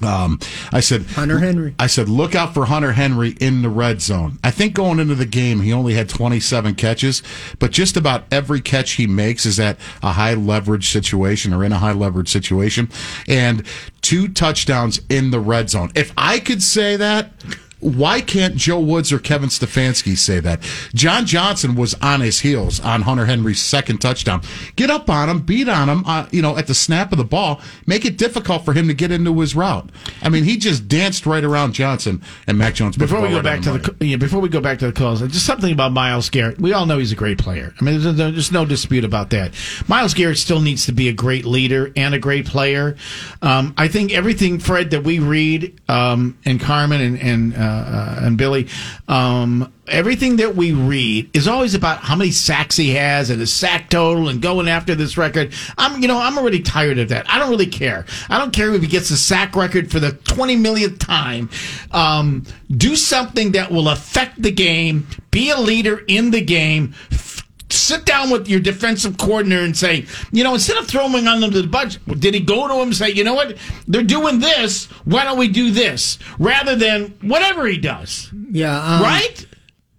Um, 0.02 0.40
I 0.72 0.80
said 0.80 1.04
Hunter 1.08 1.40
Henry. 1.40 1.76
I 1.80 1.88
said 1.88 2.10
look 2.10 2.36
out 2.36 2.54
for 2.54 2.66
Hunter 2.66 2.94
Henry 2.94 3.36
in 3.40 3.62
the 3.62 3.70
red 3.70 4.02
zone. 4.02 4.40
I 4.44 4.52
think 4.52 4.74
going 4.74 5.00
into 5.00 5.16
the 5.16 5.26
game 5.26 5.62
he 5.62 5.74
only 5.74 5.94
had 5.94 6.10
27 6.10 6.76
catches, 6.76 7.22
but 7.60 7.72
just 7.72 7.98
about 7.98 8.24
every 8.32 8.62
catch 8.62 8.92
he 8.92 9.08
makes 9.08 9.46
is 9.46 9.60
at 9.60 9.78
a 10.02 10.14
high 10.14 10.34
leverage 10.34 10.90
situation 10.90 11.54
or 11.54 11.64
in 11.64 11.72
a 11.72 11.80
high 11.80 11.92
leverage 11.92 12.30
situation, 12.30 12.90
and 13.28 13.64
two 14.02 14.28
touchdowns 14.28 15.02
in 15.10 15.32
the 15.32 15.40
red 15.40 15.70
zone. 15.70 15.92
If 15.96 16.14
I 16.18 16.40
could 16.40 16.64
say 16.64 16.96
that. 16.98 17.32
Why 17.80 18.22
can't 18.22 18.56
Joe 18.56 18.80
Woods 18.80 19.12
or 19.12 19.20
Kevin 19.20 19.50
Stefanski 19.50 20.18
say 20.18 20.40
that? 20.42 20.62
John 20.94 21.26
Johnson 21.26 21.76
was 21.76 21.94
on 21.96 22.22
his 22.22 22.42
heels 22.42 22.80
on 22.80 23.04
Hunter 23.04 23.26
Henry's 23.26 23.62
second 23.62 24.00
touchdown. 24.00 24.42
Get 24.76 24.90
up 24.90 25.10
on 25.10 25.30
him, 25.30 25.42
beat 25.42 25.70
on 25.70 25.88
him, 25.88 26.04
uh, 26.06 26.28
you 26.32 26.42
know, 26.42 26.58
at 26.58 26.68
the 26.68 26.74
snap 26.74 27.12
of 27.12 27.18
the 27.18 27.24
ball. 27.24 27.62
Make 27.86 28.04
it 28.04 28.18
difficult 28.18 28.66
for 28.66 28.74
him 28.74 28.88
to 28.88 28.94
get 28.94 29.12
into 29.12 29.40
his 29.40 29.56
route. 29.56 29.90
I 30.22 30.30
mean, 30.30 30.44
he 30.44 30.58
just 30.58 30.88
danced 30.88 31.26
right 31.26 31.44
around 31.44 31.74
Johnson 31.74 32.22
and 32.48 32.58
Mac 32.58 32.76
Jones. 32.76 32.98
Before 32.98 33.22
we 33.22 33.30
go 33.30 33.36
right 33.36 33.44
back 33.44 33.62
to 33.62 33.78
the 33.78 34.06
yeah, 34.06 34.18
before 34.18 34.42
we 34.42 34.50
go 34.50 34.60
back 34.60 34.80
to 34.80 34.88
the 34.88 34.94
calls, 34.94 35.22
just 35.22 35.46
something 35.46 35.72
about 35.72 35.94
Myles 35.94 36.30
Garrett. 36.30 36.60
We 36.60 36.74
all 36.74 36.86
know 36.86 36.98
he's 36.98 37.12
a 37.12 37.16
great 37.16 37.38
player. 37.38 37.74
I 37.80 37.84
mean, 37.84 38.02
there's, 38.02 38.16
there's 38.16 38.52
no 38.52 38.66
dispute 38.66 39.06
about 39.06 39.30
that. 39.30 39.54
Myles 39.88 40.14
Garrett 40.14 40.38
still 40.38 40.60
needs 40.60 40.86
to 40.88 40.92
be 40.92 41.08
a 41.08 41.14
great 41.14 41.46
leader 41.46 41.92
and 41.96 42.14
a 42.14 42.20
great 42.20 42.46
player. 42.46 42.98
Um, 43.42 43.74
I 43.78 43.88
think 43.88 44.12
everything, 44.12 44.60
Fred, 44.60 44.92
that 44.92 45.04
we 45.04 45.20
read, 45.20 45.80
um, 45.88 46.38
and 46.46 46.60
Carmen 46.60 47.02
and 47.02 47.20
and 47.20 47.56
uh, 47.56 47.69
and 48.22 48.38
Billy, 48.38 48.68
um, 49.08 49.72
everything 49.88 50.38
that 50.38 50.56
we 50.56 50.72
read 50.72 51.30
is 51.34 51.48
always 51.48 51.74
about 51.74 52.00
how 52.00 52.16
many 52.16 52.32
sacks 52.32 52.76
he 52.78 52.96
has 52.96 53.30
and 53.30 53.40
his 53.40 53.52
sack 53.52 53.90
total 53.90 54.30
and 54.30 54.42
going 54.42 54.68
after 54.68 54.96
this 54.96 55.18
record. 55.18 55.54
I'm, 55.78 56.02
you 56.02 56.08
know, 56.08 56.18
I'm 56.18 56.38
already 56.38 56.62
tired 56.62 57.00
of 57.00 57.10
that. 57.10 57.30
I 57.30 57.40
don't 57.40 57.50
really 57.50 57.68
care. 57.68 58.06
I 58.30 58.38
don't 58.38 58.54
care 58.54 58.74
if 58.74 58.82
he 58.82 58.88
gets 58.88 59.10
the 59.10 59.18
sack 59.18 59.56
record 59.56 59.92
for 59.92 60.00
the 60.00 60.12
20 60.12 60.56
millionth 60.56 61.00
time. 61.00 61.50
Um, 61.92 62.44
do 62.70 62.96
something 62.96 63.54
that 63.54 63.72
will 63.72 63.90
affect 63.90 64.42
the 64.42 64.52
game. 64.52 65.08
Be 65.32 65.50
a 65.50 65.58
leader 65.60 66.04
in 66.08 66.32
the 66.32 66.42
game. 66.42 66.94
F- 67.72 67.76
Sit 67.78 68.06
down 68.06 68.30
with 68.30 68.48
your 68.48 68.60
defensive 68.60 69.18
coordinator 69.18 69.64
and 69.64 69.76
say, 69.78 70.06
you 70.32 70.44
know, 70.44 70.54
instead 70.54 70.78
of 70.78 70.88
throwing 70.88 71.28
on 71.28 71.40
them 71.42 71.52
to 71.52 71.62
the 71.62 71.68
budget, 71.68 72.02
did 72.20 72.34
he 72.34 72.40
go 72.40 72.68
to 72.68 72.74
him 72.76 72.82
and 72.90 72.96
say, 72.96 73.10
you 73.12 73.24
know 73.24 73.34
what, 73.34 73.58
they're 73.88 74.04
doing 74.04 74.40
this, 74.40 74.86
why 75.06 75.24
don't 75.24 75.38
we 75.40 75.48
do 75.48 75.72
this? 75.72 76.20
Rather 76.38 76.76
than 76.76 77.16
whatever 77.22 77.66
he 77.68 77.78
does. 77.78 78.30
Yeah. 78.52 78.76
Um, 78.80 79.02
Right? 79.02 79.46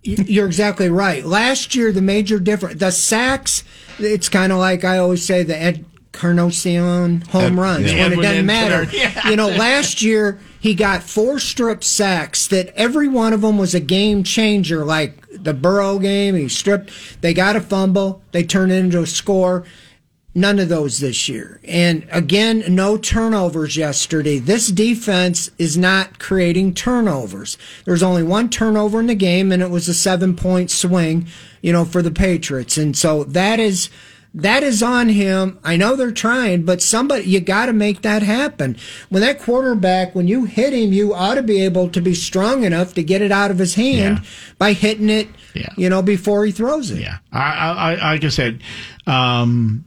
You're 0.03 0.47
exactly 0.47 0.89
right. 0.89 1.25
Last 1.27 1.75
year, 1.75 1.93
the 1.93 2.01
major 2.01 2.39
difference, 2.41 2.81
the 2.81 2.91
sacks, 2.91 3.65
it's 3.99 4.29
kind 4.31 4.51
of 4.53 4.59
like 4.59 4.83
I 4.83 4.97
always 4.99 5.23
say 5.25 5.43
the 5.43 5.57
Ed 5.61 5.85
Carnosian 6.13 7.21
home 7.29 7.59
Ed- 7.59 7.63
runs 7.63 7.93
yeah. 7.93 8.05
when 8.09 8.19
it 8.19 8.23
doesn't 8.23 8.47
matter. 8.47 8.85
Yeah. 8.97 9.11
You 9.31 9.37
know, 9.37 9.49
last 9.49 10.01
year 10.03 10.41
he 10.61 10.75
got 10.75 11.03
four 11.03 11.39
strip 11.39 11.85
sacks 11.85 12.47
that 12.49 12.69
every 12.75 13.09
one 13.09 13.33
of 13.33 13.43
them 13.43 13.59
was 13.59 13.75
a 13.75 13.81
game 13.81 14.25
changer. 14.25 14.85
Like 14.85 15.20
the 15.45 15.55
Burrow 15.55 15.99
game, 15.99 16.35
he 16.35 16.49
stripped, 16.49 16.91
they 17.21 17.35
got 17.35 17.57
a 17.57 17.61
fumble, 17.61 18.23
they 18.33 18.43
turned 18.43 18.73
it 18.73 18.77
into 18.77 19.03
a 19.03 19.07
score. 19.07 19.65
None 20.33 20.61
of 20.61 20.69
those 20.69 21.01
this 21.01 21.29
year. 21.29 21.61
And 21.65 22.07
again, 22.13 22.63
no 22.69 22.97
turnovers 22.97 23.77
yesterday. 23.77 24.39
This 24.39 24.69
defense 24.69 25.51
is 25.59 25.77
not 25.77 26.21
creating 26.21 26.75
turnovers. 26.75 27.59
There's 27.85 28.05
only 28.05 28.23
one 28.23 28.49
turnover 28.49 29.01
in 29.01 29.07
the 29.07 29.17
game, 29.17 29.51
and 29.51 29.61
it 29.61 29.71
was 29.71 29.89
a 29.89 29.95
seven 29.95 30.37
point 30.37 30.71
swing, 30.71 31.27
you 31.63 31.73
know, 31.73 31.85
for 31.85 32.01
the 32.01 32.13
Patriots. 32.13 32.79
And 32.79 32.97
so 32.97 33.25
that 33.25 33.59
is. 33.59 33.91
That 34.33 34.63
is 34.63 34.83
on 34.83 35.09
him. 35.09 35.59
I 35.65 35.77
know 35.77 35.97
they're 35.97 36.13
trying, 36.13 36.63
but 36.63 36.81
somebody, 36.81 37.25
you 37.25 37.41
got 37.41 37.67
to 37.67 37.73
make 37.73 38.03
that 38.03 38.23
happen. 38.23 38.77
When 39.09 39.23
that 39.23 39.41
quarterback, 39.41 40.15
when 40.15 40.29
you 40.29 40.45
hit 40.45 40.73
him, 40.73 40.93
you 40.93 41.13
ought 41.15 41.35
to 41.35 41.43
be 41.43 41.65
able 41.65 41.89
to 41.91 42.01
be 42.01 42.15
strong 42.15 42.63
enough 42.63 42.95
to 42.95 43.03
get 43.03 43.23
it 43.23 43.33
out 43.33 43.51
of 43.51 43.59
his 43.59 43.75
hand 43.75 44.23
by 44.57 44.73
hitting 44.73 45.11
it, 45.11 45.29
yeah. 45.55 45.73
you 45.77 45.89
know, 45.89 46.01
before 46.01 46.45
he 46.45 46.53
throws 46.53 46.93
it. 46.93 47.01
Yeah. 47.01 47.19
I, 47.33 47.41
I, 47.41 47.95
I 47.95 48.13
like 48.13 48.25
I 48.25 48.29
said, 48.29 48.63
um, 49.09 49.85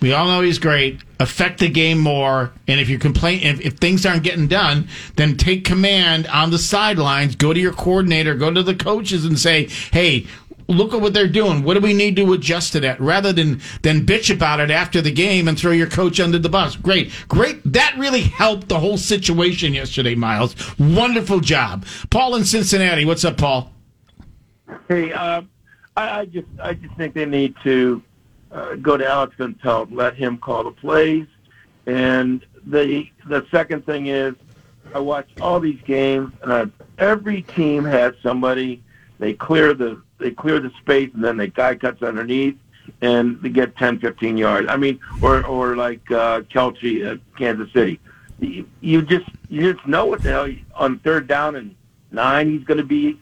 we 0.00 0.12
all 0.12 0.26
know 0.26 0.40
he's 0.40 0.58
great. 0.58 1.00
Affect 1.18 1.60
the 1.60 1.68
game 1.68 1.98
more, 1.98 2.52
and 2.68 2.78
if 2.78 2.88
you 2.90 2.98
complain, 2.98 3.40
if, 3.42 3.60
if 3.60 3.76
things 3.78 4.04
aren't 4.04 4.22
getting 4.24 4.46
done, 4.46 4.88
then 5.16 5.38
take 5.38 5.64
command 5.64 6.26
on 6.26 6.50
the 6.50 6.58
sidelines. 6.58 7.34
Go 7.34 7.54
to 7.54 7.58
your 7.58 7.72
coordinator, 7.72 8.34
go 8.34 8.52
to 8.52 8.62
the 8.62 8.74
coaches, 8.74 9.24
and 9.24 9.38
say, 9.38 9.68
"Hey, 9.92 10.26
look 10.68 10.92
at 10.94 11.00
what 11.00 11.14
they're 11.14 11.28
doing. 11.28 11.62
What 11.62 11.74
do 11.74 11.80
we 11.80 11.94
need 11.94 12.16
to 12.16 12.32
adjust 12.32 12.72
to 12.72 12.80
that?" 12.80 13.00
Rather 13.00 13.32
than 13.32 13.60
than 13.82 14.06
bitch 14.06 14.34
about 14.34 14.60
it 14.60 14.70
after 14.70 15.00
the 15.00 15.12
game 15.12 15.48
and 15.48 15.58
throw 15.58 15.72
your 15.72 15.86
coach 15.86 16.20
under 16.20 16.38
the 16.38 16.48
bus. 16.48 16.76
Great, 16.76 17.12
great. 17.28 17.60
That 17.64 17.94
really 17.98 18.22
helped 18.22 18.68
the 18.68 18.80
whole 18.80 18.98
situation 18.98 19.74
yesterday, 19.74 20.14
Myles. 20.14 20.54
Wonderful 20.78 21.40
job, 21.40 21.86
Paul 22.10 22.36
in 22.36 22.44
Cincinnati. 22.44 23.04
What's 23.04 23.24
up, 23.24 23.36
Paul? 23.36 23.72
Hey, 24.88 25.12
uh, 25.12 25.42
I, 25.96 26.20
I 26.20 26.24
just 26.26 26.48
I 26.62 26.74
just 26.74 26.94
think 26.96 27.14
they 27.14 27.26
need 27.26 27.54
to 27.64 28.02
uh, 28.52 28.74
go 28.76 28.96
to 28.96 29.06
Alex 29.06 29.34
Van 29.38 29.54
Pelt, 29.54 29.90
let 29.90 30.14
him 30.14 30.38
call 30.38 30.64
the 30.64 30.70
plays, 30.70 31.26
and 31.86 32.44
the 32.66 33.08
the 33.28 33.46
second 33.50 33.86
thing 33.86 34.06
is 34.06 34.34
I 34.94 34.98
watch 34.98 35.28
all 35.40 35.60
these 35.60 35.80
games, 35.82 36.32
and 36.42 36.52
I, 36.52 36.66
every 36.98 37.42
team 37.42 37.84
has 37.84 38.14
somebody 38.22 38.82
they 39.18 39.32
clear 39.34 39.74
the 39.74 40.00
they 40.18 40.30
clear 40.30 40.60
the 40.60 40.70
space, 40.80 41.10
and 41.14 41.22
then 41.22 41.36
the 41.36 41.48
guy 41.48 41.74
cuts 41.74 42.02
underneath, 42.02 42.56
and 43.00 43.40
they 43.42 43.48
get 43.48 43.76
10, 43.76 44.00
15 44.00 44.36
yards. 44.36 44.68
I 44.70 44.76
mean, 44.76 45.00
or 45.22 45.44
or 45.46 45.76
like 45.76 46.10
uh, 46.10 46.42
Kelce 46.42 47.10
at 47.10 47.20
Kansas 47.36 47.72
City. 47.72 48.00
You, 48.38 48.68
you 48.80 49.02
just 49.02 49.28
you 49.48 49.72
just 49.72 49.86
know 49.86 50.06
what 50.06 50.22
the 50.22 50.30
hell 50.30 50.48
on 50.74 50.98
third 50.98 51.26
down 51.26 51.56
and 51.56 51.74
nine 52.10 52.50
he's 52.50 52.64
going 52.64 52.78
to 52.78 52.84
be 52.84 53.18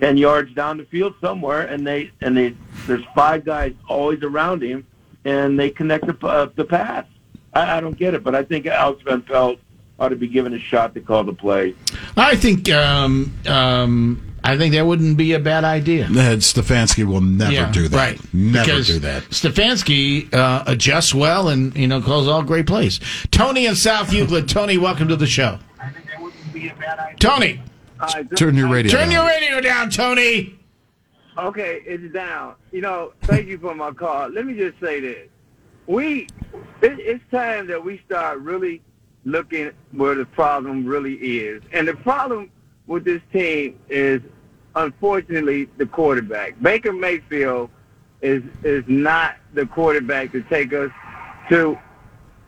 ten 0.00 0.16
yards 0.16 0.52
down 0.54 0.78
the 0.78 0.84
field 0.84 1.14
somewhere, 1.20 1.62
and 1.62 1.86
they 1.86 2.10
and 2.20 2.36
they 2.36 2.54
there's 2.86 3.04
five 3.14 3.44
guys 3.44 3.74
always 3.88 4.22
around 4.22 4.62
him, 4.62 4.86
and 5.24 5.58
they 5.58 5.70
connect 5.70 6.06
the 6.06 6.26
uh, 6.26 6.48
the 6.54 6.64
pass. 6.64 7.06
I, 7.52 7.78
I 7.78 7.80
don't 7.80 7.96
get 7.96 8.14
it, 8.14 8.22
but 8.22 8.34
I 8.34 8.42
think 8.42 8.66
Alex 8.66 9.02
Van 9.02 9.22
Pelt 9.22 9.58
ought 9.98 10.10
to 10.10 10.16
be 10.16 10.28
given 10.28 10.52
a 10.52 10.58
shot 10.58 10.94
to 10.94 11.00
call 11.00 11.24
the 11.24 11.32
play. 11.32 11.74
I 12.16 12.36
think 12.36 12.70
um, 12.70 13.32
um, 13.46 14.35
I 14.46 14.56
think 14.56 14.74
that 14.74 14.86
wouldn't 14.86 15.16
be 15.16 15.32
a 15.32 15.40
bad 15.40 15.64
idea. 15.64 16.04
Ed 16.04 16.38
Stefanski 16.38 17.04
will 17.04 17.20
never 17.20 17.52
Yeah, 17.52 17.72
do 17.72 17.88
that. 17.88 17.96
Right. 17.96 18.34
Never 18.34 18.64
because 18.64 18.86
do 18.86 18.98
that. 19.00 19.24
Stefanski 19.24 20.32
uh, 20.32 20.62
adjusts 20.68 21.12
well 21.12 21.48
and 21.48 21.76
you 21.76 21.88
know 21.88 22.00
calls 22.00 22.28
all 22.28 22.42
great 22.44 22.66
plays. 22.66 23.00
Tony 23.32 23.66
in 23.66 23.74
South 23.74 24.12
Euclid. 24.12 24.48
Tony, 24.48 24.78
welcome 24.78 25.08
to 25.08 25.16
the 25.16 25.26
show. 25.26 25.58
Tony, 27.18 27.60
Turn 28.36 28.54
your 28.56 28.68
radio 28.68 28.90
turn 28.92 29.08
down. 29.08 29.12
your 29.12 29.26
radio 29.26 29.60
down, 29.60 29.90
Tony. 29.90 30.58
Okay, 31.38 31.82
it's 31.84 32.12
down. 32.14 32.54
You 32.72 32.82
know, 32.82 33.12
thank 33.22 33.46
you 33.46 33.58
for 33.58 33.74
my 33.74 33.90
call. 33.92 34.28
Let 34.28 34.46
me 34.46 34.54
just 34.54 34.78
say 34.80 35.00
this: 35.00 35.28
we, 35.86 36.28
it, 36.82 36.98
it's 37.00 37.24
time 37.30 37.66
that 37.68 37.82
we 37.82 38.00
start 38.06 38.38
really 38.40 38.82
looking 39.24 39.70
where 39.92 40.14
the 40.14 40.24
problem 40.26 40.86
really 40.86 41.14
is, 41.14 41.62
and 41.72 41.88
the 41.88 41.94
problem 41.94 42.50
with 42.86 43.04
this 43.04 43.20
team 43.32 43.78
is, 43.88 44.20
unfortunately, 44.76 45.68
the 45.78 45.86
quarterback. 45.86 46.60
Baker 46.62 46.92
Mayfield 46.92 47.70
is 48.22 48.42
is 48.62 48.84
not 48.86 49.36
the 49.54 49.66
quarterback 49.66 50.32
to 50.32 50.42
take 50.42 50.72
us 50.72 50.90
to 51.48 51.78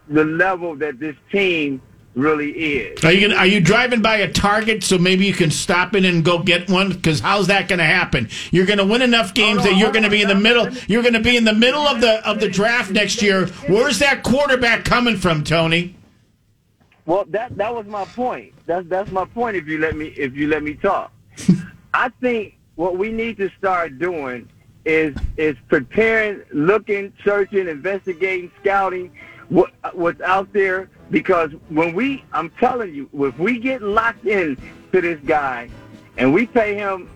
the 0.08 0.24
level 0.24 0.76
that 0.76 0.98
this 0.98 1.16
team 1.30 1.82
really 2.14 2.50
is. 2.50 3.04
Are 3.04 3.12
you 3.12 3.28
gonna, 3.28 3.38
are 3.38 3.46
you 3.46 3.60
driving 3.60 4.02
by 4.02 4.16
a 4.16 4.32
Target 4.32 4.82
so 4.82 4.98
maybe 4.98 5.26
you 5.26 5.32
can 5.32 5.50
stop 5.50 5.94
in 5.94 6.04
and 6.04 6.24
go 6.24 6.38
get 6.38 6.68
one? 6.68 6.90
Because 6.90 7.20
how's 7.20 7.46
that 7.48 7.68
going 7.68 7.78
to 7.78 7.84
happen? 7.84 8.28
You're 8.50 8.66
going 8.66 8.78
to 8.78 8.84
win 8.84 9.02
enough 9.02 9.34
games 9.34 9.62
that 9.64 9.76
you're 9.76 9.92
going 9.92 10.04
to 10.04 10.10
be 10.10 10.22
in 10.22 10.28
the 10.28 10.34
middle. 10.34 10.68
You're 10.88 11.02
going 11.02 11.14
to 11.14 11.20
be 11.20 11.36
in 11.36 11.44
the 11.44 11.52
middle 11.52 11.82
of 11.82 12.00
the 12.00 12.26
of 12.28 12.40
the 12.40 12.48
draft 12.48 12.90
next 12.90 13.22
year. 13.22 13.46
Where's 13.68 13.98
that 14.00 14.22
quarterback 14.22 14.84
coming 14.84 15.16
from, 15.16 15.44
Tony? 15.44 15.94
Well, 17.06 17.24
that 17.28 17.56
that 17.56 17.74
was 17.74 17.86
my 17.86 18.04
point. 18.04 18.52
That's 18.66 18.86
that's 18.88 19.10
my 19.10 19.24
point. 19.24 19.56
If 19.56 19.66
you 19.68 19.78
let 19.78 19.96
me 19.96 20.08
if 20.08 20.34
you 20.34 20.48
let 20.48 20.62
me 20.62 20.74
talk, 20.74 21.12
I 21.94 22.10
think 22.20 22.54
what 22.76 22.96
we 22.96 23.10
need 23.10 23.36
to 23.38 23.50
start 23.58 23.98
doing 23.98 24.48
is 24.84 25.16
is 25.36 25.56
preparing, 25.68 26.42
looking, 26.52 27.12
searching, 27.24 27.68
investigating, 27.68 28.50
scouting 28.60 29.12
what 29.48 29.72
what's 29.94 30.20
out 30.20 30.52
there. 30.52 30.88
Because 31.10 31.50
when 31.70 31.94
we, 31.94 32.22
I'm 32.32 32.50
telling 32.50 32.94
you, 32.94 33.08
if 33.14 33.38
we 33.38 33.58
get 33.58 33.82
locked 33.82 34.26
in 34.26 34.56
to 34.92 35.00
this 35.00 35.18
guy, 35.20 35.70
and 36.18 36.32
we 36.32 36.46
pay 36.46 36.74
him 36.74 37.10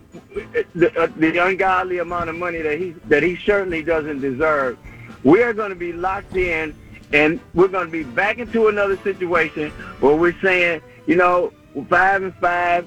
the, 0.74 0.92
uh, 0.98 1.08
the 1.16 1.38
ungodly 1.38 1.98
amount 1.98 2.30
of 2.30 2.36
money 2.36 2.62
that 2.62 2.78
he 2.78 2.90
that 3.06 3.22
he 3.22 3.36
certainly 3.36 3.82
doesn't 3.82 4.20
deserve, 4.20 4.78
we 5.24 5.42
are 5.42 5.52
going 5.52 5.70
to 5.70 5.76
be 5.76 5.92
locked 5.92 6.36
in, 6.36 6.74
and 7.12 7.40
we're 7.54 7.68
going 7.68 7.86
to 7.86 7.92
be 7.92 8.04
back 8.04 8.38
into 8.38 8.68
another 8.68 8.96
situation 8.98 9.70
where 10.00 10.16
we're 10.16 10.38
saying, 10.40 10.80
you 11.06 11.16
know, 11.16 11.52
five 11.88 12.22
and 12.22 12.34
five, 12.36 12.86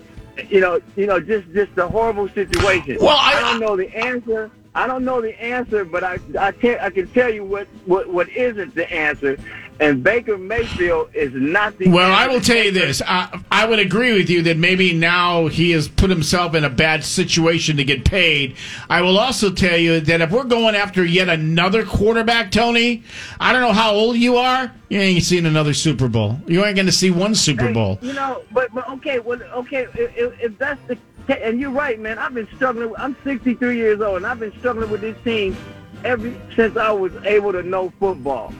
you 0.49 0.59
know, 0.61 0.79
you 0.95 1.07
know, 1.07 1.19
just 1.19 1.51
just 1.53 1.73
the 1.75 1.87
horrible 1.87 2.27
situation. 2.29 2.97
Well, 2.99 3.17
I- 3.19 3.39
don't 3.41 3.59
know 3.59 3.75
the 3.75 3.93
answer. 3.95 4.51
I 4.73 4.87
don't 4.87 5.05
know 5.05 5.21
the 5.21 5.41
answer, 5.41 5.85
but 5.85 6.03
I 6.03 6.17
I 6.39 6.51
can 6.51 6.77
I 6.79 6.89
can 6.89 7.07
tell 7.07 7.33
you 7.33 7.43
what 7.45 7.67
what 7.85 8.09
what 8.09 8.27
isn't 8.29 8.75
the 8.75 8.91
answer, 8.91 9.37
and 9.79 10.03
Baker 10.03 10.37
Mayfield 10.37 11.09
is 11.13 11.33
not 11.33 11.77
the. 11.77 11.89
Well, 11.89 12.11
I 12.11 12.27
will 12.27 12.39
tell 12.41 12.63
you 12.63 12.71
this. 12.71 13.01
I, 13.05 13.41
I 13.51 13.65
would 13.65 13.79
agree 13.79 14.13
with 14.13 14.29
you 14.29 14.41
that 14.43 14.57
maybe 14.57 14.93
now 14.93 15.47
he 15.47 15.71
has 15.71 15.87
put 15.87 16.09
himself 16.09 16.55
in 16.55 16.63
a 16.63 16.69
bad 16.69 17.03
situation 17.03 17.77
to 17.77 17.83
get 17.83 18.05
paid. 18.05 18.55
I 18.89 19.01
will 19.01 19.17
also 19.19 19.51
tell 19.51 19.77
you 19.77 19.99
that 19.99 20.21
if 20.21 20.31
we're 20.31 20.43
going 20.45 20.75
after 20.75 21.03
yet 21.03 21.27
another 21.29 21.85
quarterback, 21.85 22.51
Tony, 22.51 23.03
I 23.39 23.51
don't 23.51 23.61
know 23.61 23.73
how 23.73 23.93
old 23.93 24.15
you 24.17 24.37
are. 24.37 24.71
You 24.89 24.99
ain't 24.99 25.23
seen 25.23 25.45
another 25.45 25.73
Super 25.73 26.07
Bowl. 26.07 26.39
You 26.47 26.63
ain't 26.63 26.75
going 26.75 26.85
to 26.85 26.91
see 26.91 27.11
one 27.11 27.35
Super 27.35 27.67
Hey, 27.67 27.73
Bowl. 27.73 27.99
You 28.01 28.13
know, 28.13 28.43
but 28.51 28.73
but 28.73 28.87
okay, 28.89 29.19
well, 29.19 29.41
okay, 29.41 29.87
if, 29.93 30.17
if- 30.17 30.39
if 30.41 30.57
that's 30.57 30.79
the 30.87 30.97
and 31.27 31.59
you're 31.59 31.71
right, 31.71 31.99
man. 31.99 32.19
I've 32.19 32.35
been 32.35 32.47
struggling. 32.55 32.93
I'm 32.97 33.15
63 33.23 33.77
years 33.77 33.99
old, 33.99 34.17
and 34.17 34.27
I've 34.27 34.39
been 34.39 34.53
struggling 34.59 34.91
with 34.91 35.01
this 35.01 35.17
team 35.23 35.57
ever 36.03 36.31
since 36.55 36.77
I 36.77 36.91
was 36.91 37.13
able 37.25 37.51
to 37.51 37.63
know 37.63 37.91
football. 37.99 38.53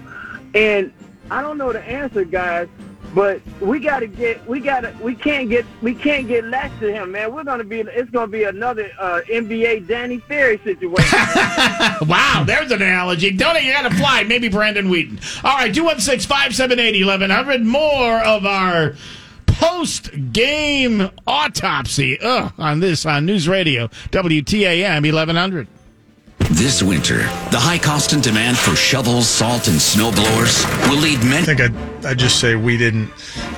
And 0.55 0.93
I 1.29 1.41
don't 1.41 1.57
know 1.57 1.73
the 1.73 1.81
answer, 1.81 2.23
guys, 2.23 2.69
but 3.13 3.41
we 3.61 3.79
got 3.79 3.99
to 3.99 4.07
get, 4.07 4.45
we 4.47 4.59
got 4.59 4.81
to, 4.81 4.95
we 5.01 5.13
can't 5.13 5.49
get, 5.49 5.65
we 5.81 5.93
can't 5.93 6.27
get 6.27 6.45
lax 6.45 6.77
to 6.79 6.91
him, 6.91 7.11
man. 7.11 7.33
We're 7.33 7.43
gonna 7.43 7.63
be, 7.63 7.81
it's 7.81 8.09
gonna 8.09 8.27
be 8.27 8.43
another 8.43 8.89
uh, 8.99 9.21
NBA 9.29 9.87
Danny 9.87 10.19
Ferry 10.19 10.57
situation. 10.63 11.19
wow, 12.07 12.43
there's 12.45 12.71
an 12.71 12.81
analogy. 12.81 13.35
Tony, 13.37 13.65
you 13.65 13.73
got 13.73 13.89
to 13.89 13.95
fly. 13.95 14.23
Maybe 14.23 14.49
Brandon 14.49 14.87
Weeden. 14.87 15.19
All 15.43 15.57
right, 15.57 15.73
216 15.73 16.27
578 16.27 17.05
1100. 17.05 17.65
More 17.65 18.19
of 18.23 18.45
our 18.45 18.95
post 19.45 20.09
game 20.33 21.09
autopsy 21.25 22.19
Ugh, 22.19 22.53
on 22.57 22.79
this 22.81 23.05
on 23.05 23.25
News 23.25 23.47
Radio, 23.47 23.87
WTAM 23.87 25.03
1100. 25.03 25.67
This 26.51 26.83
winter, 26.83 27.17
the 27.49 27.59
high 27.59 27.79
cost 27.79 28.13
and 28.13 28.21
demand 28.21 28.57
for 28.57 28.75
shovels, 28.75 29.27
salt, 29.27 29.67
and 29.67 29.81
snow 29.81 30.11
blowers 30.11 30.63
will 30.87 30.97
lead 30.97 31.19
many. 31.23 31.37
I 31.37 31.41
think 31.41 31.59
I'd, 31.59 32.05
I'd 32.05 32.19
just 32.19 32.39
say 32.39 32.55
we 32.55 32.77
didn't 32.77 33.11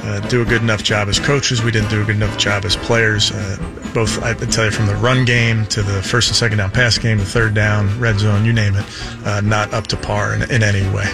uh, 0.04 0.22
do 0.30 0.42
a 0.42 0.46
good 0.46 0.62
enough 0.62 0.84
job 0.84 1.10
as 1.10 1.20
coaches. 1.20 1.62
We 1.62 1.72
didn't 1.72 1.90
do 1.90 2.02
a 2.02 2.06
good 2.06 2.16
enough 2.16 2.38
job 2.38 2.64
as 2.64 2.78
players. 2.78 3.32
Uh, 3.32 3.58
both, 3.94 4.24
I 4.24 4.34
tell 4.34 4.66
you, 4.66 4.72
from 4.72 4.86
the 4.86 4.96
run 4.96 5.26
game 5.26 5.66
to 5.68 5.82
the 5.82 6.02
first 6.02 6.30
and 6.30 6.36
second 6.38 6.60
down 6.60 6.72
pass 6.72 6.98
game, 6.98 7.18
the 7.18 7.26
third 7.26 7.54
down, 7.54 8.00
red 8.00 8.20
zone, 8.20 8.46
you 8.46 8.54
name 8.54 8.76
it, 8.76 8.86
uh, 9.26 9.42
not 9.42 9.74
up 9.74 9.88
to 9.88 9.98
par 9.98 10.34
in, 10.34 10.44
in 10.50 10.64
any 10.64 10.88
way. 10.96 11.12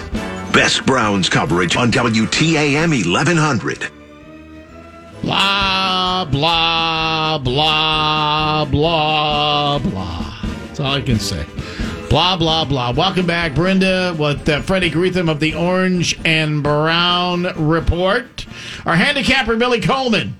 Best 0.52 0.86
Browns 0.86 1.28
coverage 1.28 1.76
on 1.76 1.90
WTAM 1.90 2.90
1100. 2.90 3.90
Blah, 5.22 6.24
blah, 6.30 7.38
blah, 7.38 8.64
blah, 8.64 9.78
blah. 9.80 10.40
That's 10.66 10.80
all 10.80 10.92
I 10.92 11.00
can 11.00 11.18
say. 11.18 11.44
Blah, 12.14 12.36
blah, 12.36 12.64
blah. 12.64 12.92
Welcome 12.92 13.26
back, 13.26 13.54
Brinda, 13.54 14.16
with 14.16 14.48
uh, 14.48 14.62
Freddie 14.62 14.88
Greetham 14.88 15.28
of 15.28 15.40
the 15.40 15.56
Orange 15.56 16.16
and 16.24 16.62
Brown 16.62 17.42
Report. 17.56 18.46
Our 18.86 18.94
handicapper, 18.94 19.56
Billy 19.56 19.80
Coleman. 19.80 20.36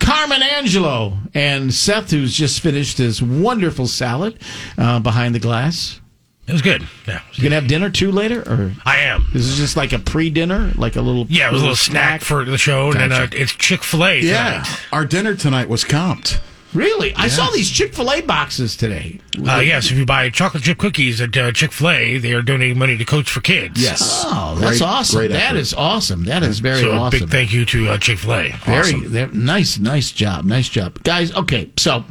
Carmen 0.00 0.42
Angelo 0.42 1.18
and 1.34 1.74
Seth, 1.74 2.10
who's 2.10 2.32
just 2.32 2.62
finished 2.62 2.96
his 2.96 3.20
wonderful 3.20 3.86
salad 3.86 4.40
uh, 4.78 4.98
behind 5.00 5.34
the 5.34 5.38
glass. 5.38 6.00
It 6.46 6.52
was 6.52 6.62
good. 6.62 6.88
Yeah. 7.06 7.20
You 7.34 7.42
gonna 7.42 7.56
have 7.56 7.68
dinner 7.68 7.90
too 7.90 8.10
later, 8.10 8.40
or 8.50 8.72
I 8.86 9.00
am. 9.00 9.26
This 9.34 9.44
is 9.44 9.58
just 9.58 9.76
like 9.76 9.92
a 9.92 9.98
pre-dinner, 9.98 10.72
like 10.76 10.96
a 10.96 11.02
little 11.02 11.26
Yeah, 11.28 11.50
it 11.50 11.52
was 11.52 11.60
a 11.60 11.64
little 11.64 11.76
snack 11.76 12.22
for 12.22 12.46
the 12.46 12.56
show, 12.56 12.92
and 12.92 12.98
then 12.98 13.12
uh, 13.12 13.28
it's 13.32 13.52
Chick 13.52 13.82
Fil 13.82 14.06
A. 14.06 14.20
Yeah, 14.20 14.64
our 14.90 15.04
dinner 15.04 15.34
tonight 15.34 15.68
was 15.68 15.84
comped. 15.84 16.40
Really, 16.74 17.14
I 17.14 17.28
saw 17.28 17.48
these 17.50 17.70
Chick 17.70 17.94
Fil 17.94 18.10
A 18.12 18.20
boxes 18.20 18.76
today. 18.76 19.20
Uh, 19.38 19.60
yes, 19.60 19.90
if 19.90 19.96
you 19.96 20.04
buy 20.04 20.28
chocolate 20.28 20.62
chip 20.62 20.78
cookies 20.78 21.20
at 21.20 21.34
uh, 21.36 21.50
Chick 21.52 21.72
Fil 21.72 21.90
A, 21.90 22.18
they 22.18 22.34
are 22.34 22.42
donating 22.42 22.78
money 22.78 22.96
to 22.98 23.04
Coach 23.04 23.30
for 23.30 23.40
Kids. 23.40 23.82
Yes. 23.82 24.22
Oh, 24.26 24.56
that's 24.58 24.82
awesome. 24.82 25.28
That 25.28 25.56
is 25.56 25.72
awesome. 25.72 26.24
That 26.24 26.42
is 26.42 26.58
very 26.58 26.80
so 26.80 26.92
awesome. 26.92 27.16
A 27.16 27.20
big 27.20 27.30
thank 27.30 27.52
you 27.52 27.64
to 27.66 27.88
uh, 27.88 27.98
Chick 27.98 28.18
Fil 28.18 28.34
A. 28.34 28.50
Very 28.66 29.00
that- 29.08 29.32
nice, 29.32 29.78
nice 29.78 30.12
job, 30.12 30.44
nice 30.44 30.68
job, 30.68 31.02
guys. 31.04 31.34
Okay, 31.34 31.70
so 31.78 32.04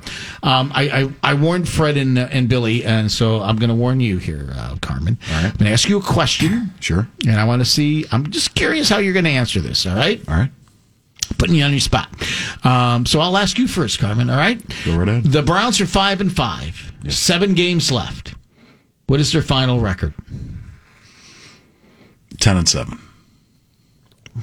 um, 0.44 0.72
I, 0.74 1.10
I 1.24 1.32
I 1.32 1.34
warned 1.36 1.70
Fred 1.70 1.98
and 1.98 2.18
uh, 2.18 2.28
and 2.32 2.50
Billy, 2.50 2.84
and 2.84 3.12
so 3.12 3.42
I'm 3.42 3.58
going 3.58 3.70
to 3.70 3.76
warn 3.76 4.00
you 4.00 4.18
here, 4.18 4.50
uh, 4.56 4.76
Carmen. 4.82 5.18
All 5.30 5.36
right. 5.36 5.46
I'm 5.46 5.52
going 5.52 5.66
to 5.68 5.72
ask 5.72 5.88
you 5.88 5.98
a 6.00 6.02
question. 6.02 6.74
Sure. 6.80 7.08
And 7.28 7.40
I 7.40 7.44
want 7.46 7.62
to 7.62 7.66
see. 7.66 8.06
I'm 8.12 8.32
just 8.32 8.56
curious 8.56 8.90
how 8.90 8.98
you're 8.98 9.14
going 9.14 9.26
to 9.26 9.32
answer 9.32 9.60
this. 9.60 9.86
All 9.86 9.96
right. 9.96 10.20
All 10.28 10.36
right. 10.36 10.52
Putting 11.38 11.56
you 11.56 11.64
on 11.64 11.72
your 11.72 11.80
spot. 11.80 12.10
Um, 12.66 13.06
so 13.06 13.20
I'll 13.20 13.38
ask 13.38 13.58
you 13.58 13.68
first, 13.68 14.00
Carmen. 14.00 14.30
All 14.30 14.38
right. 14.38 14.62
Go 14.86 14.98
right 14.98 15.08
ahead. 15.08 15.24
The 15.26 15.44
Browns 15.44 15.80
are 15.82 15.86
five 15.86 16.22
and 16.22 16.34
five. 16.36 16.92
Seven 17.10 17.54
games 17.54 17.92
left. 17.92 18.36
What 19.08 19.20
is 19.20 19.32
their 19.32 19.42
final 19.42 19.80
record? 19.80 20.14
Ten 22.40 22.58
and 22.58 22.68
seven. 22.68 23.00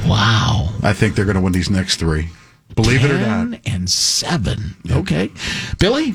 Wow. 0.07 0.71
I 0.83 0.93
think 0.93 1.15
they're 1.15 1.25
going 1.25 1.37
to 1.37 1.41
win 1.43 1.53
these 1.53 1.71
next 1.71 1.97
three. 1.97 2.29
Believe 2.75 3.05
it 3.05 3.11
or 3.11 3.19
not. 3.19 3.63
10 3.63 3.73
and 3.73 3.91
seven. 3.91 4.75
Okay, 4.91 5.31
Billy. 5.79 6.15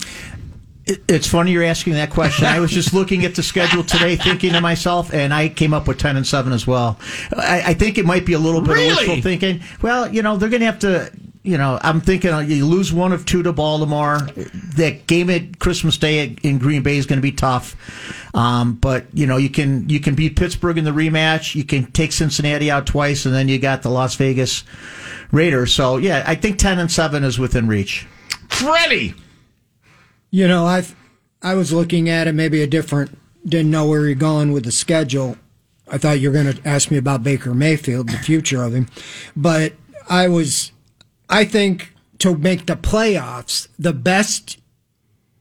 It- 0.90 1.04
It's 1.08 1.28
funny 1.28 1.52
you're 1.52 1.64
asking 1.64 1.94
that 1.94 2.10
question. 2.10 2.46
I 2.46 2.60
was 2.60 2.72
just 2.72 2.94
looking 2.94 3.24
at 3.26 3.36
the 3.36 3.44
schedule 3.44 3.84
today, 3.84 4.16
thinking 4.16 4.54
to 4.54 4.62
myself, 4.62 5.14
and 5.14 5.34
I 5.34 5.48
came 5.50 5.74
up 5.74 5.88
with 5.88 5.98
ten 6.00 6.18
and 6.18 6.26
seven 6.26 6.52
as 6.52 6.66
well. 6.66 6.98
I, 7.38 7.64
I 7.68 7.74
think 7.76 7.98
it 7.98 8.06
might 8.06 8.26
be 8.26 8.34
a 8.34 8.40
little 8.40 8.62
bit 8.62 8.74
Really? 8.74 8.90
of 8.92 8.98
wishful 8.98 9.22
thinking. 9.22 9.62
Well, 9.82 10.12
you 10.14 10.22
know, 10.22 10.36
they're 10.38 10.50
going 10.50 10.62
to 10.62 10.66
have 10.66 10.80
to. 10.80 11.12
You 11.42 11.58
know, 11.58 11.80
I'm 11.82 12.02
thinking 12.02 12.32
uh, 12.32 12.40
you 12.40 12.66
lose 12.66 12.92
one 12.92 13.14
of 13.14 13.26
two 13.26 13.42
to 13.44 13.54
Baltimore. 13.54 14.20
That 14.76 15.08
game 15.08 15.30
at 15.30 15.58
Christmas 15.60 15.98
Day 15.98 16.36
in 16.44 16.58
Green 16.60 16.84
Bay 16.84 16.98
is 16.98 17.06
going 17.06 17.18
to 17.18 17.22
be 17.24 17.32
tough. 17.32 17.78
Um, 18.36 18.74
but 18.74 19.06
you 19.14 19.26
know, 19.26 19.38
you 19.38 19.50
can 19.50 19.88
you 19.90 20.00
can 20.02 20.16
beat 20.16 20.36
Pittsburgh 20.36 20.78
in 20.78 20.84
the 20.84 20.92
rematch. 20.92 21.56
You 21.56 21.64
can 21.64 21.86
take 21.92 22.12
Cincinnati 22.12 22.70
out 22.70 22.86
twice, 22.88 23.26
and 23.26 23.34
then 23.34 23.48
you 23.48 23.58
got 23.58 23.84
the 23.84 23.90
Las 23.90 24.16
Vegas 24.16 24.64
Raiders. 25.32 25.74
So 25.74 25.98
yeah, 25.98 26.24
I 26.28 26.36
think 26.36 26.58
ten 26.60 26.78
and 26.78 26.92
seven 26.92 27.24
is 27.24 27.40
within 27.40 27.68
reach. 27.68 28.06
Freddie. 28.50 29.14
You 30.32 30.48
know, 30.48 30.66
I 30.66 30.86
I 31.42 31.56
was 31.56 31.74
looking 31.74 32.10
at 32.10 32.28
it 32.28 32.34
maybe 32.34 32.62
a 32.62 32.68
different. 32.68 33.18
Didn't 33.46 33.72
know 33.72 33.88
where 33.88 34.06
you're 34.06 34.16
going 34.16 34.52
with 34.52 34.66
the 34.66 34.72
schedule. 34.72 35.38
I 35.88 35.98
thought 35.98 36.20
you 36.20 36.30
were 36.30 36.44
going 36.44 36.54
to 36.54 36.68
ask 36.68 36.92
me 36.92 36.98
about 36.98 37.24
Baker 37.24 37.54
Mayfield, 37.56 38.10
the 38.10 38.18
future 38.18 38.62
of 38.62 38.74
him, 38.74 38.88
but 39.36 39.74
I 40.08 40.28
was. 40.28 40.72
I 41.30 41.46
think 41.46 41.94
to 42.20 42.36
make 42.36 42.66
the 42.66 42.76
playoffs, 42.76 43.68
the 43.78 43.94
best, 43.94 44.60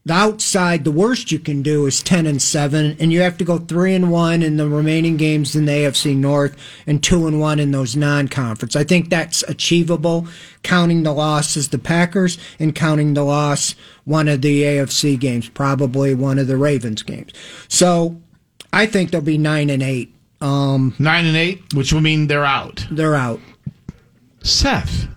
the 0.09 0.15
outside, 0.15 0.85
the 0.85 0.91
worst 0.91 1.31
you 1.31 1.37
can 1.37 1.61
do 1.61 1.85
is 1.85 2.01
ten 2.01 2.25
and 2.25 2.41
seven, 2.41 2.97
and 2.99 3.13
you 3.13 3.21
have 3.21 3.37
to 3.37 3.43
go 3.43 3.59
three 3.59 3.93
and 3.93 4.09
one 4.09 4.41
in 4.41 4.57
the 4.57 4.67
remaining 4.67 5.17
games 5.17 5.55
in 5.55 5.65
the 5.65 5.71
AFC 5.71 6.15
North, 6.15 6.57
and 6.87 7.03
two 7.03 7.27
and 7.27 7.39
one 7.39 7.59
in 7.59 7.69
those 7.69 7.95
non-conference. 7.95 8.75
I 8.75 8.83
think 8.83 9.11
that's 9.11 9.43
achievable, 9.43 10.27
counting 10.63 11.03
the 11.03 11.13
losses 11.13 11.69
the 11.69 11.77
Packers 11.77 12.39
and 12.57 12.73
counting 12.73 13.13
the 13.13 13.23
loss 13.23 13.75
one 14.03 14.27
of 14.27 14.41
the 14.41 14.63
AFC 14.63 15.19
games, 15.19 15.47
probably 15.47 16.15
one 16.15 16.39
of 16.39 16.47
the 16.47 16.57
Ravens 16.57 17.03
games. 17.03 17.31
So 17.67 18.19
I 18.73 18.87
think 18.87 19.11
they'll 19.11 19.21
be 19.21 19.37
nine 19.37 19.69
and 19.69 19.83
eight. 19.83 20.11
Um, 20.41 20.95
nine 20.97 21.27
and 21.27 21.37
eight, 21.37 21.61
which 21.75 21.93
will 21.93 22.01
mean 22.01 22.25
they're 22.25 22.43
out. 22.43 22.83
They're 22.89 23.13
out. 23.13 23.41
Seth. 24.41 25.07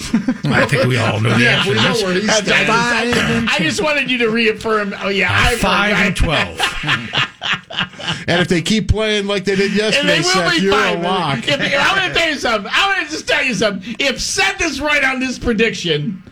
I 0.44 0.64
think 0.66 0.84
we 0.86 0.96
all 0.96 1.20
know 1.20 1.30
the 1.34 1.40
yeah, 1.42 1.58
answer 1.58 1.70
we 1.70 1.76
know 1.76 1.92
where 2.04 2.14
he's 2.14 2.32
standing. 2.32 2.54
I, 2.70 3.46
I 3.50 3.58
just 3.58 3.82
wanted 3.82 4.08
you 4.10 4.18
to 4.18 4.30
reaffirm. 4.30 4.94
Oh 5.00 5.08
yeah, 5.08 5.28
I 5.30 5.56
Five 5.56 5.96
I- 5.96 6.04
and 6.06 6.16
twelve. 6.16 6.60
And 8.26 8.40
if 8.40 8.48
they 8.48 8.62
keep 8.62 8.88
playing 8.88 9.26
like 9.26 9.44
they 9.44 9.54
did 9.56 9.72
yesterday, 9.72 10.16
they 10.18 10.22
Seth, 10.22 10.60
you're 10.60 10.72
five. 10.72 10.98
a 10.98 11.02
lock. 11.02 11.38
If, 11.38 11.60
if- 11.60 11.74
I 11.74 11.98
want 12.00 12.12
to 12.12 12.18
tell 12.18 12.28
you 12.30 12.36
something. 12.38 12.70
I 12.74 12.86
want 12.94 13.06
to 13.06 13.12
just 13.12 13.28
tell 13.28 13.44
you 13.44 13.54
something. 13.54 13.96
If 13.98 14.20
Seth 14.20 14.62
is 14.62 14.80
right 14.80 15.04
on 15.04 15.20
this 15.20 15.38
prediction, 15.38 16.22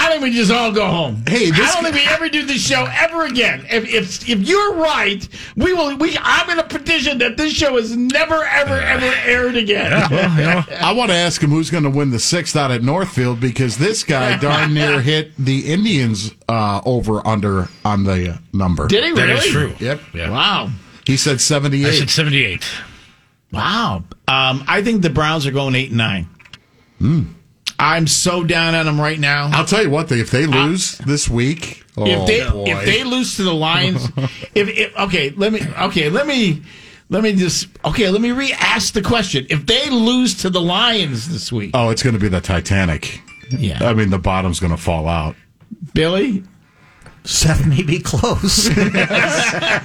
I 0.00 0.10
think 0.10 0.22
we 0.22 0.30
just 0.30 0.52
all 0.52 0.70
go 0.70 0.86
home. 0.86 1.24
Hey, 1.26 1.50
this- 1.50 1.58
I 1.70 1.74
don't 1.74 1.82
think 1.82 1.96
we 1.96 2.06
ever 2.12 2.28
do 2.28 2.44
this 2.46 2.64
show 2.64 2.86
ever 2.90 3.24
again. 3.24 3.66
If 3.68 3.84
if 3.92 4.28
if 4.28 4.40
you're 4.40 4.74
right, 4.74 5.26
we 5.56 5.72
will. 5.72 5.96
We 5.96 6.16
I'm 6.20 6.46
going 6.46 6.58
to 6.58 6.64
petition 6.64 7.18
that 7.18 7.36
this 7.36 7.52
show 7.52 7.76
is 7.76 7.96
never 7.96 8.44
ever 8.44 8.80
ever 8.80 9.12
aired 9.24 9.56
again. 9.56 9.92
I 10.80 10.92
want 10.92 11.10
to 11.10 11.16
ask 11.16 11.42
him 11.42 11.50
who's 11.50 11.70
going 11.70 11.84
to 11.84 11.90
win 11.90 12.10
the 12.10 12.18
sixth 12.20 12.54
out 12.56 12.70
at 12.70 12.82
Northfield 12.82 13.40
because 13.40 13.76
this 13.76 14.04
guy 14.04 14.36
darn 14.40 14.72
near 14.72 15.00
hit 15.00 15.32
the 15.36 15.72
Indians 15.72 16.32
uh, 16.48 16.80
over 16.86 17.26
under 17.26 17.68
on 17.84 18.04
the 18.04 18.34
uh, 18.34 18.38
number. 18.52 18.86
Did 18.86 19.02
he 19.04 19.10
really? 19.10 19.32
is 19.32 19.46
true. 19.46 19.74
Yep. 19.80 20.00
Wow. 20.14 20.70
He 21.06 21.16
said 21.16 21.40
78. 21.40 21.80
I 21.86 21.90
78. 21.90 21.98
said 21.98 22.10
seventy-eight. 22.10 22.64
Wow. 23.50 24.04
Um, 24.28 24.62
I 24.68 24.82
think 24.82 25.02
the 25.02 25.10
Browns 25.10 25.46
are 25.46 25.50
going 25.50 25.74
eight 25.74 25.88
and 25.88 25.98
nine. 25.98 26.28
Hmm. 26.98 27.22
I'm 27.78 28.06
so 28.06 28.42
down 28.42 28.74
on 28.74 28.86
them 28.86 29.00
right 29.00 29.18
now. 29.18 29.50
I'll 29.52 29.64
tell 29.64 29.82
you 29.82 29.90
what, 29.90 30.10
if 30.10 30.30
they 30.30 30.46
lose 30.46 30.98
this 30.98 31.28
week, 31.28 31.84
oh, 31.96 32.06
if 32.06 32.26
they 32.26 32.48
boy. 32.50 32.64
if 32.66 32.84
they 32.84 33.04
lose 33.04 33.36
to 33.36 33.44
the 33.44 33.54
Lions, 33.54 34.08
if, 34.54 34.68
if 34.68 34.96
okay, 34.96 35.30
let 35.30 35.52
me 35.52 35.62
okay, 35.82 36.10
let 36.10 36.26
me 36.26 36.62
let 37.08 37.22
me 37.22 37.34
just 37.34 37.68
okay, 37.84 38.10
let 38.10 38.20
me 38.20 38.32
re-ask 38.32 38.94
the 38.94 39.02
question. 39.02 39.46
If 39.48 39.66
they 39.66 39.90
lose 39.90 40.34
to 40.42 40.50
the 40.50 40.60
Lions 40.60 41.28
this 41.28 41.52
week, 41.52 41.70
oh, 41.74 41.90
it's 41.90 42.02
going 42.02 42.14
to 42.14 42.20
be 42.20 42.28
the 42.28 42.40
Titanic. 42.40 43.20
Yeah. 43.50 43.78
I 43.80 43.94
mean, 43.94 44.10
the 44.10 44.18
bottom's 44.18 44.60
going 44.60 44.76
to 44.76 44.82
fall 44.82 45.08
out. 45.08 45.36
Billy, 45.94 46.42
Seth 47.24 47.66
may 47.66 47.82
be 47.82 48.00
close. 48.00 48.68
I 48.76 49.84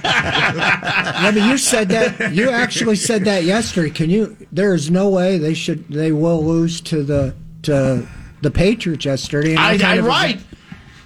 mean, 1.34 1.48
you 1.48 1.58
said 1.58 1.88
that. 1.90 2.32
You 2.34 2.50
actually 2.50 2.96
said 2.96 3.24
that 3.26 3.44
yesterday. 3.44 3.90
Can 3.90 4.10
you? 4.10 4.36
There 4.50 4.74
is 4.74 4.90
no 4.90 5.08
way 5.08 5.38
they 5.38 5.54
should. 5.54 5.88
They 5.88 6.10
will 6.10 6.44
lose 6.44 6.80
to 6.82 7.02
the 7.02 7.34
to 7.64 7.76
uh, 7.76 8.06
the 8.42 8.50
Patriots 8.50 9.04
yesterday. 9.04 9.50
And 9.52 9.60
I- 9.60 9.78
kind 9.78 9.84
I 9.84 9.96
of- 9.96 10.04
right. 10.06 10.40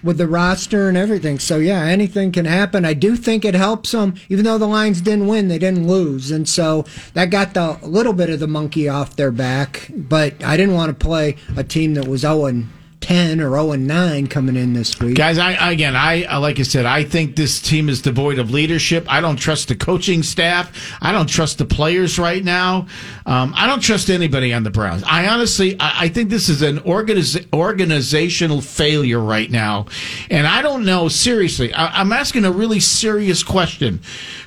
With 0.00 0.16
the 0.18 0.28
roster 0.28 0.88
and 0.88 0.96
everything, 0.96 1.40
so 1.40 1.56
yeah, 1.58 1.82
anything 1.82 2.30
can 2.30 2.44
happen. 2.44 2.84
I 2.84 2.94
do 2.94 3.16
think 3.16 3.44
it 3.44 3.54
helps 3.56 3.90
them, 3.90 4.14
even 4.28 4.44
though 4.44 4.56
the 4.56 4.68
Lions 4.68 5.00
didn't 5.00 5.26
win, 5.26 5.48
they 5.48 5.58
didn't 5.58 5.88
lose, 5.88 6.30
and 6.30 6.48
so 6.48 6.84
that 7.14 7.30
got 7.30 7.54
the 7.54 7.80
a 7.82 7.86
little 7.88 8.12
bit 8.12 8.30
of 8.30 8.38
the 8.38 8.46
monkey 8.46 8.88
off 8.88 9.16
their 9.16 9.32
back. 9.32 9.90
But 9.92 10.34
I 10.44 10.56
didn't 10.56 10.74
want 10.76 10.96
to 10.96 11.04
play 11.04 11.34
a 11.56 11.64
team 11.64 11.94
that 11.94 12.06
was 12.06 12.20
zero 12.20 12.44
and 12.46 12.68
ten 13.00 13.40
or 13.40 13.50
zero 13.50 13.72
and 13.72 13.86
nine 13.86 14.26
coming 14.26 14.56
in 14.56 14.72
this 14.72 14.98
week. 15.00 15.16
Guys, 15.16 15.38
I 15.38 15.70
again, 15.72 15.94
I 15.96 16.24
I- 16.24 16.36
like 16.38 16.58
I 16.58 16.62
said, 16.62 16.84
I 16.86 17.04
think 17.04 17.36
this 17.36 17.60
team 17.60 17.88
is 17.88 18.02
devoid 18.02 18.38
of 18.38 18.50
leadership. 18.50 19.06
I 19.08 19.20
don't 19.20 19.36
trust 19.36 19.68
the 19.68 19.76
coaching 19.76 20.22
staff. 20.22 20.70
I 21.00 21.12
don't 21.12 21.28
trust 21.28 21.58
the 21.58 21.64
players 21.64 22.18
right 22.18 22.42
now. 22.42 22.86
Um, 23.26 23.52
I 23.56 23.66
don't 23.66 23.80
trust 23.80 24.10
anybody 24.10 24.52
on 24.52 24.62
the 24.62 24.70
Browns. 24.70 25.02
I 25.06 25.28
honestly, 25.28 25.76
I, 25.80 26.04
I 26.04 26.08
think 26.08 26.28
this 26.30 26.48
is 26.48 26.62
an 26.62 26.78
organiz- 26.80 27.46
organizational 27.52 28.60
failure 28.60 29.20
right 29.20 29.50
now, 29.50 29.86
and 30.30 30.46
I 30.46 30.62
don't 30.62 30.84
know. 30.84 31.08
Seriously, 31.08 31.72
I, 31.72 32.00
I'm 32.00 32.12
asking 32.12 32.44
a 32.44 32.50
really 32.52 32.80
serious 32.80 33.42
question, 33.42 33.98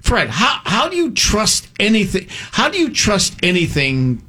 Fred. 0.02 0.30
How 0.30 0.60
how 0.66 0.90
do 0.90 0.96
you 0.98 1.12
trust 1.12 1.68
anything? 1.80 2.28
How 2.52 2.70
do 2.70 2.78
you 2.78 2.90
trust 2.94 3.36
anything? 3.44 4.22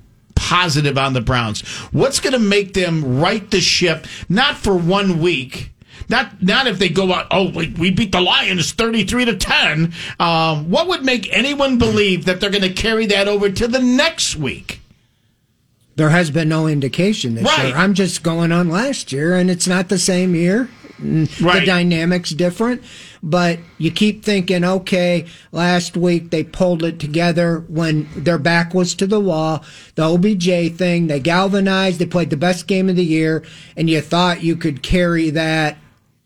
Positive 0.42 0.98
on 0.98 1.12
the 1.12 1.20
Browns. 1.20 1.60
What's 1.92 2.18
going 2.18 2.32
to 2.32 2.38
make 2.38 2.74
them 2.74 3.20
right 3.20 3.48
the 3.50 3.60
ship? 3.60 4.06
Not 4.28 4.56
for 4.56 4.76
one 4.76 5.20
week. 5.20 5.70
Not 6.08 6.42
not 6.42 6.66
if 6.66 6.78
they 6.78 6.88
go 6.88 7.12
out. 7.12 7.28
Oh, 7.30 7.50
we, 7.50 7.68
we 7.78 7.90
beat 7.92 8.10
the 8.12 8.20
Lions 8.20 8.72
thirty 8.72 9.04
three 9.04 9.24
to 9.24 9.36
ten. 9.36 9.92
Um, 10.18 10.68
what 10.68 10.88
would 10.88 11.04
make 11.04 11.28
anyone 11.34 11.78
believe 11.78 12.24
that 12.24 12.40
they're 12.40 12.50
going 12.50 12.62
to 12.62 12.72
carry 12.72 13.06
that 13.06 13.28
over 13.28 13.48
to 13.50 13.68
the 13.68 13.78
next 13.80 14.34
week? 14.36 14.80
There 15.94 16.10
has 16.10 16.30
been 16.30 16.48
no 16.48 16.66
indication 16.66 17.34
this 17.34 17.44
Right. 17.44 17.68
year. 17.68 17.76
I'm 17.76 17.94
just 17.94 18.22
going 18.22 18.50
on 18.50 18.68
last 18.68 19.12
year, 19.12 19.36
and 19.36 19.48
it's 19.50 19.68
not 19.68 19.88
the 19.90 19.98
same 19.98 20.34
year. 20.34 20.68
Mm, 21.00 21.28
The 21.60 21.66
dynamics 21.66 22.30
different, 22.30 22.82
but 23.22 23.60
you 23.78 23.90
keep 23.90 24.24
thinking, 24.24 24.64
okay, 24.64 25.26
last 25.52 25.96
week 25.96 26.30
they 26.30 26.42
pulled 26.42 26.82
it 26.82 26.98
together 26.98 27.64
when 27.68 28.08
their 28.16 28.38
back 28.38 28.74
was 28.74 28.94
to 28.96 29.06
the 29.06 29.20
wall. 29.20 29.64
The 29.94 30.02
OBJ 30.02 30.76
thing, 30.76 31.06
they 31.06 31.20
galvanized. 31.20 31.98
They 31.98 32.06
played 32.06 32.30
the 32.30 32.36
best 32.36 32.66
game 32.66 32.88
of 32.88 32.96
the 32.96 33.04
year, 33.04 33.44
and 33.76 33.88
you 33.88 34.00
thought 34.00 34.42
you 34.42 34.56
could 34.56 34.82
carry 34.82 35.30
that 35.30 35.78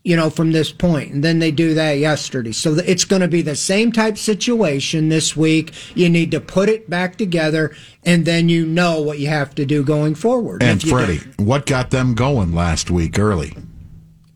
you 0.07 0.15
know, 0.15 0.29
from 0.29 0.53
this 0.53 0.71
point. 0.71 1.11
And 1.11 1.21
then 1.21 1.39
they 1.39 1.51
do 1.51 1.73
that 1.73 1.97
yesterday. 1.97 2.53
So 2.53 2.75
it's 2.75 3.03
going 3.03 3.21
to 3.21 3.27
be 3.27 3.41
the 3.41 3.57
same 3.57 3.91
type 3.91 4.17
situation 4.17 5.09
this 5.09 5.35
week. 5.35 5.73
You 5.95 6.07
need 6.07 6.31
to 6.31 6.39
put 6.39 6.69
it 6.69 6.89
back 6.89 7.17
together, 7.17 7.75
and 8.05 8.23
then 8.25 8.47
you 8.47 8.65
know 8.65 9.01
what 9.01 9.19
you 9.19 9.27
have 9.27 9.53
to 9.55 9.65
do 9.65 9.83
going 9.83 10.15
forward. 10.15 10.63
And 10.63 10.81
Freddie, 10.81 11.19
what 11.35 11.65
got 11.65 11.89
them 11.89 12.15
going 12.15 12.53
last 12.53 12.89
week 12.89 13.19
early? 13.19 13.53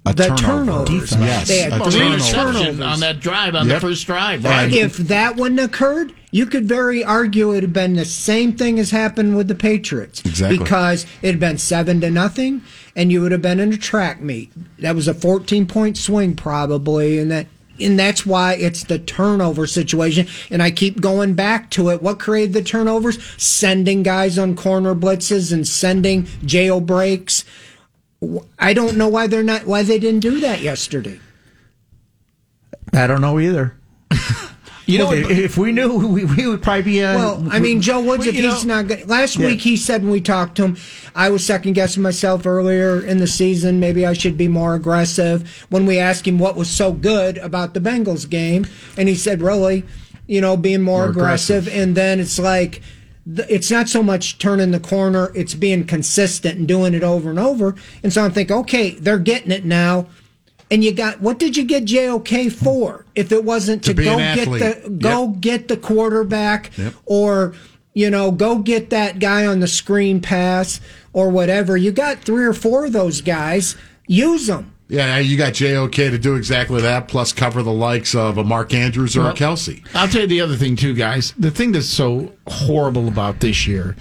A 0.03 0.13
The 0.13 0.23
turnover. 0.23 0.85
turnovers. 0.85 1.11
Yes, 1.11 1.47
They 1.47 1.59
had 1.59 1.73
a 1.73 1.83
three 1.85 1.99
turnover. 1.99 2.13
Interception 2.15 2.81
on 2.83 2.99
that 3.01 3.19
drive 3.19 3.53
on 3.55 3.67
Yep. 3.67 3.75
the 3.81 3.87
first 3.87 4.07
drive. 4.07 4.41
don't- 4.41 4.51
Right? 4.51 4.73
If 4.73 4.97
that 4.97 5.37
wouldn't 5.37 5.59
occurred, 5.59 6.11
you 6.31 6.47
could 6.47 6.67
very 6.67 7.03
argue 7.03 7.51
it 7.51 7.53
would 7.55 7.63
have 7.63 7.73
been 7.73 7.95
the 7.95 8.05
same 8.05 8.53
thing 8.53 8.79
as 8.79 8.89
happened 8.89 9.35
with 9.37 9.47
the 9.47 9.53
Patriots. 9.53 10.23
Exactly. 10.25 10.57
Because 10.57 11.05
it 11.21 11.27
had 11.27 11.39
been 11.39 11.59
seven 11.59 12.01
to 12.01 12.09
nothing, 12.09 12.61
and 12.95 13.11
you 13.11 13.21
would 13.21 13.31
have 13.31 13.43
been 13.43 13.59
in 13.59 13.71
a 13.73 13.77
track 13.77 14.21
meet. 14.23 14.51
That 14.79 14.95
was 14.95 15.07
a 15.07 15.13
14 15.13 15.67
point 15.67 15.97
swing, 15.97 16.33
probably, 16.33 17.19
and 17.19 17.29
that. 17.29 17.45
And 17.79 17.97
that's 17.97 18.27
why 18.27 18.53
it's 18.53 18.83
the 18.83 18.99
turnover 18.99 19.65
situation. 19.65 20.27
And 20.51 20.61
I 20.61 20.69
keep 20.69 21.01
going 21.01 21.33
back 21.33 21.71
to 21.71 21.89
it. 21.89 22.03
What 22.03 22.19
created 22.19 22.53
the 22.53 22.61
turnovers? 22.61 23.17
Sending 23.37 24.03
guys 24.03 24.37
on 24.37 24.55
corner 24.55 24.93
blitzes 24.93 25.51
and 25.51 25.67
sending 25.67 26.27
jailbreaks. 26.45 27.43
I 28.59 28.73
don't 28.73 28.97
know 28.97 29.07
why 29.07 29.27
they're 29.27 29.43
not 29.43 29.65
why 29.65 29.83
they 29.83 29.97
didn't 29.99 30.19
do 30.19 30.39
that 30.41 30.61
yesterday. 30.61 31.19
I 32.93 33.07
don't 33.07 33.21
know 33.21 33.39
either. 33.39 33.75
You 34.87 34.97
know, 34.97 35.13
if, 35.13 35.29
if 35.29 35.57
we 35.57 35.71
knew, 35.71 35.95
we, 36.07 36.25
we 36.25 36.47
would 36.47 36.61
probably 36.61 36.81
be. 36.81 37.03
Uh, 37.03 37.15
Well, 37.15 37.47
I 37.49 37.59
mean, 37.59 37.81
Joe 37.81 38.01
Woods, 38.01 38.23
we- 38.25 38.29
if 38.29 38.35
he's 38.35 38.65
know- 38.65 38.75
not 38.81 38.87
good. 38.87 39.07
Last 39.07 39.37
Yeah. 39.37 39.45
week, 39.45 39.61
he 39.61 39.77
said 39.77 40.01
when 40.01 40.11
we 40.11 40.19
talked 40.19 40.57
to 40.57 40.65
him, 40.65 40.77
I 41.15 41.29
was 41.29 41.45
second 41.45 41.73
guessing 41.73 42.03
myself 42.03 42.45
earlier 42.45 42.99
in 42.99 43.19
the 43.19 43.27
season. 43.27 43.79
Maybe 43.79 44.05
I 44.05 44.11
should 44.11 44.37
be 44.37 44.49
more 44.49 44.73
aggressive. 44.75 45.65
When 45.69 45.85
we 45.85 45.97
asked 45.97 46.27
him 46.27 46.39
what 46.39 46.57
was 46.57 46.69
so 46.69 46.91
good 46.91 47.37
about 47.37 47.73
the 47.73 47.79
Bengals 47.79 48.29
game, 48.29 48.65
and 48.97 49.07
he 49.07 49.15
said, 49.15 49.41
really, 49.41 49.85
you 50.27 50.41
know, 50.41 50.57
being 50.57 50.81
more, 50.81 51.01
More 51.03 51.09
aggressive. 51.11 51.67
aggressive. 51.67 51.81
And 51.81 51.95
then 51.95 52.19
it's 52.19 52.39
like, 52.39 52.81
it's 53.25 53.69
not 53.69 53.87
so 53.89 54.01
much 54.01 54.37
turning 54.37 54.71
the 54.71 54.79
corner, 54.79 55.31
it's 55.35 55.53
being 55.53 55.85
consistent 55.85 56.57
and 56.57 56.67
doing 56.67 56.93
it 56.93 57.03
over 57.03 57.29
and 57.29 57.39
over. 57.39 57.75
And 58.03 58.11
so 58.11 58.23
I'm 58.23 58.31
thinking, 58.31 58.55
okay, 58.57 58.91
they're 58.91 59.19
getting 59.19 59.51
it 59.51 59.65
now. 59.65 60.07
And 60.71 60.83
you 60.83 60.93
got 60.93 61.19
what 61.21 61.37
did 61.37 61.57
you 61.57 61.63
get 61.65 61.83
JOK 61.85 62.49
for? 62.51 63.05
If 63.13 63.31
it 63.31 63.43
wasn't 63.43 63.83
to, 63.83 63.93
To 63.93 64.03
go 64.03 64.17
get 64.17 64.47
the 64.47 64.89
go 64.89 65.27
get 65.27 65.67
the 65.67 65.75
quarterback 65.77 66.71
Yep. 66.77 66.93
or 67.05 67.53
you 67.93 68.09
know 68.09 68.31
go 68.31 68.59
get 68.59 68.89
that 68.91 69.19
guy 69.19 69.45
on 69.45 69.59
the 69.59 69.67
screen 69.67 70.21
pass 70.21 70.79
or 71.11 71.29
whatever 71.29 71.75
you 71.75 71.91
got 71.91 72.19
three 72.19 72.45
or 72.45 72.53
four 72.53 72.85
of 72.85 72.93
those 72.93 73.19
guys 73.19 73.75
use 74.07 74.47
them 74.47 74.73
Yeah, 74.91 75.19
you 75.19 75.37
got 75.37 75.53
JOK 75.53 75.95
to 75.95 76.17
do 76.17 76.35
exactly 76.35 76.81
that, 76.81 77.07
plus 77.07 77.31
cover 77.31 77.63
the 77.63 77.71
likes 77.71 78.13
of 78.13 78.37
a 78.37 78.43
Mark 78.43 78.73
Andrews 78.73 79.15
or 79.15 79.29
a 79.29 79.31
Kelce. 79.31 79.81
I'll 79.95 80.09
tell 80.09 80.23
you 80.23 80.27
the 80.27 80.41
other 80.41 80.57
thing 80.57 80.75
too, 80.75 80.93
guys. 80.93 81.33
The 81.39 81.49
thing 81.49 81.71
that's 81.71 81.87
so 81.87 82.33
horrible 82.45 83.07
about 83.07 83.39
this 83.39 83.65
year 83.65 83.95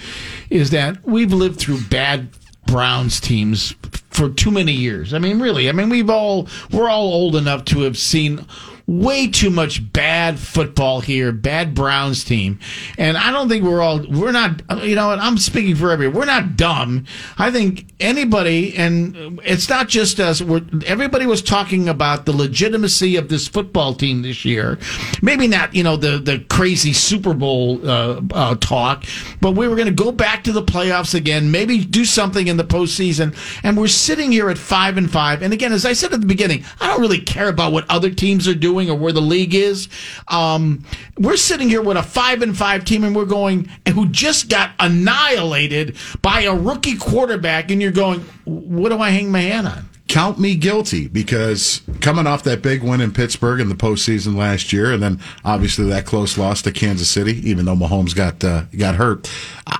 is 0.51 0.71
that 0.71 1.07
we've 1.07 1.33
lived 1.33 1.61
through 1.61 1.83
bad 1.83 2.31
Browns 2.67 3.21
teams 3.21 3.73
for 4.11 4.31
too 4.31 4.51
many 4.51 4.73
years. 4.73 5.15
I 5.15 5.21
mean, 5.21 5.39
really. 5.39 5.69
I 5.69 5.73
mean, 5.73 5.91
we've 5.91 6.11
all 6.11 6.49
we're 6.73 6.89
all 6.89 7.13
old 7.13 7.37
enough 7.37 7.65
to 7.67 7.83
have 7.83 7.97
seen 7.97 8.45
way 8.91 9.29
too 9.29 9.51
much 9.51 9.93
bad 9.93 10.37
football 10.37 11.01
here, 11.01 11.31
bad 11.31 11.77
Browns 11.77 12.25
team. 12.25 12.59
And 12.99 13.17
I 13.17 13.31
don't 13.31 13.49
think 13.49 13.63
we're 13.63 13.81
all 13.81 14.05
we're 14.09 14.33
not 14.33 14.63
you 14.83 14.97
know, 14.97 15.11
I'm 15.11 15.39
speaking 15.39 15.77
for 15.77 15.93
everybody. 15.93 16.19
We're 16.19 16.25
not 16.25 16.57
dumb. 16.57 17.07
I 17.39 17.53
think 17.53 17.87
anybody 18.01 18.77
and 18.77 19.41
it's 19.45 19.69
not 19.69 19.89
just 19.89 20.19
us. 20.19 20.43
We're, 20.43 20.63
everybody 20.87 21.27
was 21.27 21.41
talking 21.41 21.89
about 21.89 22.27
the 22.27 22.33
legitimacy 22.33 23.15
of 23.15 23.29
this 23.29 23.47
football 23.47 23.95
team 23.95 24.23
this 24.23 24.45
year. 24.45 24.79
Maybe 25.23 25.47
not, 25.47 25.73
you 25.73 25.85
know, 25.85 25.97
the 25.97 26.19
the 26.19 26.41
crazy 26.49 26.93
Super 26.93 27.33
Bowl 27.33 27.89
uh, 27.89 28.21
uh, 28.33 28.57
talk, 28.57 29.05
but 29.41 29.53
we 29.53 29.69
were 29.69 29.77
going 29.77 29.87
to 29.87 30.05
go 30.05 30.11
back 30.11 30.43
to 30.45 30.53
the 30.53 30.63
playoffs 30.63 31.15
again, 31.15 31.53
maybe 31.53 31.85
do 31.85 32.05
something 32.05 32.49
in 32.49 32.57
the 32.57 32.65
postseason. 32.65 33.37
And 33.63 33.77
we're 33.77 33.87
sitting 33.87 34.33
here 34.33 34.51
at 34.51 34.59
five 34.59 34.97
and 34.97 35.09
five. 35.09 35.43
And 35.43 35.53
again, 35.53 35.73
as 35.73 35.87
I 35.87 35.93
said 35.93 36.13
at 36.13 36.21
the 36.21 36.27
beginning, 36.27 36.65
I 36.81 36.89
don't 36.89 37.01
really 37.01 37.21
care 37.21 37.49
about 37.49 37.73
what 37.73 37.89
other 37.89 38.11
teams 38.11 38.49
are 38.49 38.55
doing 38.55 38.80
or 38.89 38.97
where 38.97 39.13
the 39.13 39.21
league 39.21 39.55
is. 39.55 39.89
Um, 40.29 40.85
we're 41.19 41.37
sitting 41.37 41.69
here 41.69 41.83
with 41.83 41.97
a 41.97 42.03
five 42.03 42.41
and 42.41 42.57
five 42.57 42.85
team, 42.85 43.05
and 43.05 43.15
we're 43.15 43.25
going 43.25 43.69
who 43.93 44.09
just 44.09 44.49
got 44.49 44.71
annihilated 44.79 45.97
by 46.23 46.43
a 46.43 46.55
rookie 46.55 46.97
quarterback, 46.97 47.71
and 47.71 47.83
you're 47.83 47.93
going, 47.93 48.21
what 48.45 48.91
do 48.91 48.99
I 48.99 49.11
hang 49.11 49.31
my 49.31 49.41
hat 49.41 49.65
on? 49.67 49.89
Count 50.09 50.41
me 50.41 50.57
guilty 50.57 51.07
because 51.07 51.83
coming 52.01 52.27
off 52.27 52.43
that 52.43 52.63
big 52.63 52.83
win 52.83 53.01
in 53.01 53.13
Pittsburgh 53.13 53.61
in 53.61 53.69
the 53.69 53.77
postseason 53.77 54.37
last 54.37 54.73
year, 54.73 54.93
and 54.93 55.03
then 55.03 55.21
obviously 55.45 55.87
that 55.87 56.07
close 56.07 56.37
loss 56.37 56.63
to 56.63 56.73
Kansas 56.73 57.09
City, 57.09 57.49
even 57.49 57.65
though 57.65 57.77
Mahomes 57.77 58.15
got 58.15 58.43
uh, 58.43 58.65
got 58.77 58.97
hurt, 58.97 59.31
I, 59.67 59.79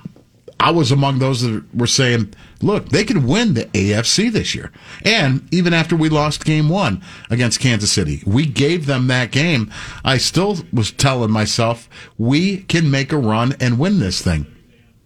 I 0.61 0.71
was 0.71 0.93
among 0.93 1.19
those 1.19 1.41
that 1.41 1.65
were 1.75 1.87
saying, 1.87 2.33
"Look, 2.63 2.91
they 2.91 3.05
could 3.05 3.25
win 3.25 3.55
the 3.55 3.67
AFC 3.67 4.29
this 4.29 4.55
year." 4.55 4.71
And 5.05 5.47
even 5.51 5.73
after 5.73 5.97
we 5.97 6.09
lost 6.09 6.45
Game 6.45 6.69
One 6.69 7.03
against 7.31 7.61
Kansas 7.61 7.91
City, 7.91 8.23
we 8.27 8.47
gave 8.47 8.87
them 8.87 9.07
that 9.09 9.31
game. 9.31 9.71
I 10.05 10.19
still 10.19 10.59
was 10.73 10.91
telling 10.91 11.31
myself, 11.31 11.89
"We 12.19 12.59
can 12.59 12.91
make 12.91 13.13
a 13.13 13.19
run 13.19 13.55
and 13.61 13.79
win 13.79 13.99
this 13.99 14.21
thing." 14.21 14.47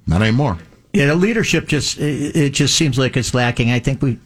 Not 0.06 0.22
anymore. 0.22 0.58
Yeah, 0.92 1.06
the 1.06 1.16
leadership 1.16 1.66
just 1.66 1.98
it, 1.98 2.50
just 2.50 2.76
seems 2.76 2.98
like 2.98 3.16
it's 3.16 3.34
lacking. 3.34 3.70
I 3.70 3.80
think 3.80 4.02
we 4.02 4.18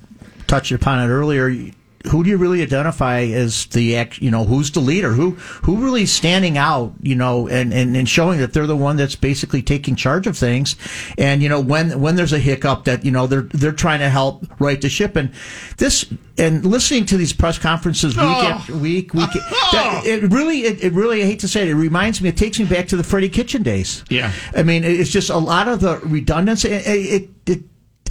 touched 0.46 0.72
upon 0.72 1.00
it 1.00 1.12
earlier. 1.12 1.72
Who 2.06 2.22
do 2.22 2.30
you 2.30 2.36
really 2.36 2.62
identify 2.62 3.22
as 3.22 3.66
the 3.66 3.96
act? 3.96 4.18
You 4.22 4.30
know, 4.30 4.44
who's 4.44 4.70
the 4.70 4.80
leader? 4.80 5.12
Who 5.12 5.32
who 5.32 5.76
really 5.84 6.02
is 6.02 6.12
standing 6.12 6.56
out? 6.56 6.92
You 7.02 7.16
know, 7.16 7.48
and, 7.48 7.72
and, 7.74 7.96
and 7.96 8.08
showing 8.08 8.38
that 8.38 8.52
they're 8.52 8.68
the 8.68 8.76
one 8.76 8.96
that's 8.96 9.16
basically 9.16 9.62
taking 9.62 9.96
charge 9.96 10.26
of 10.26 10.36
things. 10.38 10.76
And 11.18 11.42
you 11.42 11.48
know, 11.48 11.60
when 11.60 12.00
when 12.00 12.14
there's 12.16 12.32
a 12.32 12.38
hiccup, 12.38 12.84
that 12.84 13.04
you 13.04 13.10
know 13.10 13.26
they're 13.26 13.42
they're 13.42 13.72
trying 13.72 13.98
to 13.98 14.08
help 14.10 14.46
right 14.60 14.80
the 14.80 14.88
ship. 14.88 15.16
And 15.16 15.32
this 15.78 16.06
and 16.38 16.64
listening 16.64 17.04
to 17.06 17.16
these 17.16 17.32
press 17.32 17.58
conferences 17.58 18.16
week 18.16 18.24
Oh. 18.24 18.46
after 18.46 18.76
week, 18.76 19.12
week, 19.12 19.30
oh. 19.34 19.68
that, 19.72 20.06
it 20.06 20.30
really 20.30 20.60
it, 20.60 20.82
it 20.84 20.92
really 20.92 21.22
I 21.22 21.26
hate 21.26 21.40
to 21.40 21.48
say 21.48 21.62
it, 21.62 21.68
it 21.68 21.74
reminds 21.74 22.20
me. 22.22 22.28
It 22.28 22.36
takes 22.36 22.58
me 22.60 22.64
back 22.64 22.86
to 22.88 22.96
the 22.96 23.02
Freddie 23.04 23.28
Kitchen 23.28 23.62
days. 23.64 24.04
Yeah. 24.08 24.32
I 24.54 24.62
mean, 24.62 24.84
it's 24.84 25.10
just 25.10 25.30
a 25.30 25.38
lot 25.38 25.66
of 25.68 25.80
the 25.80 25.98
redundancy. 26.04 26.68
It, 26.68 26.86
it, 26.86 27.30
it, 27.46 27.60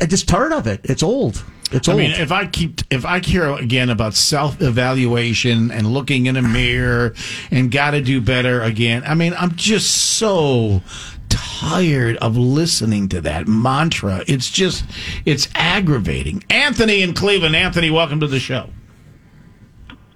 I'm 0.01 0.09
just 0.09 0.27
tired 0.27 0.51
of 0.51 0.67
it. 0.67 0.81
It's 0.83 1.01
old. 1.01 1.43
It's 1.71 1.87
I 1.87 1.93
old. 1.93 2.01
mean, 2.01 2.11
if 2.11 2.31
I 2.31 2.47
keep, 2.47 2.81
if 2.89 3.05
I 3.05 3.19
hear 3.19 3.49
again 3.51 3.89
about 3.89 4.13
self 4.13 4.61
evaluation 4.61 5.71
and 5.71 5.87
looking 5.87 6.25
in 6.27 6.37
a 6.37 6.41
mirror 6.41 7.13
and 7.51 7.71
got 7.71 7.91
to 7.91 8.01
do 8.01 8.21
better 8.21 8.61
again, 8.61 9.03
I 9.05 9.15
mean, 9.15 9.33
I'm 9.37 9.55
just 9.55 9.91
so 10.17 10.81
tired 11.29 12.17
of 12.17 12.37
listening 12.37 13.09
to 13.09 13.21
that 13.21 13.47
mantra. 13.47 14.23
It's 14.27 14.49
just, 14.49 14.85
it's 15.25 15.49
aggravating. 15.55 16.43
Anthony 16.49 17.01
in 17.01 17.13
Cleveland. 17.13 17.55
Anthony, 17.55 17.89
welcome 17.89 18.19
to 18.21 18.27
the 18.27 18.39
show. 18.39 18.69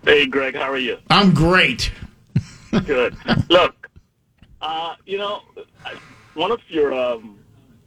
Hey, 0.03 0.25
Greg, 0.25 0.55
how 0.55 0.71
are 0.71 0.77
you? 0.77 0.97
I'm 1.09 1.33
great. 1.33 1.91
Good. 2.85 3.15
Look, 3.49 3.89
uh, 4.61 4.95
you 5.05 5.17
know, 5.17 5.41
one 6.33 6.51
of 6.51 6.59
your 6.69 6.93
um, 6.93 7.37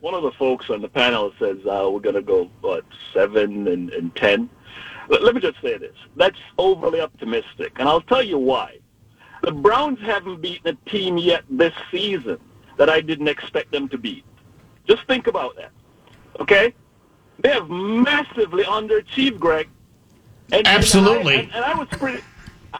one 0.05 0.13
of 0.13 0.23
the 0.23 0.33
folks 0.33 0.69
on 0.69 0.83
the 0.83 0.89
panel 0.89 1.33
says 1.39 1.57
uh, 1.65 1.89
we're 1.91 1.99
going 1.99 2.15
to 2.15 2.21
go 2.21 2.51
what 2.61 2.85
seven 3.15 3.67
and, 3.67 3.91
and 3.91 4.15
ten. 4.15 4.51
Let, 5.09 5.23
let 5.23 5.35
me 5.35 5.41
just 5.41 5.59
say 5.63 5.79
this: 5.79 5.97
that's 6.15 6.39
overly 6.59 7.01
optimistic, 7.01 7.73
and 7.79 7.89
I'll 7.89 8.03
tell 8.03 8.23
you 8.23 8.37
why. 8.37 8.81
The 9.43 9.51
Browns 9.51 9.99
haven't 10.01 10.43
beaten 10.43 10.77
a 10.77 10.91
team 10.91 11.17
yet 11.17 11.45
this 11.49 11.73
season 11.91 12.39
that 12.77 12.91
I 12.91 13.01
didn't 13.01 13.29
expect 13.29 13.73
them 13.73 13.89
to 13.89 13.97
beat. 13.97 14.27
Just 14.87 15.07
think 15.07 15.27
about 15.27 15.57
that. 15.57 15.71
Okay, 16.39 16.75
they 17.39 17.49
have 17.49 17.71
massively 17.71 18.65
underachieved, 18.65 19.39
Greg. 19.41 19.71
And, 20.53 20.67
Absolutely. 20.67 21.37
And 21.37 21.41
I, 21.41 21.45
and, 21.45 21.55
and 21.55 21.65
I 21.65 21.75
was 21.79 21.89
pretty. 21.89 22.23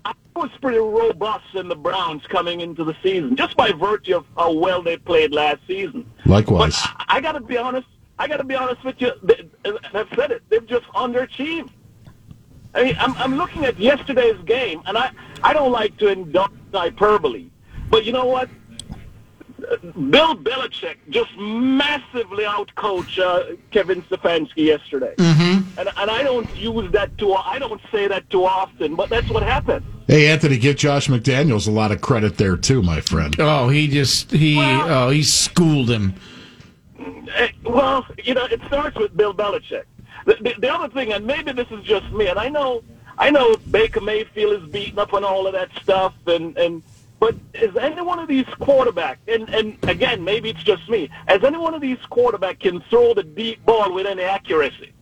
I 0.05 0.15
was 0.35 0.51
pretty 0.61 0.79
robust 0.79 1.55
in 1.55 1.69
the 1.69 1.77
Browns 1.77 2.27
coming 2.27 2.61
into 2.61 2.85
the 2.85 2.97
season, 3.03 3.37
just 3.37 3.57
by 3.57 3.73
virtue 3.73 4.17
of 4.17 4.27
how 4.37 4.53
well 4.53 4.83
they 4.83 4.97
played 4.97 5.33
last 5.33 5.61
season. 5.67 6.11
Likewise. 6.27 6.81
But 6.83 7.07
I, 7.09 7.17
I 7.17 7.21
got 7.21 7.33
to 7.33 7.41
be 7.41 7.57
honest. 7.57 7.87
I 8.19 8.29
got 8.29 8.39
to 8.39 8.45
be 8.45 8.55
honest 8.55 8.83
with 8.85 9.01
you. 9.01 9.13
They, 9.23 9.49
I've 9.93 10.09
said 10.15 10.31
it. 10.31 10.43
They've 10.49 10.67
just 10.67 10.87
underachieved. 10.89 11.71
I 12.75 12.85
mean, 12.85 12.97
I'm, 12.99 13.15
I'm 13.17 13.37
looking 13.37 13.65
at 13.65 13.79
yesterday's 13.79 14.41
game, 14.45 14.83
and 14.87 14.99
I, 14.99 15.11
I 15.43 15.53
don't 15.53 15.71
like 15.71 15.97
to 15.99 16.09
indulge 16.09 16.51
in 16.51 16.79
hyperbole, 16.79 17.51
but 17.89 18.05
you 18.05 18.13
know 18.13 18.25
what? 18.25 18.49
Bill 20.11 20.35
Belichick 20.37 20.97
just 21.11 21.31
massively 21.39 22.45
outcoached 22.45 23.19
uh, 23.19 23.57
Kevin 23.71 24.03
Stefanski 24.03 24.67
yesterday, 24.67 25.15
Mm-hmm. 25.19 25.79
and 25.79 25.89
and 25.97 26.11
I 26.11 26.23
don't 26.23 26.49
use 26.57 26.91
that 26.93 27.17
too. 27.19 27.33
I 27.35 27.59
don't 27.59 27.81
say 27.93 28.07
that 28.09 28.29
too 28.31 28.45
often, 28.45 28.95
but 28.97 29.09
that's 29.11 29.29
what 29.31 29.43
happened. 29.43 29.85
Hey, 30.07 30.27
Anthony, 30.29 30.59
give 30.59 30.77
Josh 30.77 31.09
McDaniels 31.09 31.67
a 31.67 31.71
lot 31.71 31.91
of 31.91 32.01
credit 32.01 32.37
there 32.37 32.57
too, 32.57 32.83
my 32.83 33.01
friend. 33.01 33.35
Oh, 33.39 33.69
he 33.69 33.89
just 33.89 34.31
he 34.31 34.57
oh 34.61 35.11
he 35.11 35.23
schooled 35.23 35.89
him. 35.91 36.15
Eh, 37.37 37.49
Well, 37.65 38.07
you 38.23 38.35
know, 38.35 38.45
it 38.45 38.61
starts 38.67 38.97
with 38.97 39.17
Bill 39.17 39.35
Belichick. 39.35 39.85
The, 40.27 40.37
the, 40.41 40.55
the 40.59 40.73
other 40.73 40.89
thing, 40.89 41.13
and 41.13 41.27
maybe 41.27 41.53
this 41.53 41.69
is 41.71 41.83
just 41.85 42.11
me, 42.13 42.29
and 42.29 42.39
I 42.39 42.49
know, 42.49 42.83
I 43.19 43.31
know 43.31 43.57
Baker 43.71 44.01
Mayfield 44.01 44.63
is 44.63 44.69
beaten 44.71 44.99
up 44.99 45.13
on 45.13 45.23
all 45.25 45.47
of 45.47 45.53
that 45.55 45.71
stuff, 45.83 46.15
and 46.27 46.57
and 46.57 46.83
but 47.21 47.35
is 47.55 47.77
any 47.77 48.01
one 48.01 48.19
of 48.19 48.29
these 48.29 48.47
quarterback, 48.59 49.19
and 49.29 49.49
and 49.51 49.77
again, 49.85 50.25
maybe 50.25 50.51
it's 50.51 50.63
just 50.63 50.89
me, 50.89 51.11
as 51.29 51.45
any 51.45 51.59
one 51.59 51.75
of 51.75 51.81
these 51.81 51.99
quarterback 52.11 52.61
can 52.61 52.81
throw 52.91 53.15
the 53.15 53.23
deep 53.23 53.65
ball 53.65 53.93
with 53.93 54.07
any 54.07 54.23
accuracy? 54.23 54.94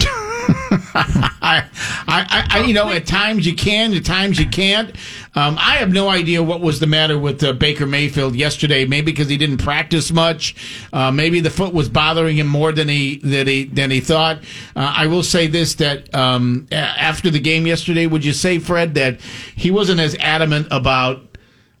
I, 0.94 1.68
I, 2.06 2.46
I, 2.50 2.64
you 2.66 2.74
know, 2.74 2.90
at 2.90 3.06
times 3.06 3.46
you 3.46 3.54
can, 3.54 3.94
at 3.94 4.04
times 4.04 4.38
you 4.38 4.48
can't. 4.48 4.90
Um, 5.34 5.56
I 5.58 5.76
have 5.76 5.92
no 5.92 6.08
idea 6.08 6.42
what 6.42 6.60
was 6.60 6.80
the 6.80 6.86
matter 6.86 7.18
with 7.18 7.42
uh, 7.42 7.52
Baker 7.52 7.86
Mayfield 7.86 8.34
yesterday. 8.34 8.84
Maybe 8.84 9.12
because 9.12 9.28
he 9.28 9.36
didn't 9.36 9.58
practice 9.58 10.10
much. 10.10 10.56
Uh, 10.92 11.10
maybe 11.10 11.40
the 11.40 11.50
foot 11.50 11.72
was 11.72 11.88
bothering 11.88 12.38
him 12.38 12.46
more 12.46 12.72
than 12.72 12.88
he 12.88 13.18
than 13.18 13.46
he 13.46 13.64
than 13.64 13.90
he 13.90 14.00
thought. 14.00 14.38
Uh, 14.74 14.94
I 14.96 15.06
will 15.06 15.22
say 15.22 15.46
this: 15.46 15.74
that 15.76 16.14
um, 16.14 16.66
after 16.72 17.30
the 17.30 17.40
game 17.40 17.66
yesterday, 17.66 18.06
would 18.06 18.24
you 18.24 18.32
say, 18.32 18.58
Fred, 18.58 18.94
that 18.94 19.20
he 19.54 19.70
wasn't 19.70 20.00
as 20.00 20.16
adamant 20.16 20.68
about? 20.70 21.22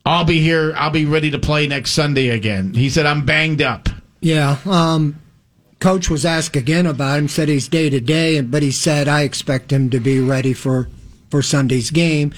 I'll 0.06 0.24
be 0.24 0.40
here. 0.40 0.72
I'll 0.76 0.90
be 0.90 1.04
ready 1.04 1.30
to 1.32 1.38
play 1.38 1.66
next 1.66 1.92
Sunday 1.92 2.28
again. 2.28 2.74
He 2.74 2.90
said, 2.90 3.06
"I'm 3.06 3.24
banged 3.24 3.62
up." 3.62 3.88
Yeah. 4.20 4.58
Um, 4.64 5.20
coach 5.80 6.10
was 6.10 6.24
asked 6.24 6.56
again 6.56 6.86
about 6.86 7.18
him. 7.18 7.28
Said 7.28 7.48
he's 7.48 7.68
day 7.68 7.90
to 7.90 8.00
day, 8.00 8.40
but 8.40 8.62
he 8.62 8.70
said 8.70 9.08
I 9.08 9.22
expect 9.22 9.72
him 9.72 9.90
to 9.90 10.00
be 10.00 10.20
ready 10.20 10.52
for 10.52 10.88
for 11.30 11.42
Sunday's 11.42 11.90
game, 11.90 12.32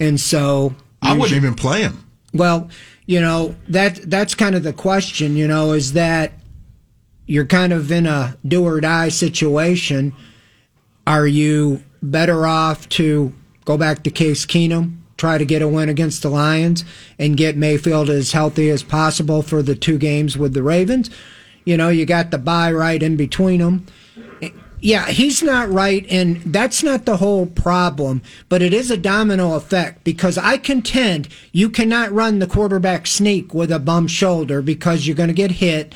and 0.00 0.20
so 0.20 0.74
I 1.00 1.12
wouldn't 1.12 1.36
even 1.36 1.54
play 1.54 1.82
him. 1.82 2.06
Well, 2.32 2.68
you 3.06 3.20
know 3.20 3.56
that 3.68 3.96
that's 4.10 4.34
kind 4.34 4.54
of 4.54 4.62
the 4.62 4.72
question. 4.72 5.36
You 5.36 5.48
know, 5.48 5.72
is 5.72 5.92
that 5.94 6.32
you're 7.26 7.46
kind 7.46 7.72
of 7.72 7.90
in 7.90 8.06
a 8.06 8.36
do 8.46 8.66
or 8.66 8.80
die 8.80 9.08
situation. 9.08 10.12
Are 11.06 11.26
you 11.26 11.82
better 12.02 12.46
off 12.46 12.88
to 12.90 13.32
go 13.64 13.76
back 13.76 14.04
to 14.04 14.10
Case 14.10 14.46
Keenum, 14.46 14.98
try 15.16 15.38
to 15.38 15.44
get 15.44 15.62
a 15.62 15.68
win 15.68 15.88
against 15.88 16.22
the 16.22 16.30
Lions, 16.30 16.84
and 17.18 17.36
get 17.36 17.56
Mayfield 17.56 18.08
as 18.08 18.32
healthy 18.32 18.70
as 18.70 18.82
possible 18.82 19.42
for 19.42 19.62
the 19.62 19.74
two 19.74 19.98
games 19.98 20.38
with 20.38 20.54
the 20.54 20.62
Ravens? 20.62 21.10
You 21.64 21.76
know, 21.76 21.88
you 21.88 22.06
got 22.06 22.30
the 22.30 22.38
bye 22.38 22.72
right 22.72 23.02
in 23.02 23.16
between 23.16 23.60
them. 23.60 23.86
Yeah, 24.80 25.06
he's 25.06 25.44
not 25.44 25.70
right, 25.70 26.04
and 26.10 26.42
that's 26.42 26.82
not 26.82 27.04
the 27.04 27.18
whole 27.18 27.46
problem, 27.46 28.20
but 28.48 28.62
it 28.62 28.74
is 28.74 28.90
a 28.90 28.96
domino 28.96 29.54
effect 29.54 30.02
because 30.02 30.36
I 30.36 30.56
contend 30.56 31.28
you 31.52 31.70
cannot 31.70 32.10
run 32.10 32.40
the 32.40 32.48
quarterback 32.48 33.06
sneak 33.06 33.54
with 33.54 33.70
a 33.70 33.78
bum 33.78 34.08
shoulder 34.08 34.60
because 34.60 35.06
you're 35.06 35.14
going 35.14 35.28
to 35.28 35.34
get 35.34 35.52
hit. 35.52 35.94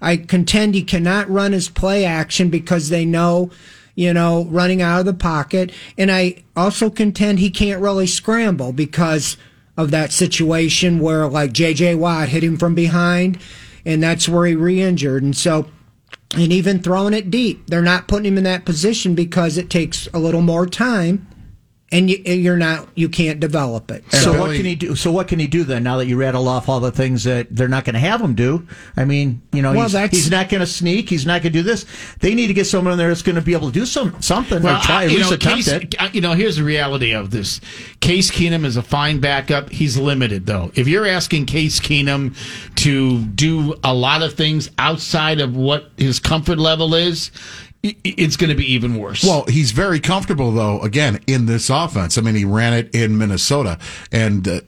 I 0.00 0.16
contend 0.16 0.74
he 0.74 0.82
cannot 0.82 1.30
run 1.30 1.52
his 1.52 1.68
play 1.68 2.04
action 2.04 2.50
because 2.50 2.88
they 2.88 3.04
know, 3.04 3.52
you 3.94 4.12
know, 4.12 4.46
running 4.46 4.82
out 4.82 4.98
of 4.98 5.06
the 5.06 5.14
pocket. 5.14 5.70
And 5.96 6.10
I 6.10 6.42
also 6.56 6.90
contend 6.90 7.38
he 7.38 7.50
can't 7.50 7.80
really 7.80 8.08
scramble 8.08 8.72
because 8.72 9.36
of 9.76 9.92
that 9.92 10.10
situation 10.10 10.98
where 10.98 11.28
like 11.28 11.52
JJ 11.52 11.98
Watt 11.98 12.30
hit 12.30 12.42
him 12.42 12.56
from 12.56 12.74
behind 12.74 13.38
and 13.84 14.02
that's 14.02 14.28
where 14.28 14.46
he 14.46 14.54
re-injured. 14.54 15.22
And 15.22 15.36
so, 15.36 15.70
and 16.34 16.52
even 16.52 16.80
throwing 16.82 17.14
it 17.14 17.30
deep, 17.30 17.66
they're 17.66 17.82
not 17.82 18.08
putting 18.08 18.26
him 18.26 18.38
in 18.38 18.44
that 18.44 18.64
position 18.64 19.14
because 19.14 19.58
it 19.58 19.70
takes 19.70 20.08
a 20.14 20.18
little 20.18 20.42
more 20.42 20.66
time 20.66 21.26
and 21.92 22.10
you, 22.10 22.20
and 22.26 22.42
you're 22.42 22.56
not, 22.56 22.88
you 22.96 23.08
can't 23.08 23.38
develop 23.38 23.90
it. 23.90 24.02
So 24.12 24.38
what 24.40 24.56
can 24.56 24.64
he 24.64 24.74
do? 24.74 24.96
So 24.96 25.12
what 25.12 25.28
can 25.28 25.38
he 25.38 25.46
do 25.46 25.62
then? 25.62 25.82
Now 25.84 25.98
that 25.98 26.06
you 26.06 26.16
rattle 26.16 26.48
off 26.48 26.68
all 26.68 26.80
the 26.80 26.90
things 26.90 27.24
that 27.24 27.54
they're 27.54 27.68
not 27.68 27.84
going 27.84 27.94
to 27.94 28.00
have 28.00 28.20
him 28.20 28.34
do, 28.34 28.66
I 28.96 29.04
mean, 29.04 29.42
you 29.52 29.62
know, 29.62 29.72
Well, 29.72 29.88
he's, 29.88 30.10
he's 30.10 30.30
not 30.30 30.48
going 30.48 30.60
to 30.60 30.66
sneak. 30.66 31.08
He's 31.10 31.26
not 31.26 31.42
going 31.42 31.52
to 31.52 31.58
do 31.58 31.62
this. 31.62 31.84
They 32.20 32.34
need 32.34 32.46
to 32.48 32.54
get 32.54 32.64
someone 32.66 32.92
in 32.92 32.98
there 32.98 33.08
that's 33.08 33.22
going 33.22 33.36
to 33.36 33.42
be 33.42 33.52
able 33.52 33.68
to 33.68 33.72
do 33.72 33.86
some 33.86 34.20
something 34.22 34.58
or 34.58 34.78
try 34.80 35.02
I- 35.02 35.04
at 35.04 35.10
you 35.12 35.18
least 35.18 35.30
know, 35.30 35.36
attempt 35.36 35.56
Case, 35.58 35.68
it. 35.68 35.94
uh, 36.00 36.08
You 36.12 36.20
know, 36.22 36.32
here's 36.32 36.56
the 36.56 36.64
reality 36.64 37.12
of 37.12 37.30
this. 37.30 37.60
Case 38.00 38.30
Keenum 38.30 38.64
is 38.64 38.76
a 38.76 38.82
fine 38.82 39.20
backup. 39.20 39.70
He's 39.70 39.96
limited, 39.98 40.46
though. 40.46 40.72
If 40.74 40.88
you're 40.88 41.06
asking 41.06 41.46
Case 41.46 41.78
Keenum 41.78 42.34
to 42.76 43.20
do 43.22 43.74
a 43.84 43.92
lot 43.94 44.22
of 44.22 44.34
things 44.34 44.70
outside 44.78 45.40
of 45.40 45.54
what 45.54 45.90
his 45.96 46.18
comfort 46.18 46.58
level 46.58 46.94
is, 46.94 47.30
i- 47.34 47.71
it's 47.82 48.36
going 48.36 48.50
to 48.50 48.56
be 48.56 48.72
even 48.72 48.96
worse. 48.96 49.24
Well, 49.24 49.44
he's 49.46 49.72
very 49.72 49.98
comfortable 50.00 50.52
though. 50.52 50.80
Again, 50.80 51.20
in 51.26 51.46
this 51.46 51.68
offense. 51.70 52.16
I 52.16 52.20
mean, 52.20 52.34
he 52.34 52.44
ran 52.44 52.72
it 52.74 52.94
in 52.94 53.18
Minnesota, 53.18 53.78
and 54.12 54.46
uh, 54.46 54.60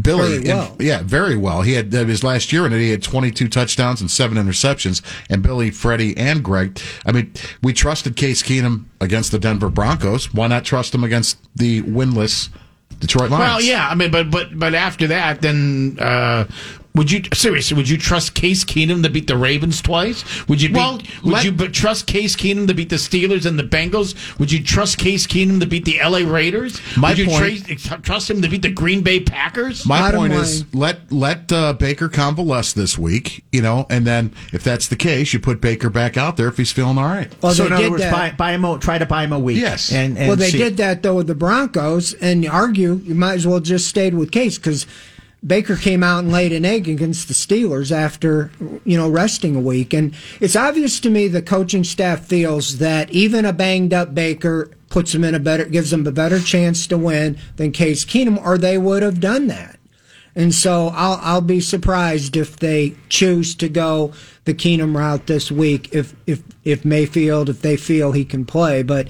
Billy, 0.00 0.38
Very 0.38 0.48
well. 0.48 0.72
and- 0.72 0.80
yeah, 0.82 1.02
very 1.02 1.36
well. 1.36 1.62
He 1.62 1.74
had 1.74 1.94
uh, 1.94 2.04
his 2.04 2.24
last 2.24 2.52
year 2.52 2.66
in 2.66 2.72
it. 2.72 2.78
He 2.80 2.90
had 2.90 3.02
22 3.02 3.48
touchdowns 3.48 4.00
and 4.00 4.10
seven 4.10 4.36
interceptions. 4.36 5.00
And 5.30 5.42
Billy, 5.42 5.70
Freddie, 5.70 6.16
and 6.16 6.42
Greg. 6.42 6.80
I 7.06 7.12
mean, 7.12 7.32
we 7.62 7.72
trusted 7.72 8.16
Case 8.16 8.42
Keenum 8.42 8.86
against 9.00 9.30
the 9.32 9.38
Denver 9.38 9.68
Broncos. 9.70 10.32
Why 10.34 10.46
not 10.48 10.64
trust 10.64 10.94
him 10.94 11.04
against 11.04 11.38
the 11.54 11.82
winless 11.82 12.48
Detroit 12.98 13.30
Lions? 13.30 13.40
Well, 13.40 13.60
yeah, 13.62 13.88
I 13.88 13.94
mean, 13.94 14.10
but 14.10 14.30
but 14.30 14.58
but 14.58 14.74
after 14.74 15.06
that, 15.08 15.40
then 15.40 15.96
uh, 16.00 16.44
would 16.94 17.10
you 17.10 17.22
seriously? 17.32 17.76
Would 17.76 17.88
you 17.88 17.96
trust 17.98 18.34
Case 18.34 18.64
Keenum 18.64 19.02
to 19.04 19.10
beat 19.10 19.26
the 19.26 19.36
Ravens 19.36 19.80
twice? 19.80 20.24
Would 20.48 20.60
you? 20.60 20.68
Beat, 20.70 20.76
Well, 20.76 21.00
would 21.22 21.32
let- 21.32 21.44
you 21.44 21.52
but 21.52 21.72
trust 21.72 22.06
Case 22.06 22.34
Keenum 22.36 22.66
to 22.66 22.74
beat 22.74 22.88
the 22.90 22.96
Steelers 22.96 23.46
and 23.46 23.58
the 23.58 23.62
Bengals? 23.62 24.14
Would 24.38 24.50
you 24.50 24.62
trust 24.62 24.98
Case 24.98 25.26
Keenum 25.26 25.60
to 25.60 25.66
beat 25.66 25.84
the 25.84 26.00
L.A. 26.00 26.24
Raiders? 26.24 26.80
My 26.96 27.10
would 27.10 27.18
you 27.18 27.26
tra- 27.76 27.98
trust 28.00 28.30
him 28.30 28.42
to 28.42 28.48
beat 28.48 28.62
the 28.62 28.70
Green 28.70 29.02
Bay 29.02 29.20
Packers? 29.20 29.86
My 29.86 30.00
Bottom 30.00 30.20
point 30.20 30.32
line- 30.34 30.42
is 30.42 30.64
let 30.74 31.12
let 31.12 31.52
uh, 31.52 31.72
Baker 31.74 32.08
convalesce 32.08 32.72
this 32.72 32.98
week, 32.98 33.44
you 33.52 33.62
know, 33.62 33.86
and 33.88 34.06
then 34.06 34.32
if 34.52 34.62
that's 34.64 34.88
the 34.88 34.96
case, 34.96 35.32
you 35.32 35.38
put 35.40 35.60
Baker 35.60 35.90
back 35.90 36.16
out 36.16 36.36
there 36.36 36.48
if 36.48 36.56
he's 36.56 36.72
feeling 36.72 36.98
all 36.98 37.04
right. 37.04 37.32
Well, 37.42 37.52
so 37.52 37.62
they 37.62 37.66
in 37.68 37.72
other 37.74 37.82
did 37.84 37.90
words, 37.92 38.02
that. 38.02 38.12
buy, 38.12 38.30
buy 38.32 38.52
him. 38.52 38.64
A, 38.64 38.78
try 38.78 38.98
to 38.98 39.06
buy 39.06 39.24
him 39.24 39.32
a 39.32 39.38
week. 39.38 39.58
Yes. 39.58 39.92
And, 39.92 40.18
and 40.18 40.28
well, 40.28 40.36
they 40.36 40.50
see. 40.50 40.58
did 40.58 40.76
that 40.78 41.02
though 41.02 41.14
with 41.14 41.28
the 41.28 41.34
Broncos, 41.34 42.14
and 42.14 42.42
you 42.44 42.50
argue 42.50 42.94
you 43.04 43.14
might 43.14 43.34
as 43.34 43.46
well 43.46 43.60
just 43.60 43.86
stayed 43.88 44.14
with 44.14 44.30
Case 44.32 44.58
because 44.58 44.86
Baker 45.46 45.76
came 45.76 46.02
out 46.02 46.18
and 46.18 46.32
laid 46.32 46.52
an 46.52 46.66
egg 46.66 46.88
against 46.88 47.28
the 47.28 47.34
Steelers 47.34 47.90
after 47.90 48.50
you 48.84 48.96
know 48.96 49.08
resting 49.08 49.56
a 49.56 49.60
week, 49.60 49.94
and 49.94 50.14
it's 50.38 50.56
obvious 50.56 51.00
to 51.00 51.10
me 51.10 51.28
the 51.28 51.42
coaching 51.42 51.84
staff 51.84 52.26
feels 52.26 52.78
that 52.78 53.10
even 53.10 53.44
a 53.44 53.52
banged 53.52 53.94
up 53.94 54.14
Baker 54.14 54.70
puts 54.90 55.12
them 55.12 55.24
in 55.24 55.34
a 55.34 55.38
better, 55.38 55.64
gives 55.64 55.90
them 55.90 56.06
a 56.06 56.12
better 56.12 56.40
chance 56.40 56.86
to 56.88 56.98
win 56.98 57.38
than 57.56 57.72
Case 57.72 58.04
Keenum, 58.04 58.44
or 58.44 58.58
they 58.58 58.76
would 58.76 59.02
have 59.02 59.20
done 59.20 59.46
that. 59.46 59.78
And 60.34 60.54
so 60.54 60.88
I'll 60.94 61.18
I'll 61.22 61.40
be 61.40 61.60
surprised 61.60 62.36
if 62.36 62.56
they 62.56 62.94
choose 63.08 63.54
to 63.56 63.68
go 63.68 64.12
the 64.44 64.54
Keenum 64.54 64.96
route 64.96 65.26
this 65.26 65.50
week 65.50 65.88
if 65.92 66.14
if 66.26 66.42
if 66.64 66.84
Mayfield 66.84 67.48
if 67.48 67.62
they 67.62 67.76
feel 67.76 68.12
he 68.12 68.24
can 68.24 68.44
play, 68.44 68.82
but 68.82 69.08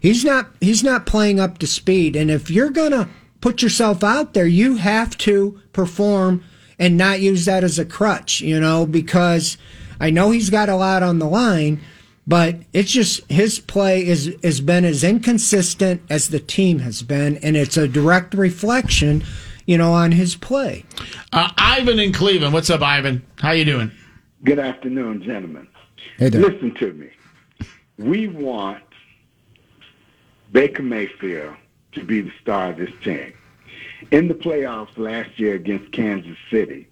he's 0.00 0.24
not 0.24 0.48
he's 0.60 0.84
not 0.84 1.06
playing 1.06 1.40
up 1.40 1.58
to 1.58 1.66
speed. 1.66 2.14
And 2.14 2.30
if 2.30 2.50
you're 2.50 2.70
gonna 2.70 3.08
put 3.42 3.60
yourself 3.60 4.02
out 4.02 4.32
there, 4.32 4.46
you 4.46 4.76
have 4.76 5.18
to 5.18 5.60
perform 5.74 6.42
and 6.78 6.96
not 6.96 7.20
use 7.20 7.44
that 7.44 7.62
as 7.62 7.78
a 7.78 7.84
crutch, 7.84 8.40
you 8.40 8.58
know, 8.58 8.86
because 8.86 9.58
I 10.00 10.08
know 10.08 10.30
he's 10.30 10.48
got 10.48 10.70
a 10.70 10.76
lot 10.76 11.02
on 11.02 11.18
the 11.18 11.28
line, 11.28 11.82
but 12.26 12.56
it's 12.72 12.90
just 12.90 13.30
his 13.30 13.58
play 13.58 14.06
is 14.06 14.34
has 14.42 14.62
been 14.62 14.86
as 14.86 15.04
inconsistent 15.04 16.00
as 16.08 16.28
the 16.28 16.40
team 16.40 16.78
has 16.78 17.02
been, 17.02 17.36
and 17.38 17.56
it's 17.56 17.76
a 17.76 17.86
direct 17.86 18.32
reflection, 18.32 19.24
you 19.66 19.76
know, 19.76 19.92
on 19.92 20.12
his 20.12 20.34
play. 20.34 20.84
Uh, 21.32 21.50
Ivan 21.58 21.98
in 21.98 22.12
Cleveland. 22.12 22.54
What's 22.54 22.70
up, 22.70 22.80
Ivan? 22.80 23.24
How 23.38 23.50
you 23.50 23.64
doing? 23.64 23.90
Good 24.44 24.60
afternoon, 24.60 25.22
gentlemen. 25.22 25.68
Hey 26.16 26.28
there. 26.28 26.40
Listen 26.42 26.74
to 26.76 26.92
me. 26.92 27.10
We 27.98 28.28
want 28.28 28.82
Baker 30.52 30.82
Mayfield 30.82 31.56
to 31.92 32.04
be 32.04 32.20
the 32.20 32.32
star 32.40 32.70
of 32.70 32.78
this 32.78 32.92
team. 33.02 33.32
In 34.10 34.28
the 34.28 34.34
playoffs 34.34 34.96
last 34.98 35.38
year 35.38 35.54
against 35.54 35.92
Kansas 35.92 36.36
City, 36.50 36.88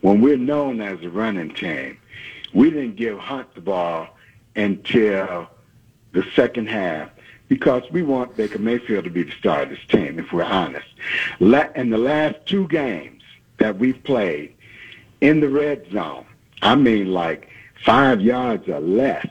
when 0.00 0.20
we're 0.20 0.36
known 0.36 0.80
as 0.80 1.02
a 1.02 1.10
running 1.10 1.52
team, 1.54 1.98
we 2.52 2.70
didn't 2.70 2.96
give 2.96 3.18
Hunt 3.18 3.54
the 3.54 3.60
ball 3.60 4.08
until 4.56 5.48
the 6.12 6.24
second 6.34 6.68
half 6.68 7.10
because 7.48 7.82
we 7.90 8.02
want 8.02 8.36
Baker 8.36 8.58
Mayfield 8.58 9.04
to 9.04 9.10
be 9.10 9.24
the 9.24 9.32
star 9.32 9.62
of 9.62 9.70
this 9.70 9.84
team, 9.88 10.18
if 10.18 10.32
we're 10.32 10.44
honest. 10.44 10.86
In 11.40 11.90
the 11.90 11.98
last 11.98 12.36
two 12.46 12.66
games 12.68 13.22
that 13.58 13.76
we've 13.78 14.02
played 14.04 14.54
in 15.20 15.40
the 15.40 15.48
red 15.48 15.90
zone, 15.92 16.24
I 16.62 16.74
mean 16.76 17.12
like 17.12 17.48
five 17.84 18.20
yards 18.20 18.68
or 18.68 18.80
less, 18.80 19.26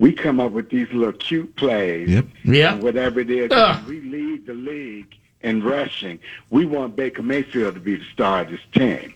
we 0.00 0.12
come 0.12 0.40
up 0.40 0.50
with 0.50 0.70
these 0.70 0.88
little 0.92 1.12
cute 1.12 1.54
plays, 1.54 2.08
Yep. 2.10 2.26
and 2.72 2.82
whatever 2.82 3.20
it 3.20 3.30
is, 3.30 3.52
Ugh. 3.52 3.86
we 3.86 4.00
lead 4.00 4.46
the 4.46 4.54
league 4.54 5.14
in 5.42 5.62
rushing. 5.62 6.18
We 6.50 6.66
want 6.66 6.96
Baker 6.96 7.22
Mayfield 7.22 7.74
to 7.74 7.80
be 7.80 7.96
the 7.96 8.04
star 8.12 8.40
of 8.42 8.50
this 8.50 8.60
team. 8.74 9.14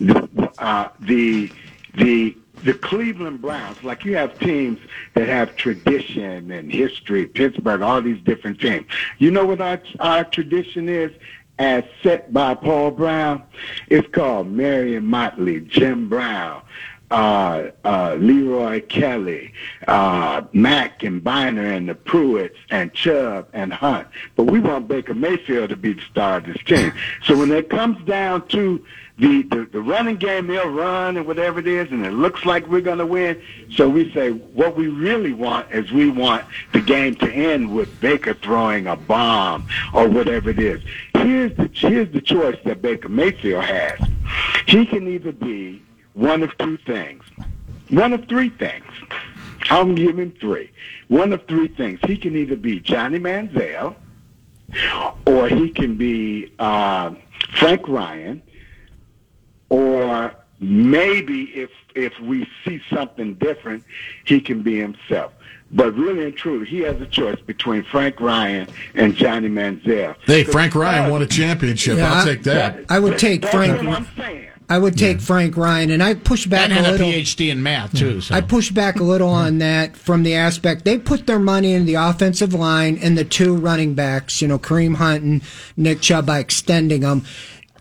The, 0.00 0.50
uh, 0.58 0.88
the 1.00 1.50
the 1.96 2.36
the 2.62 2.74
Cleveland 2.74 3.40
Browns, 3.40 3.82
like 3.82 4.04
you 4.04 4.16
have 4.16 4.38
teams 4.38 4.78
that 5.14 5.28
have 5.28 5.56
tradition 5.56 6.50
and 6.50 6.70
history, 6.70 7.26
Pittsburgh, 7.26 7.80
all 7.82 8.00
these 8.02 8.20
different 8.22 8.60
teams. 8.60 8.86
You 9.18 9.30
know 9.30 9.44
what 9.46 9.60
our 9.60 9.80
our 9.98 10.24
tradition 10.24 10.88
is? 10.88 11.10
As 11.58 11.84
set 12.02 12.32
by 12.32 12.54
Paul 12.54 12.90
Brown, 12.90 13.42
it's 13.88 14.08
called 14.14 14.46
Marion 14.50 15.04
Motley, 15.04 15.60
Jim 15.60 16.08
Brown, 16.08 16.62
uh, 17.10 17.70
uh, 17.84 18.16
Leroy 18.18 18.80
Kelly, 18.82 19.52
uh, 19.88 20.42
Mack 20.52 21.02
and 21.02 21.22
Byner 21.22 21.72
and 21.72 21.88
the 21.88 21.94
Pruitts 21.94 22.56
and 22.70 22.92
Chubb 22.92 23.48
and 23.52 23.72
Hunt. 23.72 24.08
But 24.36 24.44
we 24.44 24.60
want 24.60 24.88
Baker 24.88 25.14
Mayfield 25.14 25.70
to 25.70 25.76
be 25.76 25.94
the 25.94 26.02
star 26.02 26.38
of 26.38 26.46
this 26.46 26.62
team. 26.64 26.92
So 27.24 27.36
when 27.36 27.50
it 27.50 27.68
comes 27.68 28.04
down 28.06 28.46
to 28.48 28.84
the, 29.18 29.42
the, 29.42 29.68
the 29.70 29.80
running 29.80 30.16
game, 30.16 30.46
they'll 30.46 30.70
run 30.70 31.16
and 31.16 31.26
whatever 31.26 31.58
it 31.58 31.66
is, 31.66 31.90
and 31.90 32.06
it 32.06 32.12
looks 32.12 32.46
like 32.46 32.66
we're 32.68 32.80
going 32.80 32.98
to 32.98 33.06
win. 33.06 33.42
So 33.70 33.88
we 33.88 34.12
say 34.12 34.30
what 34.30 34.76
we 34.76 34.88
really 34.88 35.32
want 35.32 35.70
is 35.72 35.92
we 35.92 36.10
want 36.10 36.44
the 36.72 36.80
game 36.80 37.16
to 37.16 37.30
end 37.30 37.74
with 37.74 38.00
Baker 38.00 38.34
throwing 38.34 38.86
a 38.86 38.96
bomb 38.96 39.68
or 39.92 40.08
whatever 40.08 40.50
it 40.50 40.58
is. 40.58 40.80
Here's 41.14 41.54
the, 41.56 41.70
here's 41.74 42.10
the 42.12 42.20
choice 42.22 42.56
that 42.64 42.80
Baker 42.80 43.10
Mayfield 43.10 43.64
has. 43.64 44.00
He 44.66 44.86
can 44.86 45.06
either 45.06 45.32
be 45.32 45.82
one 46.14 46.42
of 46.42 46.56
two 46.58 46.76
things. 46.78 47.22
One 47.90 48.12
of 48.12 48.26
three 48.28 48.50
things. 48.50 48.84
I'm 49.70 49.94
giving 49.94 50.32
three. 50.32 50.70
One 51.08 51.32
of 51.32 51.46
three 51.46 51.68
things. 51.68 52.00
He 52.06 52.16
can 52.16 52.36
either 52.36 52.56
be 52.56 52.80
Johnny 52.80 53.18
Manziel, 53.18 53.94
or 55.26 55.48
he 55.48 55.70
can 55.70 55.96
be 55.96 56.52
uh, 56.58 57.14
Frank 57.58 57.88
Ryan, 57.88 58.42
or 59.68 60.34
maybe 60.60 61.42
if 61.54 61.70
if 61.94 62.18
we 62.20 62.48
see 62.64 62.80
something 62.92 63.34
different, 63.34 63.84
he 64.24 64.40
can 64.40 64.62
be 64.62 64.78
himself. 64.78 65.32
But 65.72 65.94
really 65.94 66.24
and 66.24 66.36
truly, 66.36 66.66
he 66.66 66.80
has 66.80 67.00
a 67.00 67.06
choice 67.06 67.40
between 67.40 67.84
Frank 67.84 68.20
Ryan 68.20 68.68
and 68.94 69.14
Johnny 69.14 69.48
Manziel. 69.48 70.16
Hey, 70.24 70.42
Frank 70.44 70.74
Ryan 70.74 71.10
won 71.10 71.22
a 71.22 71.26
championship. 71.26 71.98
Yeah, 71.98 72.12
I'll 72.12 72.22
I- 72.22 72.24
take 72.24 72.42
that. 72.44 72.84
I 72.88 72.98
would 72.98 73.18
take 73.18 73.42
That's 73.42 73.54
Frank. 73.54 73.82
what 73.82 73.96
I'm 73.96 74.08
saying. 74.16 74.48
I 74.70 74.78
would 74.78 74.96
take 74.96 75.20
Frank 75.20 75.56
Ryan, 75.56 75.90
and 75.90 76.00
I 76.00 76.14
push 76.14 76.46
back 76.46 76.62
And 76.62 76.72
a 76.72 76.76
had 76.76 76.86
a 76.86 76.90
little. 76.92 77.08
PhD 77.08 77.50
in 77.50 77.60
math 77.60 77.92
too. 77.98 78.20
So. 78.20 78.32
I 78.32 78.40
push 78.40 78.70
back 78.70 79.00
a 79.00 79.02
little 79.02 79.28
on 79.28 79.58
that 79.58 79.96
from 79.96 80.22
the 80.22 80.36
aspect 80.36 80.84
they 80.84 80.96
put 80.96 81.26
their 81.26 81.40
money 81.40 81.72
in 81.72 81.86
the 81.86 81.94
offensive 81.94 82.54
line 82.54 82.96
and 83.02 83.18
the 83.18 83.24
two 83.24 83.56
running 83.56 83.94
backs, 83.94 84.40
you 84.40 84.46
know, 84.46 84.60
Kareem 84.60 84.94
Hunt 84.94 85.24
and 85.24 85.42
Nick 85.76 86.00
Chubb 86.00 86.26
by 86.26 86.38
extending 86.38 87.00
them. 87.00 87.24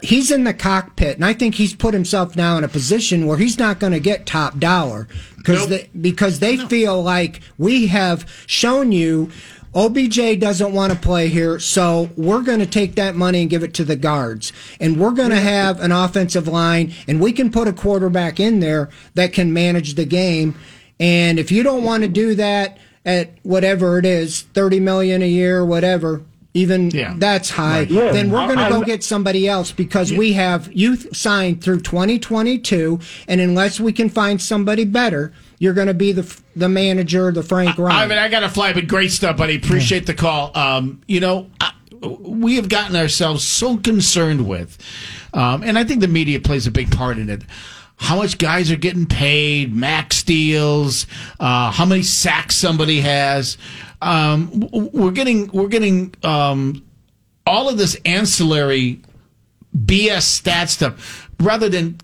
He's 0.02 0.32
in 0.32 0.46
the 0.46 0.54
cockpit, 0.54 1.18
and 1.18 1.26
I 1.26 1.34
think 1.34 1.56
he's 1.56 1.76
put 1.76 1.94
himself 1.94 2.36
now 2.36 2.58
in 2.58 2.64
a 2.64 2.70
position 2.70 3.28
where 3.28 3.38
he's 3.38 3.60
not 3.60 3.80
going 3.80 3.94
to 3.94 4.00
get 4.00 4.26
top 4.26 4.58
dollar 4.58 5.08
because 5.38 5.68
they, 5.68 5.90
because 6.00 6.40
they 6.40 6.58
feel 6.58 7.04
like 7.04 7.42
we 7.60 7.88
have 7.88 8.26
shown 8.48 8.92
you. 8.92 9.30
OBJ 9.76 10.40
doesn't 10.40 10.74
want 10.74 10.92
to 10.92 10.98
play 10.98 11.28
here, 11.28 11.60
so 11.60 12.10
we're 12.18 12.42
going 12.42 12.60
to 12.60 12.66
take 12.66 12.96
that 12.96 13.16
money 13.16 13.42
and 13.42 13.50
give 13.50 13.64
it 13.64 13.74
to 13.76 13.84
the 13.84 13.96
guards. 13.96 14.52
And 14.80 15.00
we're 15.00 15.12
going 15.12 15.30
to 15.30 15.36
have 15.40 15.80
an 15.80 15.92
offensive 15.92 16.48
line, 16.48 16.94
and 17.08 17.22
we 17.22 17.32
can 17.32 17.52
put 17.52 17.68
a 17.68 17.74
quarterback 17.74 18.40
in 18.40 18.60
there 18.62 18.90
that 19.14 19.32
can 19.32 19.54
manage 19.54 19.94
the 19.94 20.06
game. 20.06 20.56
And 21.00 21.38
if 21.38 21.52
you 21.52 21.62
don't 21.64 21.84
want 21.84 22.04
to 22.04 22.10
do 22.10 22.34
that 22.36 22.80
at 23.06 23.32
whatever 23.44 24.00
it 24.00 24.06
is, 24.06 24.42
30 24.42 24.80
million 24.80 25.22
a 25.22 25.28
year, 25.28 25.64
whatever, 25.64 26.24
even 26.56 26.90
that's 27.18 27.52
high, 27.52 27.82
Right. 27.82 27.92
Yeah. 27.92 28.12
then 28.12 28.32
we're 28.32 28.48
going 28.48 28.58
to 28.58 28.70
go 28.70 28.84
get 28.84 29.04
somebody 29.04 29.48
else 29.48 29.72
because 29.72 30.12
we 30.12 30.34
have 30.34 30.72
youth 30.74 31.16
signed 31.16 31.64
through 31.64 31.82
2022. 31.82 33.00
And 33.28 33.40
unless 33.40 33.80
we 33.80 33.94
can 33.94 34.10
find 34.10 34.42
somebody 34.42 34.84
better, 34.84 35.32
you're 35.60 35.74
going 35.74 35.88
to 35.88 35.94
be 35.94 36.14
the 36.14 36.42
the 36.56 36.70
manager, 36.70 37.32
the 37.32 37.44
Frank 37.44 37.78
Ryan. 37.78 37.98
I 37.98 38.08
mean, 38.08 38.18
I 38.18 38.30
got 38.30 38.40
to 38.40 38.50
fly, 38.50 38.74
but 38.74 38.88
great 38.88 39.12
stuff, 39.12 39.38
buddy. 39.38 39.58
Appreciate 39.58 40.08
the 40.08 40.14
call. 40.14 40.58
Um, 40.58 41.02
you 41.06 41.20
know, 41.20 41.50
I, 41.62 41.74
we 42.02 42.56
have 42.56 42.70
gotten 42.70 42.96
ourselves 42.96 43.46
so 43.46 43.78
concerned 43.78 44.48
with, 44.48 44.78
um, 45.34 45.62
and 45.64 45.78
I 45.78 45.84
think 45.84 46.00
the 46.00 46.08
media 46.08 46.40
plays 46.40 46.66
a 46.66 46.72
big 46.72 46.92
part 46.92 47.18
in 47.18 47.30
it. 47.30 47.44
How 47.98 48.16
much 48.16 48.38
guys 48.38 48.72
are 48.72 48.78
getting 48.78 49.06
paid, 49.06 49.76
max 49.76 50.24
deals, 50.24 51.06
uh, 51.42 51.70
how 51.72 51.86
many 51.86 52.04
sacks 52.04 52.56
somebody 52.56 53.02
has. 53.02 53.58
Um, 54.02 54.70
we're 54.72 55.12
getting 55.12 55.52
we're 55.52 55.68
getting 55.68 56.16
um, 56.24 56.86
all 57.46 57.68
of 57.68 57.78
this 57.78 57.98
ancillary 58.06 59.02
BS 59.78 60.22
stat 60.22 60.70
stuff 60.70 61.30
rather 61.42 61.68
than 61.68 62.00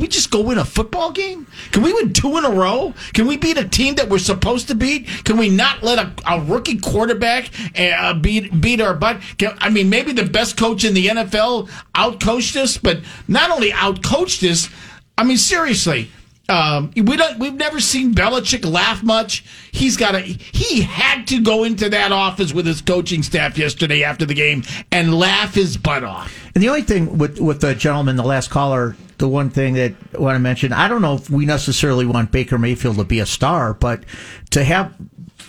can 0.00 0.06
we 0.06 0.08
just 0.08 0.30
go 0.30 0.40
win 0.40 0.56
a 0.56 0.64
football 0.64 1.12
game? 1.12 1.46
Can 1.72 1.82
we 1.82 1.92
win 1.92 2.14
two 2.14 2.38
in 2.38 2.46
a 2.46 2.50
row? 2.50 2.94
Can 3.12 3.26
we 3.26 3.36
beat 3.36 3.58
a 3.58 3.68
team 3.68 3.96
that 3.96 4.08
we're 4.08 4.16
supposed 4.16 4.68
to 4.68 4.74
beat? 4.74 5.06
Can 5.24 5.36
we 5.36 5.50
not 5.50 5.82
let 5.82 5.98
a, 5.98 6.10
a 6.26 6.40
rookie 6.40 6.78
quarterback 6.78 7.50
uh, 7.78 8.14
beat 8.14 8.62
beat 8.62 8.80
our 8.80 8.94
butt? 8.94 9.20
Can, 9.36 9.54
I 9.58 9.68
mean, 9.68 9.90
maybe 9.90 10.12
the 10.12 10.24
best 10.24 10.56
coach 10.56 10.84
in 10.84 10.94
the 10.94 11.08
NFL 11.08 11.68
outcoached 11.94 12.56
us, 12.56 12.78
but 12.78 13.00
not 13.28 13.50
only 13.50 13.72
outcoached 13.72 14.50
us. 14.50 14.70
I 15.18 15.24
mean, 15.24 15.36
seriously, 15.36 16.10
um, 16.48 16.92
we 16.96 17.18
don't. 17.18 17.38
We've 17.38 17.52
never 17.52 17.78
seen 17.78 18.14
Belichick 18.14 18.64
laugh 18.64 19.02
much. 19.02 19.44
He's 19.70 19.98
got 19.98 20.14
a. 20.14 20.20
He 20.20 20.80
had 20.80 21.26
to 21.26 21.42
go 21.42 21.64
into 21.64 21.90
that 21.90 22.10
office 22.10 22.54
with 22.54 22.64
his 22.64 22.80
coaching 22.80 23.22
staff 23.22 23.58
yesterday 23.58 24.02
after 24.02 24.24
the 24.24 24.32
game 24.34 24.62
and 24.90 25.12
laugh 25.12 25.54
his 25.54 25.76
butt 25.76 26.04
off. 26.04 26.34
And 26.54 26.64
the 26.64 26.70
only 26.70 26.82
thing 26.82 27.18
with 27.18 27.38
with 27.38 27.60
the 27.60 27.74
gentleman, 27.74 28.16
the 28.16 28.24
last 28.24 28.48
caller, 28.48 28.96
the 29.20 29.28
one 29.28 29.50
thing 29.50 29.74
that 29.74 29.92
I 30.14 30.18
want 30.18 30.34
to 30.34 30.40
mention, 30.40 30.72
I 30.72 30.88
don't 30.88 31.02
know 31.02 31.14
if 31.14 31.30
we 31.30 31.46
necessarily 31.46 32.04
want 32.06 32.32
Baker 32.32 32.58
Mayfield 32.58 32.96
to 32.96 33.04
be 33.04 33.20
a 33.20 33.26
star, 33.26 33.72
but 33.74 34.02
to 34.50 34.64
have 34.64 34.92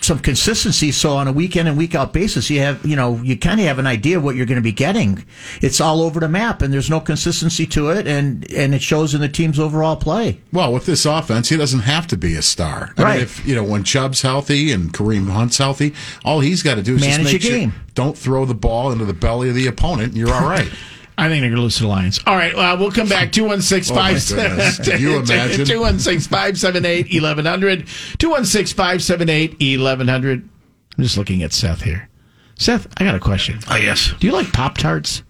some 0.02 0.18
consistency. 0.20 0.92
So 0.92 1.16
on 1.16 1.28
a 1.28 1.32
weekend 1.32 1.68
and 1.68 1.78
week 1.78 1.94
out 1.96 2.12
basis, 2.12 2.50
you 2.50 2.60
have, 2.60 2.84
you 2.86 2.96
know, 2.96 3.18
you 3.18 3.38
kind 3.38 3.60
of 3.60 3.68
have 3.68 3.78
an 3.80 3.86
idea 3.88 4.18
of 4.18 4.24
what 4.24 4.36
you're 4.36 4.46
going 4.48 4.56
to 4.58 4.62
be 4.64 4.72
getting. 4.72 5.24
It's 5.62 5.80
all 5.80 6.02
over 6.02 6.20
the 6.20 6.28
map 6.28 6.62
and 6.64 6.74
there's 6.74 6.90
no 6.90 7.00
consistency 7.00 7.66
to 7.68 7.90
it. 7.92 8.08
And, 8.08 8.52
and 8.52 8.74
it 8.74 8.82
shows 8.82 9.14
in 9.14 9.22
the 9.22 9.30
team's 9.30 9.60
overall 9.60 9.96
play. 9.96 10.40
Well, 10.52 10.74
with 10.74 10.86
this 10.88 11.06
offense, 11.06 11.50
he 11.50 11.58
doesn't 11.58 11.82
have 11.82 12.08
to 12.08 12.18
be 12.18 12.36
a 12.36 12.42
star. 12.42 12.94
I 12.98 13.04
Right. 13.04 13.14
mean, 13.16 13.22
if 13.24 13.46
you 13.46 13.54
know 13.56 13.64
when 13.64 13.84
Chubb's 13.84 14.22
healthy 14.24 14.72
and 14.72 14.92
Kareem 14.92 15.30
Hunt's 15.30 15.60
healthy, 15.60 15.94
all 16.26 16.40
he's 16.40 16.64
got 16.64 16.76
to 16.76 16.82
do 16.84 16.96
is 16.96 17.02
Manage 17.02 17.22
just 17.22 17.34
make 17.34 17.42
sure 17.44 17.52
game. 17.60 17.74
don't 17.94 18.18
throw 18.18 18.46
the 18.46 18.56
ball 18.56 18.92
into 18.92 19.06
the 19.06 19.14
belly 19.14 19.50
of 19.50 19.56
the 19.56 19.68
opponent, 19.68 20.10
and 20.10 20.18
you're 20.18 20.34
all 20.34 20.42
right. 20.50 20.72
I 21.18 21.28
think 21.30 21.42
they're 21.42 21.50
going 21.50 21.58
to 21.58 21.62
lose 21.62 21.76
to 21.78 21.84
the 21.84 21.90
Lions. 21.90 22.20
All 22.26 22.36
right, 22.36 22.54
uh, 22.56 22.76
we'll 22.80 22.92
come 22.92 23.08
back. 23.08 23.32
216 23.34 23.96
Oh, 23.96 24.00
my 24.00 24.12
goodness. 24.14 24.80
Can 24.80 25.00
you 25.02 25.18
imagine? 25.20 25.66
216 25.66 26.30
578 26.30 27.22
1100. 27.22 27.88
216 28.18 28.76
578 28.76 29.52
1100. 29.80 30.50
I'm 30.98 31.04
just 31.04 31.18
looking 31.18 31.44
at 31.44 31.54
Seth 31.54 31.82
here. 31.82 32.10
Seth, 32.56 32.88
I 32.98 33.04
got 33.04 33.16
a 33.16 33.20
question. 33.20 33.60
Oh, 33.70 33.76
yes. 33.76 34.14
Do 34.20 34.28
you 34.28 34.34
like 34.34 34.52
Pop 34.54 34.78
Tarts? 34.78 35.24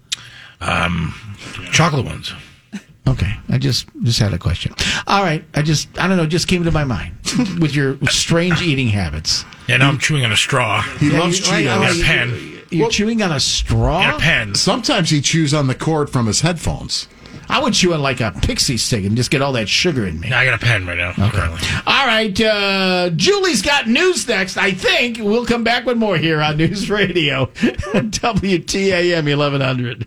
Um, 0.60 1.14
chocolate 1.72 2.04
ones. 2.06 2.32
Okay, 3.08 3.32
I 3.48 3.58
just 3.58 3.88
just 4.04 4.20
had 4.20 4.32
a 4.32 4.38
question. 4.38 4.72
All 5.08 5.24
right, 5.24 5.44
I 5.54 5.62
just 5.62 5.88
I 5.98 6.06
don't 6.06 6.16
know, 6.16 6.24
just 6.24 6.46
came 6.46 6.62
to 6.62 6.70
my 6.70 6.84
mind 6.84 7.16
with 7.60 7.74
your 7.74 7.98
strange 8.08 8.62
eating 8.62 8.86
habits. 8.88 9.44
Yeah, 9.66 9.78
now 9.78 9.88
I'm 9.88 9.98
chewing 9.98 10.24
on 10.24 10.30
a 10.30 10.36
straw. 10.36 10.82
He 10.82 11.10
Yeah, 11.10 11.18
loves 11.18 11.40
you- 11.40 11.44
chewing 11.46 11.66
right, 11.66 11.74
on 11.74 11.80
right, 11.80 11.96
a 12.00 12.04
pen. 12.04 12.51
You're 12.72 12.90
chewing 12.90 13.22
on 13.22 13.32
a 13.32 13.40
straw. 13.40 14.16
A 14.16 14.18
pen. 14.18 14.54
Sometimes 14.54 15.10
he 15.10 15.20
chews 15.20 15.52
on 15.54 15.66
the 15.66 15.74
cord 15.74 16.10
from 16.10 16.26
his 16.26 16.40
headphones. 16.40 17.08
I 17.48 17.60
would 17.60 17.74
chew 17.74 17.92
on 17.92 18.00
like 18.00 18.20
a 18.20 18.30
pixie 18.30 18.76
stick 18.78 19.04
and 19.04 19.16
just 19.16 19.30
get 19.30 19.42
all 19.42 19.52
that 19.52 19.68
sugar 19.68 20.06
in 20.06 20.18
me. 20.20 20.30
Now 20.30 20.38
I 20.38 20.44
got 20.46 20.54
a 20.62 20.64
pen 20.64 20.86
right 20.86 20.96
now. 20.96 21.10
Okay. 21.10 21.82
All 21.86 22.06
right, 22.06 22.40
uh, 22.40 23.10
Julie's 23.10 23.60
got 23.62 23.88
news 23.88 24.26
next. 24.26 24.56
I 24.56 24.70
think 24.72 25.18
we'll 25.18 25.44
come 25.44 25.62
back 25.64 25.84
with 25.84 25.98
more 25.98 26.16
here 26.16 26.40
on 26.40 26.56
News 26.56 26.88
Radio, 26.88 27.46
WTAM 27.56 29.24
1100. 29.24 30.06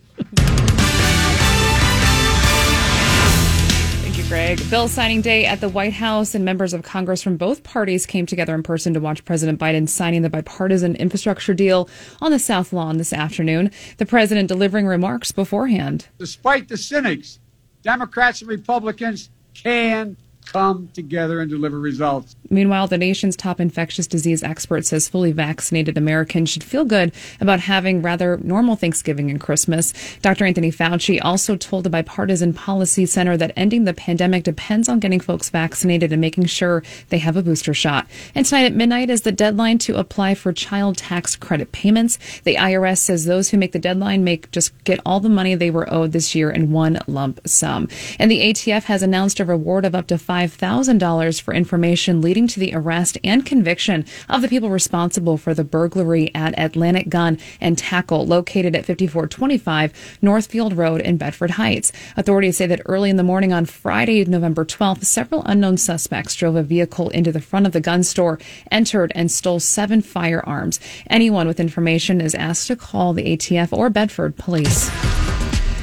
Greg. 4.27 4.59
Bill 4.71 4.87
signing 4.87 5.21
day 5.21 5.45
at 5.45 5.61
the 5.61 5.69
White 5.69 5.93
House, 5.93 6.33
and 6.33 6.43
members 6.43 6.73
of 6.73 6.81
Congress 6.81 7.21
from 7.21 7.37
both 7.37 7.61
parties 7.61 8.07
came 8.07 8.25
together 8.25 8.55
in 8.55 8.63
person 8.63 8.91
to 8.95 8.99
watch 8.99 9.23
President 9.23 9.59
Biden 9.59 9.87
signing 9.87 10.23
the 10.23 10.31
bipartisan 10.31 10.95
infrastructure 10.95 11.53
deal 11.53 11.87
on 12.21 12.31
the 12.31 12.39
South 12.39 12.73
Lawn 12.73 12.97
this 12.97 13.13
afternoon. 13.13 13.69
The 13.97 14.05
president 14.05 14.47
delivering 14.47 14.87
remarks 14.87 15.31
beforehand. 15.31 16.07
Despite 16.17 16.67
the 16.69 16.77
cynics, 16.77 17.39
Democrats 17.83 18.41
and 18.41 18.49
Republicans 18.49 19.29
can 19.53 20.17
come 20.45 20.89
together 20.93 21.41
and 21.41 21.49
deliver 21.49 21.79
results. 21.79 22.35
Meanwhile, 22.49 22.87
the 22.87 22.97
nation's 22.97 23.35
top 23.35 23.59
infectious 23.59 24.07
disease 24.07 24.43
expert 24.43 24.85
says 24.85 25.09
fully 25.09 25.31
vaccinated 25.31 25.97
Americans 25.97 26.49
should 26.49 26.63
feel 26.63 26.85
good 26.85 27.11
about 27.41 27.61
having 27.61 28.01
rather 28.01 28.37
normal 28.37 28.75
Thanksgiving 28.75 29.29
and 29.29 29.39
Christmas. 29.39 29.93
Dr. 30.21 30.45
Anthony 30.45 30.71
Fauci 30.71 31.19
also 31.21 31.55
told 31.55 31.83
the 31.83 31.89
Bipartisan 31.89 32.53
Policy 32.53 33.05
Center 33.05 33.35
that 33.37 33.53
ending 33.55 33.83
the 33.85 33.93
pandemic 33.93 34.43
depends 34.43 34.87
on 34.87 34.99
getting 34.99 35.19
folks 35.19 35.49
vaccinated 35.49 36.11
and 36.11 36.21
making 36.21 36.45
sure 36.45 36.83
they 37.09 37.17
have 37.17 37.35
a 37.35 37.43
booster 37.43 37.73
shot. 37.73 38.07
And 38.33 38.45
tonight 38.45 38.65
at 38.65 38.73
midnight 38.73 39.09
is 39.09 39.21
the 39.21 39.31
deadline 39.31 39.77
to 39.79 39.97
apply 39.97 40.35
for 40.35 40.53
child 40.53 40.97
tax 40.97 41.35
credit 41.35 41.71
payments. 41.71 42.17
The 42.43 42.55
IRS 42.55 42.99
says 42.99 43.25
those 43.25 43.49
who 43.49 43.57
make 43.57 43.71
the 43.71 43.79
deadline 43.79 44.23
make 44.23 44.51
just 44.51 44.71
get 44.83 44.99
all 45.05 45.19
the 45.19 45.29
money 45.29 45.55
they 45.55 45.71
were 45.71 45.91
owed 45.91 46.11
this 46.11 46.35
year 46.35 46.49
in 46.51 46.71
one 46.71 46.99
lump 47.07 47.39
sum. 47.47 47.87
And 48.19 48.29
the 48.29 48.41
ATF 48.41 48.83
has 48.83 49.01
announced 49.01 49.39
a 49.39 49.45
reward 49.45 49.85
of 49.85 49.95
up 49.95 50.07
to 50.07 50.17
$5,000 50.35 51.41
for 51.41 51.53
information 51.53 52.21
leading 52.21 52.45
to 52.47 52.59
the 52.59 52.73
arrest 52.75 53.17
and 53.23 53.45
conviction 53.45 54.05
of 54.27 54.41
the 54.41 54.49
people 54.49 54.69
responsible 54.69 55.37
for 55.37 55.53
the 55.53 55.63
burglary 55.63 56.29
at 56.35 56.57
Atlantic 56.59 57.07
Gun 57.07 57.39
and 57.61 57.77
Tackle 57.77 58.25
located 58.25 58.75
at 58.75 58.85
5425 58.85 60.17
Northfield 60.21 60.75
Road 60.75 60.99
in 60.99 61.15
Bedford 61.15 61.51
Heights. 61.51 61.93
Authorities 62.17 62.57
say 62.57 62.67
that 62.67 62.81
early 62.85 63.09
in 63.09 63.15
the 63.15 63.23
morning 63.23 63.53
on 63.53 63.63
Friday, 63.65 64.25
November 64.25 64.65
12th, 64.65 65.05
several 65.05 65.41
unknown 65.45 65.77
suspects 65.77 66.35
drove 66.35 66.57
a 66.57 66.63
vehicle 66.63 67.09
into 67.11 67.31
the 67.31 67.39
front 67.39 67.65
of 67.65 67.71
the 67.71 67.79
gun 67.79 68.03
store, 68.03 68.37
entered, 68.69 69.13
and 69.15 69.31
stole 69.31 69.61
seven 69.61 70.01
firearms. 70.01 70.81
Anyone 71.09 71.47
with 71.47 71.61
information 71.61 72.19
is 72.19 72.35
asked 72.35 72.67
to 72.67 72.75
call 72.75 73.13
the 73.13 73.37
ATF 73.37 73.71
or 73.71 73.89
Bedford 73.89 74.35
police. 74.35 74.91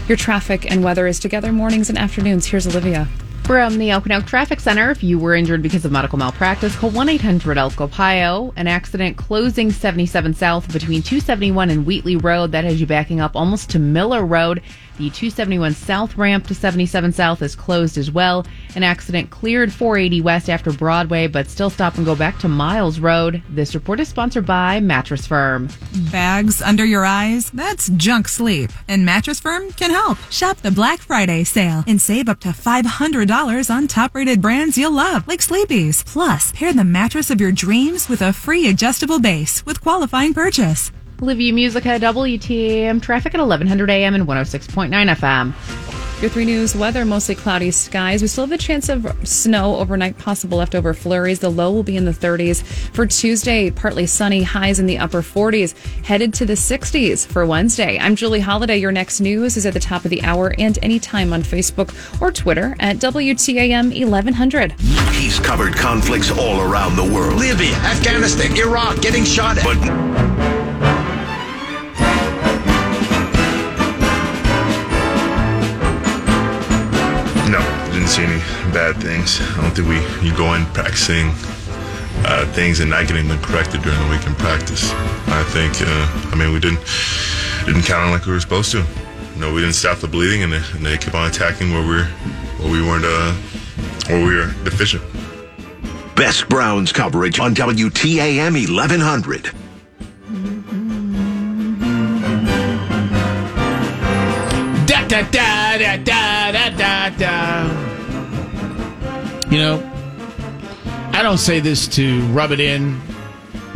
Your 0.08 0.18
traffic 0.18 0.70
and 0.70 0.84
weather 0.84 1.06
is 1.06 1.18
together 1.18 1.52
mornings 1.52 1.88
and 1.88 1.96
afternoons. 1.96 2.44
Here's 2.46 2.66
Olivia. 2.66 3.08
From 3.44 3.76
the 3.76 3.88
Okanoke 3.88 4.24
Traffic 4.24 4.60
Center, 4.60 4.90
if 4.90 5.02
you 5.02 5.18
were 5.18 5.34
injured 5.34 5.62
because 5.62 5.84
of 5.84 5.90
medical 5.90 6.16
malpractice, 6.16 6.76
call 6.76 6.90
1 6.90 7.08
800 7.08 7.58
Elko 7.58 7.88
Pio. 7.88 8.52
An 8.56 8.68
accident 8.68 9.16
closing 9.16 9.72
77 9.72 10.34
South 10.34 10.72
between 10.72 11.02
271 11.02 11.68
and 11.68 11.84
Wheatley 11.84 12.16
Road. 12.16 12.52
That 12.52 12.62
has 12.64 12.80
you 12.80 12.86
backing 12.86 13.20
up 13.20 13.34
almost 13.34 13.68
to 13.70 13.80
Miller 13.80 14.24
Road. 14.24 14.62
The 15.02 15.10
271 15.10 15.74
South 15.74 16.16
ramp 16.16 16.46
to 16.46 16.54
77 16.54 17.12
South 17.12 17.42
is 17.42 17.56
closed 17.56 17.98
as 17.98 18.12
well. 18.12 18.46
An 18.76 18.84
accident 18.84 19.30
cleared 19.30 19.72
480 19.72 20.20
West 20.20 20.48
after 20.48 20.70
Broadway, 20.70 21.26
but 21.26 21.48
still 21.48 21.70
stop 21.70 21.96
and 21.96 22.06
go 22.06 22.14
back 22.14 22.38
to 22.38 22.48
Miles 22.48 23.00
Road. 23.00 23.42
This 23.48 23.74
report 23.74 23.98
is 23.98 24.06
sponsored 24.06 24.46
by 24.46 24.78
Mattress 24.78 25.26
Firm. 25.26 25.68
Bags 26.12 26.62
under 26.62 26.84
your 26.84 27.04
eyes? 27.04 27.50
That's 27.50 27.88
junk 27.88 28.28
sleep. 28.28 28.70
And 28.86 29.04
Mattress 29.04 29.40
Firm 29.40 29.72
can 29.72 29.90
help. 29.90 30.18
Shop 30.30 30.58
the 30.58 30.70
Black 30.70 31.00
Friday 31.00 31.42
sale 31.42 31.82
and 31.88 32.00
save 32.00 32.28
up 32.28 32.38
to 32.38 32.50
$500 32.50 33.74
on 33.74 33.88
top 33.88 34.14
rated 34.14 34.40
brands 34.40 34.78
you'll 34.78 34.92
love, 34.92 35.26
like 35.26 35.42
Sleepy's. 35.42 36.04
Plus, 36.04 36.52
pair 36.52 36.72
the 36.72 36.84
mattress 36.84 37.28
of 37.28 37.40
your 37.40 37.50
dreams 37.50 38.08
with 38.08 38.22
a 38.22 38.32
free 38.32 38.68
adjustable 38.68 39.18
base 39.18 39.66
with 39.66 39.80
qualifying 39.80 40.32
purchase. 40.32 40.92
Olivia 41.22 41.52
Musica, 41.52 42.00
WTAM 42.00 43.00
traffic 43.00 43.32
at 43.32 43.40
1100 43.40 43.88
AM 43.90 44.16
and 44.16 44.26
106.9 44.26 44.90
FM. 44.90 46.20
Your 46.20 46.30
three 46.30 46.44
news 46.44 46.74
weather 46.74 47.04
mostly 47.04 47.36
cloudy 47.36 47.70
skies. 47.70 48.22
We 48.22 48.28
still 48.28 48.46
have 48.46 48.52
a 48.52 48.58
chance 48.58 48.88
of 48.88 49.06
snow 49.26 49.76
overnight, 49.76 50.18
possible 50.18 50.58
leftover 50.58 50.94
flurries. 50.94 51.38
The 51.38 51.48
low 51.48 51.70
will 51.70 51.84
be 51.84 51.96
in 51.96 52.04
the 52.06 52.12
30s. 52.12 52.64
For 52.92 53.06
Tuesday, 53.06 53.70
partly 53.70 54.06
sunny, 54.06 54.42
highs 54.42 54.80
in 54.80 54.86
the 54.86 54.98
upper 54.98 55.22
40s, 55.22 55.76
headed 56.04 56.34
to 56.34 56.44
the 56.44 56.54
60s 56.54 57.24
for 57.24 57.46
Wednesday. 57.46 57.98
I'm 58.00 58.16
Julie 58.16 58.40
Holiday. 58.40 58.78
Your 58.78 58.92
next 58.92 59.20
news 59.20 59.56
is 59.56 59.64
at 59.64 59.74
the 59.74 59.80
top 59.80 60.04
of 60.04 60.10
the 60.10 60.22
hour 60.22 60.52
and 60.58 60.76
anytime 60.82 61.32
on 61.32 61.42
Facebook 61.42 61.92
or 62.20 62.32
Twitter 62.32 62.74
at 62.80 62.96
WTAM 62.96 63.90
1100. 64.08 64.72
He's 65.12 65.38
covered 65.38 65.74
conflicts 65.74 66.32
all 66.32 66.60
around 66.60 66.96
the 66.96 67.14
world. 67.14 67.34
Libya, 67.34 67.74
Afghanistan, 67.76 68.56
Iraq, 68.56 69.00
getting 69.02 69.24
shot 69.24 69.58
at. 69.58 69.64
But 69.64 70.51
see 78.12 78.22
any 78.24 78.38
bad 78.72 78.96
things. 79.00 79.40
I 79.56 79.62
don't 79.62 79.70
think 79.74 79.88
we 79.88 79.96
you 80.26 80.36
go 80.36 80.52
in 80.52 80.66
practicing 80.66 81.30
uh, 82.28 82.44
things 82.52 82.80
and 82.80 82.90
not 82.90 83.06
getting 83.08 83.26
them 83.26 83.40
corrected 83.40 83.80
during 83.80 83.98
the 84.04 84.08
week 84.10 84.26
in 84.26 84.34
practice. 84.34 84.92
I 85.28 85.42
think 85.48 85.72
uh, 85.80 86.30
I 86.30 86.36
mean 86.36 86.52
we 86.52 86.60
didn't 86.60 86.80
didn't 87.64 87.82
count 87.84 88.04
on 88.04 88.10
like 88.12 88.26
we 88.26 88.32
were 88.32 88.40
supposed 88.40 88.70
to. 88.72 88.84
No, 89.38 89.52
we 89.54 89.62
didn't 89.62 89.76
stop 89.76 89.98
the 89.98 90.08
bleeding, 90.08 90.42
and 90.42 90.52
they, 90.52 90.60
and 90.74 90.84
they 90.84 90.98
kept 90.98 91.14
on 91.14 91.26
attacking 91.26 91.72
where 91.72 91.80
we 91.80 91.94
were 91.96 92.04
where 92.60 92.70
we 92.70 92.82
weren't 92.82 93.06
uh, 93.06 93.32
where 94.08 94.26
we 94.26 94.36
were 94.36 94.52
deficient. 94.62 95.02
best 96.14 96.48
Browns 96.50 96.92
coverage 96.92 97.40
on 97.40 97.54
WTAM 97.54 98.52
1100. 98.52 99.52
Da 104.86 105.08
da 105.08 105.22
da 105.30 105.78
da 105.78 105.96
da 105.96 106.50
da 106.52 106.70
da 106.76 107.08
da. 107.10 107.91
You 109.52 109.58
know, 109.58 109.92
I 111.12 111.22
don't 111.22 111.36
say 111.36 111.60
this 111.60 111.86
to 111.88 112.22
rub 112.28 112.52
it 112.52 112.60
in. 112.60 112.98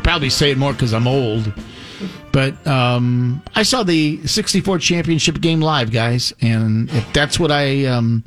Probably 0.03 0.31
say 0.31 0.51
it 0.51 0.57
more 0.57 0.72
because 0.72 0.95
I'm 0.95 1.07
old. 1.07 1.53
But 2.33 2.66
um, 2.66 3.43
I 3.55 3.62
saw 3.62 3.83
the 3.83 4.27
'64 4.27 4.79
championship 4.79 5.39
game 5.43 5.61
live, 5.61 5.91
guys, 5.93 6.33
and 6.41 6.89
if 6.91 7.12
that's 7.12 7.39
what 7.39 7.53
I, 7.53 7.85
um, 7.85 8.24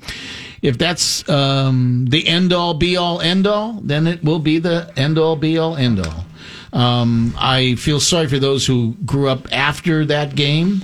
if 0.61 0.77
that's 0.77 1.27
um, 1.27 2.05
the 2.09 2.27
end 2.27 2.53
all, 2.53 2.75
be 2.75 2.97
all, 2.97 3.19
end 3.19 3.47
all, 3.47 3.79
then 3.81 4.05
it 4.05 4.23
will 4.23 4.37
be 4.37 4.59
the 4.59 4.93
end 4.95 5.17
all, 5.17 5.35
be 5.35 5.57
all, 5.57 5.75
end 5.75 6.05
all. 6.05 6.79
Um, 6.79 7.33
I 7.35 7.73
feel 7.75 7.99
sorry 7.99 8.27
for 8.27 8.37
those 8.37 8.67
who 8.67 8.93
grew 9.07 9.27
up 9.27 9.51
after 9.51 10.05
that 10.05 10.35
game 10.35 10.83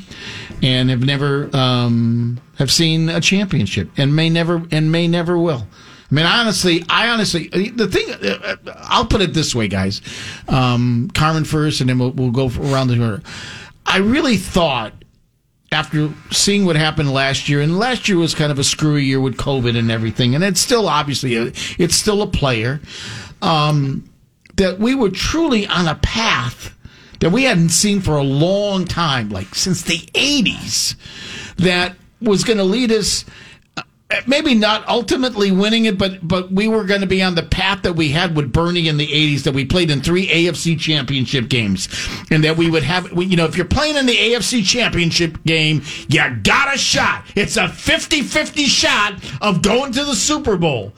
and 0.64 0.90
have 0.90 1.06
never 1.06 1.56
um, 1.56 2.42
have 2.58 2.72
seen 2.72 3.08
a 3.10 3.22
championship 3.22 3.92
and 3.98 4.16
may 4.16 4.32
never 4.32 4.64
and 4.72 4.92
may 4.92 5.08
never 5.08 5.38
will. 5.38 5.68
I 6.16 6.18
mean, 6.18 6.28
honestly, 6.28 6.82
I 6.88 7.10
honestly 7.10 7.50
the 7.50 7.90
thing. 7.90 8.10
uh, 8.10 8.56
I'll 8.84 9.06
put 9.06 9.20
it 9.20 9.34
this 9.34 9.54
way, 9.54 9.68
guys. 9.68 10.02
Um, 10.48 11.12
Carmen 11.14 11.44
first, 11.44 11.82
and 11.82 11.90
then 11.90 12.00
we'll, 12.00 12.12
we'll 12.12 12.32
go 12.32 12.50
around 12.72 12.88
the 12.88 13.04
order. 13.04 13.22
I 13.86 13.98
really 13.98 14.38
thought 14.38 14.94
after 15.74 16.10
seeing 16.32 16.64
what 16.64 16.78
happened 16.78 17.12
last 17.12 17.50
year, 17.50 17.60
and 17.60 17.78
last 17.78 18.08
year 18.08 18.18
was 18.18 18.34
kind 18.34 18.50
of 18.50 18.58
a 18.58 18.64
screwy 18.64 19.04
year 19.04 19.20
with 19.20 19.36
COVID 19.36 19.78
and 19.78 19.92
everything, 19.92 20.36
and 20.36 20.44
it's 20.46 20.62
still 20.62 20.88
obviously 20.88 21.36
it's 21.36 21.98
still 21.98 22.22
a 22.22 22.28
player. 22.28 22.80
Um, 23.42 24.10
that 24.56 24.80
we 24.80 24.96
were 24.96 25.10
truly 25.10 25.68
on 25.68 25.86
a 25.86 25.96
path 25.96 26.74
that 27.20 27.32
we 27.32 27.44
hadn't 27.44 27.70
seen 27.70 28.00
for 28.00 28.16
a 28.16 28.24
long 28.24 28.86
time, 28.86 29.28
like 29.28 29.54
since 29.54 29.82
the 29.82 29.98
80s, 30.14 30.96
that 31.58 31.98
was 32.22 32.46
going 32.46 32.58
to 32.58 32.64
lead 32.64 32.94
us 32.94 33.26
uh, 33.28 33.32
maybe 34.28 34.54
not 34.54 34.88
ultimately 34.88 35.52
winning 35.52 35.86
it, 35.86 35.98
but 35.98 36.26
but 36.26 36.52
we 36.52 36.68
were 36.68 36.84
going 36.84 37.02
to 37.02 37.08
be 37.08 37.22
on 37.22 37.36
the 37.36 37.44
path 37.44 37.84
that 37.84 37.94
we 37.94 38.10
had 38.10 38.36
with 38.36 38.52
Bernie 38.52 38.88
in 38.88 38.98
the 38.98 39.08
'80s. 39.08 39.44
That 39.44 39.54
we 39.54 39.66
played 39.66 39.90
in 39.90 40.02
three 40.02 40.28
AFC 40.28 40.80
Championship 40.80 41.50
games, 41.50 41.90
and 42.32 42.44
that 42.44 42.58
we 42.58 42.70
would 42.70 42.84
have. 42.84 43.12
You 43.12 43.38
know, 43.38 43.46
if 43.46 43.58
you're 43.58 43.66
playing 43.66 43.96
in 43.96 44.06
the 44.06 44.16
AFC 44.16 44.66
Championship 44.66 45.44
game, 45.44 45.82
you 46.08 46.22
got 46.44 46.74
a 46.74 46.78
shot. 46.78 47.26
It's 47.36 47.58
a 47.58 47.68
50-50 47.68 48.66
shot 48.66 49.14
of 49.42 49.62
going 49.62 49.92
to 49.94 50.06
the 50.06 50.16
Super 50.16 50.58
Bowl. 50.58 50.94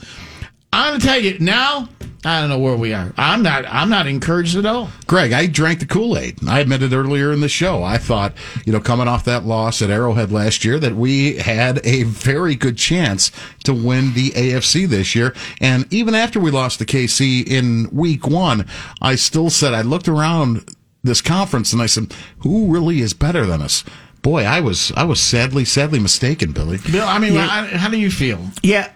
I'm 0.71 0.91
going 0.91 1.01
to 1.01 1.07
tell 1.07 1.19
you 1.19 1.39
now. 1.39 1.89
I 2.27 2.41
don't 2.41 2.49
know 2.49 2.59
where 2.59 2.75
we 2.75 2.93
are. 2.93 3.13
I'm 3.17 3.41
not. 3.41 3.65
I'm 3.67 3.89
not 3.89 4.05
encouraged 4.07 4.57
at 4.57 4.65
all. 4.65 4.89
Greg, 5.07 5.31
I 5.31 5.45
drank 5.47 5.79
the 5.79 5.85
Kool 5.85 6.17
Aid. 6.17 6.39
I 6.47 6.59
admitted 6.59 6.93
earlier 6.93 7.31
in 7.31 7.39
the 7.41 7.47
show. 7.49 7.83
I 7.83 7.97
thought, 7.97 8.33
you 8.65 8.73
know, 8.73 8.79
coming 8.79 9.07
off 9.07 9.23
that 9.25 9.45
loss 9.45 9.81
at 9.81 9.89
Arrowhead 9.89 10.31
last 10.31 10.65
year, 10.65 10.77
that 10.79 10.95
we 10.95 11.37
had 11.37 11.79
a 11.85 12.03
very 12.03 12.55
good 12.55 12.77
chance 12.77 13.31
to 13.63 13.73
win 13.73 14.13
the 14.13 14.31
AFC 14.31 14.87
this 14.87 15.15
year. 15.15 15.33
And 15.61 15.91
even 15.93 16.13
after 16.15 16.39
we 16.39 16.51
lost 16.51 16.79
the 16.79 16.85
KC 16.85 17.47
in 17.47 17.89
week 17.91 18.27
one, 18.27 18.67
I 19.01 19.15
still 19.15 19.49
said, 19.49 19.73
I 19.73 19.81
looked 19.81 20.07
around 20.07 20.67
this 21.03 21.21
conference 21.21 21.71
and 21.71 21.81
I 21.81 21.85
said, 21.85 22.13
who 22.39 22.67
really 22.67 22.99
is 22.99 23.13
better 23.13 23.45
than 23.45 23.61
us? 23.61 23.83
Boy, 24.23 24.43
I 24.43 24.59
was 24.59 24.91
I 24.97 25.03
was 25.05 25.21
sadly 25.21 25.63
sadly 25.63 25.99
mistaken, 25.99 26.51
Billy. 26.51 26.79
Bill, 26.91 27.07
I 27.07 27.19
mean, 27.19 27.35
Yeah. 27.35 27.47
I- 27.49 27.77
how 27.77 27.89
do 27.89 27.97
you 27.97 28.11
feel? 28.11 28.41
Yeah, 28.61 28.89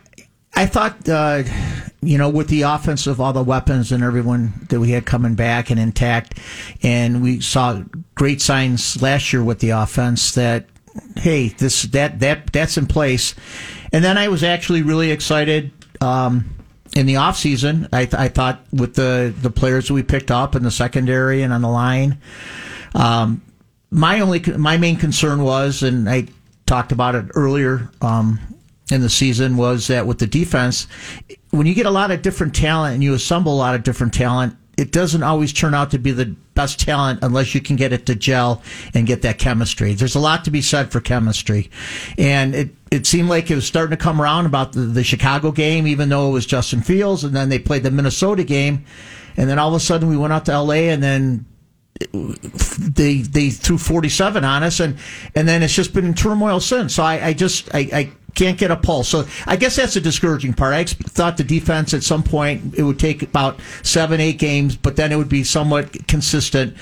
I 0.53 0.65
thought, 0.65 1.07
uh, 1.07 1.43
you 2.01 2.17
know, 2.17 2.29
with 2.29 2.47
the 2.47 2.63
offense 2.63 3.07
of 3.07 3.21
all 3.21 3.33
the 3.33 3.43
weapons 3.43 3.91
and 3.91 4.03
everyone 4.03 4.53
that 4.69 4.79
we 4.79 4.91
had 4.91 5.05
coming 5.05 5.35
back 5.35 5.69
and 5.69 5.79
intact, 5.79 6.39
and 6.83 7.21
we 7.21 7.39
saw 7.39 7.81
great 8.15 8.41
signs 8.41 9.01
last 9.01 9.31
year 9.31 9.43
with 9.43 9.59
the 9.59 9.69
offense 9.71 10.33
that, 10.33 10.65
hey, 11.17 11.49
this 11.49 11.83
that 11.83 12.19
that 12.19 12.51
that's 12.51 12.77
in 12.77 12.85
place. 12.85 13.33
And 13.93 14.03
then 14.03 14.17
I 14.17 14.27
was 14.27 14.43
actually 14.43 14.81
really 14.81 15.11
excited. 15.11 15.71
Um, 16.01 16.55
in 16.95 17.05
the 17.05 17.15
off 17.15 17.37
season, 17.37 17.87
I, 17.93 18.05
th- 18.05 18.15
I 18.15 18.27
thought 18.27 18.65
with 18.73 18.95
the, 18.95 19.33
the 19.41 19.49
players 19.49 19.87
that 19.87 19.93
we 19.93 20.03
picked 20.03 20.29
up 20.29 20.55
in 20.55 20.63
the 20.63 20.71
secondary 20.71 21.41
and 21.41 21.53
on 21.53 21.61
the 21.61 21.69
line, 21.69 22.19
um, 22.93 23.41
my 23.91 24.19
only 24.19 24.41
my 24.57 24.77
main 24.77 24.97
concern 24.97 25.43
was, 25.43 25.83
and 25.83 26.09
I 26.09 26.27
talked 26.65 26.91
about 26.91 27.15
it 27.15 27.25
earlier 27.35 27.89
um, 28.01 28.39
in 28.91 29.01
the 29.01 29.09
season, 29.09 29.57
was 29.57 29.87
that 29.87 30.05
with 30.05 30.19
the 30.19 30.27
defense, 30.27 30.87
when 31.51 31.67
you 31.67 31.73
get 31.73 31.85
a 31.85 31.91
lot 31.91 32.11
of 32.11 32.21
different 32.21 32.55
talent 32.55 32.93
and 32.93 33.03
you 33.03 33.13
assemble 33.13 33.53
a 33.53 33.57
lot 33.57 33.75
of 33.75 33.83
different 33.83 34.13
talent, 34.13 34.55
it 34.77 34.91
doesn't 34.91 35.21
always 35.21 35.53
turn 35.53 35.75
out 35.75 35.91
to 35.91 35.99
be 35.99 36.11
the 36.11 36.25
best 36.55 36.79
talent 36.79 37.19
unless 37.21 37.53
you 37.53 37.61
can 37.61 37.75
get 37.75 37.93
it 37.93 38.05
to 38.07 38.15
gel 38.15 38.61
and 38.93 39.05
get 39.05 39.21
that 39.21 39.37
chemistry. 39.37 39.93
There's 39.93 40.15
a 40.15 40.19
lot 40.19 40.45
to 40.45 40.51
be 40.51 40.61
said 40.61 40.91
for 40.91 40.99
chemistry, 40.99 41.69
and 42.17 42.55
it 42.55 42.69
it 42.89 43.05
seemed 43.05 43.29
like 43.29 43.51
it 43.51 43.55
was 43.55 43.65
starting 43.65 43.95
to 43.95 44.03
come 44.03 44.21
around 44.21 44.45
about 44.45 44.73
the, 44.73 44.81
the 44.81 45.03
Chicago 45.03 45.51
game, 45.51 45.87
even 45.87 46.09
though 46.09 46.29
it 46.29 46.33
was 46.33 46.45
Justin 46.45 46.81
Fields, 46.81 47.23
and 47.23 47.35
then 47.35 47.49
they 47.49 47.59
played 47.59 47.83
the 47.83 47.91
Minnesota 47.91 48.43
game, 48.43 48.85
and 49.37 49.49
then 49.49 49.59
all 49.59 49.69
of 49.69 49.75
a 49.75 49.79
sudden 49.79 50.09
we 50.09 50.17
went 50.17 50.33
out 50.33 50.45
to 50.45 50.51
L.A. 50.51 50.89
and 50.89 51.03
then 51.03 51.45
they 52.11 53.17
they 53.21 53.49
threw 53.49 53.77
47 53.77 54.43
on 54.43 54.63
us 54.63 54.79
and 54.79 54.97
and 55.35 55.47
then 55.47 55.61
it's 55.61 55.73
just 55.73 55.93
been 55.93 56.13
turmoil 56.15 56.59
since 56.59 56.95
so 56.95 57.03
i, 57.03 57.27
I 57.27 57.33
just 57.33 57.69
I, 57.75 57.79
I 57.79 58.11
can't 58.35 58.57
get 58.57 58.71
a 58.71 58.75
pulse. 58.75 59.07
So 59.09 59.25
i 59.45 59.55
guess 59.55 59.75
that's 59.75 59.93
the 59.93 60.01
discouraging 60.01 60.53
part. 60.53 60.73
I 60.73 60.83
thought 60.85 61.37
the 61.37 61.43
defense 61.43 61.93
at 61.93 62.03
some 62.03 62.23
point 62.23 62.75
it 62.75 62.83
would 62.83 62.99
take 62.99 63.21
about 63.21 63.59
seven 63.83 64.19
eight 64.19 64.39
games 64.39 64.75
but 64.75 64.95
then 64.95 65.11
it 65.11 65.15
would 65.15 65.29
be 65.29 65.43
somewhat 65.43 66.07
consistent 66.07 66.75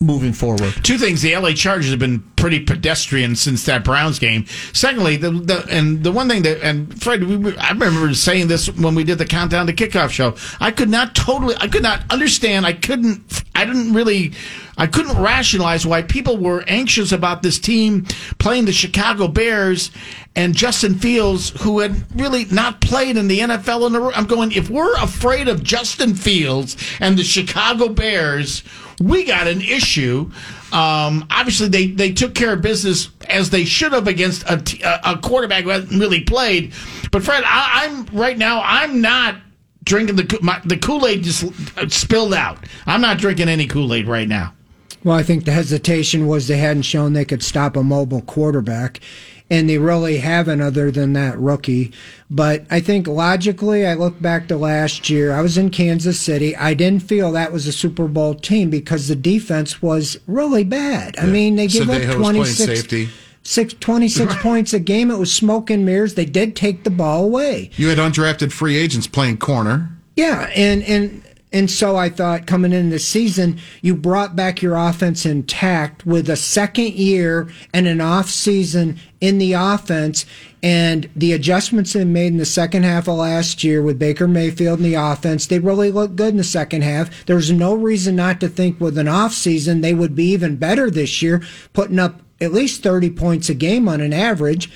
moving 0.00 0.32
forward. 0.32 0.72
Two 0.82 0.98
things: 0.98 1.22
the 1.22 1.36
LA 1.36 1.52
Chargers 1.52 1.90
have 1.90 1.98
been 1.98 2.24
pretty 2.40 2.60
pedestrian 2.60 3.36
since 3.36 3.64
that 3.66 3.84
Browns 3.84 4.18
game. 4.18 4.46
Secondly, 4.72 5.16
the, 5.16 5.30
the 5.30 5.66
and 5.70 6.02
the 6.02 6.10
one 6.10 6.28
thing 6.28 6.42
that 6.42 6.62
and 6.62 7.00
Fred, 7.00 7.22
we, 7.22 7.56
I 7.56 7.70
remember 7.70 8.12
saying 8.14 8.48
this 8.48 8.68
when 8.76 8.94
we 8.94 9.04
did 9.04 9.18
the 9.18 9.26
countdown 9.26 9.66
to 9.66 9.72
kickoff 9.72 10.10
show. 10.10 10.34
I 10.58 10.70
could 10.70 10.88
not 10.88 11.14
totally, 11.14 11.54
I 11.58 11.68
could 11.68 11.82
not 11.82 12.02
understand. 12.10 12.64
I 12.64 12.72
couldn't, 12.72 13.44
I 13.54 13.64
didn't 13.64 13.92
really, 13.92 14.32
I 14.78 14.86
couldn't 14.86 15.20
rationalize 15.20 15.86
why 15.86 16.02
people 16.02 16.38
were 16.38 16.64
anxious 16.66 17.12
about 17.12 17.42
this 17.42 17.58
team 17.58 18.06
playing 18.38 18.64
the 18.64 18.72
Chicago 18.72 19.28
Bears 19.28 19.90
and 20.34 20.54
Justin 20.54 20.94
Fields, 20.94 21.50
who 21.62 21.80
had 21.80 22.04
really 22.18 22.46
not 22.46 22.80
played 22.80 23.18
in 23.18 23.28
the 23.28 23.40
NFL. 23.40 23.86
In 23.88 23.94
a, 23.94 24.08
I'm 24.10 24.24
going, 24.24 24.52
if 24.52 24.70
we're 24.70 24.96
afraid 24.96 25.48
of 25.48 25.62
Justin 25.62 26.14
Fields 26.14 26.76
and 27.00 27.18
the 27.18 27.24
Chicago 27.24 27.88
Bears 27.88 28.62
we 29.00 29.24
got 29.24 29.48
an 29.48 29.62
issue. 29.62 30.30
Um, 30.72 31.26
obviously, 31.30 31.68
they, 31.68 31.88
they 31.88 32.12
took 32.12 32.34
care 32.34 32.52
of 32.52 32.62
business 32.62 33.10
as 33.28 33.50
they 33.50 33.64
should 33.64 33.92
have 33.92 34.06
against 34.06 34.44
a, 34.48 34.56
t- 34.58 34.82
a- 34.82 35.18
quarterback 35.18 35.64
who 35.64 35.70
hasn't 35.70 35.98
really 36.00 36.20
played. 36.22 36.72
But 37.10 37.22
Fred, 37.24 37.42
I, 37.44 37.86
I'm 37.86 38.06
right 38.16 38.38
now. 38.38 38.62
I'm 38.64 39.00
not 39.00 39.36
drinking 39.84 40.16
the 40.16 40.38
my, 40.42 40.60
the 40.64 40.76
Kool 40.76 41.06
Aid 41.06 41.22
just 41.24 41.44
spilled 41.92 42.34
out. 42.34 42.58
I'm 42.86 43.00
not 43.00 43.18
drinking 43.18 43.48
any 43.48 43.66
Kool 43.66 43.92
Aid 43.94 44.06
right 44.06 44.28
now. 44.28 44.54
Well, 45.02 45.16
I 45.16 45.22
think 45.22 45.44
the 45.44 45.52
hesitation 45.52 46.26
was 46.26 46.46
they 46.48 46.58
hadn't 46.58 46.82
shown 46.82 47.12
they 47.12 47.24
could 47.24 47.42
stop 47.42 47.76
a 47.76 47.82
mobile 47.82 48.20
quarterback, 48.22 49.00
and 49.48 49.68
they 49.68 49.78
really 49.78 50.18
haven't, 50.18 50.60
other 50.60 50.90
than 50.90 51.14
that 51.14 51.38
rookie. 51.38 51.92
But 52.30 52.66
I 52.70 52.80
think 52.80 53.08
logically, 53.08 53.86
I 53.86 53.94
look 53.94 54.20
back 54.20 54.46
to 54.48 54.56
last 54.56 55.08
year. 55.08 55.32
I 55.32 55.40
was 55.40 55.56
in 55.56 55.70
Kansas 55.70 56.20
City. 56.20 56.54
I 56.54 56.74
didn't 56.74 57.02
feel 57.02 57.32
that 57.32 57.52
was 57.52 57.66
a 57.66 57.72
Super 57.72 58.06
Bowl 58.08 58.34
team 58.34 58.68
because 58.68 59.08
the 59.08 59.16
defense 59.16 59.80
was 59.80 60.18
really 60.26 60.64
bad. 60.64 61.18
I 61.18 61.26
mean, 61.26 61.56
they 61.56 61.66
give 61.66 61.88
Sendejo 61.88 62.10
up 62.10 62.16
26, 62.16 62.56
safety. 62.58 63.08
six, 63.42 63.72
26 63.74 64.34
points 64.42 64.74
a 64.74 64.78
game. 64.80 65.10
It 65.10 65.18
was 65.18 65.32
smoke 65.32 65.70
and 65.70 65.84
mirrors. 65.86 66.14
They 66.14 66.26
did 66.26 66.54
take 66.54 66.84
the 66.84 66.90
ball 66.90 67.24
away. 67.24 67.70
You 67.76 67.88
had 67.88 67.98
undrafted 67.98 68.52
free 68.52 68.76
agents 68.76 69.06
playing 69.06 69.38
corner. 69.38 69.90
Yeah, 70.14 70.50
and 70.54 70.82
and 70.82 71.22
and 71.52 71.70
so 71.70 71.96
I 71.96 72.08
thought 72.08 72.46
coming 72.46 72.72
in 72.72 72.90
the 72.90 72.98
season, 72.98 73.58
you 73.82 73.96
brought 73.96 74.36
back 74.36 74.62
your 74.62 74.76
offense 74.76 75.26
intact 75.26 76.06
with 76.06 76.30
a 76.30 76.36
second 76.36 76.94
year 76.94 77.48
and 77.74 77.86
an 77.88 78.00
off 78.00 78.28
season 78.30 78.98
in 79.20 79.38
the 79.38 79.52
offense, 79.52 80.24
and 80.62 81.10
the 81.14 81.32
adjustments 81.32 81.92
they 81.92 82.04
made 82.04 82.28
in 82.28 82.38
the 82.38 82.44
second 82.44 82.84
half 82.84 83.08
of 83.08 83.16
last 83.16 83.62
year 83.64 83.82
with 83.82 83.98
Baker 83.98 84.28
Mayfield 84.28 84.78
in 84.78 84.84
the 84.84 84.94
offense, 84.94 85.46
they 85.46 85.58
really 85.58 85.90
looked 85.90 86.16
good 86.16 86.30
in 86.30 86.36
the 86.38 86.44
second 86.44 86.82
half. 86.82 87.26
There's 87.26 87.50
no 87.50 87.74
reason 87.74 88.16
not 88.16 88.40
to 88.40 88.48
think 88.48 88.80
with 88.80 88.96
an 88.96 89.08
off 89.08 89.34
season 89.34 89.80
they 89.80 89.92
would 89.92 90.14
be 90.14 90.30
even 90.30 90.56
better 90.56 90.90
this 90.90 91.20
year, 91.20 91.42
putting 91.72 91.98
up 91.98 92.22
at 92.40 92.52
least 92.52 92.82
30 92.82 93.10
points 93.10 93.50
a 93.50 93.54
game 93.54 93.88
on 93.88 94.00
an 94.00 94.12
average. 94.12 94.70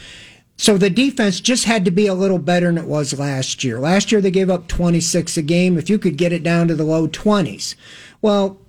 So 0.57 0.79
the 0.79 0.91
defense 0.91 1.41
just 1.41 1.65
had 1.65 1.85
to 1.85 1.91
be 1.91 2.07
a 2.07 2.15
little 2.15 2.39
better 2.39 2.67
than 2.67 2.79
it 2.79 2.87
was 2.87 3.19
last 3.19 3.65
year. 3.65 3.81
Last 3.81 4.13
year 4.13 4.21
they 4.21 4.31
gave 4.31 4.51
up 4.51 4.69
26 4.69 5.37
a 5.37 5.43
game. 5.43 5.77
If 5.77 5.91
you 5.91 5.99
could 5.99 6.17
get 6.17 6.33
it 6.33 6.43
down 6.43 6.69
to 6.69 6.75
the 6.75 6.85
low 6.85 7.09
20s. 7.09 7.75
Well, 8.23 8.61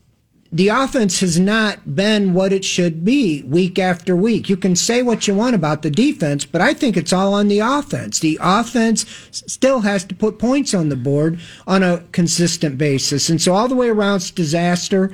the 0.51 0.69
offense 0.69 1.19
has 1.19 1.37
not 1.37 1.95
been 1.95 2.33
what 2.33 2.53
it 2.53 2.63
should 2.63 3.03
be 3.03 3.43
week 3.43 3.77
after 3.77 4.15
week. 4.15 4.47
You 4.47 4.55
can 4.55 4.75
say 4.75 5.01
what 5.01 5.27
you 5.27 5.35
want 5.35 5.53
about 5.53 5.81
the 5.81 5.89
defense, 5.89 6.45
but 6.45 6.61
I 6.61 6.73
think 6.73 6.95
it's 6.95 7.11
all 7.11 7.33
on 7.33 7.49
the 7.49 7.59
offense. 7.59 8.19
The 8.19 8.39
offense 8.41 9.05
still 9.31 9.81
has 9.81 10.05
to 10.05 10.15
put 10.15 10.39
points 10.39 10.73
on 10.73 10.87
the 10.87 10.95
board 10.95 11.39
on 11.67 11.83
a 11.83 12.05
consistent 12.13 12.77
basis. 12.77 13.27
And 13.27 13.41
so 13.41 13.53
all 13.53 13.67
the 13.67 13.75
way 13.75 13.89
around 13.89 14.17
it's 14.17 14.31
disaster. 14.31 15.11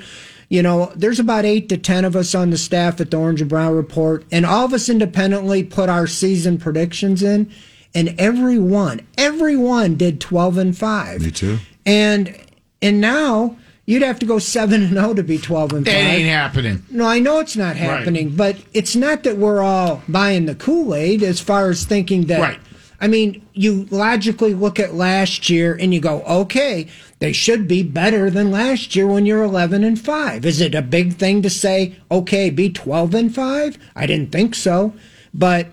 You 0.51 0.61
know, 0.61 0.91
there's 0.97 1.17
about 1.21 1.45
eight 1.45 1.69
to 1.69 1.77
ten 1.77 2.03
of 2.03 2.13
us 2.13 2.35
on 2.35 2.49
the 2.49 2.57
staff 2.57 2.99
at 2.99 3.09
the 3.09 3.15
Orange 3.15 3.39
and 3.39 3.49
Brown 3.49 3.73
Report, 3.73 4.25
and 4.33 4.45
all 4.45 4.65
of 4.65 4.73
us 4.73 4.89
independently 4.89 5.63
put 5.63 5.87
our 5.87 6.07
season 6.07 6.57
predictions 6.57 7.23
in, 7.23 7.49
and 7.95 8.13
every 8.19 8.59
one, 8.59 8.99
every 9.17 9.55
did 9.95 10.19
twelve 10.19 10.57
and 10.57 10.77
five. 10.77 11.21
Me 11.21 11.31
too. 11.31 11.59
And 11.85 12.37
and 12.81 12.99
now 12.99 13.55
you'd 13.85 14.03
have 14.03 14.19
to 14.19 14.25
go 14.25 14.39
seven 14.39 14.83
and 14.83 14.93
zero 14.93 15.13
to 15.13 15.23
be 15.23 15.37
twelve 15.37 15.71
and 15.71 15.85
That 15.85 15.93
five. 15.93 16.19
ain't 16.19 16.27
happening. 16.27 16.83
No, 16.91 17.05
I 17.05 17.19
know 17.19 17.39
it's 17.39 17.55
not 17.55 17.77
happening, 17.77 18.35
but 18.35 18.57
it's 18.73 18.93
not 18.93 19.23
that 19.23 19.37
we're 19.37 19.61
all 19.61 20.03
buying 20.09 20.47
the 20.47 20.55
Kool 20.55 20.93
Aid 20.93 21.23
as 21.23 21.39
far 21.39 21.69
as 21.69 21.85
thinking 21.85 22.25
that. 22.25 22.41
Right. 22.41 22.59
I 22.99 23.07
mean, 23.07 23.47
you 23.53 23.87
logically 23.89 24.53
look 24.53 24.79
at 24.81 24.93
last 24.95 25.49
year 25.49 25.77
and 25.79 25.93
you 25.93 26.01
go, 26.01 26.21
okay, 26.23 26.87
they 27.21 27.31
should 27.31 27.67
be 27.67 27.83
better 27.83 28.31
than 28.31 28.49
last 28.49 28.95
year 28.95 29.05
when 29.05 29.27
you're 29.27 29.43
11 29.43 29.83
and 29.83 30.01
5. 30.01 30.43
Is 30.43 30.59
it 30.59 30.73
a 30.73 30.81
big 30.81 31.13
thing 31.13 31.43
to 31.43 31.51
say, 31.51 31.95
okay, 32.09 32.49
be 32.49 32.71
12 32.71 33.13
and 33.13 33.33
5? 33.33 33.77
I 33.95 34.07
didn't 34.07 34.31
think 34.31 34.55
so. 34.55 34.95
But 35.31 35.67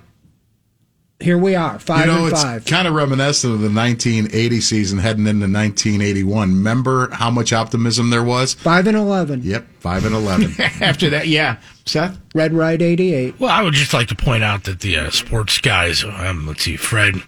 here 1.18 1.38
we 1.38 1.54
are, 1.54 1.78
5 1.78 2.00
you 2.00 2.06
know, 2.12 2.24
and 2.24 2.32
it's 2.32 2.42
5. 2.42 2.66
kind 2.66 2.86
of 2.86 2.92
reminiscent 2.92 3.54
of 3.54 3.60
the 3.60 3.70
1980 3.70 4.60
season 4.60 4.98
heading 4.98 5.26
into 5.26 5.46
1981. 5.46 6.50
Remember 6.50 7.08
how 7.12 7.30
much 7.30 7.54
optimism 7.54 8.10
there 8.10 8.22
was? 8.22 8.52
5 8.52 8.86
and 8.86 8.96
11. 8.98 9.40
Yep, 9.42 9.66
5 9.80 10.04
and 10.04 10.14
11. 10.14 10.54
After 10.82 11.08
that, 11.08 11.28
yeah. 11.28 11.56
Seth? 11.86 12.20
Red 12.34 12.52
Right 12.52 12.82
88. 12.82 13.40
Well, 13.40 13.50
I 13.50 13.62
would 13.62 13.72
just 13.72 13.94
like 13.94 14.08
to 14.08 14.14
point 14.14 14.44
out 14.44 14.64
that 14.64 14.80
the 14.80 14.98
uh, 14.98 15.10
sports 15.10 15.60
guys, 15.60 16.04
um, 16.04 16.46
let's 16.46 16.64
see, 16.64 16.76
Fred 16.76 17.22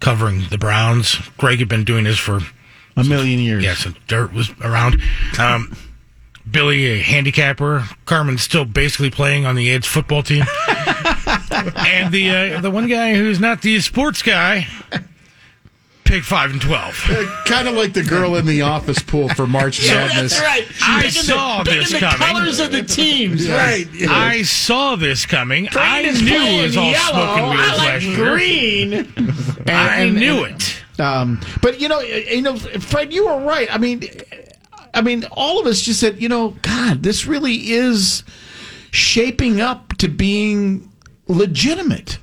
covering 0.00 0.42
the 0.50 0.58
Browns. 0.58 1.16
Greg 1.38 1.60
had 1.60 1.68
been 1.70 1.84
doing 1.84 2.04
this 2.04 2.18
for 2.18 2.40
a 2.96 3.04
million 3.04 3.38
years. 3.38 3.62
Yeah, 3.64 3.74
since 3.74 3.96
Dirt 4.06 4.32
was 4.32 4.50
around. 4.62 5.00
Um, 5.38 5.76
Billy, 6.50 6.86
a 6.86 6.98
handicapper. 7.02 7.84
Carmen's 8.04 8.42
still 8.42 8.64
basically 8.64 9.10
playing 9.10 9.46
on 9.46 9.56
the 9.56 9.68
Aids 9.68 9.86
football 9.86 10.22
team. 10.22 10.44
and 10.68 12.12
the 12.12 12.54
uh, 12.56 12.60
the 12.60 12.70
one 12.70 12.86
guy 12.88 13.14
who's 13.14 13.40
not 13.40 13.62
the 13.62 13.80
sports 13.80 14.22
guy, 14.22 14.66
pick 16.04 16.22
five 16.22 16.50
and 16.52 16.60
twelve. 16.60 16.94
kind 17.46 17.66
of 17.66 17.74
like 17.74 17.92
the 17.94 18.02
girl 18.04 18.36
in 18.36 18.46
the 18.46 18.62
office 18.62 19.00
pool 19.02 19.28
for 19.30 19.46
March 19.48 19.84
Yeah, 19.84 20.06
Madness. 20.06 20.38
that's 20.38 20.40
right. 20.46 20.66
I 20.82 21.08
saw 21.08 21.62
this 21.64 21.90
the 21.92 21.98
coming. 21.98 22.18
colors 22.28 22.60
of 22.60 22.70
the 22.70 22.82
teams, 22.84 23.48
right? 23.48 23.86
I 24.08 24.42
saw 24.42 24.94
this 24.94 25.26
coming. 25.26 25.68
I 25.72 26.02
knew 26.02 26.60
it 26.60 26.62
was 26.62 26.76
all 26.76 26.90
yellow. 26.92 27.10
smoke 27.10 27.38
and 27.38 27.60
I 27.60 27.76
like 27.76 27.78
last 27.88 28.04
year. 28.04 28.16
green. 28.16 29.64
I 29.66 30.08
knew 30.10 30.44
and- 30.44 30.60
it. 30.62 30.82
Um, 30.98 31.40
but 31.62 31.80
you 31.80 31.88
know, 31.88 32.00
you 32.00 32.42
know, 32.42 32.56
Fred, 32.56 33.12
you 33.12 33.26
were 33.26 33.40
right. 33.40 33.72
I 33.72 33.78
mean, 33.78 34.04
I 34.94 35.02
mean, 35.02 35.24
all 35.32 35.60
of 35.60 35.66
us 35.66 35.82
just 35.82 36.00
said, 36.00 36.20
you 36.20 36.28
know, 36.28 36.56
God, 36.62 37.02
this 37.02 37.26
really 37.26 37.70
is 37.70 38.22
shaping 38.90 39.60
up 39.60 39.94
to 39.98 40.08
being 40.08 40.90
legitimate. 41.28 42.18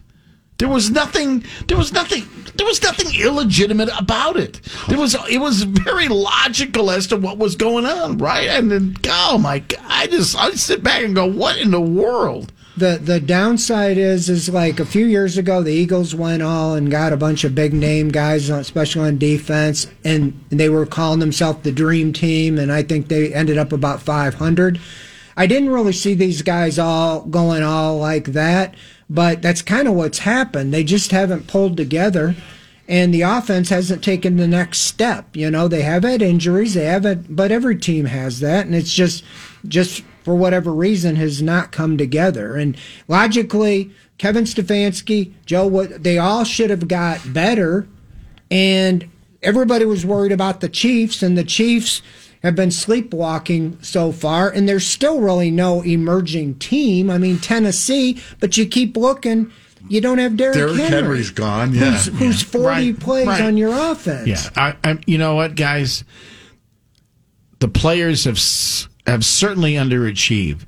There 0.58 0.70
was 0.70 0.90
nothing. 0.90 1.44
There 1.68 1.78
was 1.78 1.92
nothing. 1.92 2.26
There 2.56 2.66
was 2.66 2.82
nothing 2.82 3.14
illegitimate 3.20 3.90
about 4.00 4.38
it. 4.38 4.62
There 4.88 4.98
was. 4.98 5.16
It 5.30 5.40
was 5.40 5.64
very 5.64 6.08
logical 6.08 6.90
as 6.90 7.08
to 7.08 7.18
what 7.18 7.38
was 7.38 7.56
going 7.56 7.86
on, 7.86 8.18
right? 8.18 8.48
And 8.48 8.72
then, 8.72 8.96
oh 9.08 9.38
my 9.38 9.60
God, 9.60 9.82
I 9.86 10.08
just 10.08 10.38
I 10.38 10.52
sit 10.52 10.84
back 10.84 11.04
and 11.04 11.16
go, 11.16 11.26
what 11.26 11.58
in 11.58 11.72
the 11.72 11.82
world? 11.82 12.52
The 12.76 13.00
the 13.02 13.20
downside 13.20 14.00
is 14.00 14.30
is 14.30 14.50
like 14.50 14.80
a 14.80 14.86
few 14.86 15.06
years 15.06 15.38
ago 15.38 15.62
the 15.62 15.72
Eagles 15.72 16.16
went 16.16 16.42
all 16.42 16.74
and 16.74 16.90
got 16.90 17.14
a 17.14 17.18
bunch 17.18 17.44
of 17.44 17.54
big 17.54 17.72
name 17.72 18.10
guys, 18.10 18.50
on- 18.50 18.60
especially 18.60 19.08
on 19.08 19.20
defense, 19.20 19.86
and 20.04 20.44
they 20.50 20.70
were 20.70 20.88
calling 20.88 21.20
themselves 21.20 21.62
the 21.62 21.72
Dream 21.72 22.14
Team, 22.14 22.58
and 22.58 22.72
I 22.72 22.82
think 22.82 23.08
they 23.08 23.32
ended 23.32 23.60
up 23.60 23.72
about 23.72 24.02
500. 24.02 24.80
I 25.38 25.46
didn't 25.46 25.70
really 25.70 25.94
see 25.94 26.16
these 26.16 26.42
guys 26.42 26.80
all 26.80 27.22
going 27.22 27.62
all 27.64 27.98
like 27.98 28.26
that, 28.26 28.74
but 29.10 29.42
that's 29.44 29.62
kind 29.62 29.88
of 29.88 29.94
what's 29.94 30.20
happened. 30.20 30.74
They 30.74 30.84
just 30.84 31.12
haven't 31.12 31.48
pulled 31.48 31.78
together. 31.78 32.36
And 32.86 33.14
the 33.14 33.22
offense 33.22 33.70
hasn't 33.70 34.04
taken 34.04 34.36
the 34.36 34.48
next 34.48 34.80
step. 34.80 35.38
You 35.38 35.50
know, 35.50 35.70
they 35.70 35.84
have 35.84 36.04
had 36.04 36.22
injuries, 36.22 36.74
they 36.74 36.84
haven't, 36.84 37.34
but 37.34 37.50
every 37.50 37.78
team 37.78 38.06
has 38.06 38.42
that, 38.42 38.66
and 38.66 38.76
it's 38.76 38.94
just, 38.94 39.24
just 39.66 40.04
for 40.24 40.36
whatever 40.36 40.74
reason, 40.74 41.16
has 41.18 41.42
not 41.42 41.72
come 41.72 41.98
together. 41.98 42.56
And 42.56 42.78
logically, 43.08 43.92
Kevin 44.18 44.46
Stefanski, 44.46 45.34
Joe, 45.46 45.68
Wood, 45.68 46.04
they 46.04 46.18
all 46.18 46.44
should 46.44 46.70
have 46.70 46.88
got 46.88 47.34
better. 47.34 47.88
And 48.52 49.10
everybody 49.42 49.86
was 49.86 50.06
worried 50.06 50.32
about 50.32 50.62
the 50.62 50.70
Chiefs, 50.70 51.22
and 51.24 51.38
the 51.38 51.44
Chiefs 51.44 52.02
have 52.44 52.56
been 52.56 52.72
sleepwalking 52.72 53.78
so 53.82 54.12
far, 54.12 54.50
and 54.50 54.68
there's 54.68 54.86
still 54.86 55.20
really 55.22 55.50
no 55.50 55.82
emerging 55.82 56.56
team. 56.56 57.10
I 57.10 57.18
mean, 57.18 57.40
Tennessee, 57.40 58.22
but 58.40 58.58
you 58.58 58.66
keep 58.66 58.96
looking. 58.98 59.52
You 59.90 60.00
don't 60.02 60.18
have 60.18 60.38
Derrick, 60.38 60.56
Derrick 60.56 60.76
Henry. 60.78 60.90
Henry's 60.90 61.30
gone, 61.30 61.74
yeah. 61.74 61.92
Who's, 61.92 62.06
who's 62.20 62.42
40 62.44 62.66
Right, 62.66 63.00
plays 63.00 63.28
right. 63.28 63.42
on 63.42 63.58
your 63.58 63.74
offense. 63.92 64.28
Yeah, 64.28 64.42
I, 64.56 64.76
I, 64.84 65.00
you 65.06 65.18
know 65.18 65.36
what, 65.36 65.56
guys? 65.56 66.04
The 67.60 67.68
players 67.68 68.26
have 68.26 68.36
s- 68.38 68.88
have 69.06 69.26
certainly 69.26 69.74
underachieved. 69.74 70.68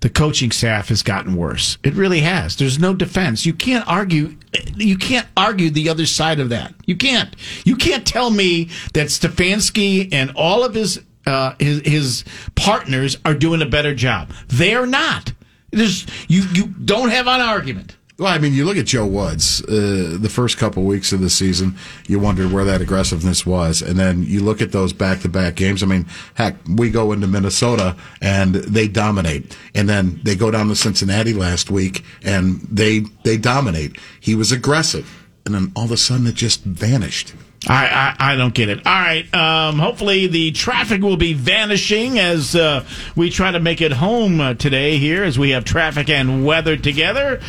The 0.00 0.10
coaching 0.10 0.50
staff 0.50 0.88
has 0.88 1.04
gotten 1.04 1.36
worse. 1.36 1.78
It 1.84 1.94
really 1.94 2.20
has. 2.20 2.56
There's 2.56 2.78
no 2.78 2.92
defense. 2.92 3.46
You 3.46 3.54
can't 3.54 3.86
argue. 3.86 4.36
You 4.74 4.98
can't 4.98 5.28
argue 5.36 5.70
the 5.70 5.88
other 5.88 6.06
side 6.06 6.40
of 6.40 6.48
that. 6.48 6.74
You 6.86 6.96
can't. 6.96 7.34
You 7.64 7.76
can't 7.76 8.04
tell 8.04 8.30
me 8.30 8.68
that 8.94 9.08
Stefanski 9.08 10.12
and 10.12 10.32
all 10.34 10.64
of 10.64 10.74
his 10.74 11.00
uh, 11.24 11.54
his 11.60 11.82
his 11.84 12.24
partners 12.56 13.16
are 13.24 13.34
doing 13.34 13.62
a 13.62 13.66
better 13.66 13.94
job. 13.94 14.32
They 14.48 14.74
are 14.74 14.86
not. 14.86 15.32
There's 15.70 16.04
you 16.28 16.42
you 16.52 16.66
don't 16.66 17.10
have 17.10 17.28
an 17.28 17.40
argument. 17.40 17.96
Well, 18.18 18.32
I 18.32 18.38
mean, 18.38 18.52
you 18.52 18.64
look 18.66 18.76
at 18.76 18.86
Joe 18.86 19.06
Woods. 19.06 19.64
Uh, 19.64 20.16
the 20.20 20.28
first 20.28 20.58
couple 20.58 20.84
weeks 20.84 21.12
of 21.12 21.20
the 21.20 21.30
season, 21.30 21.76
you 22.06 22.20
wondered 22.20 22.52
where 22.52 22.64
that 22.64 22.80
aggressiveness 22.80 23.46
was, 23.46 23.80
and 23.80 23.98
then 23.98 24.22
you 24.22 24.44
look 24.44 24.60
at 24.60 24.70
those 24.70 24.92
back-to-back 24.92 25.54
games. 25.54 25.82
I 25.82 25.86
mean, 25.86 26.06
heck, 26.34 26.56
we 26.68 26.90
go 26.90 27.12
into 27.12 27.26
Minnesota 27.26 27.96
and 28.20 28.54
they 28.54 28.86
dominate, 28.86 29.56
and 29.74 29.88
then 29.88 30.20
they 30.24 30.36
go 30.36 30.50
down 30.50 30.68
to 30.68 30.76
Cincinnati 30.76 31.32
last 31.32 31.70
week 31.70 32.04
and 32.22 32.60
they 32.60 33.00
they 33.24 33.38
dominate. 33.38 33.96
He 34.20 34.34
was 34.34 34.52
aggressive, 34.52 35.26
and 35.46 35.54
then 35.54 35.72
all 35.74 35.86
of 35.86 35.90
a 35.90 35.96
sudden 35.96 36.26
it 36.26 36.34
just 36.34 36.62
vanished. 36.64 37.34
I, 37.68 38.14
I, 38.18 38.32
I 38.32 38.36
don't 38.36 38.52
get 38.52 38.68
it. 38.68 38.84
All 38.84 38.92
right. 38.92 39.32
Um, 39.32 39.78
hopefully 39.78 40.26
the 40.26 40.50
traffic 40.50 41.00
will 41.00 41.16
be 41.16 41.32
vanishing 41.32 42.18
as 42.18 42.56
uh, 42.56 42.84
we 43.14 43.30
try 43.30 43.52
to 43.52 43.60
make 43.60 43.80
it 43.80 43.92
home 43.92 44.40
uh, 44.40 44.54
today 44.54 44.98
here 44.98 45.22
as 45.22 45.38
we 45.38 45.50
have 45.50 45.64
traffic 45.64 46.10
and 46.10 46.44
weather 46.44 46.76
together. 46.76 47.40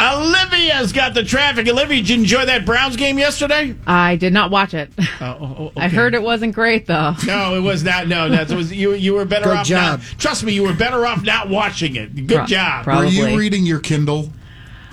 Olivia's 0.00 0.92
got 0.92 1.14
the 1.14 1.22
traffic. 1.24 1.68
Olivia, 1.68 1.98
did 1.98 2.08
you 2.08 2.16
enjoy 2.16 2.44
that 2.46 2.64
Browns 2.66 2.96
game 2.96 3.18
yesterday? 3.18 3.74
I 3.86 4.16
did 4.16 4.32
not 4.32 4.50
watch 4.50 4.74
it. 4.74 4.90
Oh, 5.20 5.70
I 5.76 5.88
heard 5.88 6.14
it 6.14 6.22
wasn't 6.22 6.54
great 6.54 6.86
though. 6.86 7.14
No, 7.26 7.54
it 7.54 7.60
was 7.60 7.84
not. 7.84 8.08
No, 8.08 8.28
that 8.28 8.50
was 8.50 8.72
you. 8.72 8.94
You 8.94 9.14
were 9.14 9.24
better 9.24 9.46
Good 9.50 9.56
off. 9.58 9.66
job. 9.66 10.00
Not, 10.00 10.08
trust 10.18 10.44
me, 10.44 10.52
you 10.52 10.62
were 10.64 10.74
better 10.74 11.06
off 11.06 11.22
not 11.22 11.48
watching 11.48 11.96
it. 11.96 12.14
Good 12.26 12.36
Pro- 12.38 12.46
job. 12.46 12.84
probably. 12.84 13.18
Were 13.18 13.28
you 13.28 13.38
reading 13.38 13.64
your 13.66 13.80
Kindle, 13.80 14.30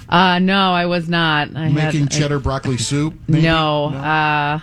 Uh, 0.07 0.39
no, 0.39 0.71
I 0.73 0.85
was 0.85 1.07
not. 1.09 1.55
I 1.55 1.69
making 1.69 2.01
had, 2.01 2.11
cheddar 2.11 2.39
broccoli 2.39 2.77
soup? 2.77 3.13
Maybe? 3.27 3.43
no, 3.43 3.85
uh, 3.85 4.59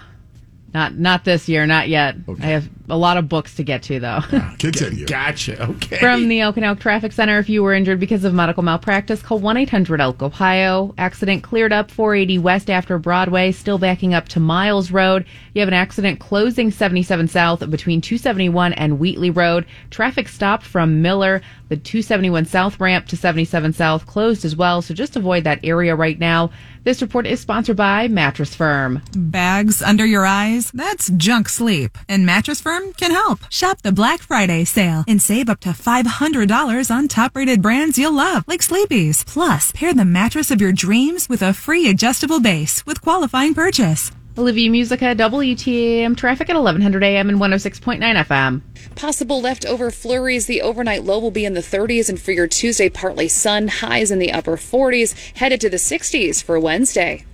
not 0.75 0.95
not 0.97 1.25
this 1.25 1.49
year, 1.49 1.67
not 1.67 1.89
yet. 1.89 2.17
I 2.41 2.47
have 2.47 2.69
a 2.89 2.97
lot 2.97 3.17
of 3.17 3.29
books 3.29 3.55
to 3.57 3.63
get 3.63 3.83
to 3.85 4.01
though. 4.01 4.21
Continue. 4.59 5.07
Gotcha. 5.07 5.63
Okay. 5.71 5.99
From 5.99 6.29
the 6.29 6.43
Okanagan 6.43 6.79
Traffic 6.79 7.13
Center, 7.13 7.39
if 7.39 7.49
you 7.49 7.63
were 7.63 7.75
injured 7.75 8.01
because 8.01 8.25
of 8.25 8.35
medical 8.35 8.63
malpractice, 8.63 9.23
call 9.23 9.39
1 9.39 9.57
800 9.57 10.01
Elk, 10.01 10.23
Ohio. 10.23 10.95
Accident 10.99 11.43
cleared 11.43 11.73
up 11.73 11.91
480 11.91 12.39
West 12.39 12.71
after 12.71 12.99
Broadway, 12.99 13.53
still 13.53 13.79
backing 13.79 14.15
up 14.15 14.29
to 14.29 14.41
Miles 14.41 14.91
Road. 14.91 15.27
You 15.55 15.61
have 15.61 15.69
an 15.69 15.75
accident 15.75 16.21
closing 16.21 16.71
77 16.71 17.29
South 17.29 17.71
between 17.71 18.01
271 18.01 18.73
and 18.75 18.99
Wheatley 18.99 19.31
Road. 19.31 19.67
Traffic 19.91 20.29
stopped 20.29 20.65
from 20.65 21.03
Miller. 21.03 21.43
The 21.69 21.77
271 21.77 22.45
South 22.45 22.79
ramp 22.79 23.07
to 23.09 23.17
77 23.17 23.73
South 23.73 24.07
closed 24.07 24.45
as 24.45 24.55
well, 24.55 24.83
so 24.83 24.95
just 24.95 25.17
avoid 25.17 25.45
that 25.45 25.65
area 25.65 25.97
right 25.97 26.19
now. 26.19 26.51
This 26.85 27.03
report 27.03 27.27
is 27.27 27.41
sponsored 27.41 27.77
by 27.77 28.07
Mattress 28.07 28.55
Firm. 28.55 29.03
Bags 29.17 29.83
under 29.83 30.07
your 30.07 30.25
eyes? 30.25 30.71
That's 30.71 31.11
junk 31.11 31.49
sleep. 31.49 31.99
And 32.09 32.25
Mattress 32.25 32.61
Firm 32.61 32.76
can 32.97 33.11
help. 33.11 33.41
Shop 33.51 33.83
the 33.83 33.93
Black 33.93 34.21
Friday 34.21 34.65
sale 34.65 35.05
and 35.09 35.21
save 35.21 35.49
up 35.49 35.61
to 35.61 35.71
$500 35.71 36.91
on 36.91 37.09
top 37.09 37.37
rated 37.37 37.63
brands 37.63 37.99
you'll 37.99 38.13
love, 38.13 38.45
like 38.47 38.63
Sleepy's. 38.63 39.25
Plus, 39.25 39.73
pair 39.73 39.95
the 39.95 40.05
mattress 40.05 40.51
of 40.51 40.61
your 40.61 40.73
dreams 40.73 41.29
with 41.29 41.43
a 41.43 41.53
free 41.53 41.89
adjustable 41.89 42.41
base 42.41 42.85
with 42.87 43.03
qualifying 43.03 43.55
purchase. 43.55 44.11
Olivia 44.39 44.71
Musica, 44.71 45.15
WTAM 45.15 46.15
traffic 46.15 46.51
at 46.51 46.57
1100 46.57 47.03
AM 47.03 47.31
and 47.31 47.39
106.9 47.39 48.01
FM. 48.27 48.61
Possible 48.95 49.41
leftover 49.41 49.91
flurries. 49.91 50.45
The 50.45 50.61
overnight 50.61 51.05
low 51.05 51.19
will 51.19 51.31
be 51.31 51.47
in 51.47 51.55
the 51.55 51.61
30s, 51.61 52.11
and 52.11 52.21
for 52.21 52.33
your 52.33 52.47
Tuesday, 52.47 52.91
partly 52.91 53.29
sun, 53.29 53.69
highs 53.69 54.11
in 54.11 54.19
the 54.19 54.33
upper 54.33 54.59
40s, 54.59 55.15
headed 55.37 55.63
to 55.63 55.71
the 55.71 55.79
60s 55.79 56.43
for 56.43 56.61
Wednesday. 56.61 57.25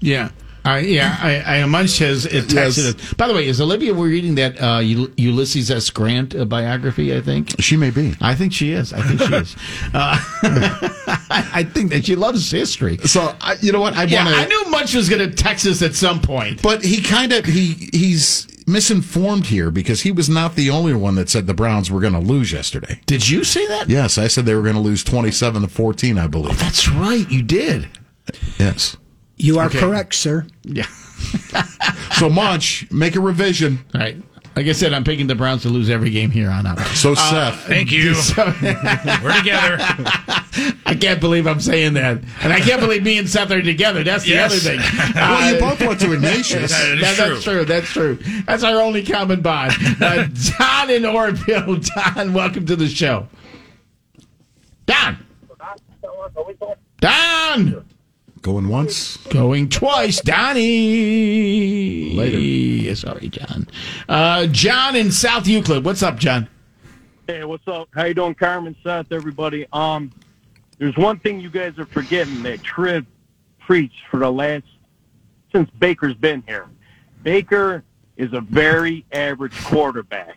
Yeah. 0.00 0.30
I, 0.66 0.78
yeah, 0.78 1.16
I, 1.20 1.58
I 1.60 1.64
Munch 1.66 1.98
has 1.98 2.24
it 2.24 2.44
texted 2.46 2.94
us. 2.98 3.14
By 3.14 3.28
the 3.28 3.34
way, 3.34 3.46
is 3.46 3.60
Olivia 3.60 3.92
reading 3.92 4.34
that 4.36 4.58
uh, 4.60 4.78
Ul- 4.78 5.10
Ulysses 5.16 5.70
S. 5.70 5.90
Grant 5.90 6.34
uh, 6.34 6.46
biography? 6.46 7.14
I 7.14 7.20
think 7.20 7.54
She 7.60 7.76
may 7.76 7.90
be. 7.90 8.14
I 8.22 8.34
think 8.34 8.52
she 8.54 8.72
is. 8.72 8.92
I 8.92 9.02
think 9.02 9.20
she 9.20 9.34
is. 9.34 9.56
Uh, 9.92 10.18
I 11.30 11.64
think 11.72 11.90
that 11.90 12.06
she 12.06 12.16
loves 12.16 12.50
history. 12.50 12.98
So 12.98 13.34
I, 13.40 13.56
you 13.60 13.72
know 13.72 13.80
what? 13.80 13.94
I 13.94 14.04
Yeah, 14.04 14.24
want 14.24 14.36
to. 14.36 14.42
I 14.42 14.46
knew 14.46 14.70
Munch 14.70 14.94
was 14.94 15.08
going 15.08 15.28
to 15.28 15.34
text 15.34 15.66
us 15.66 15.82
at 15.82 15.94
some 15.94 16.20
point. 16.20 16.62
But 16.62 16.82
he 16.84 17.02
kind 17.02 17.32
of 17.32 17.44
he 17.44 17.88
he's 17.92 18.46
misinformed 18.66 19.46
here 19.46 19.70
because 19.70 20.00
he 20.02 20.10
was 20.12 20.28
not 20.28 20.54
the 20.54 20.70
only 20.70 20.94
one 20.94 21.14
that 21.16 21.28
said 21.28 21.46
the 21.46 21.54
Browns 21.54 21.90
were 21.90 22.00
going 22.00 22.14
to 22.14 22.18
lose 22.18 22.52
yesterday. 22.52 23.00
Did 23.06 23.28
you 23.28 23.44
say 23.44 23.66
that? 23.66 23.88
Yes, 23.90 24.16
I 24.18 24.26
said 24.28 24.46
they 24.46 24.54
were 24.54 24.62
going 24.62 24.74
to 24.76 24.80
lose 24.80 25.04
twenty-seven 25.04 25.62
to 25.62 25.68
fourteen. 25.68 26.18
I 26.18 26.26
believe. 26.26 26.58
That's 26.58 26.88
right. 26.88 27.30
You 27.30 27.42
did. 27.42 27.88
Yes. 28.58 28.96
You 29.36 29.58
are 29.58 29.66
Okay. 29.66 29.78
correct, 29.80 30.14
sir. 30.14 30.46
Yeah. 30.62 30.86
So 32.16 32.28
Munch, 32.28 32.88
make 32.92 33.16
a 33.16 33.20
revision. 33.20 33.84
All 33.92 34.00
right. 34.00 34.16
Like 34.54 34.66
I 34.66 34.72
said, 34.72 34.92
I'm 34.92 35.02
picking 35.02 35.26
the 35.26 35.34
Browns 35.34 35.62
to 35.62 35.68
lose 35.68 35.90
every 35.90 36.10
game 36.10 36.30
here 36.30 36.48
on 36.48 36.64
out. 36.64 36.78
So 36.94 37.14
Seth, 37.14 37.64
Thank 37.66 37.90
you. 37.90 38.14
We're 38.36 39.36
together. 39.38 39.76
I 40.86 40.96
can't 40.98 41.20
believe 41.20 41.48
I'm 41.48 41.60
saying 41.60 41.94
that, 41.94 42.20
and 42.42 42.52
I 42.52 42.60
can't 42.60 42.80
believe 42.80 43.02
me 43.02 43.18
and 43.18 43.28
Seth 43.28 43.50
are 43.50 43.60
together. 43.62 44.04
That's 44.04 44.22
the 44.24 44.30
Yes. 44.30 44.52
other 44.52 44.60
thing. 44.60 45.12
well, 45.16 45.50
you 45.50 45.56
Uh, 45.56 45.60
both 45.70 45.80
went 45.84 46.00
to 46.00 46.12
Ignatius. 46.12 46.70
That 46.70 46.98
is 46.98 47.16
That- 47.16 47.16
true. 47.16 47.34
That's 47.34 47.42
true. 47.44 47.64
That's 47.64 47.88
true. 47.88 48.42
That's 48.46 48.62
our 48.62 48.80
only 48.80 49.02
common 49.04 49.40
bond. 49.40 49.72
Uh, 50.00 50.28
Don 50.58 50.90
in 50.90 51.04
Orville. 51.04 51.80
Don, 52.14 52.32
welcome 52.32 52.64
to 52.66 52.76
the 52.76 52.88
show. 52.88 53.26
Don. 54.86 55.18
Don. 57.00 57.84
Going 58.44 58.68
once. 58.68 59.16
Going 59.28 59.70
twice. 59.70 60.20
Donnie. 60.20 62.12
Later. 62.14 62.94
Sorry, 62.94 63.30
John. 63.30 63.66
Uh, 64.06 64.46
John 64.48 64.96
in 64.96 65.10
South 65.10 65.46
Euclid. 65.46 65.82
What's 65.82 66.02
up, 66.02 66.18
John? 66.18 66.46
Hey, 67.26 67.42
what's 67.44 67.66
up? 67.66 67.88
How 67.94 68.04
you 68.04 68.12
doing, 68.12 68.34
Carmen, 68.34 68.76
Seth, 68.84 69.12
everybody? 69.12 69.66
Um, 69.72 70.12
there's 70.76 70.94
one 70.98 71.18
thing 71.20 71.40
you 71.40 71.48
guys 71.48 71.78
are 71.78 71.86
forgetting 71.86 72.42
that 72.42 72.62
Triv 72.62 73.06
preached 73.60 74.02
for 74.10 74.20
the 74.20 74.30
last 74.30 74.66
since 75.50 75.70
Baker's 75.78 76.12
been 76.12 76.44
here. 76.46 76.68
Baker 77.22 77.82
is 78.18 78.34
a 78.34 78.42
very 78.42 79.06
average 79.10 79.58
quarterback. 79.64 80.36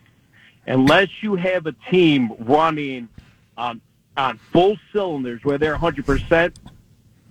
Unless 0.66 1.08
you 1.20 1.34
have 1.34 1.66
a 1.66 1.72
team 1.90 2.32
running 2.38 3.10
on 3.58 3.82
on 4.16 4.38
full 4.50 4.78
cylinders 4.94 5.44
where 5.44 5.58
they're 5.58 5.72
100 5.72 6.06
percent, 6.06 6.58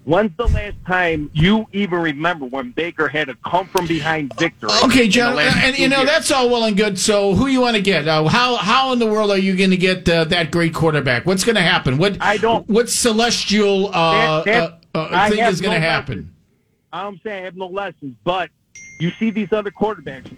When's 0.07 0.31
the 0.37 0.47
last 0.47 0.77
time 0.85 1.29
you 1.33 1.67
even 1.73 1.99
remember 1.99 2.45
when 2.45 2.71
Baker 2.71 3.09
had 3.09 3.27
a 3.27 3.35
come 3.45 3.67
from 3.67 3.87
behind 3.87 4.33
victory? 4.39 4.69
Okay, 4.85 5.09
John, 5.09 5.37
and 5.37 5.77
you 5.77 5.89
know 5.89 5.97
years? 5.97 6.09
that's 6.09 6.31
all 6.31 6.49
well 6.49 6.63
and 6.63 6.77
good. 6.77 6.97
So, 6.97 7.35
who 7.35 7.47
you 7.47 7.59
want 7.59 7.75
to 7.75 7.81
get? 7.81 8.07
Uh, 8.07 8.25
how 8.25 8.55
how 8.55 8.93
in 8.93 8.99
the 8.99 9.05
world 9.05 9.31
are 9.31 9.37
you 9.37 9.57
going 9.57 9.71
to 9.71 9.77
get 9.77 10.07
uh, 10.07 10.23
that 10.23 10.49
great 10.49 10.73
quarterback? 10.73 11.25
What's 11.25 11.43
going 11.43 11.57
to 11.57 11.61
happen? 11.61 11.97
What 11.97 12.15
I 12.21 12.37
don't. 12.37 12.65
What 12.69 12.89
celestial 12.89 13.93
uh, 13.93 14.43
That- 14.43 14.45
that- 14.45 14.73
uh, 14.95 15.09
uh, 15.11 15.29
thing 15.29 15.39
is 15.39 15.59
going 15.59 15.73
to 15.73 15.79
no 15.81 15.85
happen? 15.85 16.33
I'm 16.93 17.19
saying 17.21 17.41
I 17.41 17.45
have 17.45 17.57
no 17.57 17.67
lessons, 17.67 18.15
but 18.23 18.49
you 19.01 19.11
see 19.19 19.29
these 19.29 19.51
other 19.51 19.71
quarterbacks, 19.71 20.33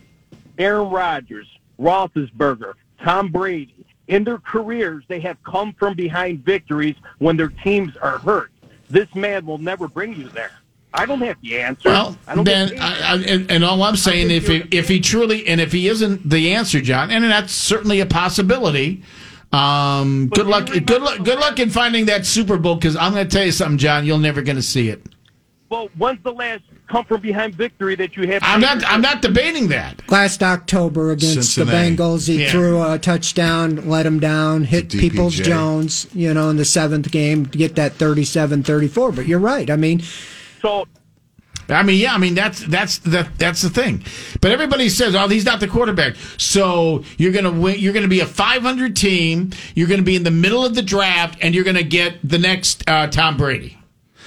Aaron 0.57 0.89
Rodgers, 0.89 1.47
Roethlisberger, 1.79 2.73
Tom 3.03 3.31
Brady. 3.31 3.85
In 4.07 4.23
their 4.23 4.39
careers, 4.39 5.03
they 5.07 5.19
have 5.19 5.37
come 5.43 5.73
from 5.73 5.93
behind 5.93 6.43
victories 6.43 6.95
when 7.19 7.37
their 7.37 7.49
teams 7.49 7.95
are 7.97 8.17
hurt. 8.17 8.51
This 8.89 9.13
man 9.15 9.45
will 9.45 9.57
never 9.57 9.87
bring 9.87 10.15
you 10.15 10.29
there. 10.29 10.51
I 10.93 11.05
don't 11.05 11.21
have 11.21 11.37
the 11.41 11.59
answer. 11.59 11.89
Well, 11.89 12.17
I 12.27 12.35
don't 12.35 12.43
then, 12.43 12.79
I, 12.79 13.13
I, 13.13 13.15
and, 13.17 13.51
and 13.51 13.63
all 13.63 13.81
I'm 13.83 13.95
saying, 13.95 14.31
if 14.31 14.47
he, 14.47 14.63
if 14.71 14.87
he 14.87 14.99
truly, 14.99 15.47
and 15.47 15.61
if 15.61 15.71
he 15.71 15.87
isn't 15.87 16.27
the 16.27 16.53
answer, 16.53 16.81
John, 16.81 17.11
and 17.11 17.23
that's 17.25 17.53
certainly 17.53 17.99
a 17.99 18.07
possibility. 18.07 19.03
Um, 19.51 20.29
good 20.29 20.47
luck, 20.47 20.67
good 20.67 21.01
luck, 21.01 21.23
good 21.23 21.39
luck 21.39 21.59
in 21.59 21.69
finding 21.69 22.05
that 22.05 22.25
Super 22.25 22.57
Bowl. 22.57 22.75
Because 22.75 22.95
I'm 22.95 23.13
going 23.13 23.27
to 23.27 23.31
tell 23.31 23.45
you 23.45 23.51
something, 23.51 23.77
John, 23.77 24.05
you're 24.05 24.17
never 24.17 24.41
going 24.41 24.55
to 24.55 24.63
see 24.63 24.89
it. 24.89 25.03
Well, 25.69 25.89
when's 25.97 26.21
the 26.23 26.31
last 26.33 26.63
come 26.89 27.05
from 27.05 27.21
behind 27.21 27.55
victory 27.55 27.95
that 27.95 28.17
you 28.17 28.27
have? 28.27 28.41
I'm 28.43 28.59
not, 28.59 28.83
I'm 28.85 29.01
not 29.01 29.21
debating 29.21 29.69
that. 29.69 30.01
Last 30.09 30.43
October 30.43 31.11
against 31.11 31.53
Cincinnati. 31.53 31.95
the 31.95 32.03
Bengals, 32.03 32.27
he 32.27 32.43
Yeah. 32.43 32.51
threw 32.51 32.83
a 32.83 32.99
touchdown, 32.99 33.87
let 33.87 34.05
him 34.05 34.19
down, 34.19 34.65
hit 34.65 34.89
Peoples 34.89 35.35
Jones, 35.35 36.07
you 36.13 36.33
know, 36.33 36.49
in 36.49 36.57
the 36.57 36.65
seventh 36.65 37.11
game 37.11 37.45
to 37.45 37.57
get 37.57 37.75
that 37.75 37.97
37-34. 37.97 39.11
But 39.15 39.27
you're 39.27 39.39
right. 39.39 39.69
I 39.69 39.75
mean, 39.75 40.01
so 40.61 40.85
I 41.69 41.83
mean, 41.83 41.99
yeah, 41.99 42.15
I 42.15 42.17
mean 42.17 42.33
that's 42.33 42.61
that's 42.65 42.97
that 42.99 43.37
that's 43.37 43.61
the 43.61 43.69
thing. 43.69 44.03
But 44.41 44.49
everybody 44.51 44.89
says, 44.89 45.13
"Oh, 45.13 45.27
he's 45.27 45.45
not 45.45 45.59
the 45.59 45.67
quarterback." 45.67 46.15
So 46.37 47.03
you're 47.17 47.31
gonna 47.31 47.51
win. 47.51 47.77
You're 47.79 47.93
gonna 47.93 48.07
be 48.07 48.21
a 48.21 48.25
500 48.25 48.95
team. 48.95 49.51
You're 49.75 49.87
gonna 49.87 50.01
be 50.01 50.15
in 50.15 50.23
the 50.23 50.31
middle 50.31 50.65
of 50.65 50.73
the 50.73 50.81
draft, 50.81 51.37
and 51.41 51.53
you're 51.53 51.63
gonna 51.63 51.83
get 51.83 52.17
the 52.27 52.39
next 52.39 52.83
uh, 52.89 53.05
Tom 53.07 53.37
Brady. 53.37 53.77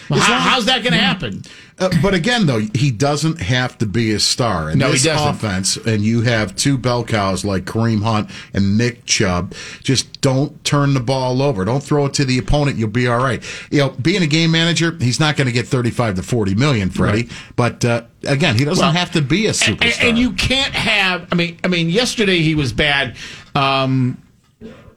Well, 0.08 0.20
how, 0.20 0.38
how's 0.38 0.66
that 0.66 0.84
gonna 0.84 0.98
happen? 0.98 1.42
Uh, 1.78 1.88
but 2.02 2.14
again, 2.14 2.46
though, 2.46 2.60
he 2.74 2.90
doesn't 2.90 3.40
have 3.40 3.76
to 3.78 3.86
be 3.86 4.12
a 4.12 4.20
star 4.20 4.70
in 4.70 4.78
No, 4.78 4.88
he 4.88 4.92
this 4.98 5.06
offense. 5.06 5.76
And 5.76 6.02
you 6.02 6.20
have 6.20 6.54
two 6.54 6.76
bell 6.78 7.02
cows 7.02 7.44
like 7.44 7.64
Kareem 7.64 8.02
Hunt 8.02 8.30
and 8.54 8.76
Nick 8.78 9.04
Chubb. 9.06 9.54
Just 9.82 10.20
don't 10.20 10.62
turn 10.64 10.94
the 10.94 11.00
ball 11.00 11.42
over. 11.42 11.64
Don't 11.64 11.82
throw 11.82 12.06
it 12.06 12.14
to 12.14 12.24
the 12.24 12.38
opponent. 12.38 12.76
You'll 12.76 12.90
be 12.90 13.08
all 13.08 13.18
right. 13.18 13.42
You 13.70 13.78
know, 13.78 13.90
being 13.90 14.22
a 14.22 14.26
game 14.26 14.50
manager, 14.52 14.96
he's 15.00 15.18
not 15.18 15.36
going 15.36 15.46
to 15.46 15.52
get 15.52 15.66
thirty-five 15.66 16.14
to 16.16 16.22
forty 16.22 16.54
million, 16.54 16.90
Freddie. 16.90 17.28
But 17.56 17.84
uh, 17.84 18.02
again, 18.24 18.56
he 18.58 18.64
doesn't 18.64 18.84
Well, 18.84 18.92
have 18.92 19.10
to 19.12 19.22
be 19.22 19.46
a 19.46 19.52
superstar. 19.52 20.04
and 20.08 20.18
you 20.18 20.32
can't 20.32 20.74
have. 20.74 21.26
I 21.32 21.34
mean, 21.34 21.58
I 21.64 21.68
mean, 21.68 21.88
yesterday 21.88 22.38
he 22.40 22.54
was 22.54 22.72
bad. 22.72 23.16
Um, 23.54 24.22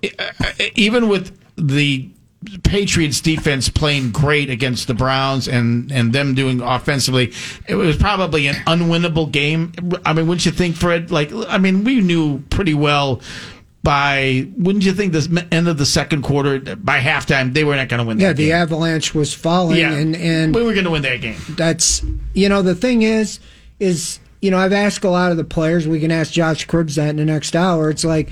e- 0.04 0.12
even 0.76 1.08
with 1.08 1.38
the 1.56 2.10
Patriots 2.64 3.22
defense 3.22 3.70
playing 3.70 4.12
great 4.12 4.50
against 4.50 4.88
the 4.88 4.94
Browns 4.94 5.48
and 5.48 5.92
and 5.92 6.14
them 6.14 6.34
doing 6.36 6.62
offensively, 6.62 7.34
it 7.68 7.76
was 7.76 7.98
probably 7.98 8.48
an 8.48 8.56
unwinnable 8.68 9.32
game. 9.32 9.74
I 10.06 10.14
mean, 10.14 10.28
wouldn't 10.28 10.46
you 10.46 10.52
think, 10.52 10.76
Fred? 10.76 11.12
Like, 11.12 11.32
I 11.34 11.58
mean, 11.58 11.84
we 11.84 12.02
knew 12.02 12.40
pretty 12.50 12.74
well. 12.74 13.22
By 13.84 14.48
wouldn't 14.58 14.84
you 14.84 14.94
think 14.94 15.14
the 15.14 15.48
end 15.52 15.68
of 15.68 15.78
the 15.78 15.86
second 15.86 16.24
quarter 16.24 16.76
by 16.76 17.00
halftime 17.00 17.54
they 17.54 17.64
were 17.64 17.76
not 17.76 17.88
going 17.88 18.00
to 18.00 18.04
win 18.04 18.20
yeah, 18.20 18.34
the 18.34 18.46
game? 18.48 18.56
avalanche 18.56 19.14
was 19.14 19.32
falling, 19.32 19.78
Yeah. 19.78 19.94
and 19.94 20.16
and 20.16 20.56
we 20.56 20.64
were 20.64 20.74
going 20.74 20.86
to 20.86 20.90
win 20.92 21.04
that 21.04 21.22
game. 21.22 21.38
that's 21.50 22.02
you 22.34 22.50
know 22.50 22.64
the 22.64 22.74
thing 22.74 23.04
is 23.04 23.40
is 23.80 24.20
you 24.42 24.50
know 24.50 24.58
I've 24.58 24.74
asked 24.74 25.04
a 25.04 25.10
lot 25.12 25.30
of 25.30 25.38
the 25.38 25.44
players. 25.44 25.88
We 25.88 26.00
can 26.00 26.10
ask 26.10 26.32
Josh 26.34 26.66
Cribbs 26.66 26.96
that 26.96 27.10
in 27.10 27.18
the 27.18 27.26
next 27.26 27.56
hour. 27.56 27.92
It's 27.92 28.04
like, 28.04 28.32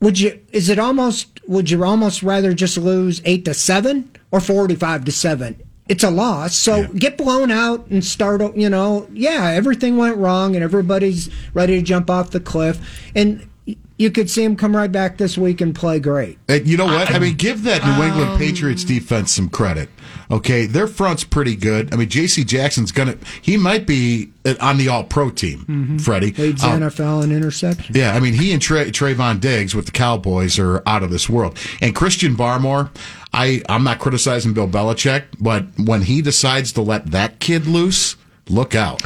would 0.00 0.18
you? 0.18 0.40
Is 0.52 0.68
it 0.68 0.78
almost? 0.78 1.40
Would 1.46 1.70
you 1.70 1.84
almost 1.84 2.22
rather 2.22 2.54
just 2.54 2.76
lose 2.76 3.20
eight 3.24 3.44
to 3.44 3.54
seven 3.54 4.10
or 4.30 4.40
forty 4.40 4.74
five 4.74 5.04
to 5.04 5.12
seven? 5.12 5.62
It's 5.88 6.04
a 6.04 6.10
loss. 6.10 6.54
So 6.54 6.86
get 6.88 7.18
blown 7.18 7.50
out 7.50 7.86
and 7.88 8.04
start. 8.04 8.56
You 8.56 8.70
know, 8.70 9.08
yeah, 9.12 9.50
everything 9.50 9.96
went 9.96 10.16
wrong 10.16 10.54
and 10.54 10.62
everybody's 10.62 11.28
ready 11.52 11.76
to 11.76 11.82
jump 11.82 12.08
off 12.08 12.30
the 12.30 12.40
cliff, 12.40 13.10
and 13.14 13.48
you 13.98 14.10
could 14.10 14.30
see 14.30 14.42
him 14.42 14.56
come 14.56 14.74
right 14.74 14.90
back 14.90 15.18
this 15.18 15.36
week 15.36 15.60
and 15.60 15.74
play 15.74 16.00
great. 16.00 16.38
And 16.48 16.66
you 16.66 16.78
know 16.78 16.86
what? 16.86 17.10
I 17.10 17.18
mean, 17.18 17.36
give 17.36 17.64
that 17.64 17.84
New 17.84 18.02
England 18.02 18.30
um, 18.30 18.38
Patriots 18.38 18.82
defense 18.82 19.30
some 19.32 19.50
credit. 19.50 19.90
Okay, 20.30 20.66
their 20.66 20.86
front's 20.86 21.24
pretty 21.24 21.56
good. 21.56 21.92
I 21.92 21.96
mean, 21.96 22.08
J.C. 22.08 22.44
Jackson's 22.44 22.92
gonna. 22.92 23.16
He 23.42 23.56
might 23.56 23.84
be 23.86 24.30
on 24.60 24.78
the 24.78 24.86
All 24.88 25.02
Pro 25.02 25.30
team, 25.30 25.98
Freddie. 25.98 26.30
Leads 26.32 26.62
Um, 26.62 26.80
NFL 26.80 27.24
in 27.24 27.32
interception. 27.32 27.96
Yeah, 27.96 28.14
I 28.14 28.20
mean, 28.20 28.34
he 28.34 28.52
and 28.52 28.62
Tra- 28.62 28.86
Trevon 28.92 29.40
Diggs 29.40 29.74
with 29.74 29.86
the 29.86 29.92
Cowboys 29.92 30.56
are 30.58 30.82
out 30.86 31.02
of 31.02 31.10
this 31.10 31.28
world. 31.28 31.58
And 31.80 31.96
Christian 31.96 32.36
Barmore, 32.36 32.90
I 33.32 33.62
I'm 33.68 33.82
not 33.82 33.98
criticizing 33.98 34.52
Bill 34.54 34.68
Belichick, 34.68 35.24
but 35.40 35.64
when 35.76 36.02
he 36.02 36.22
decides 36.22 36.72
to 36.74 36.80
let 36.82 37.06
that 37.10 37.40
kid 37.40 37.66
loose, 37.66 38.16
look 38.48 38.74
out. 38.76 39.02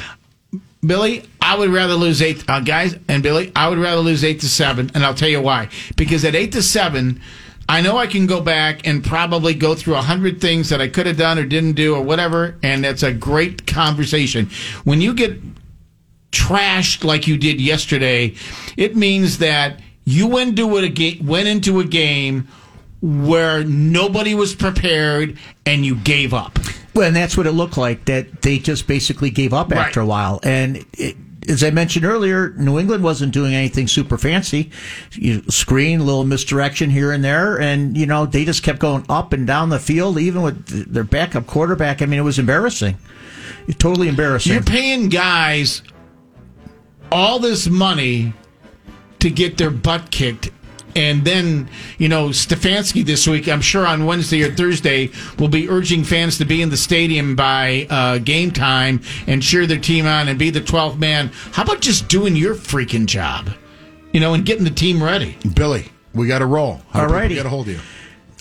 Billy, 0.85 1.25
I 1.41 1.57
would 1.57 1.71
rather 1.71 1.95
lose 1.95 2.21
eight, 2.21 2.45
uh, 2.49 2.61
guys, 2.61 2.95
and 3.09 3.23
Billy, 3.23 3.51
I 3.57 3.69
would 3.71 3.79
rather 3.79 4.03
lose 4.03 4.23
eight 4.23 4.41
to 4.41 4.49
seven, 4.51 4.91
and 4.95 5.03
I'll 5.03 5.15
tell 5.15 5.31
you 5.31 5.41
why. 5.41 5.71
Because 5.97 6.27
at 6.27 6.35
eight 6.35 6.53
to 6.53 6.63
seven, 6.63 7.23
I 7.69 7.81
know 7.81 7.97
I 7.97 8.07
can 8.07 8.27
go 8.27 8.41
back 8.41 8.87
and 8.87 9.03
probably 9.03 9.55
go 9.55 9.75
through 9.75 9.95
a 9.95 10.03
hundred 10.03 10.41
things 10.41 10.69
that 10.69 10.81
I 10.81 10.89
could 10.89 11.07
have 11.07 11.17
done 11.17 11.39
or 11.39 11.45
didn't 11.45 11.73
do 11.73 11.95
or 11.95 12.03
whatever, 12.03 12.57
and 12.63 12.85
that's 12.85 13.03
a 13.03 13.13
great 13.13 13.67
conversation. 13.67 14.51
When 14.85 15.01
you 15.01 15.15
get 15.15 15.41
trashed 16.31 17.05
like 17.05 17.27
you 17.27 17.39
did 17.39 17.61
yesterday, 17.61 18.35
it 18.77 18.97
means 18.97 19.39
that 19.39 19.81
you 20.05 20.27
went 20.27 20.51
into 20.51 20.77
a 20.77 20.89
ga- 20.89 21.21
went 21.23 21.49
into 21.49 21.81
a 21.81 21.85
game 21.85 22.49
where 23.01 23.65
nobody 23.65 24.35
was 24.35 24.55
prepared 24.55 25.39
and 25.65 25.85
you 25.87 25.95
gave 25.97 26.35
up. 26.35 26.59
Well, 26.95 27.09
and 27.09 27.17
that's 27.17 27.37
what 27.37 27.47
it 27.47 27.53
looked 27.53 27.77
like. 27.77 28.05
That 28.05 28.43
they 28.43 28.59
just 28.59 28.87
basically 28.87 29.31
gave 29.31 29.53
up 29.53 29.73
after 29.73 30.01
a 30.01 30.07
while. 30.07 30.39
And 30.43 30.85
it, 30.93 31.17
as 31.49 31.63
I 31.63 31.71
mentioned 31.71 32.05
earlier, 32.05 32.51
New 32.51 32.79
England 32.79 33.05
wasn't 33.05 33.33
doing 33.33 33.55
anything 33.55 33.89
super 33.89 34.19
fancy. 34.19 34.71
You 35.13 35.43
screen, 35.49 36.01
a 36.01 36.05
little 36.05 36.25
misdirection 36.25 36.91
here 36.91 37.13
and 37.13 37.25
there, 37.25 37.61
and 37.61 37.97
you 37.97 38.07
know 38.07 38.27
they 38.27 38.45
just 38.45 38.63
kept 38.63 38.79
going 38.79 39.05
up 39.09 39.33
and 39.33 39.47
down 39.47 39.69
the 39.69 39.79
field, 39.79 40.19
even 40.19 40.43
with 40.43 40.93
their 40.93 41.05
backup 41.05 41.47
quarterback. 41.47 42.03
I 42.03 42.07
mean, 42.07 42.19
it 42.19 42.23
was 42.23 42.39
embarrassing. 42.39 42.97
Totally 43.79 44.09
embarrassing. 44.09 44.53
You're 44.53 44.63
paying 44.63 45.09
guys 45.09 45.83
all 47.11 47.39
this 47.39 47.67
money 47.69 48.35
to 49.21 49.31
get 49.31 49.57
their 49.57 49.71
butt 49.71 50.11
kicked. 50.11 50.51
And 50.97 51.25
then, 51.25 51.69
you 51.99 52.09
know, 52.09 52.29
Stefanski 52.29 53.05
this 53.05 53.27
week, 53.27 53.49
I'm 53.49 53.61
sure 53.61 53.87
on 53.87 54.07
Wednesday 54.07 54.43
or 54.43 54.53
Thursday, 54.53 55.11
will 55.39 55.49
be 55.49 55.69
urging 55.69 56.05
fans 56.05 56.39
to 56.39 56.45
be 56.45 56.63
in 56.63 56.71
the 56.71 56.77
stadium 56.77 57.35
by 57.37 57.87
uh, 57.91 58.19
game 58.19 58.51
time 58.51 59.01
and 59.27 59.43
cheer 59.43 59.67
their 59.67 59.79
team 59.79 60.07
on 60.07 60.29
and 60.29 60.39
be 60.39 60.51
the 60.51 60.61
12th 60.61 60.99
man. 60.99 61.31
How 61.53 61.63
about 61.65 61.81
just 61.81 62.09
doing 62.09 62.37
your 62.37 62.55
freaking 62.55 63.07
job, 63.07 63.51
you 64.13 64.21
know, 64.21 64.35
and 64.35 64.45
getting 64.47 64.65
the 64.65 64.71
team 64.71 65.03
ready? 65.03 65.37
Billy, 65.55 65.87
we 66.15 66.27
got 66.29 66.39
to 66.39 66.47
roll. 66.47 66.81
All 66.95 67.07
righty. 67.07 67.07
people 67.07 67.09
Alrighty. 67.09 67.35
get 67.35 67.47
a 67.47 67.49
hold 67.49 67.69
of 67.69 67.75
you? 67.75 67.81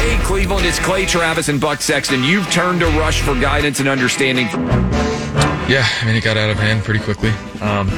Hey, 0.00 0.16
Cleveland, 0.22 0.64
it's 0.64 0.78
Clay 0.78 1.04
Travis 1.04 1.50
and 1.50 1.60
Buck 1.60 1.82
Sexton. 1.82 2.24
You've 2.24 2.50
turned 2.50 2.80
to 2.80 2.86
Rush 2.86 3.20
for 3.20 3.38
guidance 3.38 3.80
and 3.80 3.88
understanding. 3.88 4.46
Yeah, 5.68 5.86
I 6.00 6.06
mean, 6.06 6.16
it 6.16 6.24
got 6.24 6.38
out 6.38 6.48
of 6.48 6.56
hand 6.56 6.84
pretty 6.84 7.00
quickly. 7.00 7.28
Um, 7.60 7.90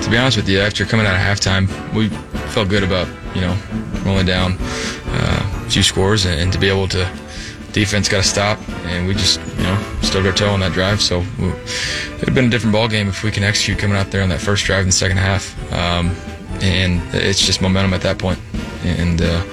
to 0.00 0.08
be 0.08 0.16
honest 0.16 0.36
with 0.36 0.48
you, 0.48 0.60
after 0.60 0.84
coming 0.84 1.06
out 1.06 1.16
of 1.16 1.20
halftime, 1.20 1.66
we 1.92 2.08
felt 2.50 2.68
good 2.68 2.84
about 2.84 3.08
you 3.34 3.40
know 3.40 3.58
rolling 4.04 4.24
down 4.24 4.58
uh, 4.60 5.64
a 5.66 5.70
few 5.70 5.82
scores 5.82 6.24
and, 6.24 6.40
and 6.40 6.52
to 6.52 6.58
be 6.60 6.68
able 6.68 6.86
to 6.86 7.04
defense 7.72 8.08
got 8.08 8.22
to 8.22 8.28
stop, 8.28 8.60
and 8.84 9.08
we 9.08 9.14
just 9.14 9.40
you 9.56 9.64
know 9.64 9.96
stubbed 10.02 10.28
our 10.28 10.32
toe 10.32 10.50
on 10.50 10.60
that 10.60 10.70
drive. 10.70 11.02
So 11.02 11.24
we, 11.40 11.48
it'd 11.48 12.28
have 12.28 12.34
been 12.36 12.46
a 12.46 12.50
different 12.50 12.72
ball 12.72 12.86
game 12.86 13.08
if 13.08 13.24
we 13.24 13.32
can 13.32 13.42
execute 13.42 13.80
coming 13.80 13.96
out 13.96 14.12
there 14.12 14.22
on 14.22 14.28
that 14.28 14.40
first 14.40 14.66
drive 14.66 14.82
in 14.82 14.86
the 14.86 14.92
second 14.92 15.16
half. 15.16 15.52
Um, 15.72 16.14
and 16.60 17.02
it's 17.12 17.44
just 17.44 17.60
momentum 17.60 17.92
at 17.92 18.02
that 18.02 18.20
point. 18.20 18.38
And 18.84 19.22
uh, 19.22 19.44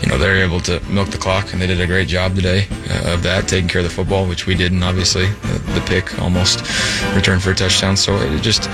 you 0.00 0.08
know 0.08 0.18
they're 0.18 0.44
able 0.44 0.60
to 0.60 0.80
milk 0.90 1.10
the 1.10 1.18
clock, 1.18 1.52
and 1.52 1.60
they 1.60 1.66
did 1.66 1.80
a 1.80 1.86
great 1.86 2.08
job 2.08 2.34
today 2.34 2.66
uh, 2.90 3.14
of 3.14 3.22
that, 3.22 3.48
taking 3.48 3.68
care 3.68 3.80
of 3.80 3.86
the 3.86 3.94
football, 3.94 4.26
which 4.26 4.46
we 4.46 4.54
didn't. 4.54 4.82
Obviously, 4.82 5.26
the, 5.26 5.58
the 5.74 5.84
pick 5.86 6.18
almost 6.20 6.60
returned 7.14 7.42
for 7.42 7.52
a 7.52 7.54
touchdown. 7.54 7.96
So 7.96 8.16
it 8.16 8.42
just 8.42 8.64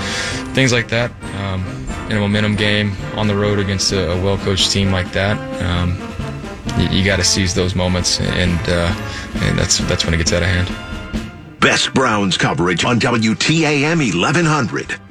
things 0.53 0.73
like 0.73 0.89
that. 0.89 1.11
Um, 1.35 1.63
in 2.09 2.15
a 2.17 2.19
momentum 2.19 2.55
game 2.55 2.95
on 3.15 3.27
the 3.27 3.35
road 3.35 3.59
against 3.59 3.91
a, 3.91 4.11
a 4.11 4.23
well-coached 4.23 4.71
team 4.71 4.91
like 4.91 5.11
that. 5.11 5.37
Um, 5.61 5.97
you, 6.79 6.99
you 6.99 7.05
got 7.05 7.17
to 7.17 7.23
seize 7.23 7.53
those 7.53 7.75
moments, 7.75 8.19
and 8.19 8.59
uh, 8.67 8.93
and 9.43 9.57
that's 9.57 9.79
that's 9.79 10.05
when 10.05 10.13
it 10.13 10.17
gets 10.17 10.33
out 10.33 10.43
of 10.43 10.49
hand. 10.49 10.69
Best 11.59 11.93
Browns 11.93 12.37
coverage 12.37 12.85
on 12.85 12.99
WTAM 12.99 13.97
1100. 13.97 15.06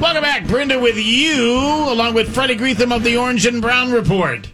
Welcome 0.00 0.22
back, 0.22 0.44
Brinda, 0.44 0.80
with 0.80 0.96
you, 0.96 1.52
along 1.88 2.14
with 2.14 2.34
Freddie 2.34 2.56
Greetham 2.56 2.94
of 2.94 3.04
the 3.04 3.16
Orange 3.16 3.46
and 3.46 3.62
Brown 3.62 3.92
Report. 3.92 4.48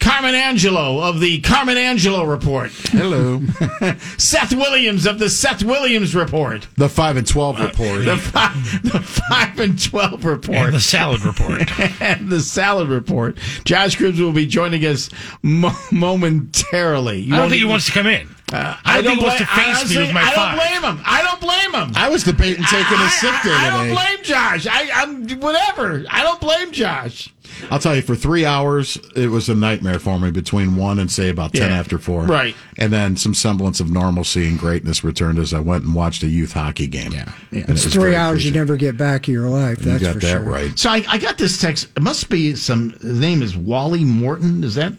Carmen 0.00 0.34
Angelo 0.34 1.00
of 1.02 1.20
the 1.20 1.40
Carmen 1.40 1.76
Angelo 1.76 2.24
Report. 2.24 2.70
Hello. 2.70 3.40
Seth 4.18 4.52
Williams 4.52 5.06
of 5.06 5.18
the 5.18 5.28
Seth 5.30 5.62
Williams 5.64 6.14
Report. 6.14 6.66
The 6.76 6.88
5 6.88 7.16
and 7.18 7.26
12 7.26 7.60
uh, 7.60 7.64
report. 7.64 8.04
The 8.04 8.16
five, 8.16 8.82
the 8.92 9.00
five 9.00 9.58
and 9.58 9.82
twelve 9.82 10.24
report, 10.24 10.56
And 10.58 10.74
the 10.74 10.80
salad 10.80 11.22
report. 11.22 11.80
and 12.00 12.28
the 12.28 12.40
salad 12.40 12.88
report. 12.88 13.36
Josh 13.64 13.96
Cribbs 13.96 14.20
will 14.20 14.32
be 14.32 14.46
joining 14.46 14.84
us 14.84 15.08
mo- 15.42 15.72
momentarily. 15.92 17.24
I 17.32 17.36
don't 17.36 17.40
think 17.48 17.52
he 17.54 17.58
even- 17.60 17.70
wants 17.70 17.86
to 17.86 17.92
come 17.92 18.06
in. 18.06 18.28
Uh, 18.52 18.76
I 18.84 19.02
don't 19.02 19.16
think 19.16 19.18
he 19.20 19.24
wants 19.26 19.40
to 19.40 19.48
blame- 19.54 19.74
face 19.76 19.90
me 19.90 20.02
with 20.02 20.12
my 20.14 20.20
I 20.22 20.34
don't 20.34 20.56
blame 20.56 20.82
him. 20.96 21.02
I 21.04 21.22
don't 21.22 21.40
blame 21.40 21.74
him. 21.88 21.92
I 21.96 22.08
was 22.08 22.22
debating 22.22 22.62
taking 22.64 22.98
a 22.98 23.08
sick 23.08 23.32
day 23.42 23.50
I 23.52 23.70
don't 23.70 23.82
today. 23.88 23.94
blame 23.94 24.24
Josh. 24.24 24.66
I, 24.70 24.88
I'm 25.02 25.28
whatever. 25.40 26.04
I 26.08 26.22
don't 26.22 26.40
blame 26.40 26.70
Josh. 26.70 27.32
I'll 27.70 27.78
tell 27.80 27.96
you, 27.96 28.02
for 28.02 28.14
three 28.14 28.44
hours, 28.44 28.98
it 29.16 29.28
was 29.28 29.48
a 29.48 29.54
nightmare 29.54 29.98
for 29.98 30.20
me 30.20 30.30
between 30.30 30.76
one 30.76 30.98
and 31.00 31.10
say 31.10 31.28
about 31.28 31.54
10 31.54 31.70
Yeah. 31.70 31.76
after 31.76 31.98
four. 31.98 32.22
Right. 32.24 32.54
And 32.76 32.92
then 32.92 33.16
some 33.16 33.34
semblance 33.34 33.80
of 33.80 33.90
normalcy 33.90 34.46
and 34.46 34.58
greatness 34.58 35.02
returned 35.02 35.38
as 35.38 35.52
I 35.54 35.58
went 35.60 35.82
and 35.84 35.94
watched 35.94 36.22
a 36.22 36.26
youth 36.28 36.52
hockey 36.52 36.86
game. 36.86 37.12
Yeah. 37.12 37.32
It's 37.50 37.86
three 37.92 38.14
hours 38.14 38.44
you 38.44 38.52
never 38.52 38.76
get 38.76 38.96
back 38.96 39.26
in 39.26 39.34
your 39.34 39.48
life. 39.48 39.84
You 39.84 39.98
got 39.98 40.14
for 40.14 40.18
that 40.20 40.28
sure. 40.28 40.40
right. 40.40 40.78
So 40.78 40.90
I, 40.90 41.04
I 41.08 41.18
got 41.18 41.38
this 41.38 41.60
text. 41.60 41.88
It 41.96 42.02
must 42.02 42.28
be 42.28 42.54
some. 42.54 42.90
His 42.90 43.18
name 43.18 43.42
is 43.42 43.56
Wally 43.56 44.04
Morton. 44.04 44.62
Is 44.62 44.74
that? 44.76 44.92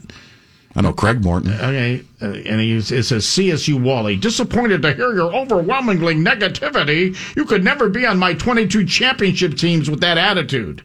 I 0.75 0.81
know 0.81 0.93
Craig 0.93 1.23
Morton. 1.23 1.53
Okay, 1.53 2.03
uh, 2.21 2.25
and 2.25 2.59
he, 2.59 2.81
says 2.81 3.09
CSU 3.09 3.81
Wally. 3.81 4.15
Disappointed 4.15 4.81
to 4.81 4.93
hear 4.93 5.13
your 5.13 5.35
overwhelmingly 5.35 6.15
negativity. 6.15 7.15
You 7.35 7.45
could 7.45 7.63
never 7.63 7.89
be 7.89 8.05
on 8.05 8.17
my 8.17 8.33
22 8.33 8.85
championship 8.85 9.55
teams 9.55 9.89
with 9.89 10.01
that 10.01 10.17
attitude. 10.17 10.83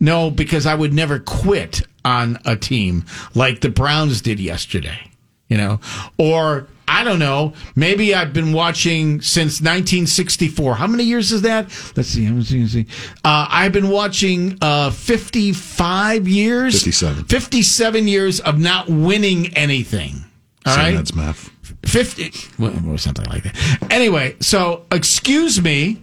No, 0.00 0.30
because 0.30 0.64
I 0.64 0.76
would 0.76 0.92
never 0.92 1.18
quit 1.18 1.82
on 2.04 2.38
a 2.44 2.54
team 2.54 3.04
like 3.34 3.60
the 3.60 3.68
Browns 3.68 4.22
did 4.22 4.38
yesterday. 4.38 5.10
You 5.48 5.56
know, 5.56 5.80
or 6.18 6.68
I 6.88 7.04
don't 7.04 7.18
know. 7.18 7.52
Maybe 7.76 8.14
I've 8.14 8.32
been 8.32 8.52
watching 8.52 9.20
since 9.20 9.60
1964. 9.60 10.74
How 10.74 10.86
many 10.86 11.04
years 11.04 11.30
is 11.32 11.42
that? 11.42 11.64
Let's 11.96 12.08
see. 12.08 12.28
Let's 12.28 12.48
see. 12.48 12.60
Let's 12.60 12.72
see. 12.72 12.86
Uh, 13.24 13.46
I've 13.50 13.72
been 13.72 13.90
watching 13.90 14.56
uh, 14.62 14.90
55 14.90 16.26
years. 16.26 16.74
57. 16.74 17.24
57 17.24 18.08
years 18.08 18.40
of 18.40 18.58
not 18.58 18.88
winning 18.88 19.54
anything. 19.56 20.24
All 20.66 20.74
Same 20.74 20.84
right. 20.84 20.96
That's 20.96 21.14
math. 21.14 21.50
50 21.84 22.32
well, 22.58 22.72
or 22.88 22.98
something 22.98 23.26
like 23.26 23.44
that. 23.44 23.56
Anyway, 23.90 24.36
so 24.40 24.84
excuse 24.90 25.60
me, 25.60 26.02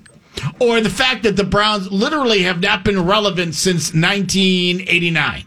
or 0.59 0.81
the 0.81 0.89
fact 0.89 1.23
that 1.23 1.35
the 1.35 1.43
Browns 1.43 1.91
literally 1.91 2.43
have 2.43 2.61
not 2.61 2.83
been 2.83 3.05
relevant 3.05 3.55
since 3.55 3.93
1989. 3.93 5.45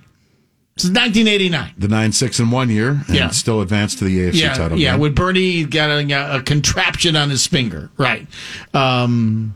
Since 0.79 0.97
1989. 0.97 1.73
The 1.79 1.89
9 1.89 2.13
6 2.13 2.39
and 2.39 2.53
1 2.53 2.71
year, 2.71 2.89
and 3.09 3.17
Yeah. 3.17 3.29
still 3.31 3.61
advanced 3.61 3.99
to 3.99 4.05
the 4.05 4.19
AFC 4.21 4.41
Yeah, 4.41 4.55
title. 4.55 4.79
yeah. 4.79 4.93
game. 4.93 5.01
With 5.01 5.15
Bernie 5.15 5.65
getting 5.65 6.13
a, 6.13 6.37
a 6.39 6.43
contraption 6.43 7.17
on 7.17 7.31
his 7.31 7.47
finger, 7.47 7.91
right? 7.97 8.27
Um, 8.75 9.55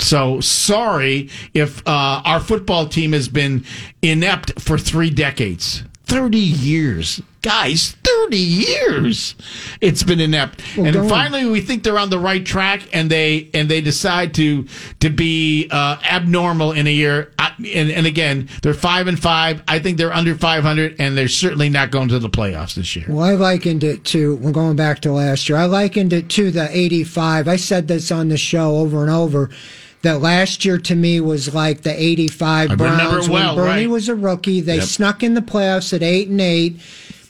so 0.00 0.40
sorry 0.40 1.28
if 1.52 1.86
uh, 1.86 2.22
our 2.24 2.40
football 2.40 2.86
team 2.88 3.12
has 3.12 3.28
been 3.28 3.64
inept 4.02 4.60
for 4.60 4.76
three 4.76 5.10
decades, 5.10 5.84
thirty 6.04 6.38
years, 6.38 7.20
guys, 7.42 7.96
thirty 8.02 8.36
years. 8.38 9.36
It's 9.80 10.02
been 10.02 10.18
inept, 10.20 10.62
Well, 10.76 10.86
and 10.86 10.94
don't- 10.94 11.08
finally 11.08 11.44
we 11.46 11.60
think 11.60 11.84
they're 11.84 11.98
on 11.98 12.10
the 12.10 12.18
right 12.18 12.44
track, 12.44 12.82
and 12.92 13.08
they 13.08 13.50
and 13.54 13.68
they 13.68 13.80
decide 13.80 14.34
to 14.34 14.66
to 15.00 15.10
be 15.10 15.68
uh, 15.70 15.96
abnormal 16.10 16.72
in 16.72 16.86
a 16.88 16.92
year. 16.92 17.30
And, 17.58 17.90
and 17.90 18.06
again, 18.06 18.48
they're 18.62 18.74
five 18.74 19.06
and 19.06 19.18
five. 19.18 19.62
I 19.68 19.78
think 19.78 19.98
they're 19.98 20.12
under 20.12 20.34
five 20.34 20.62
hundred, 20.62 20.96
and 20.98 21.16
they're 21.16 21.28
certainly 21.28 21.68
not 21.68 21.90
going 21.90 22.08
to 22.08 22.18
the 22.18 22.30
playoffs 22.30 22.74
this 22.74 22.94
year. 22.96 23.06
Well, 23.08 23.24
I 23.24 23.34
likened 23.34 23.84
it 23.84 24.04
to, 24.06 24.36
we're 24.36 24.52
going 24.52 24.76
back 24.76 25.00
to 25.00 25.12
last 25.12 25.48
year, 25.48 25.58
I 25.58 25.64
likened 25.66 26.12
it 26.12 26.28
to 26.30 26.50
the 26.50 26.68
85. 26.76 27.48
I 27.48 27.56
said 27.56 27.88
this 27.88 28.10
on 28.10 28.28
the 28.28 28.36
show 28.36 28.76
over 28.76 29.02
and 29.02 29.10
over. 29.10 29.50
That 30.02 30.20
last 30.20 30.66
year 30.66 30.76
to 30.78 30.94
me 30.94 31.20
was 31.20 31.54
like 31.54 31.80
the 31.80 31.98
85 31.98 32.70
I 32.70 32.74
Browns. 32.74 32.90
remember 32.92 33.18
it 33.20 33.28
well, 33.28 33.56
when 33.56 33.64
Bernie 33.64 33.86
right. 33.86 33.90
was 33.90 34.08
a 34.10 34.14
rookie. 34.14 34.60
They 34.60 34.76
Yep. 34.76 34.84
snuck 34.84 35.22
in 35.22 35.32
the 35.32 35.40
playoffs 35.40 35.94
at 35.94 36.02
8 36.02 36.28
and 36.28 36.40
8. 36.42 36.76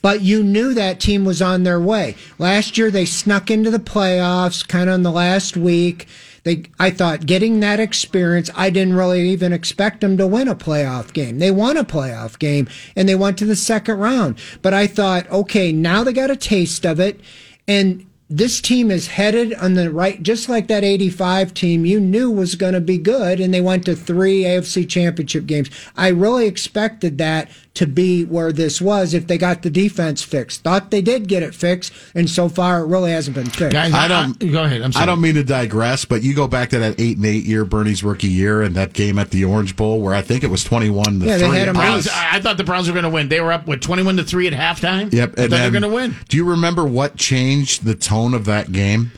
But 0.02 0.22
you 0.22 0.42
knew 0.42 0.74
that 0.74 0.98
team 1.00 1.24
was 1.24 1.40
on 1.40 1.62
their 1.62 1.80
way. 1.80 2.16
Last 2.38 2.76
year 2.76 2.90
they 2.90 3.04
snuck 3.04 3.50
into 3.50 3.70
the 3.70 3.78
playoffs 3.78 4.66
kind 4.66 4.90
of 4.90 4.96
in 4.96 5.02
the 5.02 5.12
last 5.12 5.56
week. 5.56 6.08
They, 6.44 6.64
I 6.78 6.90
thought 6.90 7.26
getting 7.26 7.60
that 7.60 7.80
experience, 7.80 8.50
I 8.54 8.70
didn't 8.70 8.94
really 8.94 9.28
even 9.30 9.52
expect 9.52 10.00
them 10.00 10.16
to 10.18 10.26
win 10.26 10.46
a 10.46 10.54
playoff 10.54 11.12
game. 11.12 11.38
They 11.38 11.50
won 11.50 11.76
a 11.76 11.84
playoff 11.84 12.38
game 12.38 12.68
and 12.94 13.08
they 13.08 13.14
went 13.14 13.38
to 13.38 13.46
the 13.46 13.56
second 13.56 13.98
round. 13.98 14.38
But 14.62 14.74
I 14.74 14.86
thought, 14.86 15.28
okay, 15.30 15.72
now 15.72 16.04
they 16.04 16.12
got 16.12 16.30
a 16.30 16.36
taste 16.36 16.84
of 16.84 17.00
it 17.00 17.20
and 17.66 18.06
this 18.28 18.60
team 18.60 18.90
is 18.90 19.08
headed 19.08 19.54
on 19.54 19.74
the 19.74 19.90
right, 19.90 20.22
just 20.22 20.48
like 20.48 20.66
that 20.68 20.82
85 20.82 21.52
team 21.52 21.84
you 21.84 22.00
knew 22.00 22.30
was 22.30 22.54
going 22.54 22.72
to 22.72 22.80
be 22.80 22.96
good, 22.96 23.38
and 23.38 23.52
they 23.52 23.60
went 23.60 23.84
to 23.84 23.94
three 23.94 24.44
AFC 24.44 24.88
championship 24.88 25.46
games. 25.46 25.70
I 25.96 26.08
really 26.08 26.46
expected 26.46 27.18
that 27.18 27.50
to 27.74 27.86
be 27.88 28.24
where 28.24 28.52
this 28.52 28.80
was 28.80 29.14
if 29.14 29.26
they 29.26 29.36
got 29.36 29.62
the 29.62 29.70
defense 29.70 30.22
fixed. 30.22 30.62
Thought 30.62 30.92
they 30.92 31.02
did 31.02 31.26
get 31.26 31.42
it 31.42 31.54
fixed, 31.54 31.92
and 32.14 32.30
so 32.30 32.48
far 32.48 32.80
it 32.80 32.86
really 32.86 33.10
hasn't 33.10 33.34
been 33.34 33.50
fixed. 33.50 33.76
I 33.76 34.06
don't 34.08 34.38
go 34.52 34.62
ahead. 34.62 34.80
I'm 34.80 34.92
sorry. 34.92 35.02
I 35.02 35.06
don't 35.06 35.20
mean 35.20 35.34
to 35.34 35.42
digress, 35.44 36.04
but 36.04 36.22
you 36.22 36.34
go 36.34 36.46
back 36.46 36.70
to 36.70 36.78
that 36.78 37.00
eight 37.00 37.16
and 37.16 37.26
eight 37.26 37.44
year 37.44 37.64
Bernie's 37.64 38.04
rookie 38.04 38.28
year 38.28 38.62
and 38.62 38.76
that 38.76 38.92
game 38.92 39.18
at 39.18 39.30
the 39.30 39.44
Orange 39.44 39.74
Bowl 39.74 40.00
where 40.00 40.14
I 40.14 40.22
think 40.22 40.44
it 40.44 40.50
was 40.50 40.62
twenty 40.62 40.88
one 40.88 41.18
to 41.20 41.26
Yeah, 41.26 41.38
they 41.38 41.48
had 41.48 41.68
at 41.68 41.74
Browns, 41.74 42.08
I 42.08 42.36
I 42.36 42.40
thought 42.40 42.58
the 42.58 42.64
Browns 42.64 42.86
were 42.86 42.94
going 42.94 43.04
to 43.04 43.10
win. 43.10 43.28
They 43.28 43.40
were 43.40 43.52
up 43.52 43.66
with 43.66 43.80
twenty-one 43.80 44.16
to 44.18 44.24
three 44.24 44.46
at 44.46 44.52
halftime. 44.52 45.12
Yep, 45.12 45.30
I 45.30 45.34
thought 45.34 45.42
and 45.42 45.52
they 45.52 45.56
were 45.56 45.62
then 45.62 45.72
going 45.72 45.82
to 45.82 45.88
win. 45.88 46.16
Do 46.28 46.36
you 46.36 46.44
remember 46.48 46.84
what 46.84 47.16
changed 47.16 47.84
the 47.84 47.94
tone 47.94 48.34
of 48.34 48.44
that 48.44 48.72
game? 48.72 49.12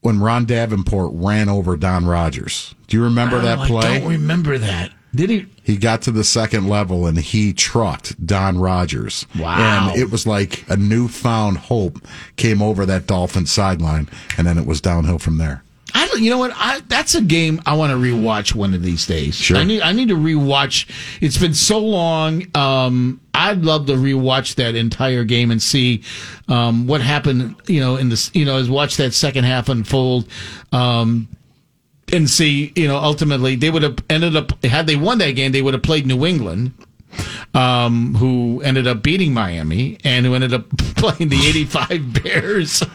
When 0.00 0.20
Ron 0.20 0.44
Davenport 0.44 1.12
ran 1.14 1.48
over 1.48 1.78
Don 1.78 2.04
Rogers. 2.04 2.74
Do 2.88 2.98
you 2.98 3.04
remember 3.04 3.40
that 3.40 3.66
play? 3.66 3.86
I 3.86 3.98
don't 4.00 4.08
remember 4.10 4.58
that. 4.58 4.92
Did 5.14 5.30
he? 5.30 5.46
He 5.62 5.76
got 5.76 6.02
to 6.02 6.10
the 6.10 6.24
second 6.24 6.68
level 6.68 7.06
and 7.06 7.16
he 7.16 7.52
trucked 7.52 8.24
Don 8.26 8.58
Rogers. 8.58 9.26
Wow. 9.38 9.90
And 9.90 10.00
it 10.00 10.10
was 10.10 10.26
like 10.26 10.64
a 10.68 10.76
newfound 10.76 11.58
hope 11.58 11.98
came 12.36 12.60
over 12.60 12.84
that 12.86 13.06
Dolphin 13.06 13.46
sideline, 13.46 14.08
and 14.36 14.46
then 14.46 14.58
it 14.58 14.66
was 14.66 14.80
downhill 14.80 15.18
from 15.18 15.38
there. 15.38 15.62
I 15.96 16.08
don't, 16.08 16.22
you 16.22 16.30
know 16.30 16.38
what? 16.38 16.50
I, 16.56 16.80
that's 16.88 17.14
a 17.14 17.20
game 17.20 17.62
I 17.66 17.76
want 17.76 17.92
to 17.92 17.96
rewatch 17.96 18.52
one 18.52 18.74
of 18.74 18.82
these 18.82 19.06
days. 19.06 19.36
Sure. 19.36 19.56
I 19.56 19.62
need 19.62 19.80
I 19.80 19.92
need 19.92 20.08
to 20.08 20.16
rewatch. 20.16 20.90
It's 21.20 21.38
been 21.38 21.54
so 21.54 21.78
long. 21.78 22.46
Um, 22.56 23.20
I'd 23.32 23.62
love 23.62 23.86
to 23.86 23.92
rewatch 23.92 24.56
that 24.56 24.74
entire 24.74 25.22
game 25.22 25.52
and 25.52 25.62
see 25.62 26.02
um, 26.48 26.88
what 26.88 27.00
happened. 27.00 27.54
You 27.68 27.78
know, 27.78 27.96
in 27.96 28.08
this, 28.08 28.32
you 28.34 28.44
know, 28.44 28.56
as 28.56 28.68
watch 28.68 28.96
that 28.96 29.14
second 29.14 29.44
half 29.44 29.68
unfold. 29.68 30.28
Um, 30.72 31.28
and 32.12 32.28
see, 32.28 32.72
you 32.76 32.88
know, 32.88 32.96
ultimately 32.96 33.56
they 33.56 33.70
would 33.70 33.82
have 33.82 33.98
ended 34.10 34.36
up 34.36 34.64
had 34.64 34.86
they 34.86 34.96
won 34.96 35.18
that 35.18 35.32
game, 35.32 35.52
they 35.52 35.62
would 35.62 35.74
have 35.74 35.82
played 35.82 36.06
New 36.06 36.24
England, 36.26 36.72
um, 37.54 38.14
who 38.16 38.60
ended 38.62 38.86
up 38.86 39.02
beating 39.02 39.32
Miami 39.32 39.98
and 40.04 40.26
who 40.26 40.34
ended 40.34 40.52
up 40.52 40.68
playing 40.96 41.28
the 41.30 41.46
'85 41.46 42.22
Bears. 42.22 42.82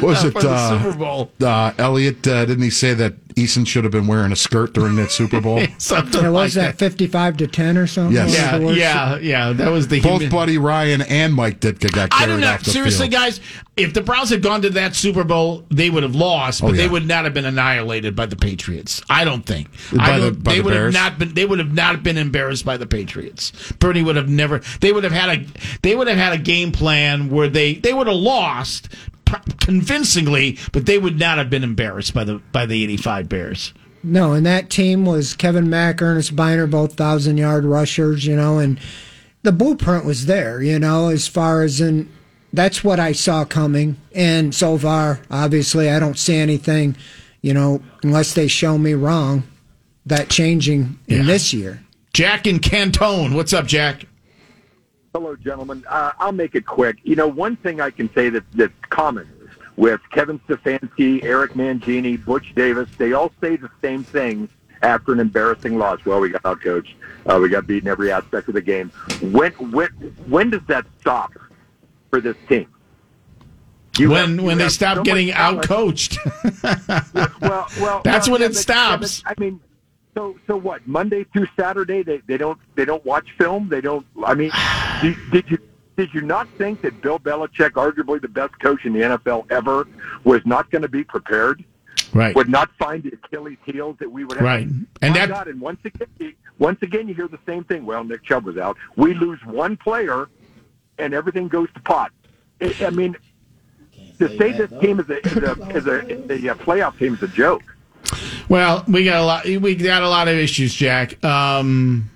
What 0.00 0.02
was 0.10 0.24
it? 0.24 0.34
The 0.34 0.50
uh, 0.50 0.82
Super 0.82 0.98
Bowl. 0.98 1.30
Uh, 1.42 1.72
Elliot, 1.78 2.26
uh, 2.26 2.44
didn't 2.44 2.62
he 2.64 2.70
say 2.70 2.94
that 2.94 3.14
Eason 3.34 3.66
should 3.66 3.84
have 3.84 3.90
been 3.92 4.06
wearing 4.06 4.32
a 4.32 4.36
skirt 4.36 4.72
during 4.72 4.96
that 4.96 5.10
Super 5.10 5.40
Bowl? 5.40 5.62
Something 5.78 6.22
Yeah, 6.22 6.28
like 6.30 6.44
was 6.44 6.54
that 6.54 6.78
fifty-five 6.78 7.36
to 7.38 7.46
ten 7.46 7.76
or 7.76 7.86
something? 7.86 8.14
Yes. 8.14 8.32
Yeah, 8.34 8.58
yeah, 8.70 9.16
yeah. 9.18 9.52
That 9.52 9.70
was 9.70 9.88
the 9.88 10.00
Both 10.00 10.22
human- 10.22 10.30
Buddy 10.30 10.58
Ryan 10.58 11.02
and 11.02 11.34
Mike 11.34 11.60
Ditka 11.60 11.92
got 11.92 12.08
I 12.12 12.26
don't 12.26 12.40
know. 12.40 12.52
off 12.54 12.64
the 12.64 12.70
Seriously, 12.70 13.10
field. 13.10 13.20
guys, 13.20 13.40
if 13.76 13.92
the 13.92 14.00
Browns 14.00 14.30
had 14.30 14.42
gone 14.42 14.62
to 14.62 14.70
that 14.70 14.94
Super 14.96 15.22
Bowl, 15.22 15.66
they 15.70 15.90
would 15.90 16.02
have 16.02 16.14
lost, 16.14 16.62
but 16.62 16.68
Oh, 16.68 16.72
they 16.72 16.88
would 16.88 17.06
not 17.06 17.24
have 17.24 17.34
been 17.34 17.44
annihilated 17.44 18.16
by 18.16 18.24
the 18.24 18.36
Patriots. 18.36 19.02
I 19.10 19.24
don't 19.24 19.44
think. 19.44 19.68
By 19.94 20.04
I 20.04 20.18
don't, 20.18 20.42
by 20.42 20.52
they 20.52 20.58
the 20.58 20.64
would 20.64 20.70
Bears? 20.72 20.94
have 20.96 21.10
not 21.12 21.18
been. 21.18 21.34
They 21.34 21.44
would 21.44 21.58
have 21.58 21.74
not 21.74 22.02
been 22.02 22.16
embarrassed 22.16 22.64
by 22.64 22.78
the 22.78 22.86
Patriots. 22.86 23.52
Purdy 23.80 24.02
would 24.02 24.16
have 24.16 24.30
never. 24.30 24.60
They 24.80 24.92
would 24.92 25.04
have 25.04 25.12
had 25.12 25.28
a. 25.40 25.46
They 25.82 25.94
would 25.94 26.08
have 26.08 26.16
had 26.16 26.32
a 26.32 26.38
game 26.38 26.72
plan 26.72 27.28
where 27.28 27.48
they 27.48 27.74
they 27.74 27.92
would 27.92 28.06
have 28.06 28.16
lost 28.16 28.88
pr- 28.90 29.15
convincingly, 29.60 30.58
but 30.72 30.86
they 30.86 30.98
would 30.98 31.18
not 31.18 31.38
have 31.38 31.50
been 31.50 31.64
embarrassed 31.64 32.14
by 32.14 32.24
the 32.24 32.40
by 32.52 32.66
the 32.66 32.82
eighty 32.82 32.96
five 32.96 33.28
Bears. 33.28 33.72
No, 34.02 34.32
and 34.32 34.46
that 34.46 34.70
team 34.70 35.04
was 35.04 35.34
Kevin 35.34 35.68
Mack, 35.68 36.00
Earnest 36.00 36.36
Byner, 36.36 36.66
both 36.66 36.94
thousand 36.94 37.38
yard 37.38 37.64
rushers, 37.64 38.24
you 38.24 38.36
know, 38.36 38.58
and 38.58 38.78
the 39.42 39.52
blueprint 39.52 40.04
was 40.04 40.26
there, 40.26 40.62
you 40.62 40.78
know, 40.78 41.08
as 41.08 41.26
far 41.26 41.62
as 41.62 41.80
in 41.80 42.08
that's 42.52 42.82
what 42.84 43.00
I 43.00 43.12
saw 43.12 43.44
coming. 43.44 43.96
And 44.14 44.54
so 44.54 44.78
far, 44.78 45.20
obviously, 45.30 45.90
I 45.90 45.98
don't 45.98 46.18
see 46.18 46.36
anything, 46.36 46.96
you 47.42 47.52
know, 47.52 47.82
unless 48.02 48.34
they 48.34 48.48
show 48.48 48.78
me 48.78 48.94
wrong, 48.94 49.42
that 50.06 50.30
changing 50.30 50.98
in 51.08 51.26
this 51.26 51.52
year. 51.52 51.82
Jack 52.12 52.46
and 52.46 52.62
Cantone, 52.62 53.34
what's 53.34 53.52
up, 53.52 53.66
Jack? 53.66 54.06
Hello, 55.16 55.34
gentlemen. 55.34 55.82
Uh, 55.88 56.12
I'll 56.18 56.30
make 56.30 56.54
it 56.54 56.66
quick. 56.66 56.98
You 57.02 57.16
know, 57.16 57.26
one 57.26 57.56
thing 57.56 57.80
I 57.80 57.88
can 57.88 58.12
say 58.12 58.28
that, 58.28 58.44
that's 58.52 58.74
common 58.90 59.26
with 59.76 59.98
Kevin 60.10 60.38
Stefanski, 60.40 61.24
Eric 61.24 61.52
Mangini, 61.54 62.22
Butch 62.22 62.54
Davis, 62.54 62.86
they 62.98 63.14
all 63.14 63.32
say 63.40 63.56
the 63.56 63.70
same 63.80 64.04
thing 64.04 64.46
after 64.82 65.14
an 65.14 65.20
embarrassing 65.20 65.78
loss. 65.78 66.04
Well, 66.04 66.20
we 66.20 66.28
got 66.28 66.42
outcoached. 66.42 66.92
Uh, 67.24 67.38
we 67.40 67.48
got 67.48 67.66
beaten 67.66 67.88
every 67.88 68.12
aspect 68.12 68.48
of 68.48 68.52
the 68.52 68.60
game. 68.60 68.90
When 69.22 69.52
when 69.72 69.88
when 70.28 70.50
does 70.50 70.60
that 70.66 70.84
stop 71.00 71.32
for 72.10 72.20
this 72.20 72.36
team? 72.46 72.66
You 73.96 74.10
when 74.10 74.36
have- 74.36 74.44
when 74.44 74.58
they 74.58 74.68
stop 74.68 74.98
so 74.98 75.02
getting 75.02 75.28
talent. 75.28 75.60
out 75.60 75.64
coached. 75.66 76.18
well, 77.40 77.66
well, 77.80 78.00
That's 78.04 78.28
well, 78.28 78.32
when 78.34 78.42
yeah, 78.42 78.48
it 78.48 78.54
stops. 78.56 79.22
I 79.24 79.32
mean, 79.38 79.60
so 80.16 80.36
so 80.46 80.56
what? 80.56 80.86
Monday 80.86 81.24
through 81.32 81.46
Saturday, 81.58 82.02
they 82.02 82.18
they 82.26 82.36
don't 82.38 82.58
they 82.74 82.84
don't 82.84 83.04
watch 83.04 83.26
film. 83.38 83.68
They 83.68 83.80
don't. 83.80 84.06
I 84.24 84.34
mean, 84.34 84.50
did, 85.02 85.16
did 85.30 85.50
you 85.50 85.58
did 85.96 86.14
you 86.14 86.22
not 86.22 86.48
think 86.58 86.82
that 86.82 87.00
Bill 87.02 87.18
Belichick, 87.18 87.72
arguably 87.72 88.20
the 88.20 88.28
best 88.28 88.58
coach 88.60 88.84
in 88.84 88.92
the 88.92 89.00
NFL 89.00 89.50
ever, 89.50 89.86
was 90.24 90.40
not 90.44 90.70
going 90.70 90.82
to 90.82 90.88
be 90.88 91.04
prepared? 91.04 91.64
Right. 92.12 92.34
Would 92.34 92.48
not 92.48 92.70
find 92.78 93.02
the 93.02 93.12
Achilles 93.12 93.58
heels 93.64 93.96
that 93.98 94.10
we 94.10 94.24
would 94.24 94.36
have. 94.38 94.44
Right. 94.44 94.66
And 94.66 94.86
My 95.02 95.10
that- 95.10 95.28
God, 95.28 95.48
and 95.48 95.60
once 95.60 95.80
again, 95.84 96.08
you- 96.18 96.32
once 96.58 96.80
again, 96.80 97.08
you 97.08 97.14
hear 97.14 97.28
the 97.28 97.38
same 97.44 97.64
thing. 97.64 97.84
Well, 97.84 98.02
Nick 98.04 98.22
Chubb 98.24 98.44
was 98.44 98.56
out. 98.56 98.78
We 98.96 99.12
lose 99.12 99.38
one 99.44 99.76
player, 99.76 100.28
and 100.98 101.12
everything 101.12 101.48
goes 101.48 101.68
to 101.74 101.80
pot. 101.80 102.12
I 102.62 102.74
I 102.86 102.90
mean, 102.90 103.16
to 104.18 104.28
say 104.38 104.52
this 104.52 104.70
team 104.80 104.98
is 105.00 105.10
a 105.10 105.18
is 105.26 105.36
a, 105.36 105.52
is 105.76 105.86
a, 105.86 106.32
is 106.32 106.44
a 106.44 106.54
playoff 106.54 106.98
team 106.98 107.14
is 107.14 107.22
a 107.22 107.28
joke. 107.28 107.62
Well, 108.48 108.84
we 108.86 109.04
got 109.04 109.20
a 109.20 109.24
lot. 109.24 109.44
We 109.44 109.74
got 109.74 110.02
a 110.02 110.08
lot 110.08 110.28
of 110.28 110.36
issues, 110.36 110.74
Jack. 110.74 111.22
Um, 111.24 112.10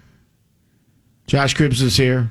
Josh 1.26 1.54
Cribbs 1.54 1.82
is 1.82 1.96
here, 1.96 2.30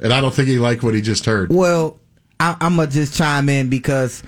and 0.00 0.12
I 0.12 0.20
don't 0.20 0.34
think 0.34 0.48
he 0.48 0.58
liked 0.58 0.82
what 0.82 0.94
he 0.94 1.00
just 1.00 1.24
heard. 1.24 1.50
Well, 1.50 1.98
I, 2.40 2.56
I'm 2.60 2.76
gonna 2.76 2.90
just 2.90 3.16
chime 3.16 3.48
in 3.48 3.68
because 3.68 4.22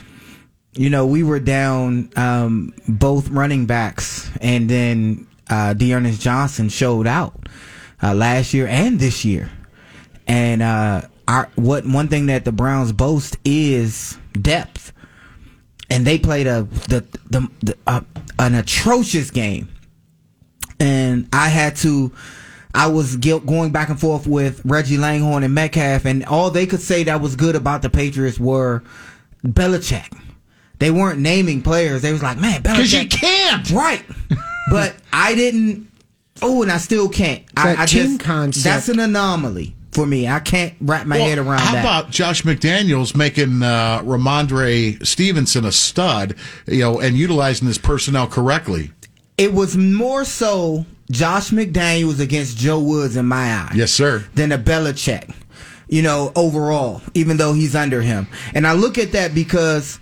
you 0.73 0.91
know 0.91 1.07
we 1.07 1.23
were 1.23 1.41
down 1.41 2.11
um, 2.17 2.75
both 2.89 3.29
running 3.29 3.67
backs, 3.67 4.31
and 4.41 4.69
then 4.69 5.27
uh, 5.49 5.75
D'Ernest 5.75 6.21
Johnson 6.21 6.69
showed 6.69 7.07
out 7.07 7.49
uh, 8.03 8.15
last 8.15 8.55
year 8.55 8.67
and 8.67 8.99
this 8.99 9.25
year, 9.25 9.51
and 10.27 10.63
uh, 10.63 11.03
our 11.29 11.49
what 11.57 11.87
one 11.87 12.09
thing 12.09 12.27
that 12.27 12.45
the 12.45 12.53
Browns 12.53 12.93
boast 12.93 13.37
is 13.45 14.19
depth, 14.33 14.93
and 15.91 16.07
they 16.07 16.19
played 16.19 16.47
a 16.47 16.63
the 16.89 17.05
the, 17.31 17.49
the 17.61 17.77
uh, 17.87 18.01
an 18.39 18.55
atrocious 18.55 19.31
game, 19.31 19.69
and 20.79 21.29
I 21.33 21.49
had 21.49 21.77
to. 21.77 22.13
I 22.73 22.87
was 22.87 23.17
going 23.17 23.73
back 23.73 23.89
and 23.89 23.99
forth 24.01 24.29
with 24.29 24.63
Reggie 24.65 24.97
Langhorne 24.97 25.43
and 25.43 25.53
Metcalf, 25.53 26.05
and 26.05 26.25
all 26.27 26.51
they 26.53 26.67
could 26.67 26.81
say 26.81 27.03
that 27.05 27.21
was 27.21 27.35
good 27.35 27.57
about 27.57 27.83
the 27.83 27.91
Patriots 27.91 28.39
were 28.39 28.85
Belichick. 29.45 30.17
They 30.79 30.93
weren't 30.93 31.19
naming 31.19 31.63
players. 31.63 32.03
They 32.03 32.13
was 32.13 32.23
like, 32.23 32.39
man, 32.39 32.63
Belichick. 32.63 32.77
'Cause 32.77 32.93
you 32.93 33.09
can't. 33.09 33.71
Right. 33.71 34.05
but 34.71 34.95
I 35.13 35.35
didn't. 35.35 35.89
Oh, 36.43 36.63
and 36.63 36.71
I 36.71 36.79
still 36.79 37.09
can't. 37.09 37.43
I, 37.57 37.83
I 37.83 37.87
team 37.87 38.17
just, 38.17 38.21
concept. 38.21 38.65
That's 38.65 38.89
an 38.89 39.01
anomaly 39.01 39.75
for 39.93 40.07
me. 40.07 40.29
I 40.29 40.41
can't 40.41 40.75
wrap 40.81 41.07
my 41.07 41.19
Well, 41.19 41.29
head 41.29 41.39
around 41.39 41.61
how 41.61 41.73
that. 41.73 41.81
about 41.81 42.11
Josh 42.11 42.43
McDaniels 42.43 43.17
making 43.17 43.63
uh, 43.63 44.01
Rhamondre 44.03 45.05
Stevenson 45.07 45.65
a 45.65 45.73
stud, 45.73 46.37
you 46.67 46.81
know, 46.81 47.01
and 47.01 47.17
utilizing 47.17 47.67
his 47.69 47.79
personnel 47.79 48.27
correctly? 48.27 48.93
It 49.37 49.53
was 49.53 49.77
more 49.77 50.25
so 50.25 50.85
Josh 51.11 51.51
McDaniels 51.51 52.21
against 52.21 52.57
Joe 52.59 52.79
Woods 52.81 53.17
in 53.17 53.27
my 53.27 53.53
eye. 53.53 53.73
Yes, 53.75 53.91
sir. 53.91 54.25
Than 54.35 54.53
a 54.53 54.59
Belichick, 54.59 55.35
you 55.89 56.03
know, 56.03 56.31
overall, 56.37 57.03
even 57.15 57.37
though 57.37 57.53
he's 57.53 57.75
under 57.75 58.03
him. 58.03 58.29
And 58.55 58.67
I 58.67 58.75
look 58.75 58.97
at 58.99 59.13
that 59.13 59.35
because 59.35 59.99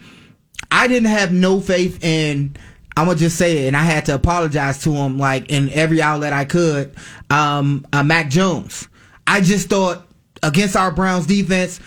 I 0.70 0.86
didn't 0.88 1.08
have 1.08 1.32
no 1.32 1.60
faith 1.60 2.04
in. 2.04 2.56
I'm 2.96 3.06
gonna 3.06 3.16
just 3.18 3.38
say 3.38 3.58
it, 3.64 3.68
and 3.68 3.76
I 3.76 3.84
had 3.84 4.06
to 4.06 4.14
apologize 4.16 4.82
to 4.82 4.92
him, 4.92 5.18
like 5.18 5.50
in 5.52 5.70
every 5.70 6.02
outlet 6.02 6.32
I 6.32 6.44
could. 6.44 6.94
Um, 7.30 7.86
uh, 7.92 8.02
Mac 8.02 8.28
Jones. 8.28 8.88
I 9.28 9.42
just 9.42 9.68
thought 9.68 10.06
against 10.42 10.74
our 10.74 10.90
Browns 10.90 11.26
defense, 11.26 11.80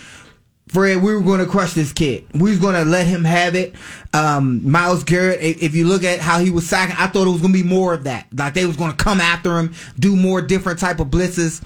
Fred, 0.68 1.02
we 1.02 1.14
were 1.14 1.22
going 1.22 1.40
to 1.40 1.46
crush 1.46 1.74
this 1.74 1.92
kid. 1.92 2.26
We 2.34 2.52
was 2.52 2.60
going 2.60 2.76
to 2.76 2.86
let 2.90 3.06
him 3.06 3.26
have 3.26 3.56
it. 3.56 3.76
Um, 4.14 4.70
Myles 4.70 5.04
Garrett, 5.04 5.42
if 5.42 5.76
you 5.76 5.86
look 5.86 6.04
at 6.06 6.20
how 6.20 6.40
he 6.40 6.50
was 6.50 6.70
sacking, 6.70 6.96
I 6.98 7.08
thought 7.08 7.28
it 7.28 7.32
was 7.32 7.42
going 7.42 7.52
to 7.54 7.62
be 7.62 7.68
more 7.68 7.94
of 7.94 8.06
that. 8.06 8.28
Like 8.34 8.54
they 8.54 8.66
was 8.66 8.78
going 8.78 8.92
to 8.92 8.98
come 8.98 9.20
after 9.20 9.58
him, 9.58 9.74
do 10.00 10.16
more 10.16 10.42
different 10.42 10.80
type 10.80 11.00
of 11.02 11.08
blitzes, 11.08 11.62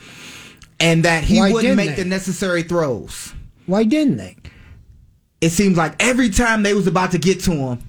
and 0.79 1.03
that 1.03 1.23
he 1.23 1.37
Why 1.37 1.51
wouldn't 1.51 1.75
make 1.75 1.95
they? 1.95 2.03
the 2.03 2.09
necessary 2.09 2.63
throws. 2.63 3.33
Why 3.67 3.83
didn't 3.83 4.17
they? 4.17 4.37
It 5.41 5.49
seems 5.51 5.77
like 5.77 6.01
every 6.01 6.29
time 6.29 6.63
they 6.63 6.73
was 6.73 6.87
about 6.87 7.11
to 7.11 7.19
get 7.19 7.41
to 7.41 7.51
him, 7.51 7.79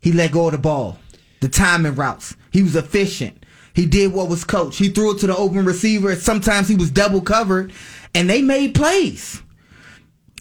he 0.00 0.12
let 0.12 0.32
go 0.32 0.46
of 0.46 0.52
the 0.52 0.58
ball. 0.58 0.98
The 1.40 1.48
timing 1.48 1.94
routes. 1.94 2.36
He 2.50 2.62
was 2.62 2.76
efficient. 2.76 3.46
He 3.78 3.86
did 3.86 4.12
what 4.12 4.28
was 4.28 4.42
coached. 4.42 4.80
He 4.80 4.88
threw 4.88 5.12
it 5.12 5.20
to 5.20 5.28
the 5.28 5.36
open 5.36 5.64
receiver. 5.64 6.16
Sometimes 6.16 6.68
he 6.68 6.74
was 6.74 6.90
double 6.90 7.20
covered, 7.20 7.72
and 8.12 8.28
they 8.28 8.42
made 8.42 8.74
plays. 8.74 9.40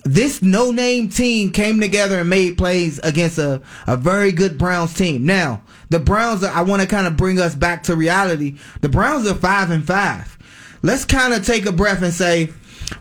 This 0.04 0.42
no 0.42 0.72
name 0.72 1.10
team 1.10 1.52
came 1.52 1.80
together 1.80 2.18
and 2.18 2.32
made 2.32 2.58
plays 2.58 2.98
against 3.04 3.38
a, 3.38 3.62
a 3.86 3.96
very 3.96 4.32
good 4.32 4.58
Browns 4.58 4.96
team. 4.96 5.24
Now, 5.28 5.62
the 5.92 6.00
Browns, 6.00 6.44
are, 6.44 6.52
I 6.52 6.64
want 6.64 6.82
to 6.82 6.88
kind 6.88 7.06
of 7.06 7.16
bring 7.16 7.40
us 7.40 7.54
back 7.54 7.84
to 7.84 7.96
reality. 7.96 8.58
The 8.82 8.90
Browns 8.90 9.28
are 9.28 9.36
five 9.36 9.70
and 9.70 9.86
five. 9.86 10.36
Let's 10.82 11.06
kind 11.06 11.32
of 11.32 11.46
take 11.46 11.68
a 11.68 11.72
breath 11.72 12.02
and 12.02 12.16
say, 12.16 12.50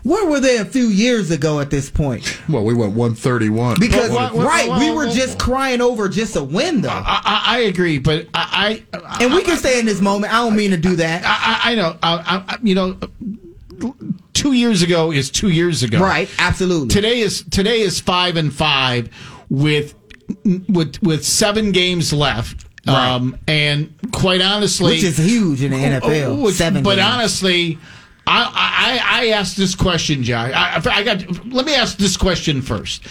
where 0.03 0.29
were 0.29 0.39
they 0.39 0.57
a 0.57 0.65
few 0.65 0.87
years 0.87 1.31
ago 1.31 1.59
at 1.59 1.69
this 1.69 1.89
point? 1.89 2.39
Well, 2.49 2.63
we 2.63 2.73
went 2.73 2.93
131. 2.93 3.79
Because 3.79 4.09
Well, 4.11 4.35
well, 4.35 4.47
right, 4.47 4.67
well, 4.67 4.79
we 4.79 4.91
were 4.95 5.07
just 5.11 5.39
crying 5.39 5.81
over 5.81 6.09
just 6.09 6.35
a 6.35 6.43
win, 6.43 6.81
though. 6.81 6.89
I, 6.89 7.21
I, 7.23 7.55
I 7.55 7.57
agree, 7.59 7.97
but 7.99 8.27
I, 8.33 8.83
I 8.93 9.17
and 9.23 9.33
we 9.33 9.43
can 9.43 9.57
stay 9.57 9.79
in 9.79 9.85
this 9.85 10.01
moment. 10.01 10.33
I 10.33 10.37
don't 10.37 10.55
mean 10.55 10.71
to 10.71 10.77
do 10.77 10.95
that. 10.97 11.23
I, 11.25 11.71
I 11.71 11.75
know. 11.75 11.97
I, 12.03 12.43
I, 12.47 12.57
you 12.61 12.75
know, 12.75 12.97
two 14.33 14.53
years 14.53 14.81
ago 14.81 15.11
is 15.11 15.29
two 15.29 15.49
years 15.49 15.83
ago. 15.83 15.99
Right, 15.99 16.29
absolutely. 16.39 16.89
Today 16.89 17.19
is 17.19 17.43
today 17.43 17.81
is 17.81 17.99
five 17.99 18.35
and 18.37 18.53
five 18.53 19.09
with 19.49 19.95
with 20.69 21.01
with 21.01 21.25
seven 21.25 21.71
games 21.71 22.13
left. 22.13 22.65
Right. 22.85 23.09
Um, 23.15 23.37
and 23.49 23.93
quite 24.13 24.41
honestly, 24.41 24.93
Which 24.93 25.03
is 25.03 25.17
huge 25.17 25.61
in 25.61 25.71
the 25.71 25.77
NFL, 25.77 26.41
which- 26.41 26.55
seven 26.55 26.83
but 26.83 26.95
games. 26.95 27.07
honestly, 27.07 27.77
I, 28.27 28.51
I 28.53 29.21
I 29.21 29.27
asked 29.29 29.55
this 29.55 29.73
question, 29.73 30.23
Josh. 30.23 30.51
I, 30.53 30.81
I 30.85 31.03
got. 31.03 31.45
Let 31.47 31.65
me 31.65 31.73
ask 31.73 31.97
this 31.97 32.17
question 32.17 32.61
first. 32.61 33.07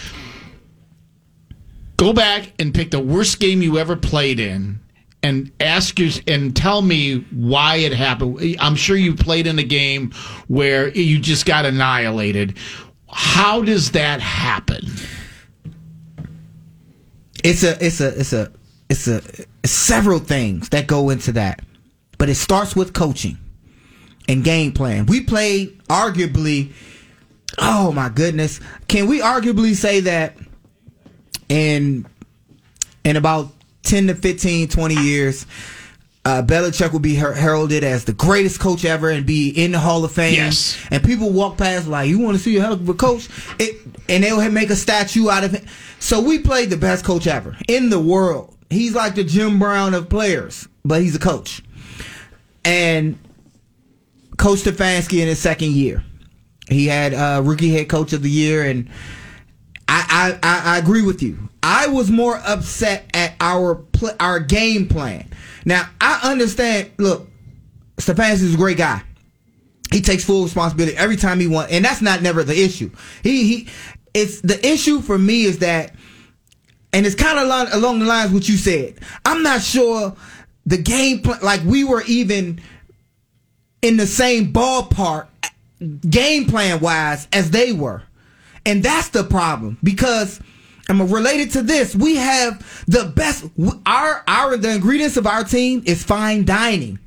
Go 1.97 2.13
back 2.13 2.53
and 2.59 2.73
pick 2.73 2.91
the 2.91 2.99
worst 2.99 3.39
game 3.39 3.63
you 3.63 3.79
ever 3.79 3.95
played 3.95 4.39
in, 4.39 4.79
and 5.23 5.51
ask 5.59 5.97
your 5.97 6.11
and 6.27 6.55
tell 6.55 6.83
me 6.83 7.25
why 7.31 7.77
it 7.77 7.93
happened. 7.93 8.57
I'm 8.59 8.75
sure 8.75 8.95
you 8.95 9.15
played 9.15 9.47
in 9.47 9.57
a 9.57 9.63
game 9.63 10.11
where 10.47 10.89
you 10.89 11.19
just 11.19 11.47
got 11.47 11.65
annihilated. 11.65 12.57
How 13.09 13.63
does 13.63 13.91
that 13.91 14.21
happen? 14.21 14.85
It's 17.43 17.63
a 17.63 17.83
it's 17.83 18.01
a 18.01 18.19
it's 18.19 18.33
a 18.33 18.51
it's 18.87 19.07
a 19.07 19.21
it's 19.63 19.71
several 19.71 20.19
things 20.19 20.69
that 20.69 20.85
go 20.85 21.09
into 21.09 21.31
that. 21.31 21.63
But 22.19 22.29
it 22.29 22.35
starts 22.35 22.75
with 22.75 22.93
coaching 22.93 23.37
and 24.27 24.43
game 24.43 24.71
plan. 24.71 25.05
We 25.05 25.21
played 25.21 25.81
arguably 25.85 26.73
oh 27.57 27.91
my 27.91 28.09
goodness. 28.09 28.59
Can 28.87 29.07
we 29.07 29.19
arguably 29.19 29.75
say 29.75 30.01
that 30.01 30.37
in 31.49 32.05
in 33.03 33.15
about 33.15 33.51
10 33.83 34.07
to 34.07 34.15
15, 34.15 34.67
20 34.67 34.95
years, 34.95 35.45
uh, 36.25 36.41
Belichick 36.41 36.91
will 36.91 36.99
be 36.99 37.15
her- 37.15 37.33
heralded 37.33 37.85
as 37.85 38.03
the 38.03 38.11
greatest 38.11 38.59
coach 38.59 38.83
ever 38.83 39.09
and 39.09 39.25
be 39.25 39.49
in 39.49 39.71
the 39.71 39.79
Hall 39.79 40.03
of 40.03 40.11
Fame. 40.11 40.33
Yes. 40.33 40.77
And 40.91 41.01
people 41.01 41.31
walk 41.31 41.57
past 41.57 41.87
like, 41.87 42.09
you 42.09 42.19
want 42.19 42.35
to 42.35 42.43
see 42.43 42.57
a 42.57 42.61
hell 42.61 42.73
of 42.73 42.89
a 42.89 42.93
coach? 42.93 43.29
It, 43.59 43.77
and 44.09 44.25
they'll 44.25 44.51
make 44.51 44.69
a 44.69 44.75
statue 44.75 45.29
out 45.29 45.45
of 45.45 45.53
it. 45.53 45.63
So 45.99 46.19
we 46.19 46.39
played 46.39 46.69
the 46.69 46.75
best 46.75 47.05
coach 47.05 47.27
ever 47.27 47.55
in 47.69 47.89
the 47.89 47.99
world. 47.99 48.53
He's 48.69 48.93
like 48.93 49.15
the 49.15 49.23
Jim 49.23 49.57
Brown 49.57 49.93
of 49.93 50.09
players, 50.09 50.67
but 50.83 51.01
he's 51.01 51.15
a 51.15 51.19
coach. 51.19 51.63
And 52.65 53.17
Coach 54.37 54.59
Stefanski 54.59 55.21
in 55.21 55.27
his 55.27 55.39
second 55.39 55.71
year. 55.71 56.03
He 56.69 56.87
had 56.87 57.13
uh, 57.13 57.41
rookie 57.43 57.71
head 57.71 57.89
coach 57.89 58.13
of 58.13 58.21
the 58.21 58.29
year, 58.29 58.63
and 58.63 58.89
I, 59.87 60.37
I, 60.43 60.75
I, 60.75 60.77
agree 60.77 61.01
with 61.01 61.23
you. 61.23 61.49
I 61.63 61.87
was 61.87 62.11
more 62.11 62.37
upset 62.45 63.09
at 63.13 63.35
our 63.39 63.75
pl- 63.75 64.15
our 64.19 64.39
game 64.39 64.87
plan. 64.87 65.29
Now 65.65 65.87
I 66.01 66.19
understand. 66.23 66.91
Look, 66.97 67.29
Stefanski's 67.97 68.53
a 68.53 68.57
great 68.57 68.77
guy. 68.77 69.01
He 69.91 70.01
takes 70.01 70.25
full 70.25 70.43
responsibility 70.43 70.97
every 70.97 71.15
time 71.15 71.39
he 71.39 71.47
wants, 71.47 71.71
and 71.71 71.85
that's 71.85 72.01
not 72.01 72.21
never 72.21 72.43
the 72.43 72.61
issue. 72.61 72.91
He 73.23 73.47
he, 73.47 73.69
it's 74.13 74.41
the 74.41 74.65
issue 74.65 74.99
for 74.99 75.17
me 75.17 75.43
is 75.43 75.59
that, 75.59 75.95
and 76.91 77.05
it's 77.05 77.15
kind 77.15 77.39
of 77.39 77.45
along, 77.45 77.67
along 77.71 77.99
the 77.99 78.05
lines 78.05 78.33
what 78.33 78.49
you 78.49 78.57
said. 78.57 78.99
I'm 79.23 79.41
not 79.41 79.61
sure 79.61 80.15
the 80.65 80.77
game 80.77 81.21
plan, 81.21 81.39
like 81.41 81.63
we 81.63 81.85
were 81.85 82.03
even 82.03 82.59
in 83.81 83.97
the 83.97 84.07
same 84.07 84.51
ballpark, 84.53 85.27
game 86.09 86.45
plan 86.45 86.79
wise, 86.79 87.27
as 87.33 87.51
they 87.51 87.71
were. 87.73 88.03
And 88.65 88.83
that's 88.83 89.09
the 89.09 89.23
problem 89.23 89.77
because 89.83 90.39
I'm 90.89 91.01
related 91.11 91.51
to 91.51 91.61
this. 91.61 91.95
We 91.95 92.15
have 92.17 92.83
the 92.87 93.05
best 93.05 93.45
our 93.85 94.23
our 94.27 94.57
the 94.57 94.71
ingredients 94.73 95.17
of 95.17 95.25
our 95.27 95.43
team 95.43 95.83
is 95.85 96.03
fine 96.03 96.43
dining. 96.45 96.99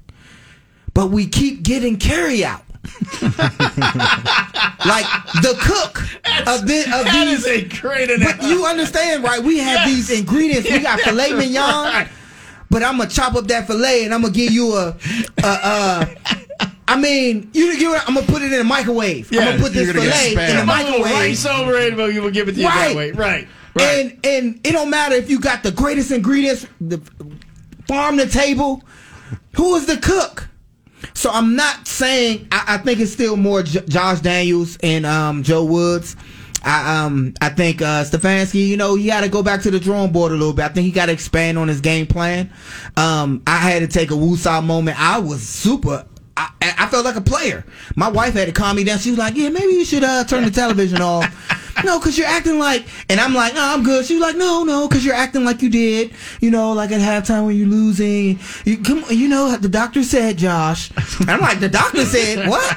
But 0.94 1.10
we 1.10 1.26
keep 1.26 1.62
getting 1.62 1.96
carry 1.98 2.44
out. 2.44 2.64
like 3.22 5.04
the 5.42 5.54
cook 5.60 6.00
of, 6.48 6.66
the, 6.66 6.80
of 6.80 7.04
that 7.04 7.26
these 7.26 7.44
is 7.46 7.46
a 7.46 7.80
great 7.80 8.08
But 8.22 8.42
you 8.42 8.64
understand, 8.64 9.22
right? 9.22 9.42
We 9.42 9.58
have 9.58 9.86
Yes. 9.86 10.08
these 10.08 10.20
ingredients. 10.20 10.68
We 10.70 10.78
got 10.80 11.00
filet 11.00 11.32
mignon, 11.34 11.84
right. 11.84 12.08
But 12.70 12.82
I'm 12.82 12.96
gonna 12.98 13.10
chop 13.10 13.34
up 13.34 13.46
that 13.48 13.66
filet 13.66 14.04
and 14.04 14.14
I'm 14.14 14.22
gonna 14.22 14.32
give 14.32 14.52
you 14.52 14.74
a, 14.74 14.96
a, 15.42 15.46
a 15.48 16.08
I 16.88 17.00
mean, 17.00 17.50
you 17.52 17.78
give 17.78 17.92
it. 17.92 18.02
I'm 18.08 18.14
gonna 18.14 18.26
put 18.26 18.42
it 18.42 18.52
in 18.52 18.58
the 18.58 18.64
microwave. 18.64 19.30
I'm 19.32 19.38
gonna 19.38 19.58
put 19.58 19.72
this 19.72 19.84
you're 19.86 19.94
gonna 19.94 20.06
get 20.06 20.14
filet 20.32 20.50
in 20.50 20.56
the 20.56 20.62
A 20.62 20.64
little 20.64 20.66
microwave. 20.66 21.12
rice 21.12 21.46
over 21.46 21.74
it, 21.76 21.96
but 21.96 22.12
you 22.14 22.22
will 22.22 22.30
give 22.30 22.48
it 22.48 22.52
to 22.52 22.58
you 22.60 22.66
that 22.66 22.96
way. 22.96 23.12
Right. 23.12 23.46
And 23.78 24.18
and 24.24 24.60
it 24.66 24.72
don't 24.72 24.90
matter 24.90 25.14
if 25.14 25.30
you 25.30 25.38
got 25.40 25.62
the 25.62 25.70
greatest 25.70 26.10
ingredients, 26.10 26.66
the 26.80 26.98
farm 27.86 28.16
to 28.18 28.26
table. 28.28 28.82
Who 29.56 29.76
is 29.76 29.86
the 29.86 29.96
cook? 29.96 30.48
So 31.14 31.30
I'm 31.30 31.54
not 31.56 31.86
saying 31.88 32.48
I, 32.52 32.64
I 32.74 32.78
think 32.78 32.98
it's 33.00 33.12
still 33.12 33.36
more 33.36 33.62
J- 33.62 33.84
Josh 33.88 34.20
Daniels 34.20 34.76
and 34.82 35.06
um, 35.06 35.42
Joe 35.42 35.64
Woods. 35.64 36.16
I 36.62 37.04
um 37.04 37.34
I 37.40 37.48
think 37.48 37.82
uh, 37.82 38.04
Stefanski, 38.04 38.66
you 38.66 38.76
know, 38.76 38.94
he 38.94 39.06
got 39.06 39.22
to 39.22 39.28
go 39.28 39.42
back 39.42 39.62
to 39.62 39.70
the 39.70 39.80
drawing 39.80 40.12
board 40.12 40.32
a 40.32 40.36
little 40.36 40.52
bit. 40.52 40.64
I 40.64 40.68
think 40.68 40.84
he 40.84 40.92
got 40.92 41.06
to 41.06 41.12
expand 41.12 41.58
on 41.58 41.68
his 41.68 41.80
game 41.80 42.06
plan. 42.06 42.52
Um, 42.96 43.42
I 43.46 43.56
had 43.56 43.80
to 43.80 43.88
take 43.88 44.10
a 44.10 44.14
woosah 44.14 44.64
moment. 44.64 45.00
I 45.00 45.18
was 45.18 45.42
super. 45.42 46.06
I, 46.36 46.50
I 46.62 46.86
felt 46.88 47.04
like 47.04 47.16
a 47.16 47.20
player. 47.20 47.64
My 47.96 48.08
wife 48.08 48.34
had 48.34 48.46
to 48.46 48.52
calm 48.52 48.76
me 48.76 48.84
down. 48.84 48.98
She 48.98 49.10
was 49.10 49.18
like, 49.18 49.36
"Yeah, 49.36 49.48
maybe 49.50 49.72
you 49.72 49.84
should 49.84 50.04
uh, 50.04 50.24
turn 50.24 50.44
the 50.44 50.50
television 50.50 51.00
off." 51.00 51.26
no, 51.84 51.98
because 51.98 52.16
you're 52.16 52.26
acting 52.26 52.58
like, 52.58 52.86
and 53.08 53.20
I'm 53.20 53.34
like, 53.34 53.54
"No, 53.54 53.60
I'm 53.62 53.82
good." 53.82 54.04
She's 54.06 54.20
like, 54.20 54.36
"No, 54.36 54.64
no, 54.64 54.88
because 54.88 55.04
you're 55.04 55.14
acting 55.14 55.44
like 55.44 55.62
you 55.62 55.70
did, 55.70 56.12
you 56.40 56.50
know, 56.50 56.72
like 56.72 56.90
at 56.92 57.00
halftime 57.00 57.46
when 57.46 57.56
you're 57.56 57.68
losing. 57.68 58.38
You 58.64 58.78
come, 58.78 59.04
you 59.10 59.28
know, 59.28 59.56
the 59.56 59.68
doctor 59.68 60.02
said, 60.02 60.38
Josh." 60.38 60.90
And 61.20 61.30
I'm 61.30 61.40
like, 61.40 61.60
"The 61.60 61.68
doctor 61.68 62.04
said 62.04 62.48
what?" 62.48 62.76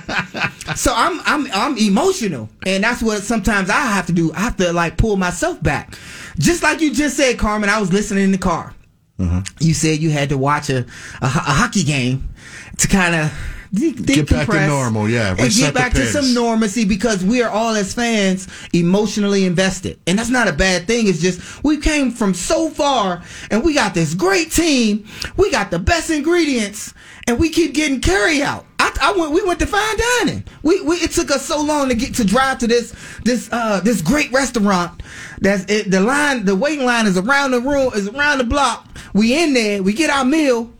So 0.75 0.93
I'm 0.95 1.21
I'm 1.25 1.51
I'm 1.53 1.77
emotional, 1.77 2.49
and 2.65 2.83
that's 2.83 3.01
what 3.01 3.23
sometimes 3.23 3.69
I 3.69 3.81
have 3.81 4.05
to 4.07 4.13
do. 4.13 4.31
I 4.33 4.39
have 4.41 4.57
to 4.57 4.73
like 4.73 4.97
pull 4.97 5.17
myself 5.17 5.61
back, 5.61 5.97
just 6.39 6.63
like 6.63 6.81
you 6.81 6.93
just 6.93 7.17
said, 7.17 7.37
Carmen. 7.37 7.69
I 7.69 7.79
was 7.79 7.91
listening 7.91 8.23
in 8.23 8.31
the 8.31 8.37
car. 8.37 8.73
Mm-hmm. 9.19 9.39
You 9.59 9.73
said 9.73 9.99
you 9.99 10.09
had 10.09 10.29
to 10.29 10.37
watch 10.37 10.69
a 10.69 10.79
a, 10.79 11.25
a 11.25 11.27
hockey 11.29 11.83
game 11.83 12.29
to 12.77 12.87
kind 12.87 13.15
of 13.15 13.31
Get 13.73 14.29
back 14.29 14.47
to 14.47 14.67
normal, 14.67 15.09
yeah. 15.09 15.31
and 15.31 15.51
get 15.51 15.73
back 15.73 15.93
to 15.93 16.05
some 16.05 16.33
normalcy 16.35 16.85
because 16.85 17.23
we 17.23 17.41
are 17.41 17.49
all 17.49 17.73
as 17.73 17.91
fans 17.91 18.47
emotionally 18.71 19.45
invested, 19.45 19.99
and 20.05 20.19
that's 20.19 20.29
not 20.29 20.47
a 20.47 20.53
bad 20.53 20.85
thing. 20.85 21.07
It's 21.07 21.19
just 21.19 21.63
we 21.63 21.77
came 21.77 22.11
from 22.11 22.35
so 22.35 22.69
far, 22.69 23.23
and 23.49 23.63
we 23.63 23.73
got 23.73 23.95
this 23.95 24.13
great 24.13 24.51
team. 24.51 25.07
We 25.37 25.49
got 25.49 25.71
the 25.71 25.79
best 25.79 26.11
ingredients, 26.11 26.93
and 27.25 27.39
we 27.39 27.49
keep 27.49 27.73
getting 27.73 27.99
carry 27.99 28.43
out. 28.43 28.67
I, 28.77 28.95
I 29.01 29.19
went. 29.19 29.31
We 29.31 29.41
went 29.41 29.59
to 29.61 29.65
fine 29.65 29.97
dining. 30.19 30.43
We, 30.61 30.79
we 30.81 30.97
it 30.97 31.09
took 31.09 31.31
us 31.31 31.43
so 31.43 31.59
long 31.59 31.89
to 31.89 31.95
get 31.95 32.13
to 32.15 32.23
drive 32.23 32.59
to 32.59 32.67
this 32.67 32.93
this 33.23 33.49
uh 33.51 33.79
this 33.79 34.03
great 34.03 34.31
restaurant. 34.31 35.01
That's 35.41 35.65
it, 35.71 35.89
the 35.89 35.99
line. 35.99 36.45
The 36.45 36.55
waiting 36.55 36.85
line 36.85 37.07
is 37.07 37.17
around 37.17 37.51
the 37.51 37.59
room. 37.59 37.91
Is 37.95 38.07
around 38.07 38.37
the 38.37 38.43
block. 38.43 38.87
We 39.15 39.41
in 39.41 39.55
there. 39.55 39.81
We 39.81 39.93
get 39.93 40.11
our 40.11 40.25
meal. 40.25 40.71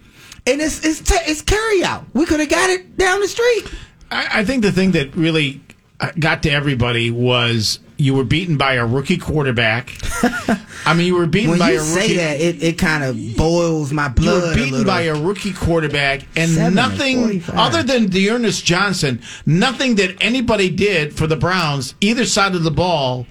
And 0.45 0.59
it's 0.61 0.83
it's 0.85 1.01
ta 1.01 1.17
it's 1.25 1.41
carry 1.41 1.83
out. 1.83 2.03
We 2.13 2.25
could 2.25 2.39
have 2.39 2.49
got 2.49 2.69
it 2.69 2.97
down 2.97 3.21
the 3.21 3.27
street. 3.27 3.71
I, 4.11 4.39
I 4.41 4.45
think 4.45 4.61
the 4.63 4.71
thing 4.71 4.91
that 4.91 5.15
really 5.15 5.61
uh, 5.99 6.11
got 6.19 6.43
to 6.43 6.49
everybody 6.51 7.11
was 7.11 7.79
you 7.97 8.13
were 8.15 8.25
beaten 8.25 8.57
by 8.57 8.73
a 8.73 8.85
rookie 8.85 9.17
quarterback. 9.17 9.91
I 10.85 10.93
mean, 10.93 11.07
you 11.07 11.15
were 11.15 11.27
beaten 11.27 11.51
When 11.51 11.59
by 11.59 11.71
you 11.71 11.77
a 11.77 11.81
say 11.81 12.01
rookie. 12.01 12.15
that, 12.17 12.41
it, 12.41 12.61
it 12.63 12.77
kind 12.77 13.03
of 13.05 13.37
boils 13.37 13.93
my 13.93 14.09
blood. 14.09 14.25
You 14.35 14.49
were 14.49 14.55
beaten 14.55 14.71
little. 14.71 14.85
by 14.85 15.01
a 15.03 15.15
rookie 15.15 15.53
quarterback, 15.53 16.23
and 16.35 16.51
Seven 16.51 16.75
nothing 16.75 17.43
other 17.53 17.83
than 17.83 18.07
D'Ernest 18.09 18.65
Johnson, 18.65 19.21
nothing 19.45 19.95
that 19.95 20.17
anybody 20.21 20.69
did 20.69 21.13
for 21.15 21.25
the 21.27 21.37
Browns, 21.37 21.95
either 22.01 22.25
side 22.25 22.55
of 22.55 22.63
the 22.63 22.71
ball, 22.71 23.25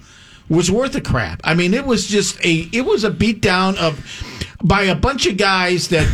was 0.49 0.71
worth 0.71 0.95
a 0.95 1.01
crap. 1.01 1.41
I 1.43 1.53
mean, 1.53 1.73
it 1.75 1.85
was 1.85 2.07
just 2.07 2.43
a 2.43 2.67
it 2.71 2.85
was 2.85 3.03
a 3.03 3.11
beatdown 3.11 3.75
of 3.77 4.03
by 4.63 4.83
a 4.83 4.95
bunch 4.95 5.27
of 5.27 5.37
guys 5.37 5.89
that. 5.89 6.07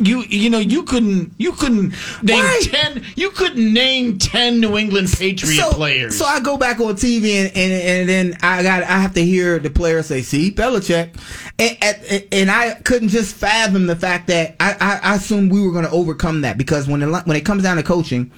You 0.00 0.22
you 0.22 0.48
know 0.48 0.58
you 0.58 0.82
couldn't 0.84 1.34
you 1.36 1.52
couldn't 1.52 1.94
name 2.22 2.62
ten 2.62 3.04
you 3.16 3.30
couldn't 3.30 3.72
name 3.72 4.18
ten 4.18 4.58
New 4.58 4.78
England 4.78 5.08
Patriot 5.12 5.60
so, 5.60 5.72
players. 5.72 6.16
So 6.16 6.24
I 6.24 6.40
go 6.40 6.56
back 6.56 6.80
on 6.80 6.94
TV 6.94 7.34
and, 7.44 7.54
and 7.54 7.72
and 7.72 8.08
then 8.08 8.38
I 8.42 8.62
got 8.62 8.82
I 8.82 8.98
have 8.98 9.12
to 9.14 9.24
hear 9.24 9.58
the 9.58 9.68
player 9.68 10.02
say, 10.02 10.22
"See, 10.22 10.50
Belichick," 10.50 11.14
and, 11.58 11.76
and, 11.82 12.24
and 12.32 12.50
I 12.50 12.74
couldn't 12.74 13.08
just 13.08 13.36
fathom 13.36 13.86
the 13.86 13.96
fact 13.96 14.28
that 14.28 14.56
I 14.58 14.72
I, 14.80 15.12
I 15.12 15.14
assumed 15.16 15.52
we 15.52 15.60
were 15.60 15.72
going 15.72 15.84
to 15.84 15.90
overcome 15.90 16.40
that 16.42 16.56
because 16.56 16.88
when 16.88 17.02
it, 17.02 17.26
when 17.26 17.36
it 17.36 17.44
comes 17.44 17.62
down 17.62 17.76
to 17.76 17.82
coaching, 17.82 18.30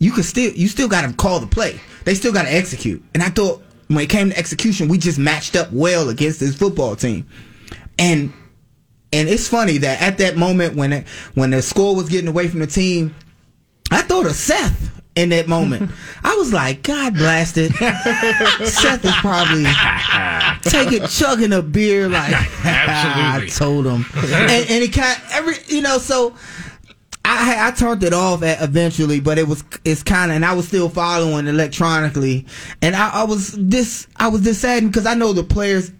you 0.00 0.10
could 0.10 0.24
still 0.24 0.52
you 0.52 0.66
still 0.66 0.88
got 0.88 1.08
to 1.08 1.14
call 1.14 1.38
the 1.38 1.46
play. 1.46 1.80
They 2.04 2.14
still 2.14 2.32
got 2.32 2.42
to 2.42 2.52
execute. 2.52 3.02
And 3.14 3.22
I 3.22 3.28
thought 3.28 3.62
when 3.86 3.98
it 3.98 4.08
came 4.08 4.30
to 4.30 4.38
execution, 4.38 4.88
we 4.88 4.98
just 4.98 5.18
matched 5.18 5.54
up 5.54 5.70
well 5.72 6.08
against 6.08 6.40
this 6.40 6.56
football 6.56 6.96
team, 6.96 7.28
and. 7.98 8.32
And 9.12 9.28
it's 9.28 9.48
funny 9.48 9.78
that 9.78 10.00
at 10.00 10.18
that 10.18 10.36
moment 10.36 10.76
when 10.76 10.92
it, 10.92 11.08
when 11.34 11.50
the 11.50 11.62
score 11.62 11.96
was 11.96 12.08
getting 12.08 12.28
away 12.28 12.48
from 12.48 12.60
the 12.60 12.66
team, 12.66 13.14
I 13.90 14.02
thought 14.02 14.26
of 14.26 14.32
Seth 14.32 15.00
in 15.16 15.30
that 15.30 15.48
moment. 15.48 15.90
I 16.24 16.34
was 16.36 16.52
like, 16.52 16.82
God 16.82 17.14
blast 17.14 17.56
it. 17.58 17.72
Seth 18.66 19.04
is 19.04 19.14
probably 19.16 19.66
taking 20.62 21.06
chugging 21.08 21.52
a 21.52 21.62
beer 21.62 22.08
like 22.08 22.32
I 22.64 23.48
told 23.52 23.86
him. 23.86 24.06
And, 24.14 24.70
and 24.70 24.84
it 24.84 24.92
kind 24.92 25.16
of, 25.16 25.30
every 25.32 25.54
you 25.66 25.82
know, 25.82 25.98
so 25.98 26.36
I 27.24 27.68
I 27.68 27.70
turned 27.72 28.02
it 28.02 28.12
off 28.12 28.42
at 28.42 28.62
eventually, 28.62 29.20
but 29.20 29.38
it 29.38 29.46
was 29.46 29.62
it's 29.84 30.02
kind 30.02 30.30
of 30.30 30.36
and 30.36 30.44
I 30.44 30.54
was 30.54 30.68
still 30.68 30.88
following 30.88 31.46
electronically, 31.46 32.46
and 32.80 32.96
I, 32.96 33.10
I 33.10 33.24
was 33.24 33.52
this 33.52 34.06
I 34.16 34.28
was 34.28 34.42
dissaddened 34.42 34.92
because 34.92 35.06
I 35.06 35.14
know 35.14 35.32
the 35.32 35.44
players. 35.44 35.92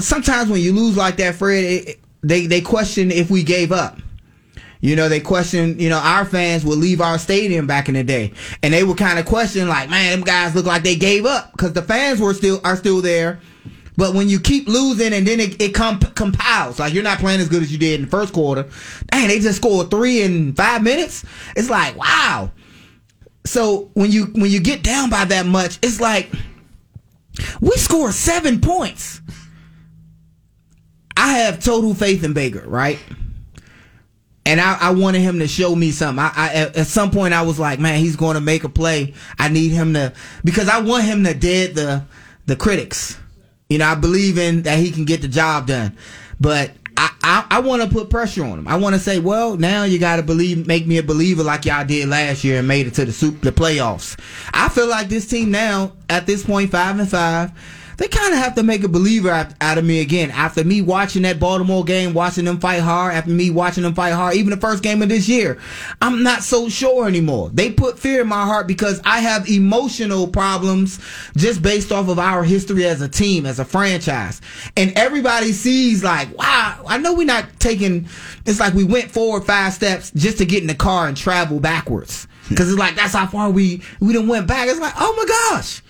Sometimes 0.00 0.50
when 0.50 0.60
you 0.60 0.74
lose 0.74 0.96
like 0.96 1.16
that, 1.16 1.34
Fred, 1.36 1.64
it, 1.64 2.00
they 2.22 2.46
they 2.46 2.60
question 2.60 3.10
if 3.10 3.30
we 3.30 3.42
gave 3.42 3.72
up. 3.72 3.98
You 4.80 4.94
know, 4.94 5.08
they 5.08 5.18
question, 5.18 5.80
you 5.80 5.88
know, 5.88 5.98
our 5.98 6.24
fans 6.24 6.64
would 6.64 6.78
leave 6.78 7.00
our 7.00 7.18
stadium 7.18 7.66
back 7.66 7.88
in 7.88 7.94
the 7.94 8.04
day. 8.04 8.32
And 8.62 8.72
they 8.72 8.84
would 8.84 8.96
kind 8.96 9.18
of 9.18 9.26
question 9.26 9.66
like, 9.66 9.90
man, 9.90 10.12
them 10.12 10.20
guys 10.20 10.54
look 10.54 10.66
like 10.66 10.84
they 10.84 10.94
gave 10.94 11.26
up 11.26 11.50
because 11.50 11.72
the 11.72 11.82
fans 11.82 12.20
were 12.20 12.32
still, 12.32 12.60
are 12.62 12.76
still 12.76 13.02
there. 13.02 13.40
But 13.96 14.14
when 14.14 14.28
you 14.28 14.38
keep 14.38 14.68
losing 14.68 15.12
and 15.12 15.26
then 15.26 15.40
it, 15.40 15.60
it 15.60 15.74
comp- 15.74 16.14
compiles, 16.14 16.78
like 16.78 16.94
you're 16.94 17.02
not 17.02 17.18
playing 17.18 17.40
as 17.40 17.48
good 17.48 17.62
as 17.62 17.72
you 17.72 17.78
did 17.78 17.98
in 17.98 18.06
the 18.06 18.10
first 18.10 18.32
quarter. 18.32 18.68
Dang, 19.10 19.26
they 19.26 19.40
just 19.40 19.56
scored 19.56 19.90
three 19.90 20.22
in 20.22 20.54
five 20.54 20.84
minutes. 20.84 21.24
It's 21.56 21.68
like, 21.68 21.96
wow. 21.96 22.52
So 23.44 23.90
when 23.94 24.12
you, 24.12 24.26
when 24.26 24.52
you 24.52 24.60
get 24.60 24.84
down 24.84 25.10
by 25.10 25.24
that 25.24 25.46
much, 25.46 25.80
it's 25.82 26.00
like, 26.00 26.30
we 27.60 27.72
scored 27.72 28.14
seven 28.14 28.60
points. 28.60 29.20
I 31.28 31.32
have 31.40 31.62
total 31.62 31.94
faith 31.94 32.24
in 32.24 32.32
Baker, 32.32 32.64
right? 32.66 32.98
And 34.46 34.60
I, 34.62 34.78
I 34.80 34.90
wanted 34.92 35.20
him 35.20 35.40
to 35.40 35.46
show 35.46 35.76
me 35.76 35.90
something. 35.90 36.18
I, 36.18 36.32
I 36.34 36.54
at 36.74 36.86
some 36.86 37.10
point 37.10 37.34
I 37.34 37.42
was 37.42 37.58
like, 37.58 37.78
man, 37.78 38.00
he's 38.00 38.16
going 38.16 38.34
to 38.34 38.40
make 38.40 38.64
a 38.64 38.70
play. 38.70 39.12
I 39.38 39.48
need 39.48 39.68
him 39.72 39.92
to 39.92 40.14
because 40.42 40.70
I 40.70 40.80
want 40.80 41.04
him 41.04 41.24
to 41.24 41.34
dead 41.34 41.74
the 41.74 42.04
the 42.46 42.56
critics. 42.56 43.18
You 43.68 43.76
know, 43.76 43.86
I 43.86 43.94
believe 43.94 44.38
in 44.38 44.62
that 44.62 44.78
he 44.78 44.90
can 44.90 45.04
get 45.04 45.20
the 45.20 45.28
job 45.28 45.66
done. 45.66 45.98
but 46.40 46.70
I, 46.96 47.10
I, 47.22 47.46
I 47.50 47.60
want 47.60 47.82
to 47.82 47.88
put 47.88 48.10
pressure 48.10 48.42
on 48.42 48.58
him. 48.58 48.66
I 48.66 48.76
want 48.76 48.94
to 48.96 49.00
say, 49.00 49.20
well, 49.20 49.56
now 49.56 49.84
you 49.84 49.98
got 50.00 50.16
to 50.16 50.22
believe, 50.22 50.66
make 50.66 50.84
me 50.86 50.98
a 50.98 51.02
believer 51.02 51.44
like 51.44 51.64
y'all 51.64 51.84
did 51.84 52.08
last 52.08 52.42
year 52.42 52.58
and 52.58 52.66
made 52.66 52.88
it 52.88 52.94
to 52.94 53.04
the 53.04 53.12
super, 53.12 53.38
the 53.44 53.52
playoffs. 53.52 54.18
I 54.52 54.68
feel 54.68 54.88
like 54.88 55.08
this 55.08 55.28
team 55.28 55.52
now, 55.52 55.92
at 56.08 56.26
this 56.26 56.44
point, 56.44 56.72
five 56.72 56.98
and 56.98 57.08
five, 57.08 57.52
they 57.98 58.06
kind 58.06 58.32
of 58.32 58.38
have 58.38 58.54
to 58.54 58.62
make 58.62 58.84
a 58.84 58.88
believer 58.88 59.30
out, 59.30 59.78
of 59.78 59.84
me 59.84 60.00
again. 60.00 60.30
After 60.30 60.64
me 60.64 60.80
watching 60.80 61.22
that 61.22 61.40
Baltimore 61.40 61.84
game, 61.84 62.14
watching 62.14 62.44
them 62.44 62.60
fight 62.60 62.80
hard, 62.80 63.12
after 63.12 63.30
me 63.30 63.50
watching 63.50 63.82
them 63.82 63.94
fight 63.94 64.12
hard, 64.12 64.36
even 64.36 64.50
the 64.50 64.56
first 64.56 64.84
game 64.84 65.02
of 65.02 65.08
this 65.08 65.28
year, 65.28 65.58
I'm 66.00 66.22
not 66.22 66.42
so 66.42 66.68
sure 66.68 67.08
anymore. 67.08 67.50
They 67.52 67.70
put 67.72 67.98
fear 67.98 68.22
in 68.22 68.28
my 68.28 68.44
heart 68.44 68.68
because 68.68 69.00
I 69.04 69.18
have 69.20 69.48
emotional 69.48 70.28
problems 70.28 71.00
just 71.36 71.60
based 71.60 71.90
off 71.90 72.08
of 72.08 72.20
our 72.20 72.44
history 72.44 72.86
as 72.86 73.00
a 73.00 73.08
team, 73.08 73.44
as 73.44 73.58
a 73.58 73.64
franchise. 73.64 74.40
And 74.76 74.96
everybody 74.96 75.52
sees 75.52 76.04
like, 76.04 76.36
wow, 76.38 76.84
I 76.86 76.98
know 76.98 77.14
we're 77.14 77.26
not 77.26 77.58
taking, 77.58 78.08
it's 78.46 78.60
like 78.60 78.74
we 78.74 78.84
went 78.84 79.10
forward 79.10 79.44
five 79.44 79.72
steps 79.72 80.12
just 80.12 80.38
to 80.38 80.46
get 80.46 80.62
in 80.62 80.68
the 80.68 80.74
car 80.74 81.08
and 81.08 81.16
travel 81.16 81.58
backwards. 81.58 82.28
Cause 82.56 82.70
it's 82.70 82.78
like, 82.78 82.94
that's 82.94 83.12
how 83.12 83.26
far 83.26 83.50
we, 83.50 83.82
we 84.00 84.12
done 84.14 84.28
went 84.28 84.46
back. 84.46 84.68
It's 84.68 84.80
like, 84.80 84.94
oh 84.96 85.14
my 85.16 85.26
gosh. 85.26 85.82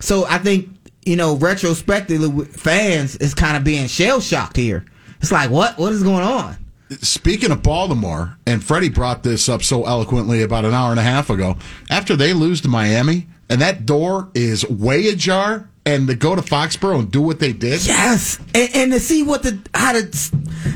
So 0.00 0.24
I 0.24 0.38
think 0.38 0.68
you 1.04 1.16
know, 1.16 1.36
retrospectively, 1.36 2.44
fans 2.46 3.16
is 3.16 3.34
kind 3.34 3.56
of 3.56 3.64
being 3.64 3.86
shell 3.86 4.20
shocked 4.20 4.56
here. 4.56 4.84
It's 5.20 5.32
like, 5.32 5.50
what? 5.50 5.78
What 5.78 5.92
is 5.92 6.02
going 6.02 6.22
on? 6.22 6.56
Speaking 7.00 7.50
of 7.50 7.62
Baltimore, 7.62 8.36
and 8.46 8.62
Freddie 8.62 8.90
brought 8.90 9.22
this 9.22 9.48
up 9.48 9.62
so 9.62 9.84
eloquently 9.84 10.42
about 10.42 10.64
an 10.64 10.74
hour 10.74 10.90
and 10.90 11.00
a 11.00 11.04
half 11.04 11.30
ago. 11.30 11.56
After 11.90 12.16
they 12.16 12.32
lose 12.32 12.60
to 12.62 12.68
Miami, 12.68 13.26
and 13.48 13.60
that 13.60 13.86
door 13.86 14.30
is 14.34 14.68
way 14.68 15.08
ajar, 15.08 15.68
and 15.84 16.06
to 16.08 16.14
go 16.14 16.34
to 16.36 16.42
Foxborough 16.42 17.00
and 17.00 17.10
do 17.10 17.20
what 17.20 17.40
they 17.40 17.52
did. 17.52 17.84
Yes, 17.86 18.38
and, 18.54 18.70
and 18.74 18.92
to 18.92 19.00
see 19.00 19.22
what 19.22 19.42
the 19.42 19.58
how 19.74 19.94
the, 19.94 20.02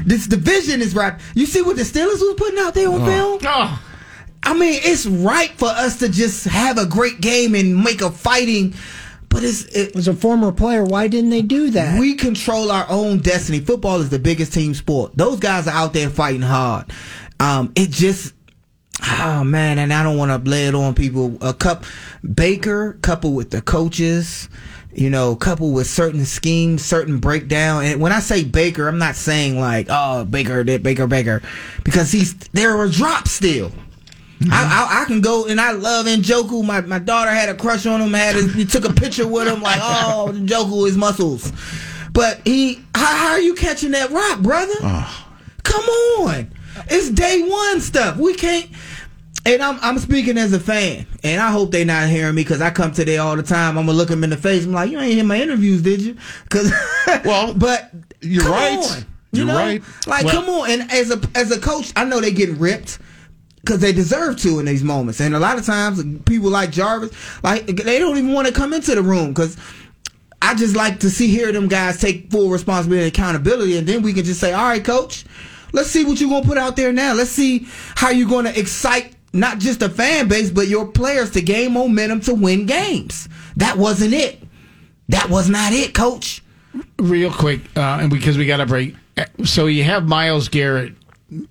this 0.05 0.27
division 0.27 0.81
is 0.81 0.95
wrapped. 0.95 1.23
You 1.35 1.47
see 1.47 1.63
what 1.63 1.77
the 1.77 1.83
Steelers 1.83 2.21
was 2.21 2.35
putting 2.37 2.59
out 2.59 2.75
there 2.75 2.89
on 2.89 3.03
oh. 3.03 3.07
film. 3.07 3.41
Oh. 3.45 3.83
I 4.43 4.55
mean, 4.55 4.81
it's 4.85 5.07
right 5.07 5.51
for 5.51 5.69
us 5.69 5.99
to 5.99 6.09
just 6.09 6.45
have 6.45 6.79
a 6.79 6.87
great 6.87 7.21
game 7.21 7.55
and 7.55 7.83
make 7.83 8.01
a 8.01 8.11
fighting. 8.11 8.75
But 9.37 9.45
it's 9.45 9.65
it, 9.67 9.95
was 9.95 10.09
a 10.09 10.15
former 10.15 10.51
player, 10.51 10.83
why 10.83 11.09
didn't 11.09 11.29
they 11.29 11.43
do 11.43 11.69
that? 11.73 12.01
We 12.01 12.15
control 12.15 12.73
our 12.73 12.87
own 12.89 13.19
destiny. 13.19 13.61
Football 13.61 14.01
is 14.01 14.09
the 14.09 14.19
biggest 14.19 14.55
team 14.55 14.73
sport. 14.73 15.13
Those 15.15 15.41
guys 15.41 15.69
are 15.69 15.75
out 15.75 15.93
there 15.93 16.09
fighting 16.09 16.41
hard. 16.41 16.91
Um, 17.39 17.71
it 17.77 17.91
just 17.91 18.33
Oh 19.03 19.45
man, 19.45 19.79
and 19.79 19.93
I 19.93 20.03
don't 20.03 20.17
want 20.17 20.31
to 20.31 20.51
lay 20.51 20.69
it 20.69 20.75
on 20.75 20.95
people. 20.95 21.37
A 21.43 21.53
cup 21.53 21.85
Baker, 22.23 22.95
couple 23.03 23.35
with 23.35 23.51
the 23.51 23.61
coaches, 23.61 24.49
you 24.95 25.11
know, 25.11 25.37
couple 25.37 25.73
with 25.73 25.87
certain 25.87 26.25
schemes, 26.25 26.83
certain 26.83 27.19
breakdown. 27.19 27.85
And 27.85 28.01
when 28.01 28.13
I 28.13 28.21
say 28.21 28.43
Baker, 28.43 28.89
I'm 28.89 28.97
not 28.97 29.17
saying 29.17 29.61
like, 29.61 29.89
oh, 29.91 30.25
Baker, 30.25 30.65
Baker, 30.65 31.07
Baker, 31.07 31.43
because 31.85 32.11
he's 32.11 32.33
there 32.55 32.75
were 32.75 32.89
drops 32.89 33.33
still. 33.33 33.71
I, 34.51 34.89
I, 34.91 35.03
I 35.03 35.05
can 35.07 35.21
go 35.21 35.47
and 35.47 35.61
I 35.61 35.73
love 35.73 36.07
Njoku. 36.07 36.65
My 36.65 36.81
my 36.83 36.99
daughter 36.99 37.31
had 37.31 37.49
a 37.49 37.55
crush 37.55 37.87
on 37.87 38.01
him. 38.01 38.13
Had 38.13 38.37
a, 38.37 38.47
he 38.49 38.65
took 38.65 38.85
a 38.85 38.93
picture 38.93 39.27
with 39.27 39.49
him 39.49 39.63
like, 39.63 39.79
oh, 39.83 40.31
Njoku, 40.35 40.87
his 40.87 40.97
muscles. 40.97 41.53
But 42.13 42.41
he, 42.45 42.77
how, 42.95 43.15
how 43.17 43.29
are 43.33 43.41
you 43.41 43.55
catching 43.55 43.91
that 43.93 44.11
rock, 44.11 44.41
brother? 44.41 44.75
Uh. 44.83 45.11
Come 45.65 45.85
on, 45.85 46.51
it's 46.89 47.11
day 47.11 47.43
one 47.43 47.81
stuff. 47.81 48.17
We 48.17 48.35
can't. 48.35 48.69
And 49.45 49.63
I'm 49.63 49.79
I'm 49.81 49.99
speaking 49.99 50.39
as 50.39 50.53
a 50.53 50.61
fan, 50.61 51.07
and 51.23 51.41
I 51.41 51.51
hope 51.51 51.71
they 51.71 51.85
not 51.85 52.09
hearing 52.09 52.35
me 52.35 52.43
because 52.43 52.61
I 52.61 52.71
come 52.71 52.93
to 52.93 53.05
there 53.05 53.21
all 53.23 53.37
the 53.37 53.43
time. 53.43 53.79
I'm 53.79 53.87
gonna 53.87 53.97
look 53.97 54.09
them 54.09 54.25
in 54.25 54.31
the 54.31 54.37
face. 54.37 54.65
I'm 54.65 54.73
like, 54.73 54.91
you 54.91 54.99
ain't 54.99 55.15
hear 55.15 55.25
my 55.25 55.41
interviews, 55.41 55.83
did 55.83 56.01
you? 56.03 56.17
Because 56.45 56.73
well, 57.25 57.55
but 57.55 57.91
you're 58.21 58.43
come 58.43 58.53
right. 58.53 58.79
on. 58.79 58.99
You 59.33 59.45
You're 59.45 59.47
know? 59.47 59.57
right. 59.57 59.83
Like, 60.07 60.25
Well- 60.25 60.35
come 60.35 60.49
on. 60.49 60.71
And 60.71 60.91
as 60.91 61.11
a 61.11 61.21
as 61.35 61.51
a 61.53 61.61
coach, 61.61 61.93
I 61.97 62.05
know 62.05 62.21
they 62.21 62.33
getting 62.33 62.59
ripped 62.59 62.99
because 63.67 63.81
they 63.81 63.93
deserve 63.93 64.39
to 64.39 64.61
in 64.61 64.65
these 64.67 64.85
moments. 64.85 65.21
And 65.21 65.35
a 65.35 65.39
lot 65.41 65.59
of 65.59 65.67
times, 65.67 66.03
people 66.25 66.49
like 66.49 66.71
Jarvis, 66.71 67.11
like 67.43 67.67
they 67.67 67.99
don't 67.99 68.17
even 68.17 68.33
want 68.33 68.47
to 68.47 68.55
come 68.55 68.73
into 68.73 68.95
the 68.95 69.03
room 69.03 69.29
because. 69.35 69.57
I 70.43 70.55
just 70.55 70.77
like 70.77 71.01
to 71.01 71.09
see 71.11 71.29
hear 71.29 71.51
them 71.51 71.67
guys 71.67 71.99
take 71.99 72.31
full 72.31 72.51
responsibility 72.51 73.07
and 73.07 73.13
accountability, 73.13 73.79
and 73.79 73.87
then 73.87 74.03
we 74.03 74.13
can 74.13 74.23
just 74.23 74.39
say, 74.39 74.53
"All 74.53 74.65
right, 74.69 74.85
coach, 74.85 75.25
let's 75.73 75.91
see 75.91 76.05
what 76.05 76.21
you're 76.21 76.29
gonna 76.29 76.47
put 76.47 76.59
out 76.59 76.77
there 76.77 76.93
now. 76.93 77.15
Let's 77.15 77.31
see 77.31 77.67
how 77.97 78.11
you're 78.11 78.29
gonna 78.29 78.53
excite 78.55 79.15
not 79.33 79.59
just 79.59 79.81
the 79.81 79.89
fan 79.89 80.29
base, 80.29 80.51
but 80.51 80.69
your 80.69 80.87
players 80.87 81.31
to 81.33 81.41
gain 81.41 81.73
momentum 81.73 82.21
to 82.21 82.35
win 82.35 82.67
games." 82.67 83.29
That 83.57 83.79
wasn't 83.79 84.13
it. 84.13 84.41
That 85.09 85.31
was 85.31 85.49
not 85.49 85.73
it, 85.73 85.95
coach. 85.95 86.43
real 86.99 87.33
quick, 87.33 87.63
uh, 87.75 87.99
and 88.03 88.11
because 88.11 88.37
we 88.37 88.45
got 88.45 88.61
a 88.61 88.67
break. 88.67 88.95
So 89.43 89.67
you 89.67 89.85
have 89.85 90.07
Myles 90.07 90.49
Garrett 90.51 90.93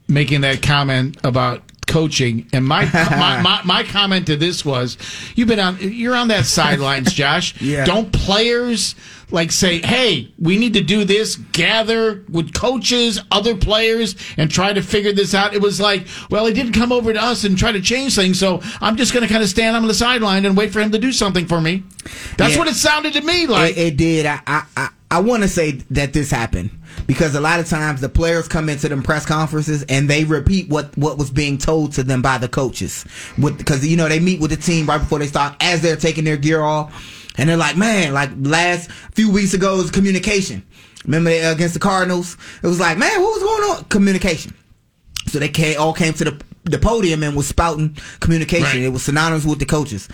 making 0.08 0.42
that 0.42 0.62
comment 0.62 1.18
about 1.24 1.65
coaching, 1.96 2.46
and 2.52 2.66
my 2.66 2.84
my, 2.94 3.42
my 3.42 3.62
my 3.64 3.84
comment 3.84 4.28
to 4.28 4.36
this 4.36 4.66
was, 4.66 4.98
you've 5.36 5.48
been 5.48 5.62
on 5.62 5.78
you're 5.80 6.14
on 6.16 6.28
that 6.28 6.46
sidelines, 6.46 7.14
Josh. 7.22 7.60
Yeah. 7.62 7.86
Don't 7.86 8.12
players 8.12 8.96
like 9.32 9.52
say, 9.52 9.80
hey, 9.80 10.32
we 10.38 10.58
need 10.58 10.74
to 10.74 10.82
do 10.82 11.06
this? 11.06 11.36
Gather 11.36 12.24
with 12.30 12.54
coaches, 12.54 13.20
other 13.32 13.56
players, 13.56 14.16
and 14.38 14.52
try 14.52 14.74
to 14.74 14.82
figure 14.82 15.14
this 15.14 15.34
out. 15.34 15.54
It 15.54 15.62
was 15.62 15.80
like, 15.80 16.06
well, 16.30 16.46
he 16.46 16.54
didn't 16.54 16.74
come 16.74 16.92
over 16.92 17.12
to 17.14 17.22
us 17.22 17.44
and 17.46 17.58
try 17.58 17.72
to 17.72 17.82
change 17.82 18.16
things, 18.16 18.38
so 18.38 18.62
I'm 18.82 18.98
just 18.98 19.14
going 19.14 19.26
to 19.26 19.32
kind 19.32 19.42
of 19.44 19.50
stand 19.50 19.76
on 19.78 19.88
the 19.88 19.94
sideline 19.94 20.46
and 20.46 20.56
wait 20.58 20.72
for 20.74 20.82
him 20.82 20.92
to 20.92 21.00
do 21.00 21.12
something 21.14 21.48
for 21.48 21.60
me. 21.62 21.84
That's 22.38 22.54
Yeah. 22.54 22.60
what 22.60 22.68
it 22.68 22.76
sounded 22.76 23.14
to 23.14 23.22
me 23.22 23.48
like. 23.48 23.78
It, 23.78 23.94
it 23.94 23.98
did. 23.98 24.26
I 24.26 24.42
I, 24.46 24.64
I, 24.78 24.90
I 25.16 25.20
want 25.20 25.44
to 25.44 25.48
say 25.48 25.72
that 25.92 26.12
this 26.12 26.30
happened 26.30 26.72
because 27.08 27.36
a 27.36 27.40
lot 27.40 27.62
of 27.62 27.70
times 27.70 28.02
the 28.02 28.10
players 28.10 28.50
come 28.50 28.68
into 28.68 28.90
them 28.90 29.02
press 29.02 29.26
conferences 29.26 29.84
and 29.88 30.10
they 30.10 30.26
repeat 30.26 30.68
what 30.68 30.96
what 30.98 31.18
was 31.18 31.32
being 31.32 31.58
told 31.58 31.94
to 31.94 32.04
them 32.04 32.22
by 32.22 32.38
the 32.38 32.50
coaches. 32.50 33.06
With 33.38 33.58
because 33.58 33.88
you 33.88 33.96
know 33.96 34.10
they 34.10 34.20
meet 34.20 34.42
with 34.42 34.52
the 34.52 34.58
team 34.58 34.88
right 34.88 34.98
before 34.98 35.20
they 35.20 35.28
start 35.28 35.56
as 35.62 35.82
they're 35.82 35.96
taking 35.96 36.26
their 36.26 36.36
gear 36.36 36.62
off, 36.62 37.32
and 37.38 37.48
they're 37.48 37.56
like, 37.56 37.78
man, 37.78 38.14
like 38.14 38.30
last 38.42 38.92
few 39.14 39.32
weeks 39.32 39.54
ago 39.54 39.78
was 39.78 39.90
communication. 39.90 40.66
Remember 41.06 41.30
uh, 41.30 41.54
against 41.54 41.76
the 41.76 41.80
Cardinals? 41.80 42.36
It 42.62 42.68
was 42.68 42.82
like, 42.82 42.98
man, 42.98 43.22
what 43.22 43.40
was 43.40 43.44
going 43.44 43.72
on? 43.72 43.86
Communication. 43.86 44.54
So 45.28 45.40
they 45.40 45.48
came, 45.48 45.80
all 45.80 45.94
came 45.94 46.12
to 46.16 46.26
the, 46.26 46.42
the 46.66 46.78
podium 46.78 47.24
and 47.24 47.38
was 47.38 47.48
spouting 47.48 47.96
communication. 48.20 48.84
It 48.84 48.90
was 48.90 49.04
synonymous 49.04 49.46
with 49.46 49.60
the 49.60 49.66
coaches. 49.66 50.10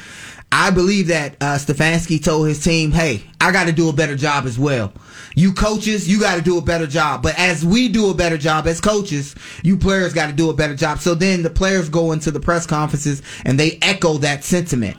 I 0.51 0.69
believe 0.69 1.07
that 1.07 1.37
uh, 1.39 1.55
Stefanski 1.57 2.21
told 2.21 2.47
his 2.47 2.61
team, 2.61 2.91
"Hey, 2.91 3.23
I 3.39 3.51
got 3.51 3.67
to 3.67 3.71
do 3.71 3.87
a 3.89 3.93
better 3.93 4.15
job 4.17 4.45
as 4.45 4.59
well. 4.59 4.91
You 5.33 5.53
coaches, 5.53 6.09
you 6.09 6.19
got 6.19 6.35
to 6.35 6.41
do 6.41 6.57
a 6.57 6.61
better 6.61 6.87
job. 6.87 7.23
But 7.23 7.39
as 7.39 7.65
we 7.65 7.87
do 7.87 8.09
a 8.09 8.13
better 8.13 8.37
job 8.37 8.67
as 8.67 8.81
coaches, 8.81 9.33
you 9.63 9.77
players 9.77 10.13
got 10.13 10.27
to 10.27 10.33
do 10.33 10.49
a 10.49 10.53
better 10.53 10.75
job." 10.75 10.99
So 10.99 11.15
then 11.15 11.41
the 11.43 11.49
players 11.49 11.87
go 11.87 12.11
into 12.11 12.31
the 12.31 12.39
press 12.41 12.65
conferences 12.65 13.21
and 13.45 13.57
they 13.57 13.79
echo 13.81 14.17
that 14.19 14.43
sentiment. 14.43 14.97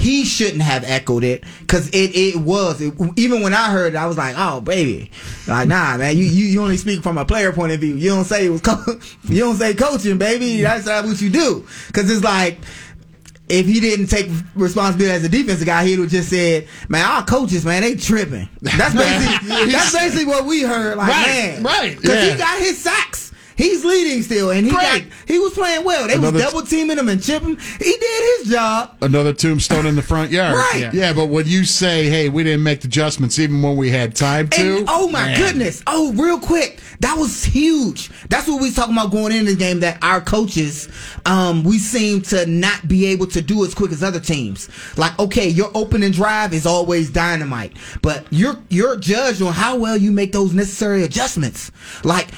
He 0.00 0.24
shouldn't 0.24 0.62
have 0.62 0.84
echoed 0.84 1.22
it 1.22 1.44
because 1.60 1.88
it, 1.90 2.16
it 2.16 2.36
was 2.36 2.80
it, 2.80 2.94
even 3.16 3.42
when 3.42 3.52
I 3.52 3.70
heard 3.70 3.94
it, 3.94 3.96
I 3.96 4.06
was 4.06 4.16
like, 4.16 4.34
"Oh, 4.36 4.60
baby, 4.60 5.12
like 5.46 5.68
nah, 5.68 5.96
man, 5.96 6.16
you, 6.16 6.24
you 6.24 6.46
you 6.46 6.62
only 6.62 6.78
speak 6.78 7.02
from 7.02 7.18
a 7.18 7.24
player 7.24 7.52
point 7.52 7.72
of 7.72 7.80
view. 7.80 7.94
You 7.94 8.08
don't 8.08 8.24
say 8.24 8.46
it 8.46 8.50
was 8.50 8.62
co- 8.62 8.82
you 9.28 9.40
don't 9.40 9.56
say 9.56 9.74
coaching, 9.74 10.18
baby. 10.18 10.62
That's 10.62 10.86
not 10.86 11.04
what 11.04 11.20
you 11.20 11.30
do." 11.30 11.66
Because 11.86 12.10
it's 12.10 12.24
like 12.24 12.58
if 13.52 13.66
he 13.66 13.80
didn't 13.80 14.06
take 14.06 14.30
responsibility 14.54 15.14
as 15.14 15.24
a 15.24 15.28
defensive 15.28 15.66
guy, 15.66 15.84
he 15.84 15.98
would 15.98 16.08
just 16.08 16.30
said, 16.30 16.66
"Man, 16.88 17.04
our 17.04 17.22
coaches, 17.24 17.64
man, 17.66 17.82
they 17.82 17.94
tripping." 17.96 18.48
That's 18.62 18.94
basically 18.94 19.70
that's 19.70 19.92
basically 19.92 20.24
what 20.24 20.46
we 20.46 20.62
heard. 20.62 20.96
Like, 20.96 21.08
Right, 21.08 21.26
man, 21.26 21.62
right, 21.62 21.96
Because 21.96 22.16
yeah. 22.16 22.32
he 22.32 22.38
got 22.38 22.58
his 22.58 22.78
sacks. 22.78 23.31
He's 23.56 23.84
leading 23.84 24.22
still, 24.22 24.50
and 24.50 24.66
he 24.66 24.72
got 24.72 25.02
he 25.26 25.38
was 25.38 25.52
playing 25.52 25.84
well. 25.84 26.06
They 26.06 26.14
Another- 26.14 26.32
was 26.32 26.42
double 26.42 26.62
teaming 26.62 26.98
him 26.98 27.08
and 27.08 27.22
chipping. 27.22 27.50
Him. 27.50 27.58
He 27.78 27.96
did 27.96 28.38
his 28.38 28.50
job. 28.52 28.96
Another 29.00 29.32
tombstone 29.32 29.86
in 29.86 29.94
the 29.96 30.02
front 30.02 30.30
yard. 30.30 30.56
Right. 30.56 30.92
Yeah. 30.92 31.12
but 31.12 31.26
when 31.26 31.46
you 31.46 31.64
say, 31.64 32.08
hey, 32.08 32.28
we 32.28 32.42
didn't 32.44 32.62
make 32.62 32.80
the 32.80 32.88
adjustments 32.88 33.38
even 33.38 33.60
when 33.62 33.76
we 33.76 33.90
had 33.90 34.14
time 34.16 34.48
to. 34.48 34.78
And, 34.78 34.86
oh 34.88 35.08
my 35.08 35.26
Man. 35.26 35.38
goodness! 35.38 35.82
Oh, 35.86 36.12
real 36.14 36.38
quick, 36.38 36.80
that 37.00 37.16
was 37.18 37.44
huge. 37.44 38.10
That's 38.28 38.46
what 38.48 38.60
we 38.60 38.68
was 38.68 38.76
talking 38.76 38.94
about 38.94 39.10
going 39.10 39.32
into 39.32 39.52
the 39.52 39.58
game. 39.58 39.80
That 39.80 39.98
our 40.02 40.20
coaches, 40.20 40.88
um, 41.26 41.62
we 41.64 41.78
seem 41.78 42.22
to 42.22 42.46
not 42.46 42.88
be 42.88 43.06
able 43.06 43.26
to 43.28 43.42
do 43.42 43.64
as 43.64 43.74
quick 43.74 43.92
as 43.92 44.02
other 44.02 44.20
teams. 44.20 44.68
Like, 44.96 45.18
okay, 45.18 45.48
your 45.48 45.70
opening 45.74 46.12
drive 46.12 46.52
is 46.54 46.66
always 46.66 47.10
dynamite, 47.10 47.76
but 48.00 48.24
you're 48.30 48.58
you're 48.70 48.96
judged 48.96 49.42
on 49.42 49.52
how 49.52 49.76
well 49.76 49.96
you 49.96 50.10
make 50.12 50.32
those 50.32 50.52
necessary 50.54 51.02
adjustments. 51.04 51.70
Like. 52.04 52.28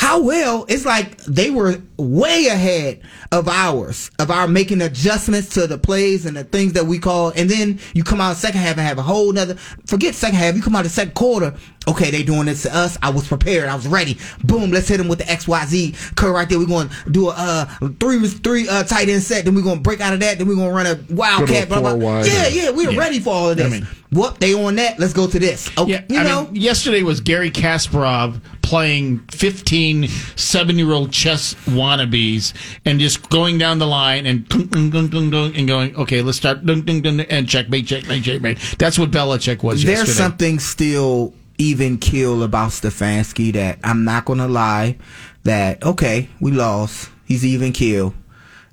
How 0.00 0.22
well? 0.22 0.64
It's 0.66 0.86
like 0.86 1.18
they 1.24 1.50
were 1.50 1.74
way 1.98 2.46
ahead 2.46 3.02
of 3.32 3.46
ours, 3.48 4.10
of 4.18 4.30
our 4.30 4.48
making 4.48 4.80
adjustments 4.80 5.50
to 5.50 5.66
the 5.66 5.76
plays 5.76 6.24
and 6.24 6.34
the 6.34 6.42
things 6.44 6.72
that 6.72 6.86
we 6.86 6.98
call. 6.98 7.28
And 7.36 7.50
then 7.50 7.78
you 7.92 8.02
come 8.02 8.18
out 8.18 8.36
second 8.38 8.60
half 8.62 8.78
and 8.78 8.80
have 8.80 8.96
a 8.96 9.02
whole 9.02 9.30
nother. 9.30 9.56
Forget 9.84 10.14
second 10.14 10.38
half. 10.38 10.56
You 10.56 10.62
come 10.62 10.74
out 10.74 10.84
the 10.84 10.88
second 10.88 11.12
quarter. 11.12 11.54
Okay, 11.86 12.10
they 12.10 12.22
doing 12.22 12.46
this 12.46 12.62
to 12.62 12.74
us. 12.74 12.96
I 13.02 13.10
was 13.10 13.28
prepared. 13.28 13.68
I 13.68 13.74
was 13.74 13.86
ready. 13.86 14.16
Boom. 14.42 14.70
Let's 14.70 14.88
hit 14.88 14.96
them 14.96 15.08
with 15.08 15.18
the 15.18 15.30
X 15.30 15.46
Y 15.46 15.66
Z 15.66 15.94
curve 16.16 16.32
right 16.32 16.48
there. 16.48 16.58
We're 16.58 16.64
going 16.66 16.88
to 16.88 17.10
do 17.10 17.28
a 17.28 17.34
uh, 17.36 17.64
three 18.00 18.26
three 18.26 18.68
uh, 18.70 18.84
tight 18.84 19.10
end 19.10 19.22
set. 19.22 19.44
Then 19.44 19.54
we're 19.54 19.60
going 19.60 19.76
to 19.76 19.82
break 19.82 20.00
out 20.00 20.14
of 20.14 20.20
that. 20.20 20.38
Then 20.38 20.48
we're 20.48 20.54
going 20.56 20.68
to 20.70 20.74
run 20.74 20.86
a 20.86 20.98
wildcat. 21.14 21.68
Go 21.68 21.78
blah, 21.82 21.94
blah. 21.94 22.12
wide. 22.12 22.26
Yeah, 22.26 22.48
yeah. 22.48 22.70
We're 22.70 22.92
Yeah. 22.92 22.98
ready 22.98 23.20
for 23.20 23.34
all 23.34 23.50
of 23.50 23.58
this. 23.58 23.66
I 23.66 23.68
mean- 23.68 23.86
what 24.12 24.40
they 24.40 24.54
on 24.54 24.74
that? 24.74 24.98
Let's 24.98 25.12
go 25.12 25.28
to 25.28 25.38
this. 25.38 25.70
Okay, 25.78 25.92
Yeah, 25.92 26.02
you 26.08 26.18
I 26.18 26.24
know. 26.24 26.46
mean, 26.46 26.56
yesterday 26.56 27.04
was 27.04 27.20
Garry 27.20 27.48
Kasparov 27.52 28.40
playing 28.70 29.18
15 29.32 30.06
seven 30.36 30.78
year 30.78 30.92
old 30.92 31.10
chess 31.10 31.54
wannabes 31.66 32.54
and 32.84 33.00
just 33.00 33.28
going 33.28 33.58
down 33.58 33.80
the 33.80 33.86
line 33.86 34.26
and 34.26 34.48
dun, 34.48 34.68
dun, 34.68 34.90
dun, 34.90 35.08
dun, 35.08 35.28
dun, 35.30 35.52
and 35.56 35.66
going, 35.66 35.94
okay, 35.96 36.22
let's 36.22 36.38
start 36.38 36.58
and 36.62 37.48
checkmate, 37.48 37.84
checkmate, 37.84 38.22
checkmate. 38.22 38.58
That's 38.78 38.96
what 38.96 39.10
Belichick 39.10 39.64
was 39.64 39.82
There's 39.82 39.98
yesterday. 39.98 40.12
something 40.12 40.58
still 40.60 41.34
even 41.58 41.98
kill 41.98 42.44
about 42.44 42.70
Stefanski 42.70 43.52
that 43.54 43.80
I'm 43.82 44.04
not 44.04 44.24
going 44.24 44.38
to 44.38 44.46
lie 44.46 44.98
that, 45.42 45.82
okay, 45.82 46.28
we 46.40 46.52
lost. 46.52 47.10
He's 47.24 47.44
even 47.44 47.72
kill. 47.72 48.14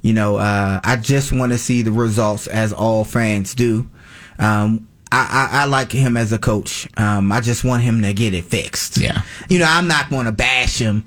You 0.03 0.13
know, 0.13 0.37
uh, 0.37 0.79
I 0.83 0.97
just 0.97 1.31
want 1.33 1.53
to 1.53 1.57
see 1.57 1.81
the 1.81 1.91
results 1.91 2.45
as 2.45 2.71
all 2.71 3.03
fans 3.03 3.55
do. 3.55 3.89
Um, 4.37 4.86
I, 5.11 5.49
I, 5.51 5.61
I 5.61 5.65
like 5.65 5.91
him 5.91 6.17
as 6.17 6.31
a 6.31 6.37
coach. 6.39 6.87
Um, 6.97 7.31
I 7.31 7.41
just 7.41 7.63
want 7.63 7.83
him 7.83 8.01
to 8.01 8.13
get 8.13 8.33
it 8.33 8.45
fixed. 8.45 8.97
Yeah. 8.97 9.21
You 9.49 9.59
know, 9.59 9.67
I'm 9.67 9.87
not 9.87 10.09
going 10.09 10.25
to 10.25 10.31
bash 10.31 10.79
him. 10.79 11.05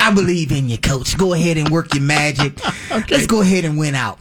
I 0.00 0.12
believe 0.12 0.52
in 0.52 0.68
you, 0.68 0.78
coach. 0.78 1.16
Go 1.18 1.34
ahead 1.34 1.56
and 1.56 1.68
work 1.68 1.94
your 1.94 2.02
magic. 2.02 2.58
Let's 2.90 3.26
go 3.26 3.42
ahead 3.42 3.64
and 3.64 3.78
win 3.78 3.94
out. 3.94 4.18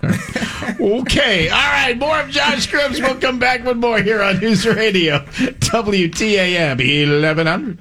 Okay. 0.79 1.49
All 1.49 1.57
right. 1.57 1.97
More 1.97 2.19
of 2.19 2.29
Josh 2.29 2.69
Cribbs. 2.69 2.99
We'll 2.99 3.19
come 3.19 3.39
back 3.39 3.63
with 3.63 3.77
more 3.77 3.99
here 3.99 4.21
on 4.21 4.39
News 4.39 4.65
Radio. 4.65 5.19
WTAM 5.19 6.77
1100. 6.77 7.79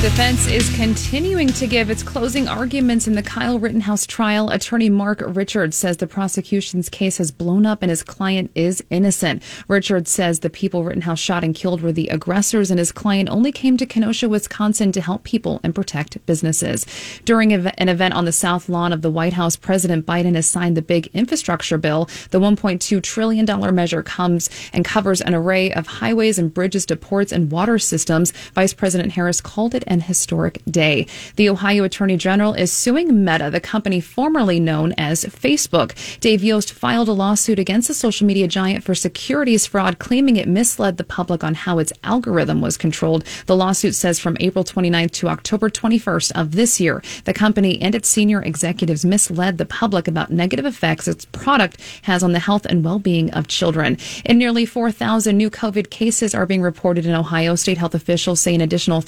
The 0.00 0.08
defense 0.08 0.46
is 0.46 0.74
continuing 0.76 1.48
to 1.48 1.66
give 1.66 1.90
its 1.90 2.02
closing 2.02 2.48
arguments 2.48 3.06
in 3.06 3.16
the 3.16 3.22
Kyle 3.22 3.58
Rittenhouse 3.58 4.06
trial. 4.06 4.48
Attorney 4.48 4.88
Mark 4.88 5.22
Richards 5.26 5.76
says 5.76 5.98
the 5.98 6.06
prosecution's 6.06 6.88
case 6.88 7.18
has 7.18 7.30
blown 7.30 7.66
up 7.66 7.82
and 7.82 7.90
his 7.90 8.02
client 8.02 8.50
is 8.54 8.82
innocent. 8.88 9.42
Richards 9.68 10.10
says 10.10 10.40
the 10.40 10.48
people 10.48 10.84
Rittenhouse 10.84 11.18
shot 11.18 11.44
and 11.44 11.54
killed 11.54 11.82
were 11.82 11.92
the 11.92 12.08
aggressors 12.08 12.70
and 12.70 12.78
his 12.78 12.92
client 12.92 13.28
only 13.28 13.52
came 13.52 13.76
to 13.76 13.84
Kenosha, 13.84 14.26
Wisconsin 14.26 14.90
to 14.92 15.02
help 15.02 15.22
people 15.22 15.60
and 15.62 15.74
protect 15.74 16.24
businesses. 16.24 16.86
During 17.26 17.52
an 17.52 17.88
event 17.90 18.14
on 18.14 18.24
the 18.24 18.32
South 18.32 18.70
Lawn 18.70 18.94
of 18.94 19.02
the 19.02 19.10
White 19.10 19.34
House, 19.34 19.54
President 19.54 20.06
Biden 20.06 20.34
has 20.34 20.48
signed 20.48 20.78
the 20.78 20.82
big 20.82 21.08
infrastructure 21.08 21.76
bill. 21.76 22.08
The 22.30 22.40
$1.2 22.40 23.02
trillion 23.02 23.74
measure 23.74 24.02
comes 24.02 24.48
and 24.72 24.82
covers 24.82 25.20
an 25.20 25.34
array 25.34 25.70
of 25.70 25.86
highways 25.86 26.38
and 26.38 26.54
bridges 26.54 26.86
to 26.86 26.96
ports 26.96 27.32
and 27.32 27.52
water 27.52 27.78
systems. 27.78 28.32
Vice 28.54 28.72
President 28.72 29.12
Harris 29.12 29.42
called 29.42 29.74
it 29.74 29.84
an 29.90 30.00
historic 30.00 30.62
day. 30.70 31.06
The 31.36 31.50
Ohio 31.50 31.84
Attorney 31.84 32.16
General 32.16 32.54
is 32.54 32.72
suing 32.72 33.24
Meta, 33.24 33.50
the 33.50 33.60
company 33.60 34.00
formerly 34.00 34.58
known 34.58 34.94
as 34.96 35.24
Facebook. 35.24 35.92
Dave 36.20 36.42
Yost 36.42 36.72
filed 36.72 37.08
a 37.08 37.12
lawsuit 37.12 37.58
against 37.58 37.88
the 37.88 37.94
social 37.94 38.26
media 38.26 38.48
giant 38.48 38.84
for 38.84 38.94
securities 38.94 39.66
fraud, 39.66 39.98
claiming 39.98 40.36
it 40.36 40.48
misled 40.48 40.96
the 40.96 41.04
public 41.04 41.44
on 41.44 41.54
how 41.54 41.78
its 41.78 41.92
algorithm 42.04 42.60
was 42.60 42.78
controlled. 42.78 43.24
The 43.46 43.56
lawsuit 43.56 43.94
says 43.94 44.18
from 44.18 44.36
April 44.40 44.64
29th 44.64 45.10
to 45.12 45.28
October 45.28 45.68
21st 45.68 46.32
of 46.40 46.52
this 46.52 46.80
year, 46.80 47.02
the 47.24 47.34
company 47.34 47.80
and 47.82 47.94
its 47.94 48.08
senior 48.08 48.42
executives 48.42 49.04
misled 49.04 49.58
the 49.58 49.66
public 49.66 50.06
about 50.06 50.30
negative 50.30 50.64
effects 50.64 51.08
its 51.08 51.24
product 51.26 51.80
has 52.02 52.22
on 52.22 52.32
the 52.32 52.38
health 52.38 52.64
and 52.66 52.84
well-being 52.84 53.30
of 53.32 53.48
children. 53.48 53.98
And 54.24 54.38
nearly 54.38 54.64
4,000 54.64 55.36
new 55.36 55.50
COVID 55.50 55.90
cases 55.90 56.34
are 56.34 56.46
being 56.46 56.62
reported 56.62 57.06
in 57.06 57.14
Ohio. 57.14 57.56
State 57.56 57.78
health 57.78 57.94
officials 57.94 58.40
say 58.40 58.54
an 58.54 58.60
additional 58.60 59.00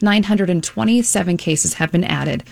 3,927 0.00 1.36
cases 1.36 1.74
have 1.74 1.92
been 1.92 2.04
added. 2.04 2.44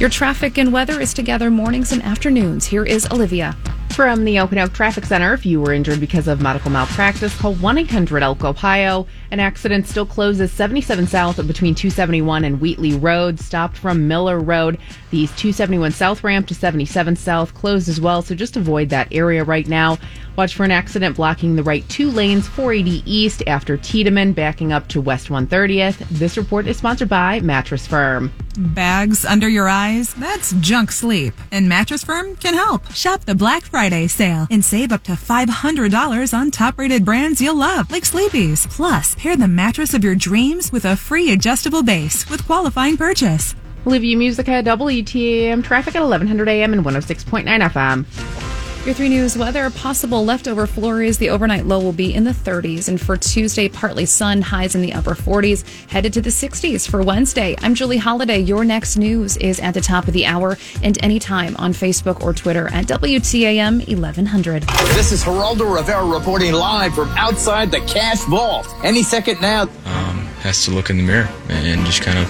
Your 0.00 0.08
traffic 0.08 0.56
and 0.56 0.72
weather 0.72 1.00
is 1.00 1.12
together 1.12 1.50
mornings 1.50 1.92
and 1.92 2.02
afternoons. 2.02 2.66
Here 2.66 2.84
is 2.84 3.06
Olivia. 3.10 3.56
From 3.90 4.24
the 4.24 4.38
Oak 4.38 4.72
Traffic 4.72 5.04
Center, 5.04 5.34
if 5.34 5.44
you 5.44 5.60
were 5.60 5.74
injured 5.74 6.00
because 6.00 6.26
of 6.26 6.40
medical 6.40 6.70
malpractice, 6.70 7.36
call 7.38 7.54
1 7.56 7.76
800 7.76 8.22
Elk 8.22 8.44
Ohio. 8.44 9.06
An 9.30 9.40
accident 9.40 9.86
still 9.86 10.06
closes 10.06 10.50
77 10.52 11.06
South 11.06 11.36
between 11.46 11.74
271 11.74 12.44
and 12.44 12.60
Wheatley 12.60 12.94
Road, 12.94 13.38
stopped 13.38 13.76
from 13.76 14.08
Miller 14.08 14.38
Road. 14.38 14.78
The 15.10 15.26
271 15.26 15.90
South 15.90 16.24
ramp 16.24 16.46
to 16.46 16.54
77 16.54 17.16
South 17.16 17.52
closed 17.52 17.88
as 17.90 18.00
well, 18.00 18.22
so 18.22 18.34
just 18.34 18.56
avoid 18.56 18.88
that 18.88 19.08
area 19.12 19.44
right 19.44 19.68
now. 19.68 19.98
Watch 20.40 20.54
for 20.54 20.64
an 20.64 20.70
accident 20.70 21.16
blocking 21.16 21.54
the 21.54 21.62
right 21.62 21.86
two 21.90 22.10
lanes 22.10 22.48
480 22.48 23.02
East 23.04 23.42
after 23.46 23.76
Tiedeman, 23.76 24.34
backing 24.34 24.72
up 24.72 24.88
to 24.88 24.98
West 24.98 25.28
130th. 25.28 25.98
This 26.08 26.38
report 26.38 26.66
is 26.66 26.78
sponsored 26.78 27.10
by 27.10 27.40
Mattress 27.40 27.86
Firm. 27.86 28.32
Bags 28.56 29.26
under 29.26 29.50
your 29.50 29.68
eyes? 29.68 30.14
That's 30.14 30.52
junk 30.52 30.92
sleep. 30.92 31.34
And 31.52 31.68
Mattress 31.68 32.02
Firm 32.02 32.36
can 32.36 32.54
help. 32.54 32.90
Shop 32.90 33.26
the 33.26 33.34
Black 33.34 33.64
Friday 33.64 34.06
sale 34.06 34.46
and 34.50 34.64
save 34.64 34.92
up 34.92 35.02
to 35.02 35.12
$500 35.12 36.32
on 36.32 36.50
top 36.50 36.78
rated 36.78 37.04
brands 37.04 37.42
you'll 37.42 37.56
love, 37.56 37.90
like 37.90 38.06
Sleepy's. 38.06 38.66
Plus, 38.68 39.14
pair 39.16 39.36
the 39.36 39.46
mattress 39.46 39.92
of 39.92 40.02
your 40.02 40.14
dreams 40.14 40.72
with 40.72 40.86
a 40.86 40.96
free 40.96 41.32
adjustable 41.32 41.82
base 41.82 42.26
with 42.30 42.46
qualifying 42.46 42.96
purchase. 42.96 43.54
Olivia 43.86 44.16
Musica, 44.16 44.62
WTAM, 44.62 45.62
traffic 45.62 45.96
at 45.96 46.00
1100 46.00 46.48
AM 46.48 46.72
and 46.72 46.82
106.9 46.82 47.44
FM. 47.44 48.49
Your 48.86 48.94
three 48.94 49.10
news 49.10 49.36
weather 49.36 49.68
possible 49.68 50.24
leftover 50.24 50.66
flurries. 50.66 51.18
The 51.18 51.28
overnight 51.28 51.66
low 51.66 51.80
will 51.80 51.92
be 51.92 52.14
in 52.14 52.24
the 52.24 52.30
30s. 52.30 52.88
And 52.88 52.98
for 52.98 53.14
Tuesday, 53.14 53.68
partly 53.68 54.06
sun, 54.06 54.40
highs 54.40 54.74
in 54.74 54.80
the 54.80 54.94
upper 54.94 55.14
40s, 55.14 55.64
headed 55.90 56.14
to 56.14 56.22
the 56.22 56.30
60s 56.30 56.88
for 56.88 57.02
Wednesday. 57.02 57.54
I'm 57.60 57.74
Julie 57.74 57.98
Holiday. 57.98 58.38
Your 58.38 58.64
next 58.64 58.96
news 58.96 59.36
is 59.36 59.60
at 59.60 59.74
the 59.74 59.82
top 59.82 60.08
of 60.08 60.14
the 60.14 60.24
hour 60.24 60.56
and 60.82 60.96
anytime 61.04 61.56
on 61.58 61.74
Facebook 61.74 62.22
or 62.22 62.32
Twitter 62.32 62.68
at 62.72 62.86
WTAM 62.86 63.86
1100. 63.86 64.62
This 64.94 65.12
is 65.12 65.24
Geraldo 65.24 65.76
Rivera 65.76 66.06
reporting 66.06 66.54
live 66.54 66.94
from 66.94 67.10
outside 67.10 67.70
the 67.70 67.80
cash 67.80 68.20
vault. 68.24 68.66
Any 68.82 69.02
second 69.02 69.42
now. 69.42 69.64
um, 69.84 70.26
has 70.40 70.64
to 70.64 70.70
look 70.70 70.88
in 70.88 70.96
the 70.96 71.02
mirror 71.02 71.28
and 71.50 71.84
just 71.84 72.00
kind 72.00 72.18
of 72.18 72.26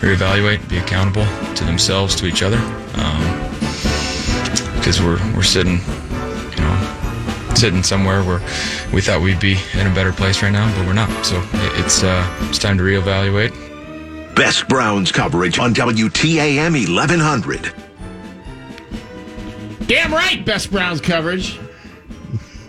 reevaluate, 0.00 0.66
be 0.68 0.78
accountable 0.78 1.26
to 1.56 1.64
themselves, 1.64 2.14
to 2.14 2.26
each 2.26 2.40
other, 2.44 2.58
because 4.78 5.00
we're 5.02 5.18
we're 5.34 5.42
sitting, 5.42 5.78
you 6.54 6.56
know, 6.62 7.52
sitting 7.54 7.82
somewhere 7.82 8.22
where 8.22 8.40
we 8.92 9.00
thought 9.00 9.20
we'd 9.22 9.40
be 9.40 9.56
in 9.74 9.86
a 9.86 9.94
better 9.94 10.12
place 10.12 10.42
right 10.42 10.52
now, 10.52 10.72
but 10.76 10.86
we're 10.86 10.92
not. 10.94 11.10
So 11.26 11.36
it- 11.40 11.84
it's 11.84 12.02
uh, 12.02 12.24
it's 12.48 12.58
time 12.58 12.76
to 12.78 12.84
reevaluate. 12.84 13.52
Best 14.34 14.68
Browns 14.68 15.10
coverage 15.10 15.58
on 15.58 15.74
WTAM 15.74 16.72
1100. 16.72 17.72
Damn 19.88 20.12
right, 20.12 20.44
best 20.44 20.70
Browns 20.70 21.00
coverage. 21.00 21.58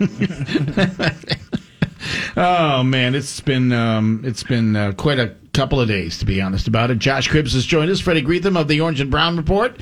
oh 2.36 2.82
man, 2.82 3.14
it's 3.14 3.40
been 3.40 3.72
um, 3.72 4.22
it's 4.24 4.42
been 4.42 4.74
uh, 4.74 4.92
quite 4.96 5.18
a 5.18 5.34
couple 5.52 5.80
of 5.80 5.88
days 5.88 6.18
to 6.18 6.24
be 6.24 6.40
honest 6.40 6.68
about 6.68 6.90
it. 6.90 6.98
Josh 6.98 7.28
Cribbs 7.28 7.52
has 7.54 7.66
joined 7.66 7.90
us, 7.90 8.00
Freddie 8.00 8.22
Greetham 8.22 8.56
of 8.58 8.68
the 8.68 8.80
Orange 8.80 9.00
and 9.00 9.10
Brown 9.10 9.36
Report. 9.36 9.76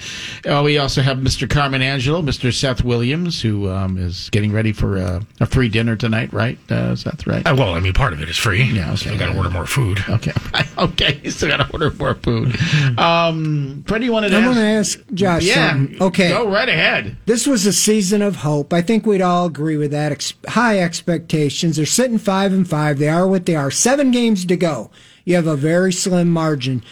Uh, 0.47 0.63
we 0.65 0.79
also 0.79 1.03
have 1.03 1.19
Mr. 1.19 1.49
Carmen 1.49 1.83
Angelo, 1.83 2.23
Mr. 2.23 2.53
Seth 2.53 2.83
Williams, 2.85 3.43
who 3.43 3.69
um, 3.71 3.99
is 3.99 4.31
getting 4.31 4.53
ready 4.53 4.73
for 4.73 4.99
uh, 4.99 5.21
a 5.41 5.47
free 5.47 5.69
dinner 5.69 5.95
tonight, 5.97 6.33
right? 6.33 6.59
Uh, 6.71 6.97
Seth, 6.97 7.27
right? 7.27 7.47
Uh, 7.47 7.55
well, 7.57 7.75
I 7.75 7.81
mean, 7.81 7.93
part 7.93 8.13
of 8.13 8.23
it 8.23 8.29
is 8.29 8.37
free. 8.37 8.63
Yeah, 8.63 8.95
Still 8.95 9.19
got 9.19 9.33
to 9.33 9.37
order 9.37 9.51
more 9.51 9.67
food. 9.67 10.03
Okay, 10.09 10.33
okay, 10.79 11.21
you 11.23 11.31
still 11.33 11.49
got 11.49 11.59
to 11.59 11.73
order 11.73 11.91
more 11.93 12.15
food. 12.15 12.57
Um, 12.99 13.85
Freddie, 13.87 14.07
you 14.07 14.13
wanted 14.13 14.31
to 14.31 14.37
I'm 14.39 14.45
ask? 14.45 14.55
going 14.55 14.57
to 14.57 14.63
ask 14.73 14.99
Josh 15.15 15.45
Yeah, 15.45 15.73
something. 15.73 16.03
Okay. 16.03 16.29
go 16.31 16.49
right 16.51 16.69
ahead. 16.69 17.17
This 17.27 17.47
was 17.47 17.67
a 17.67 17.73
season 17.73 18.23
of 18.23 18.37
hope. 18.37 18.73
I 18.73 18.83
think 18.83 19.07
we'd 19.07 19.23
all 19.23 19.47
agree 19.47 19.77
with 19.77 19.91
that. 19.93 20.13
Ex- 20.13 20.35
high 20.49 20.81
expectations. 20.81 21.77
They're 21.77 21.87
sitting 21.87 22.19
five 22.19 22.53
and 22.53 22.69
five. 22.69 22.99
They 22.99 23.09
are 23.09 23.27
what 23.27 23.47
they 23.47 23.55
are. 23.55 23.71
Seven 23.71 24.11
games 24.11 24.45
to 24.47 24.57
go. 24.57 24.91
You 25.29 25.35
have 25.35 25.47
a 25.47 25.57
very 25.57 25.93
slim 25.93 26.31
margin. 26.31 26.83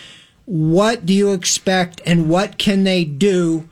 What 0.45 1.07
do 1.07 1.15
you 1.15 1.33
expect, 1.33 2.03
and 2.05 2.29
what 2.29 2.59
can 2.59 2.85
they 2.85 3.03
do 3.03 3.67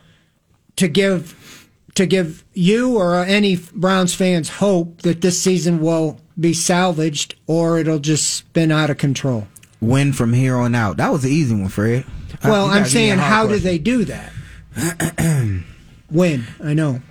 to 0.77 0.87
give 0.87 1.69
to 1.93 2.07
give 2.07 2.43
you 2.55 2.97
or 2.97 3.23
any 3.23 3.57
Browns 3.75 4.15
fans 4.15 4.49
hope 4.49 5.03
that 5.03 5.21
this 5.21 5.39
season 5.39 5.81
will 5.81 6.19
be 6.39 6.51
salvaged, 6.51 7.35
or 7.45 7.77
it'll 7.77 7.99
just 7.99 8.27
spin 8.27 8.71
out 8.71 8.89
of 8.89 8.97
control? 8.97 9.47
Win 9.81 10.13
from 10.13 10.33
here 10.33 10.55
on 10.57 10.73
out. 10.73 10.97
That 10.97 11.11
was 11.11 11.23
an 11.25 11.29
easy 11.29 11.53
one, 11.53 11.69
Fred. 11.69 12.03
Uh, 12.43 12.49
Well, 12.49 12.65
I'm 12.65 12.81
gotta 12.81 12.83
give 12.85 12.93
me 12.95 13.09
a 13.09 13.09
saying, 13.09 13.19
how 13.19 13.45
do 13.45 13.59
they 13.59 13.77
do 13.77 14.05
that? 14.05 15.63
Win. 16.09 16.43
I 16.63 16.73
know. 16.73 17.03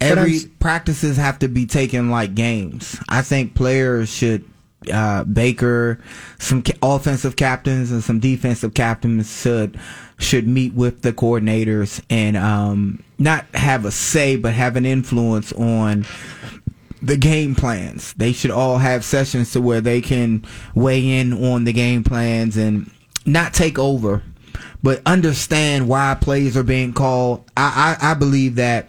Every 0.00 0.40
practices 0.60 1.18
have 1.18 1.40
to 1.40 1.48
be 1.48 1.66
taken 1.66 2.08
like 2.08 2.34
games. 2.34 2.98
I 3.06 3.20
think 3.20 3.54
players 3.54 4.08
should 4.08 4.44
uh, 4.90 5.24
Baker, 5.24 6.00
some 6.38 6.62
offensive 6.82 7.36
captains 7.36 7.90
and 7.90 8.02
some 8.02 8.20
defensive 8.20 8.74
captains 8.74 9.40
should 9.40 9.78
should 10.18 10.46
meet 10.46 10.72
with 10.74 11.02
the 11.02 11.12
coordinators 11.12 12.00
and 12.08 12.36
um, 12.36 13.02
not 13.18 13.44
have 13.54 13.84
a 13.84 13.90
say, 13.90 14.36
but 14.36 14.54
have 14.54 14.76
an 14.76 14.86
influence 14.86 15.52
on 15.52 16.06
the 17.02 17.16
game 17.16 17.54
plans. 17.54 18.12
They 18.14 18.32
should 18.32 18.52
all 18.52 18.78
have 18.78 19.04
sessions 19.04 19.52
to 19.52 19.60
where 19.60 19.80
they 19.80 20.00
can 20.00 20.44
weigh 20.74 21.18
in 21.18 21.32
on 21.32 21.64
the 21.64 21.72
game 21.72 22.04
plans 22.04 22.56
and 22.56 22.90
not 23.26 23.52
take 23.52 23.78
over, 23.78 24.22
but 24.82 25.02
understand 25.04 25.88
why 25.88 26.16
plays 26.20 26.56
are 26.56 26.62
being 26.62 26.92
called. 26.92 27.50
I, 27.56 27.96
I, 28.00 28.12
I 28.12 28.14
believe 28.14 28.54
that, 28.56 28.88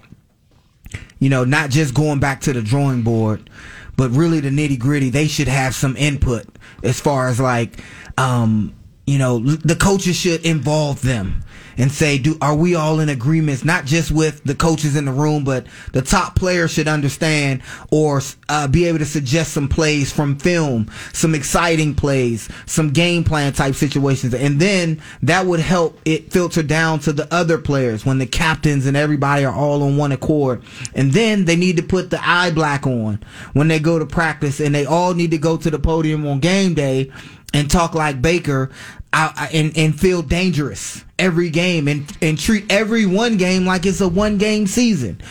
you 1.20 1.30
know, 1.30 1.44
not 1.44 1.72
just 1.72 1.96
going 1.96 2.20
back 2.20 2.42
to 2.42 2.54
the 2.54 2.62
drawing 2.62 3.02
board, 3.02 3.50
but 3.96 4.12
really 4.12 4.40
the 4.40 4.50
nitty 4.50 4.80
gritty, 4.80 5.10
they 5.10 5.28
should 5.28 5.48
have 5.48 5.76
some 5.76 5.96
input 5.98 6.46
as 6.84 7.00
far 7.00 7.28
as 7.28 7.40
like, 7.40 7.80
um, 8.18 8.74
you 9.06 9.18
know, 9.18 9.40
the 9.40 9.76
coaches 9.76 10.16
should 10.16 10.46
involve 10.46 11.02
them 11.02 11.44
and 11.78 11.92
say, 11.92 12.18
do 12.18 12.38
are 12.42 12.56
we 12.56 12.76
all 12.76 13.00
in 13.00 13.10
agreements? 13.10 13.64
Not 13.64 13.86
just 13.86 14.12
with 14.12 14.44
the 14.44 14.56
coaches 14.56 14.96
in 14.96 15.06
the 15.06 15.12
room, 15.12 15.44
but 15.44 15.66
the 15.92 16.02
top 16.02 16.36
players 16.36 16.72
should 16.72 16.88
understand 16.88 17.62
or 17.92 18.22
uh, 18.50 18.68
be 18.68 18.86
able 18.86 19.00
to 19.00 19.06
suggest 19.06 19.54
some 19.54 19.68
plays 19.68 20.12
from 20.12 20.38
film, 20.38 20.90
some 21.14 21.36
exciting 21.36 21.96
plays, 21.96 22.50
some 22.66 22.90
game 22.90 23.24
plan 23.24 23.54
type 23.54 23.76
situations, 23.76 24.34
and 24.34 24.60
then 24.60 25.02
that 25.22 25.46
would 25.46 25.60
help 25.60 26.00
it 26.06 26.32
filter 26.32 26.64
down 26.64 27.00
to 27.00 27.14
the 27.14 27.32
other 27.34 27.58
players 27.58 28.06
when 28.06 28.18
the 28.18 28.26
captains 28.26 28.86
and 28.86 28.98
everybody 28.98 29.46
are 29.46 29.54
all 29.54 29.84
on 29.84 29.98
one 29.98 30.12
accord. 30.12 30.64
And 30.96 31.12
then 31.12 31.46
they 31.46 31.56
need 31.56 31.78
to 31.78 31.84
put 31.84 32.10
the 32.10 32.20
eye 32.22 32.52
black 32.52 32.86
on 32.86 33.24
when 33.54 33.68
they 33.68 33.80
go 33.80 34.00
to 34.00 34.06
practice, 34.06 34.60
and 34.60 34.74
they 34.74 34.86
all 34.86 35.14
need 35.14 35.32
to 35.32 35.38
go 35.38 35.58
to 35.58 35.70
the 35.70 35.80
podium 35.80 36.26
on 36.28 36.40
game 36.40 36.74
day 36.74 37.12
and 37.54 37.70
talk 37.70 37.94
like 37.94 38.22
Baker 38.22 38.72
and, 39.14 39.78
and 39.78 40.00
feel 40.00 40.22
dangerous 40.22 41.04
every 41.20 41.50
game 41.50 41.88
and, 41.88 42.06
and 42.22 42.38
treat 42.38 42.72
every 42.72 43.06
one 43.06 43.38
game 43.38 43.66
like 43.66 43.86
it's 43.86 44.02
a 44.02 44.08
one 44.08 44.38
game 44.38 44.68
season. 44.68 45.22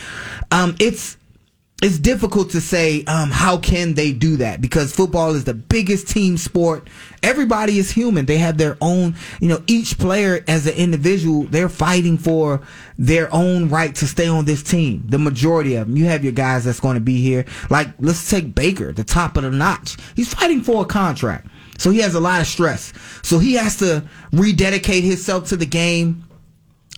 Um, 0.51 0.75
it's, 0.79 1.17
it's 1.81 1.99
difficult 1.99 2.51
to 2.51 2.61
say 2.61 3.03
um, 3.05 3.29
how 3.29 3.57
can 3.57 3.93
they 3.93 4.13
do 4.13 4.37
that 4.37 4.61
because 4.61 4.95
football 4.95 5.35
is 5.35 5.43
the 5.43 5.53
biggest 5.53 6.07
team 6.07 6.37
sport. 6.37 6.87
Everybody 7.21 7.77
is 7.77 7.91
human. 7.91 8.25
They 8.25 8.37
have 8.37 8.57
their 8.57 8.77
own, 8.79 9.15
you 9.41 9.49
know, 9.49 9.61
each 9.67 9.97
player 9.97 10.45
as 10.47 10.65
an 10.65 10.75
individual, 10.75 11.43
they're 11.43 11.67
fighting 11.67 12.17
for 12.17 12.61
their 12.97 13.33
own 13.33 13.67
right 13.67 13.93
to 13.95 14.07
stay 14.07 14.27
on 14.27 14.45
this 14.45 14.63
team. 14.63 15.03
The 15.07 15.19
majority 15.19 15.75
of 15.75 15.87
them. 15.87 15.97
You 15.97 16.05
have 16.05 16.23
your 16.23 16.31
guys 16.31 16.63
that's 16.63 16.79
going 16.79 16.95
to 16.95 17.01
be 17.01 17.21
here. 17.21 17.43
Like, 17.69 17.89
let's 17.99 18.29
take 18.29 18.55
Baker, 18.55 18.93
the 18.93 19.03
top 19.03 19.35
of 19.35 19.43
the 19.43 19.51
notch. 19.51 19.97
He's 20.15 20.33
fighting 20.33 20.61
for 20.61 20.83
a 20.83 20.85
contract. 20.85 21.47
So 21.83 21.89
he 21.89 21.99
has 21.99 22.15
a 22.15 22.21
lot 22.21 22.39
of 22.39 22.47
stress. 22.47 22.93
So 23.23 23.39
he 23.39 23.55
has 23.55 23.75
to 23.79 24.05
rededicate 24.31 25.03
himself 25.03 25.49
to 25.49 25.57
the 25.57 25.65
game, 25.65 26.23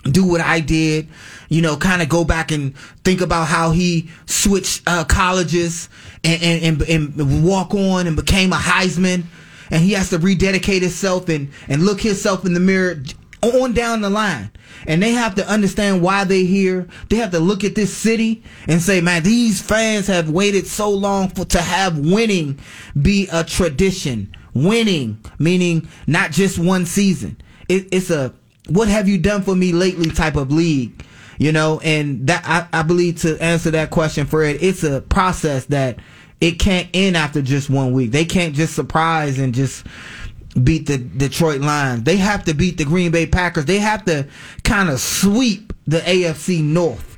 do 0.03 0.23
what 0.23 0.41
I 0.41 0.59
did, 0.59 1.07
you 1.49 1.63
know, 1.63 1.75
kind 1.75 2.03
of 2.03 2.07
go 2.07 2.23
back 2.23 2.51
and 2.51 2.77
think 3.03 3.21
about 3.21 3.47
how 3.47 3.71
he 3.71 4.11
switched 4.27 4.83
uh, 4.85 5.03
colleges 5.03 5.89
and, 6.23 6.43
and, 6.43 6.81
and, 6.83 7.17
and 7.17 7.43
walk 7.43 7.73
on 7.73 8.05
and 8.05 8.15
became 8.15 8.53
a 8.53 8.57
Heisman. 8.57 9.23
And 9.71 9.81
he 9.81 9.93
has 9.93 10.11
to 10.11 10.19
rededicate 10.19 10.83
himself 10.83 11.29
and, 11.29 11.49
and 11.67 11.81
look 11.81 12.01
himself 12.01 12.45
in 12.45 12.53
the 12.53 12.59
mirror 12.59 13.01
on 13.41 13.73
down 13.73 14.01
the 14.01 14.11
line. 14.11 14.51
And 14.85 15.01
they 15.01 15.13
have 15.13 15.33
to 15.35 15.49
understand 15.49 16.03
why 16.03 16.25
they're 16.25 16.45
here. 16.45 16.87
They 17.09 17.15
have 17.15 17.31
to 17.31 17.39
look 17.39 17.63
at 17.63 17.73
this 17.73 17.91
city 17.91 18.43
and 18.67 18.79
say, 18.79 19.01
man, 19.01 19.23
these 19.23 19.63
fans 19.63 20.05
have 20.05 20.29
waited 20.29 20.67
so 20.67 20.91
long 20.91 21.29
for 21.29 21.43
to 21.45 21.59
have 21.59 21.97
winning 21.97 22.59
be 23.01 23.27
a 23.31 23.43
tradition. 23.43 24.31
Winning, 24.55 25.19
meaning 25.37 25.87
not 26.07 26.31
just 26.31 26.57
one 26.57 26.87
season. 26.87 27.37
It, 27.69 27.89
it's 27.91 28.09
a 28.09 28.33
what 28.67 28.87
have 28.87 29.07
you 29.07 29.19
done 29.19 29.43
for 29.43 29.55
me 29.55 29.71
lately 29.71 30.09
type 30.09 30.35
of 30.35 30.51
league. 30.51 31.05
You 31.37 31.51
know, 31.51 31.81
and 31.83 32.27
that 32.27 32.43
I, 32.45 32.79
I 32.79 32.83
believe 32.83 33.21
to 33.21 33.37
answer 33.43 33.69
that 33.71 33.91
question, 33.91 34.25
Fred, 34.25 34.57
it's 34.61 34.83
a 34.83 35.01
process 35.01 35.65
that 35.65 35.99
it 36.39 36.59
can't 36.59 36.87
end 36.93 37.17
after 37.17 37.41
just 37.41 37.69
one 37.69 37.91
week. 37.91 38.11
They 38.11 38.23
can't 38.23 38.55
just 38.55 38.73
surprise 38.73 39.37
and 39.37 39.53
just 39.53 39.85
beat 40.63 40.87
the 40.87 40.97
Detroit 40.97 41.61
Lions. 41.61 42.03
They 42.03 42.17
have 42.17 42.45
to 42.45 42.53
beat 42.53 42.77
the 42.77 42.85
Green 42.85 43.11
Bay 43.11 43.25
Packers. 43.25 43.65
They 43.65 43.79
have 43.79 44.05
to 44.05 44.27
kind 44.63 44.89
of 44.89 44.99
sweep 44.99 45.73
the 45.87 45.99
AFC 45.99 46.63
North 46.63 47.17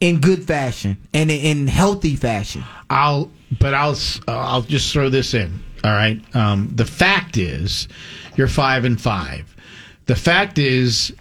in 0.00 0.20
good 0.20 0.44
fashion 0.44 0.98
and 1.12 1.30
in 1.30 1.66
healthy 1.66 2.16
fashion. 2.16 2.64
I'll, 2.90 3.30
but 3.60 3.74
I'll, 3.74 3.96
uh, 4.26 4.38
I'll 4.38 4.62
just 4.62 4.92
throw 4.92 5.08
this 5.08 5.34
in. 5.34 5.63
All 5.84 5.92
right. 5.92 6.20
Um, 6.34 6.70
the 6.74 6.84
fact 6.86 7.36
is, 7.36 7.86
you're 8.36 8.48
five 8.48 8.84
and 8.84 9.00
five. 9.00 9.54
The 10.06 10.16
fact 10.16 10.58
is, 10.58 11.14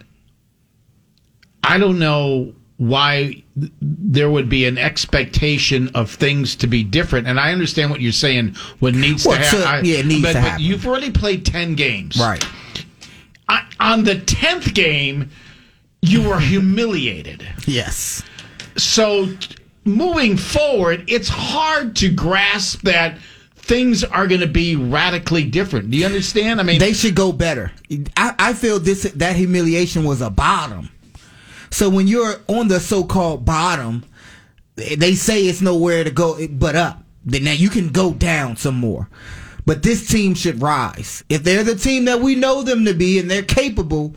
I 1.64 1.78
don't 1.78 2.00
know 2.00 2.54
why 2.78 3.44
th- 3.60 3.72
there 3.82 4.30
would 4.32 4.50
be 4.50 4.66
an 4.66 4.78
expectation 4.78 5.90
of 5.96 6.10
things 6.10 6.56
to 6.58 6.68
be 6.68 6.84
different. 6.84 7.28
And 7.28 7.40
I 7.40 7.52
understand 7.52 7.92
what 7.92 8.02
you're 8.02 8.12
saying. 8.12 8.56
What 8.80 8.96
needs 8.96 9.26
Well, 9.26 9.38
to 9.38 9.44
happen? 9.44 9.86
yeah, 9.86 9.98
it 9.98 10.06
needs 10.06 10.22
but, 10.24 10.30
to 10.30 10.34
but 10.36 10.44
happen. 10.44 10.64
you've 10.66 10.88
already 10.88 11.12
played 11.12 11.46
ten 11.46 11.76
games, 11.76 12.18
Right. 12.18 12.44
I, 13.50 13.66
on 13.80 14.06
the 14.06 14.16
tenth 14.20 14.74
game, 14.74 15.30
you 16.02 16.28
were 16.28 16.40
humiliated. 16.40 17.46
Yes. 17.68 18.24
So 18.78 19.30
moving 19.86 20.38
forward, 20.38 21.04
it's 21.08 21.28
hard 21.30 21.96
to 21.98 22.10
grasp 22.10 22.82
that 22.84 23.18
things 23.64 24.04
are 24.04 24.28
going 24.28 24.42
to 24.42 24.48
be 24.48 24.76
radically 24.76 25.46
different. 25.46 25.90
Do 25.90 25.98
you 25.98 26.06
understand? 26.06 26.60
I 26.60 26.64
mean, 26.64 26.80
they 26.80 26.94
should 26.94 27.16
go 27.16 27.32
better. 27.32 27.72
I, 28.18 28.36
I 28.38 28.54
feel 28.54 28.80
this 28.80 29.04
that 29.04 29.36
humiliation 29.36 30.04
was 30.04 30.22
a 30.22 30.30
bottom. 30.30 30.90
So 31.72 31.90
when 31.90 32.08
you're 32.08 32.36
on 32.48 32.68
the 32.68 32.80
so-called 32.80 33.46
bottom, 33.46 34.04
they 34.76 35.16
say 35.16 35.46
it's 35.46 35.62
nowhere 35.62 36.04
to 36.04 36.12
go 36.12 36.46
but 36.48 36.76
up. 36.76 37.04
Then 37.26 37.46
now 37.46 37.54
you 37.54 37.70
can 37.70 37.90
go 37.90 38.14
down 38.14 38.58
some 38.58 38.76
more. 38.76 39.10
But 39.66 39.82
this 39.82 40.08
team 40.08 40.36
should 40.36 40.62
rise. 40.62 41.24
If 41.30 41.44
they're 41.44 41.64
the 41.64 41.76
team 41.76 42.06
that 42.06 42.20
we 42.20 42.36
know 42.36 42.64
them 42.64 42.84
to 42.86 42.94
be 42.94 43.18
and 43.18 43.32
they're 43.32 43.44
capable, 43.44 44.14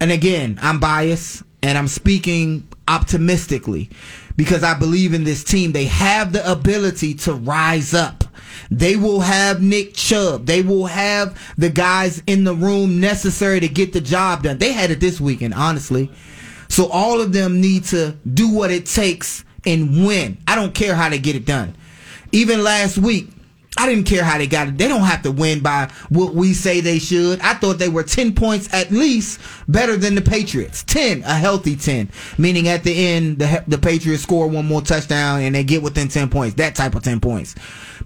and 0.00 0.12
again, 0.12 0.58
I'm 0.60 0.78
biased 0.78 1.42
and 1.62 1.78
I'm 1.78 1.88
speaking 1.88 2.68
optimistically 2.86 3.88
because 4.36 4.62
I 4.62 4.78
believe 4.78 5.14
in 5.14 5.24
this 5.24 5.42
team. 5.42 5.72
They 5.72 5.86
have 5.86 6.32
the 6.32 6.48
ability 6.50 7.14
to 7.14 7.32
rise 7.32 7.94
up. 7.94 8.24
They 8.70 8.96
will 8.96 9.20
have 9.20 9.62
Nick 9.62 9.94
Chubb. 9.94 10.46
They 10.46 10.62
will 10.62 10.86
have 10.86 11.38
the 11.56 11.70
guys 11.70 12.22
in 12.26 12.44
the 12.44 12.54
room 12.54 13.00
necessary 13.00 13.60
to 13.60 13.68
get 13.68 13.92
the 13.92 14.00
job 14.00 14.42
done. 14.42 14.58
They 14.58 14.72
had 14.72 14.90
it 14.90 15.00
this 15.00 15.20
weekend, 15.20 15.54
honestly. 15.54 16.10
So 16.68 16.88
all 16.88 17.20
of 17.20 17.32
them 17.32 17.60
need 17.60 17.84
to 17.84 18.16
do 18.32 18.48
what 18.50 18.70
it 18.70 18.86
takes 18.86 19.44
and 19.64 20.06
win. 20.06 20.38
I 20.46 20.56
don't 20.56 20.74
care 20.74 20.94
how 20.94 21.08
they 21.08 21.18
get 21.18 21.36
it 21.36 21.44
done. 21.44 21.76
Even 22.32 22.62
last 22.62 22.98
week, 22.98 23.30
I 23.78 23.86
didn't 23.86 24.04
care 24.04 24.24
how 24.24 24.38
they 24.38 24.46
got 24.46 24.68
it. 24.68 24.78
They 24.78 24.88
don't 24.88 25.02
have 25.02 25.22
to 25.22 25.30
win 25.30 25.60
by 25.60 25.90
what 26.08 26.34
we 26.34 26.54
say 26.54 26.80
they 26.80 26.98
should. 26.98 27.40
I 27.40 27.54
thought 27.54 27.78
they 27.78 27.90
were 27.90 28.02
10 28.02 28.34
points 28.34 28.72
at 28.72 28.90
least 28.90 29.40
better 29.68 29.96
than 29.96 30.14
the 30.14 30.22
Patriots. 30.22 30.82
10, 30.84 31.22
a 31.22 31.34
healthy 31.34 31.76
10. 31.76 32.10
Meaning 32.38 32.68
at 32.68 32.84
the 32.84 33.06
end, 33.06 33.38
the, 33.38 33.62
the 33.66 33.76
Patriots 33.78 34.22
score 34.22 34.48
one 34.48 34.66
more 34.66 34.80
touchdown 34.80 35.42
and 35.42 35.54
they 35.54 35.62
get 35.62 35.82
within 35.82 36.08
10 36.08 36.30
points. 36.30 36.56
That 36.56 36.74
type 36.74 36.94
of 36.94 37.02
10 37.02 37.20
points. 37.20 37.54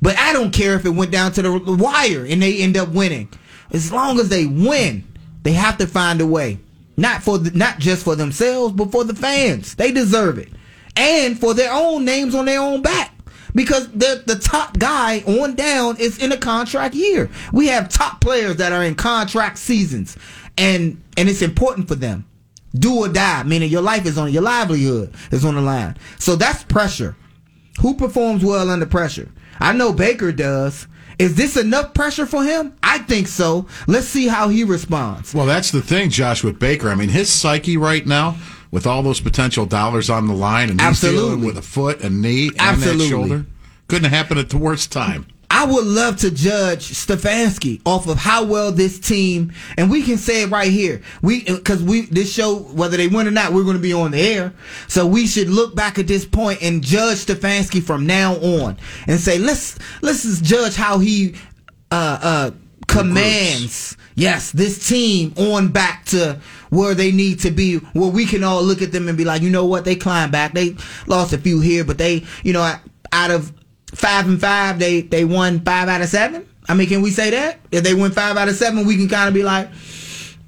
But 0.03 0.19
I 0.19 0.33
don't 0.33 0.53
care 0.53 0.75
if 0.75 0.85
it 0.85 0.91
went 0.91 1.13
down 1.13 1.33
to 1.33 1.43
the 1.43 1.77
wire 1.79 2.27
and 2.27 2.43
they 2.43 2.59
end 2.59 2.77
up 2.77 2.89
winning. 2.89 3.29
As 3.73 3.93
long 3.93 4.19
as 4.19 4.29
they 4.29 4.47
win, 4.47 5.05
they 5.45 5.53
have 5.53 5.79
to 5.79 5.87
find 5.87 6.21
a 6.21 6.27
way. 6.27 6.59
Not 6.97 7.23
for 7.23 7.39
the, 7.39 7.57
not 7.57 7.79
just 7.79 8.05
for 8.05 8.17
themselves, 8.17 8.75
but 8.75 8.91
for 8.91 9.05
the 9.05 9.15
fans. 9.15 9.77
They 9.77 9.93
deserve 9.93 10.39
it. 10.39 10.49
And 10.97 11.39
for 11.39 11.55
their 11.55 11.73
own 11.73 12.05
names 12.05 12.35
on 12.35 12.47
their 12.47 12.61
own 12.61 12.83
back 12.83 13.15
because 13.55 13.91
the 13.93 14.23
the 14.27 14.37
top 14.37 14.79
guy 14.79 15.21
on 15.21 15.55
down 15.55 15.97
is 15.99 16.19
in 16.19 16.33
a 16.33 16.37
contract 16.37 16.95
year. 16.95 17.31
We 17.53 17.69
have 17.69 17.89
top 17.89 18.21
players 18.21 18.57
that 18.57 18.73
are 18.73 18.85
in 18.85 18.95
contract 18.95 19.59
seasons, 19.59 20.17
and 20.57 21.03
and 21.17 21.29
it's 21.29 21.43
important 21.43 21.89
for 21.89 21.95
them. 21.95 22.27
Do 22.75 23.01
or 23.01 23.09
die, 23.09 23.43
meaning 23.43 23.71
your 23.71 23.83
life 23.83 24.07
is 24.07 24.17
on 24.17 24.33
your 24.33 24.43
livelihood 24.43 25.15
is 25.31 25.45
on 25.45 25.55
the 25.55 25.61
line. 25.61 25.97
So 26.19 26.37
that's 26.37 26.63
pressure. 26.65 27.17
Who 27.81 27.95
performs 27.95 28.45
well 28.45 28.71
under 28.71 28.87
pressure? 28.87 29.29
I 29.59 29.73
know 29.73 29.93
Baker 29.93 30.33
does. 30.33 30.87
Is 31.19 31.35
this 31.35 31.59
enough 31.59 31.93
pressure 31.93 32.25
for 32.25 32.43
him? 32.45 32.75
I 32.83 32.99
think 32.99 33.29
so. 33.29 33.67
Let's 33.87 34.07
see 34.07 34.27
how 34.27 34.49
he 34.49 34.65
responds. 34.65 35.35
Well, 35.35 35.45
that's 35.45 35.71
the 35.71 35.83
thing, 35.83 36.09
Josh, 36.09 36.43
with 36.43 36.59
Baker. 36.59 36.89
I 36.89 36.95
mean, 36.95 37.11
his 37.11 37.31
psyche 37.31 37.77
right 37.77 38.07
now, 38.07 38.37
with 38.71 38.87
all 38.87 39.03
those 39.03 39.21
potential 39.21 39.67
dollars 39.67 40.11
on 40.11 40.27
the 40.27 40.35
line, 40.35 40.71
and 40.71 40.81
Absolutely. 40.81 41.47
with 41.47 41.57
a 41.57 41.63
foot, 41.63 42.03
a 42.03 42.11
knee, 42.11 42.49
and 42.49 42.61
Absolutely. 42.61 43.05
that 43.05 43.11
shoulder, 43.11 43.47
couldn't 43.89 44.11
happen 44.11 44.39
at 44.39 44.51
the 44.51 44.59
worst 44.59 44.93
time. 44.93 45.27
I 45.53 45.65
would 45.65 45.85
love 45.85 46.19
to 46.19 46.31
judge 46.31 46.91
Stefanski 46.91 47.81
off 47.85 48.07
of 48.07 48.19
how 48.19 48.45
well 48.45 48.71
this 48.71 49.01
team, 49.01 49.53
and 49.77 49.91
we 49.91 50.03
can 50.03 50.17
say 50.17 50.43
it 50.43 50.51
right 50.51 50.71
here. 50.71 51.03
We 51.23 51.43
because 51.43 51.83
we 51.83 52.03
this 52.03 52.33
show 52.33 52.55
whether 52.55 52.97
they 52.97 53.09
win 53.09 53.27
or 53.27 53.33
not, 53.33 53.53
we're 53.53 53.65
going 53.65 53.77
to 53.77 53.83
be 53.83 53.93
on 53.93 54.13
the 54.13 54.21
air. 54.21 54.53
So 54.87 55.05
we 55.05 55.27
should 55.27 55.49
look 55.49 55.75
back 55.75 55.99
at 55.99 56.07
this 56.07 56.25
point 56.25 56.63
and 56.63 56.83
judge 56.83 57.27
Stefanski 57.27 57.83
from 57.83 58.07
now 58.07 58.35
on, 58.37 58.79
and 59.09 59.19
say 59.19 59.39
let's 59.39 59.77
let's 60.03 60.23
just 60.23 60.45
judge 60.45 60.77
how 60.77 61.01
he 61.01 61.35
uh 61.91 62.19
uh 62.23 62.51
commands. 62.91 63.97
Yes, 64.15 64.51
this 64.53 64.87
team 64.89 65.33
on 65.37 65.69
back 65.69 66.05
to 66.07 66.41
where 66.69 66.95
they 66.95 67.11
need 67.13 67.41
to 67.41 67.51
be, 67.51 67.77
where 67.77 68.11
we 68.11 68.27
can 68.27 68.45
all 68.45 68.63
look 68.63 68.83
at 68.83 68.93
them 68.93 69.09
and 69.09 69.17
be 69.17 69.25
like, 69.25 69.41
you 69.43 69.51
know 69.51 69.65
what, 69.65 69.85
they 69.85 69.97
climbed 69.97 70.33
back. 70.33 70.53
They 70.53 70.77
lost 71.07 71.33
a 71.33 71.39
few 71.39 71.61
here, 71.61 71.85
but 71.85 71.97
they, 71.99 72.25
you 72.43 72.53
know, 72.53 72.75
out 73.13 73.31
of 73.31 73.53
five 73.95 74.29
and 74.29 74.41
five, 74.41 74.79
they 74.79 75.01
they 75.03 75.25
won 75.25 75.61
five 75.61 75.89
out 75.89 76.01
of 76.01 76.09
seven. 76.09 76.47
I 76.69 76.75
mean, 76.75 76.89
can 76.89 77.03
we 77.03 77.11
say 77.11 77.31
that 77.31 77.59
if 77.73 77.83
they 77.83 77.95
win 77.95 78.13
five 78.13 78.37
out 78.37 78.49
of 78.49 78.57
seven, 78.57 78.87
we 78.87 78.97
can 78.97 79.09
kind 79.09 79.29
of 79.29 79.35
be 79.35 79.43
like, 79.43 79.69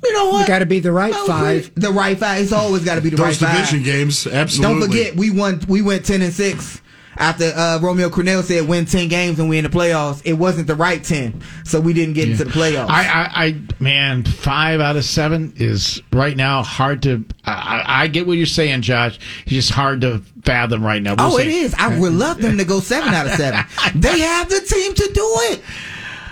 you 0.05 0.13
know 0.13 0.31
what? 0.31 0.47
got 0.47 0.59
to 0.59 0.67
be 0.67 0.81
the 0.81 0.93
right 0.93 1.15
five. 1.15 1.73
The 1.75 1.91
right 1.91 2.19
five. 2.19 2.43
It's 2.43 2.53
always 2.53 2.85
got 2.85 2.97
to 2.97 3.01
be 3.01 3.11
the 3.11 3.17
Those 3.17 3.41
right 3.41 3.49
five. 3.49 3.57
division 3.69 3.83
games, 3.85 4.27
absolutely. 4.27 4.81
Don't 4.81 4.89
forget, 4.91 5.17
we 5.17 5.31
won. 5.31 5.61
We 5.69 5.81
went 5.81 6.05
ten 6.05 6.21
and 6.23 6.33
six 6.33 6.82
after 7.17 7.53
uh, 7.55 7.79
Romeo 7.81 8.09
Crennel 8.09 8.43
said 8.43 8.67
win 8.69 8.87
ten 8.87 9.09
games 9.09 9.39
and 9.39 9.49
we 9.49 9.59
in 9.59 9.65
the 9.65 9.71
playoffs, 9.71 10.23
it 10.25 10.35
wasn't 10.35 10.67
the 10.67 10.75
right 10.75 11.03
ten, 11.03 11.43
so 11.65 11.81
we 11.81 11.93
didn't 11.93 12.15
get 12.15 12.29
into 12.29 12.45
the 12.45 12.51
playoffs. 12.51 12.89
I, 12.89 13.03
I, 13.03 13.45
I, 13.45 13.61
man, 13.81 14.25
five 14.25 14.81
out 14.81 14.97
of 14.97 15.05
seven 15.05 15.53
is 15.57 16.03
right 16.13 16.37
now 16.37 16.63
hard 16.63 17.03
to. 17.05 17.25
I, 17.45 17.53
I- 17.53 18.03
I 18.03 18.07
get 18.09 18.27
what 18.27 18.37
you're 18.37 18.47
saying, 18.47 18.83
Josh. 18.83 19.19
It's 19.45 19.53
just 19.53 19.71
hard 19.71 20.01
to 20.01 20.23
fathom 20.45 20.85
right 20.85 21.01
now. 21.01 21.15
We'll 21.17 21.35
oh, 21.35 21.39
see. 21.39 21.45
it 21.45 21.49
is. 21.49 21.75
I 21.79 21.99
would 21.99 22.13
love 22.13 22.41
them 22.41 22.59
to 22.59 22.65
go 22.65 22.81
seven 22.81 23.15
out 23.15 23.27
of 23.27 23.33
seven. 23.33 23.65
they 23.95 24.19
have 24.19 24.49
the 24.49 24.61
team 24.61 24.95
to 24.95 25.11
do 25.13 25.25
it. 25.51 25.63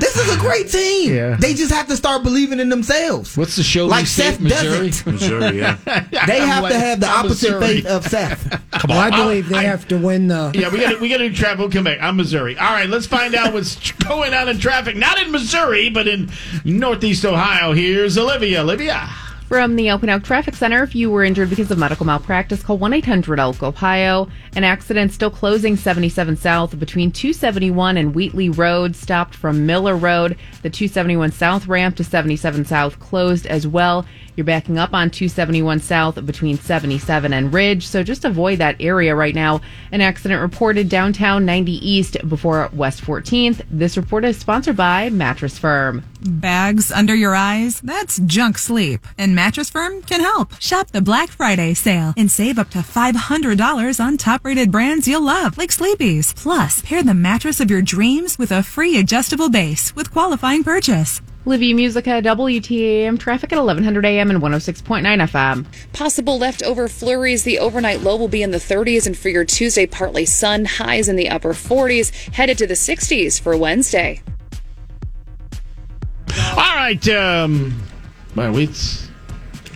This 0.01 0.17
is 0.17 0.35
a 0.35 0.39
great 0.39 0.69
team. 0.69 1.15
Yeah. 1.15 1.37
They 1.37 1.55
just 1.55 1.71
have 1.73 1.87
to 1.89 1.97
start 1.97 2.23
believing 2.23 2.59
in 2.61 2.69
themselves. 2.69 3.37
What's 3.37 3.57
the 3.57 3.63
show? 3.63 3.87
Like 3.87 4.07
State, 4.07 4.33
Seth 4.35 4.41
Missouri? 4.41 4.89
doesn't. 4.91 5.07
Missouri, 5.13 5.59
yeah. 5.59 5.77
They 6.27 6.41
have 6.41 6.63
like, 6.63 6.73
to 6.73 6.79
have 6.79 7.01
the 7.01 7.09
opposite 7.09 7.51
Missouri. 7.53 7.67
faith 7.83 7.87
of 7.87 8.07
Seth. 8.07 8.51
Come 8.73 8.89
Well, 8.91 8.99
on. 8.99 9.13
I 9.13 9.17
believe 9.17 9.49
they 9.49 9.65
have 9.65 9.87
to 9.89 9.99
win 9.99 10.29
the. 10.29 10.51
Yeah, 10.55 10.71
we 10.71 10.81
got 10.81 11.01
we 11.01 11.09
got 11.09 11.19
to 11.19 11.31
travel. 11.33 11.67
We'll 11.67 11.73
come 11.73 11.85
back. 11.85 11.99
I'm 12.01 12.17
Missouri. 12.17 12.57
All 12.59 12.71
right, 12.73 12.89
let's 12.89 13.07
find 13.07 13.35
out 13.35 13.53
what's 13.53 13.93
going 14.05 14.33
on 14.35 14.49
in 14.49 14.59
traffic. 14.59 14.97
Not 14.97 15.21
in 15.21 15.31
Missouri, 15.31 15.91
but 15.91 16.09
in 16.09 16.31
Northeast 16.65 17.25
Ohio. 17.25 17.73
Here's 17.73 18.17
Olivia. 18.19 18.63
Olivia. 18.63 19.09
From 19.51 19.75
the 19.75 19.91
Open 19.91 20.09
Elk 20.09 20.23
Traffic 20.23 20.55
Center, 20.55 20.85
if 20.85 20.95
you 20.95 21.11
were 21.11 21.25
injured 21.25 21.51
because 21.51 21.73
of 21.73 21.79
medical 21.79 22.07
malpractice, 22.07 22.63
call 22.63 22.79
1 22.79 22.93
800 22.93 23.41
Elk 23.41 23.65
Ohio. 23.65 24.29
An 24.55 24.63
accident 24.63 25.13
still 25.13 25.29
closing 25.29 25.77
77 25.77 26.37
South 26.37 26.79
between 26.79 27.11
271 27.11 27.97
and 27.97 28.15
Wheatley 28.15 28.49
Road, 28.49 28.95
stopped 28.95 29.35
from 29.35 29.67
Miller 29.67 29.97
Road. 29.97 30.37
The 30.63 30.71
271 30.71 31.33
South 31.33 31.67
ramp 31.67 31.97
to 31.97 32.05
77 32.05 32.65
South 32.65 33.01
closed 33.01 33.45
as 33.49 33.67
well. 33.67 34.07
You're 34.37 34.45
backing 34.45 34.79
up 34.79 34.95
on 34.95 35.11
271 35.11 35.81
South 35.81 36.25
between 36.25 36.57
77 36.57 37.33
and 37.33 37.53
Ridge, 37.53 37.87
so 37.87 38.05
just 38.05 38.25
avoid 38.25 38.59
that 38.59 38.77
area 38.81 39.15
right 39.17 39.35
now. 39.35 39.61
An 39.91 40.01
accident 40.01 40.41
reported 40.41 40.89
downtown 40.89 41.45
90 41.45 41.73
East 41.73 42.17
before 42.29 42.71
West 42.73 43.03
14th. 43.03 43.63
This 43.69 43.97
report 43.97 44.25
is 44.25 44.39
sponsored 44.39 44.77
by 44.77 45.11
Mattress 45.11 45.59
Firm. 45.59 46.05
Bags 46.23 46.93
under 46.93 47.15
your 47.15 47.35
eyes? 47.35 47.81
That's 47.81 48.19
junk 48.21 48.59
sleep. 48.59 49.07
And 49.19 49.35
Mattress 49.41 49.71
Firm 49.71 50.03
can 50.03 50.21
help. 50.21 50.53
Shop 50.61 50.91
the 50.91 51.01
Black 51.01 51.31
Friday 51.31 51.73
sale 51.73 52.13
and 52.19 52.31
save 52.31 52.59
up 52.59 52.69
to 52.73 52.81
$500 52.81 53.99
on 53.99 54.19
top 54.19 54.45
rated 54.45 54.71
brands 54.71 55.09
you'll 55.09 55.25
love, 55.25 55.57
like 55.57 55.73
Sleepy's. 55.73 56.35
Plus, 56.35 56.83
pair 56.83 57.03
the 57.03 57.15
mattress 57.15 57.59
of 57.59 57.71
your 57.71 57.81
dreams 57.81 58.39
with 58.39 58.53
a 58.53 58.63
free 58.63 58.99
adjustable 58.99 59.49
base 59.49 59.97
with 59.97 60.11
qualifying 60.11 60.63
purchase. 60.63 61.23
Livia 61.47 61.75
Musica, 61.75 62.21
WTAM 62.21 63.19
traffic 63.19 63.51
at 63.55 63.57
1100 63.57 64.05
AM 64.05 64.29
and 64.29 64.43
106.9 64.43 65.03
FM. 65.31 65.65
Possible 65.95 66.39
leftover 66.39 66.87
flurries. 66.87 67.43
The 67.43 67.61
overnight 67.61 68.03
low 68.03 68.19
will 68.19 68.29
be 68.29 68.43
in 68.43 68.51
the 68.51 68.59
30s, 68.59 69.07
and 69.07 69.17
for 69.17 69.31
your 69.31 69.47
Tuesday, 69.47 69.87
partly 69.87 70.27
sun, 70.27 70.67
highs 70.67 71.09
in 71.09 71.17
the 71.17 71.31
upper 71.31 71.55
40s, 71.55 72.11
headed 72.35 72.59
to 72.59 72.67
the 72.67 72.75
60s 72.75 73.41
for 73.41 73.57
Wednesday. 73.57 74.21
All 76.29 76.77
right. 76.77 77.09
Um, 77.09 77.83
well, 78.37 78.53
we. 78.53 78.69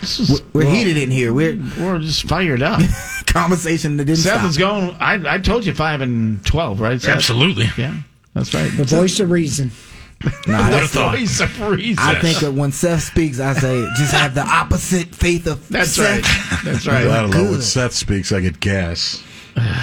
This 0.05 0.29
is, 0.29 0.41
We're 0.53 0.69
heated 0.69 0.97
in 0.97 1.09
here. 1.09 1.33
We're 1.33 1.55
we're 1.79 1.99
just 1.99 2.27
fired 2.27 2.61
up. 2.61 2.79
Conversation 3.25 3.97
that 3.97 4.05
didn't 4.05 4.19
Seth 4.19 4.39
stop. 4.39 4.49
is 4.49 4.57
going. 4.57 4.95
I, 4.99 5.35
I 5.35 5.37
told 5.39 5.65
you 5.65 5.73
five 5.73 6.01
and 6.01 6.45
twelve, 6.45 6.79
right? 6.79 7.01
Seth? 7.01 7.15
Absolutely. 7.15 7.67
Yeah, 7.77 7.95
that's 8.33 8.53
right. 8.53 8.71
The 8.71 8.83
voice 8.83 9.19
of 9.19 9.31
reason. 9.31 9.71
Nah, 10.47 10.69
the 10.69 10.87
voice 10.87 11.39
of 11.41 11.59
reason. 11.61 12.03
I 12.03 12.19
think 12.19 12.37
that 12.39 12.53
when 12.53 12.71
Seth 12.71 13.03
speaks, 13.03 13.39
I 13.39 13.53
say 13.53 13.87
just 13.97 14.13
have 14.13 14.33
the 14.33 14.45
opposite 14.45 15.13
faith 15.13 15.45
of 15.47 15.67
That's 15.69 15.91
Seth. 15.91 16.23
right. 16.23 16.61
That's 16.63 16.87
right. 16.87 17.03
I 17.07 17.07
right. 17.07 17.21
don't 17.21 17.29
know. 17.31 17.51
When 17.51 17.61
Seth 17.61 17.93
speaks, 17.93 18.31
I 18.31 18.41
get 18.41 18.59
gas. 18.59 19.23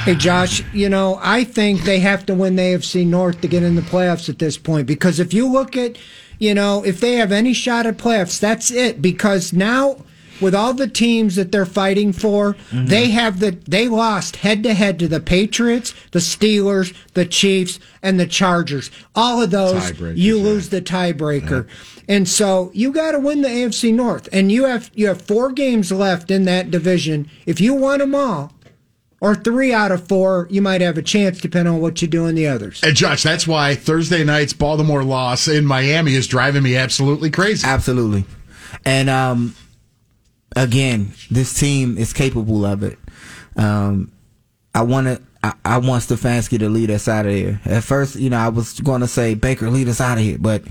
Hey, 0.04 0.14
Josh, 0.16 0.62
you 0.74 0.88
know, 0.90 1.18
I 1.22 1.44
think 1.44 1.82
they 1.82 1.98
have 2.00 2.26
to 2.26 2.34
win 2.34 2.56
the 2.56 2.62
AFC 2.62 3.06
North 3.06 3.40
to 3.40 3.48
get 3.48 3.62
in 3.62 3.74
the 3.74 3.80
playoffs 3.82 4.28
at 4.28 4.38
this 4.38 4.58
point 4.58 4.86
because 4.86 5.18
if 5.18 5.32
you 5.32 5.50
look 5.50 5.76
at, 5.78 5.96
you 6.38 6.52
know, 6.54 6.84
if 6.84 7.00
they 7.00 7.14
have 7.14 7.32
any 7.32 7.54
shot 7.54 7.86
at 7.86 7.96
playoffs, 7.96 8.38
that's 8.38 8.70
it. 8.70 9.00
Because 9.00 9.54
now, 9.54 9.96
with 10.42 10.54
all 10.54 10.74
the 10.74 10.88
teams 10.88 11.36
that 11.36 11.52
they're 11.52 11.64
fighting 11.64 12.12
for, 12.12 12.56
they 12.72 13.10
have 13.10 13.40
the 13.40 13.52
they 13.66 13.88
lost 13.88 14.36
head 14.36 14.62
to 14.64 14.74
head 14.74 14.98
to 14.98 15.08
the 15.08 15.20
Patriots, 15.20 15.94
the 16.10 16.18
Steelers, 16.18 16.94
the 17.14 17.24
Chiefs, 17.24 17.78
and 18.02 18.18
the 18.18 18.26
Chargers. 18.26 18.90
All 19.14 19.40
of 19.40 19.50
those, 19.50 19.92
Tiebreakers, 19.92 20.16
you 20.16 20.36
yeah. 20.36 20.42
lose 20.42 20.68
the 20.68 20.82
tiebreaker. 20.82 21.68
And 22.08 22.28
so 22.28 22.70
you 22.74 22.92
got 22.92 23.12
to 23.12 23.20
win 23.20 23.42
the 23.42 23.48
AFC 23.48 23.94
North, 23.94 24.28
and 24.32 24.50
you 24.50 24.64
have 24.64 24.90
you 24.94 25.06
have 25.06 25.22
four 25.22 25.52
games 25.52 25.92
left 25.92 26.30
in 26.30 26.44
that 26.44 26.70
division. 26.70 27.30
If 27.46 27.60
you 27.60 27.74
won 27.74 28.00
them 28.00 28.14
all, 28.14 28.52
or 29.22 29.36
three 29.36 29.72
out 29.72 29.92
of 29.92 30.06
four, 30.08 30.48
you 30.50 30.60
might 30.60 30.80
have 30.80 30.98
a 30.98 31.02
chance 31.02 31.40
depending 31.40 31.72
on 31.72 31.80
what 31.80 32.02
you 32.02 32.08
do 32.08 32.26
in 32.26 32.34
the 32.34 32.48
others. 32.48 32.82
And 32.82 32.96
Josh, 32.96 33.22
that's 33.22 33.46
why 33.46 33.76
Thursday 33.76 34.24
night's 34.24 34.52
Baltimore 34.52 35.04
loss 35.04 35.46
in 35.46 35.64
Miami 35.64 36.16
is 36.16 36.26
driving 36.26 36.64
me 36.64 36.76
absolutely 36.76 37.30
crazy. 37.30 37.64
Absolutely. 37.64 38.24
And 38.84 39.08
um, 39.08 39.54
again, 40.56 41.12
this 41.30 41.58
team 41.58 41.98
is 41.98 42.12
capable 42.12 42.64
of 42.64 42.82
it. 42.82 42.98
Um, 43.56 44.12
I 44.74 44.82
want 44.82 45.06
to. 45.06 45.22
I, 45.44 45.54
I 45.64 45.78
want 45.78 46.04
Stefanski 46.04 46.58
to 46.60 46.68
lead 46.68 46.90
us 46.90 47.08
out 47.08 47.26
of 47.26 47.32
here. 47.32 47.60
At 47.64 47.82
first, 47.82 48.14
you 48.14 48.30
know, 48.30 48.36
I 48.36 48.48
was 48.48 48.78
going 48.78 49.00
to 49.00 49.08
say 49.08 49.34
Baker 49.34 49.70
lead 49.70 49.88
us 49.88 50.00
out 50.00 50.18
of 50.18 50.24
here, 50.24 50.38
but 50.38 50.62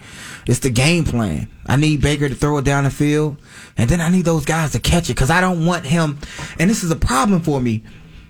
it's 0.48 0.60
the 0.60 0.70
game 0.70 1.04
plan. 1.04 1.50
I 1.66 1.76
need 1.76 2.02
Baker 2.02 2.30
to 2.30 2.36
throw 2.36 2.58
it 2.58 2.66
down 2.66 2.86
the 2.86 2.90
field, 2.90 3.38
and 3.78 3.90
then 3.90 4.00
I 4.00 4.10
need 4.10 4.24
those 4.24 4.46
guys 4.46 4.72
to 4.72 4.80
catch 4.80 5.10
it 5.10 5.16
because 5.16 5.30
I 5.30 5.42
don't 5.42 5.66
want 5.66 5.86
him. 5.86 6.20
And 6.58 6.70
this 6.70 6.84
is 6.84 6.92
a 6.92 6.96
problem 6.96 7.42
for 7.42 7.60
me 7.60 7.84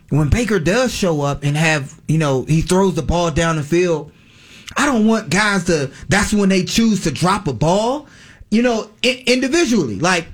when 0.10 0.30
Baker 0.30 0.60
does 0.60 0.94
show 0.94 1.22
up 1.22 1.44
and 1.44 1.56
have 1.56 2.00
you 2.08 2.18
know 2.18 2.44
he 2.44 2.62
throws 2.62 2.96
the 2.96 3.02
ball 3.02 3.32
down 3.32 3.56
the 3.56 3.64
field. 3.64 4.12
I 4.78 4.86
don't 4.86 5.06
want 5.06 5.30
guys 5.30 5.66
to. 5.66 5.92
That's 6.10 6.34
when 6.34 6.50
they 6.50 6.64
choose 6.64 7.04
to 7.04 7.12
drop 7.12 7.48
a 7.48 7.54
ball. 7.54 8.08
You 8.50 8.64
know, 8.64 8.90
individually, 9.04 9.98
like 9.98 10.28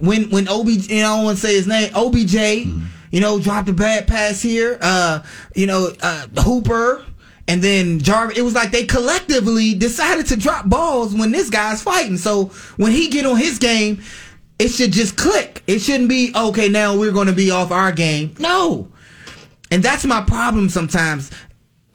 when 0.00 0.30
when 0.30 0.48
OBJ. 0.48 0.90
You 0.90 1.02
know, 1.02 1.12
I 1.12 1.16
don't 1.16 1.24
want 1.24 1.38
to 1.38 1.46
say 1.46 1.54
his 1.54 1.66
name. 1.66 1.90
OBJ. 1.94 2.34
You 3.12 3.20
know, 3.20 3.40
dropped 3.40 3.68
a 3.68 3.72
bad 3.72 4.06
pass 4.06 4.40
here. 4.40 4.78
Uh, 4.80 5.22
you 5.54 5.66
know, 5.66 5.90
uh, 6.00 6.26
Hooper. 6.38 7.04
And 7.48 7.60
then 7.60 7.98
Jarvis, 7.98 8.38
it 8.38 8.42
was 8.42 8.54
like 8.54 8.70
they 8.70 8.86
collectively 8.86 9.74
decided 9.74 10.26
to 10.26 10.36
drop 10.36 10.68
balls 10.68 11.12
when 11.12 11.32
this 11.32 11.50
guy's 11.50 11.82
fighting. 11.82 12.16
So 12.16 12.44
when 12.76 12.92
he 12.92 13.08
get 13.08 13.26
on 13.26 13.38
his 13.38 13.58
game, 13.58 14.00
it 14.60 14.68
should 14.68 14.92
just 14.92 15.16
click. 15.16 15.64
It 15.66 15.80
shouldn't 15.80 16.08
be 16.08 16.32
okay. 16.36 16.68
Now 16.68 16.96
we're 16.96 17.10
going 17.10 17.26
to 17.26 17.32
be 17.32 17.50
off 17.50 17.72
our 17.72 17.90
game. 17.90 18.34
No, 18.38 18.92
and 19.70 19.82
that's 19.82 20.04
my 20.04 20.20
problem 20.20 20.68
sometimes 20.68 21.30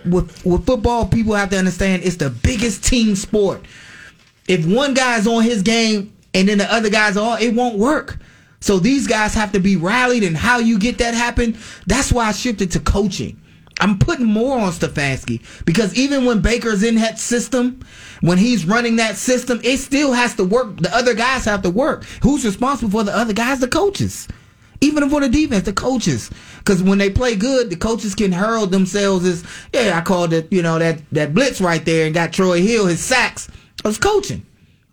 with 0.04 0.46
with 0.46 0.66
football. 0.66 1.08
People 1.08 1.36
have 1.36 1.52
to 1.52 1.58
understand 1.58 2.04
it's 2.04 2.18
the 2.18 2.30
biggest 2.30 2.84
team 2.84 3.16
sport. 3.16 3.64
If 4.48 4.66
one 4.66 4.94
guy's 4.94 5.28
on 5.28 5.44
his 5.44 5.62
game 5.62 6.15
and 6.36 6.50
then 6.50 6.58
the 6.58 6.72
other 6.72 6.90
guys 6.90 7.16
are, 7.16 7.42
it 7.42 7.56
won't 7.56 7.80
work. 7.80 8.20
So 8.60 8.78
these 8.78 9.08
guys 9.08 9.34
have 9.34 9.54
to 9.54 9.60
be 9.60 9.78
rallied, 9.78 10.24
and 10.24 10.36
how 10.36 10.60
you 10.60 10.78
get 10.78 10.98
that 10.98 11.14
happen. 11.14 11.58
That's 11.88 12.12
why 12.12 12.26
I 12.26 12.32
shifted 12.34 12.72
to 12.72 12.80
coaching. 12.80 13.42
I'm 13.80 13.98
putting 14.00 14.26
more 14.26 14.58
on 14.58 14.72
Stefanski 14.72 15.42
because 15.66 15.96
even 15.96 16.26
when 16.26 16.42
Baker's 16.42 16.84
in 16.84 16.96
that 16.96 17.20
system, 17.20 17.82
when 18.22 18.38
he's 18.38 18.66
running 18.66 18.98
that 18.98 19.18
system, 19.18 19.60
it 19.64 19.78
still 19.78 20.14
has 20.14 20.36
to 20.36 20.46
work. 20.46 20.78
The 20.78 20.96
other 20.96 21.14
guys 21.14 21.46
have 21.46 21.62
to 21.64 21.70
work. 21.70 22.06
Who's 22.22 22.46
responsible 22.46 22.92
for 22.92 23.04
the 23.04 23.16
other 23.16 23.34
guys? 23.34 23.60
The 23.60 23.68
coaches. 23.68 24.28
Even 24.82 25.10
for 25.10 25.20
the 25.20 25.30
defense, 25.30 25.64
the 25.64 25.74
coaches. 25.74 26.30
Because 26.60 26.82
when 26.84 26.98
they 26.98 27.10
play 27.10 27.36
good, 27.36 27.70
the 27.70 27.76
coaches 27.76 28.16
can 28.16 28.32
hurl 28.32 28.66
themselves 28.66 29.26
as, 29.26 29.44
yeah, 29.74 29.98
I 29.98 30.02
called 30.02 30.32
it, 30.32 30.52
you 30.52 30.62
know, 30.62 30.80
that, 30.80 31.02
that 31.12 31.34
blitz 31.34 31.60
right 31.60 31.84
there 31.84 32.06
and 32.06 32.16
got 32.16 32.34
Troy 32.34 32.62
Hill 32.62 32.88
his 32.88 33.02
sacks. 33.02 33.50
I 33.84 33.88
was 33.88 33.98
coaching. 33.98 34.46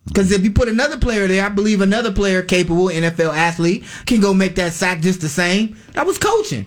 Because 0.07 0.33
if 0.33 0.43
you 0.43 0.51
put 0.51 0.69
another 0.69 0.99
player 0.99 1.27
there, 1.27 1.45
I 1.45 1.49
believe 1.49 1.81
another 1.81 2.13
player 2.13 2.43
capable, 2.43 2.87
NFL 2.87 3.35
athlete, 3.35 3.85
can 4.07 4.21
go 4.21 4.35
make 4.35 4.57
that 4.57 4.73
sack 4.73 5.01
just 5.01 5.21
the 5.21 5.29
same. 5.29 5.77
That 5.93 6.07
was 6.07 6.19
coaching. 6.19 6.67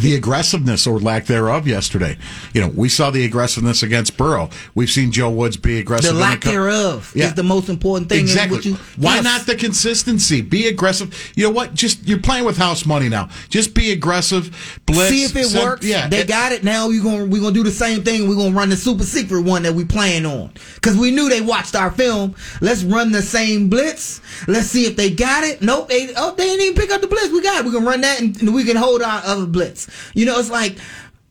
The 0.00 0.14
aggressiveness 0.14 0.86
or 0.86 0.98
lack 0.98 1.26
thereof 1.26 1.66
yesterday. 1.68 2.16
You 2.54 2.60
know, 2.62 2.68
we 2.68 2.88
saw 2.88 3.10
the 3.10 3.24
aggressiveness 3.24 3.82
against 3.82 4.16
Burrow. 4.16 4.48
We've 4.74 4.90
seen 4.90 5.12
Joe 5.12 5.30
Woods 5.30 5.56
be 5.56 5.78
aggressive. 5.78 6.14
The 6.14 6.20
lack 6.20 6.40
co- 6.40 6.50
thereof 6.50 7.12
Yeah. 7.14 7.26
is 7.26 7.34
the 7.34 7.42
most 7.42 7.68
important 7.68 8.08
thing. 8.08 8.20
Exactly. 8.20 8.56
What 8.58 8.64
you- 8.64 8.78
Why 8.96 9.16
Yes. 9.16 9.24
not 9.24 9.46
the 9.46 9.54
consistency? 9.54 10.40
Be 10.40 10.66
aggressive. 10.66 11.14
You 11.36 11.44
know 11.44 11.50
what? 11.50 11.74
Just 11.74 12.06
you're 12.08 12.18
playing 12.18 12.44
with 12.44 12.56
house 12.56 12.84
money 12.86 13.08
now. 13.08 13.28
Just 13.48 13.74
be 13.74 13.92
aggressive. 13.92 14.50
Blitz. 14.86 15.10
See 15.10 15.24
if 15.24 15.36
it 15.36 15.46
send- 15.48 15.64
works. 15.64 15.86
Yeah, 15.86 16.08
they 16.08 16.20
it- 16.20 16.28
got 16.28 16.52
it. 16.52 16.64
Now 16.64 16.88
we're 16.88 17.02
gonna 17.02 17.26
we're 17.26 17.40
gonna 17.42 17.52
do 17.54 17.62
the 17.62 17.70
same 17.70 18.02
thing. 18.02 18.28
We're 18.28 18.34
gonna 18.36 18.56
run 18.56 18.70
the 18.70 18.76
super 18.76 19.04
secret 19.04 19.42
one 19.42 19.62
that 19.64 19.74
we 19.74 19.84
playing 19.84 20.26
on 20.26 20.50
because 20.76 20.96
we 20.96 21.10
knew 21.10 21.28
they 21.28 21.40
watched 21.40 21.76
our 21.76 21.90
film. 21.90 22.34
Let's 22.60 22.82
run 22.82 23.12
the 23.12 23.22
same 23.22 23.68
blitz. 23.68 24.20
Let's 24.48 24.68
see 24.68 24.86
if 24.86 24.96
they 24.96 25.10
got 25.10 25.44
it. 25.44 25.62
Nope. 25.62 25.88
They 25.90 26.12
oh 26.16 26.34
they 26.36 26.44
didn't 26.44 26.62
even 26.62 26.74
pick 26.80 26.90
up 26.90 27.00
the 27.00 27.06
blitz. 27.06 27.30
We 27.32 27.42
got 27.42 27.60
it. 27.60 27.64
We 27.66 27.72
can 27.72 27.84
run 27.84 28.00
that 28.02 28.20
and, 28.20 28.40
and 28.40 28.54
we 28.54 28.64
can 28.64 28.76
hold 28.76 29.02
our 29.02 29.22
other 29.24 29.46
blitz. 29.46 29.71
You 30.14 30.26
know, 30.26 30.38
it's 30.38 30.50
like 30.50 30.78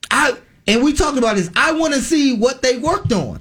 I 0.09 0.35
and 0.67 0.83
we 0.83 0.93
talked 0.93 1.17
about 1.17 1.35
this. 1.35 1.49
I 1.55 1.73
want 1.73 1.93
to 1.93 2.01
see 2.01 2.35
what 2.35 2.61
they 2.61 2.77
worked 2.77 3.11
on. 3.11 3.39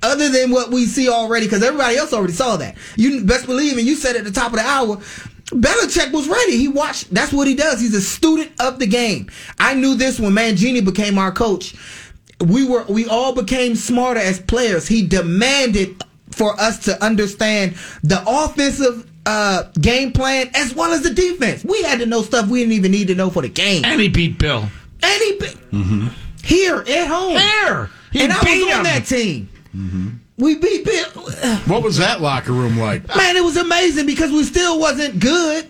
Other 0.00 0.28
than 0.28 0.52
what 0.52 0.70
we 0.70 0.86
see 0.86 1.08
already, 1.08 1.46
because 1.46 1.64
everybody 1.64 1.96
else 1.96 2.12
already 2.12 2.32
saw 2.32 2.56
that. 2.58 2.76
You 2.96 3.24
best 3.24 3.46
believe, 3.46 3.78
and 3.78 3.86
you 3.86 3.96
said 3.96 4.14
at 4.14 4.22
the 4.22 4.30
top 4.30 4.52
of 4.52 4.58
the 4.58 4.64
hour, 4.64 4.96
Belichick 5.46 6.12
was 6.12 6.28
ready. 6.28 6.56
He 6.56 6.68
watched. 6.68 7.12
That's 7.12 7.32
what 7.32 7.48
he 7.48 7.54
does. 7.54 7.80
He's 7.80 7.94
a 7.94 8.00
student 8.00 8.52
of 8.60 8.78
the 8.78 8.86
game. 8.86 9.28
I 9.58 9.74
knew 9.74 9.96
this 9.96 10.20
when 10.20 10.32
Mangini 10.32 10.84
became 10.84 11.18
our 11.18 11.32
coach. 11.32 11.74
We 12.40 12.64
were 12.64 12.84
we 12.84 13.06
all 13.06 13.34
became 13.34 13.74
smarter 13.74 14.20
as 14.20 14.40
players. 14.40 14.86
He 14.86 15.04
demanded 15.04 16.04
for 16.30 16.58
us 16.60 16.84
to 16.84 17.02
understand 17.02 17.74
the 18.04 18.22
offensive 18.24 19.10
uh, 19.28 19.70
game 19.78 20.10
plan 20.12 20.50
as 20.54 20.74
well 20.74 20.92
as 20.92 21.02
the 21.02 21.10
defense. 21.12 21.62
We 21.62 21.82
had 21.82 21.98
to 21.98 22.06
know 22.06 22.22
stuff 22.22 22.48
we 22.48 22.60
didn't 22.60 22.72
even 22.72 22.90
need 22.92 23.08
to 23.08 23.14
know 23.14 23.28
for 23.28 23.42
the 23.42 23.50
game. 23.50 23.84
And 23.84 24.00
he 24.00 24.08
beat 24.08 24.38
Bill. 24.38 24.66
And 25.02 25.22
he 25.22 25.38
beat 25.38 26.12
here 26.42 26.78
at 26.78 27.06
home. 27.06 27.38
Here. 27.38 27.90
He 28.10 28.22
and 28.22 28.32
I 28.32 28.42
beat 28.42 28.64
was 28.64 28.74
on 28.74 28.84
that 28.84 29.04
team. 29.04 29.50
We 30.38 30.56
beat 30.56 30.84
Bill. 30.84 31.22
What 31.66 31.82
was 31.82 31.98
that 31.98 32.22
locker 32.22 32.52
room 32.52 32.78
like? 32.78 33.06
Man, 33.14 33.36
it 33.36 33.44
was 33.44 33.58
amazing 33.58 34.06
because 34.06 34.32
we 34.32 34.44
still 34.44 34.80
wasn't 34.80 35.20
good. 35.20 35.68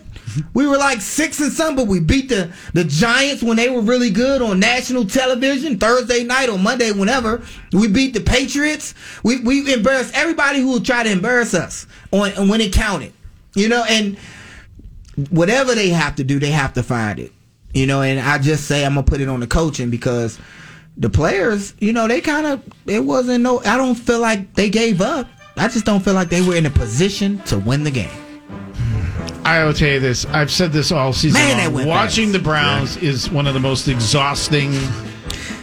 We 0.53 0.65
were 0.65 0.77
like 0.77 1.01
six 1.01 1.41
and 1.41 1.51
some, 1.51 1.75
but 1.75 1.87
we 1.87 1.99
beat 1.99 2.29
the, 2.29 2.53
the 2.73 2.85
Giants 2.85 3.43
when 3.43 3.57
they 3.57 3.67
were 3.67 3.81
really 3.81 4.11
good 4.11 4.41
on 4.41 4.59
national 4.59 5.05
television 5.05 5.79
Thursday 5.79 6.23
night 6.23 6.49
or 6.49 6.57
Monday, 6.57 6.91
whenever. 6.91 7.43
We 7.73 7.87
beat 7.87 8.13
the 8.13 8.21
Patriots. 8.21 8.93
We 9.23 9.41
we 9.41 9.73
embarrassed 9.73 10.13
everybody 10.13 10.61
who 10.61 10.71
would 10.73 10.85
try 10.85 11.03
to 11.03 11.11
embarrass 11.11 11.53
us 11.53 11.87
on 12.11 12.31
and 12.33 12.47
when 12.49 12.61
it 12.61 12.71
counted. 12.71 13.11
You 13.55 13.69
know, 13.69 13.83
and 13.87 14.17
whatever 15.29 15.75
they 15.75 15.89
have 15.89 16.15
to 16.15 16.23
do, 16.23 16.39
they 16.39 16.51
have 16.51 16.73
to 16.73 16.83
find 16.83 17.19
it. 17.19 17.31
You 17.73 17.85
know, 17.85 18.01
and 18.01 18.19
I 18.19 18.39
just 18.39 18.65
say 18.65 18.85
I'm 18.85 18.95
gonna 18.95 19.03
put 19.03 19.21
it 19.21 19.29
on 19.29 19.39
the 19.39 19.47
coaching 19.47 19.89
because 19.89 20.39
the 20.97 21.09
players, 21.09 21.73
you 21.79 21.93
know, 21.93 22.07
they 22.07 22.21
kind 22.21 22.45
of 22.45 22.63
it 22.85 23.03
wasn't 23.03 23.43
no. 23.43 23.59
I 23.61 23.77
don't 23.77 23.95
feel 23.95 24.19
like 24.19 24.53
they 24.55 24.69
gave 24.69 25.01
up. 25.01 25.27
I 25.55 25.67
just 25.67 25.85
don't 25.85 26.03
feel 26.03 26.13
like 26.13 26.29
they 26.29 26.41
were 26.41 26.55
in 26.55 26.65
a 26.65 26.69
position 26.69 27.39
to 27.43 27.59
win 27.59 27.83
the 27.83 27.91
game. 27.91 28.09
I 29.43 29.63
will 29.63 29.73
tell 29.73 29.89
you 29.89 29.99
this. 29.99 30.25
I've 30.27 30.51
said 30.51 30.71
this 30.71 30.91
all 30.91 31.11
season 31.11 31.41
Man, 31.41 31.73
long. 31.73 31.87
Watching 31.87 32.31
the 32.31 32.39
Browns 32.39 32.97
is 32.97 33.29
one 33.29 33.47
of 33.47 33.53
the 33.53 33.59
most 33.59 33.87
exhausting 33.87 34.71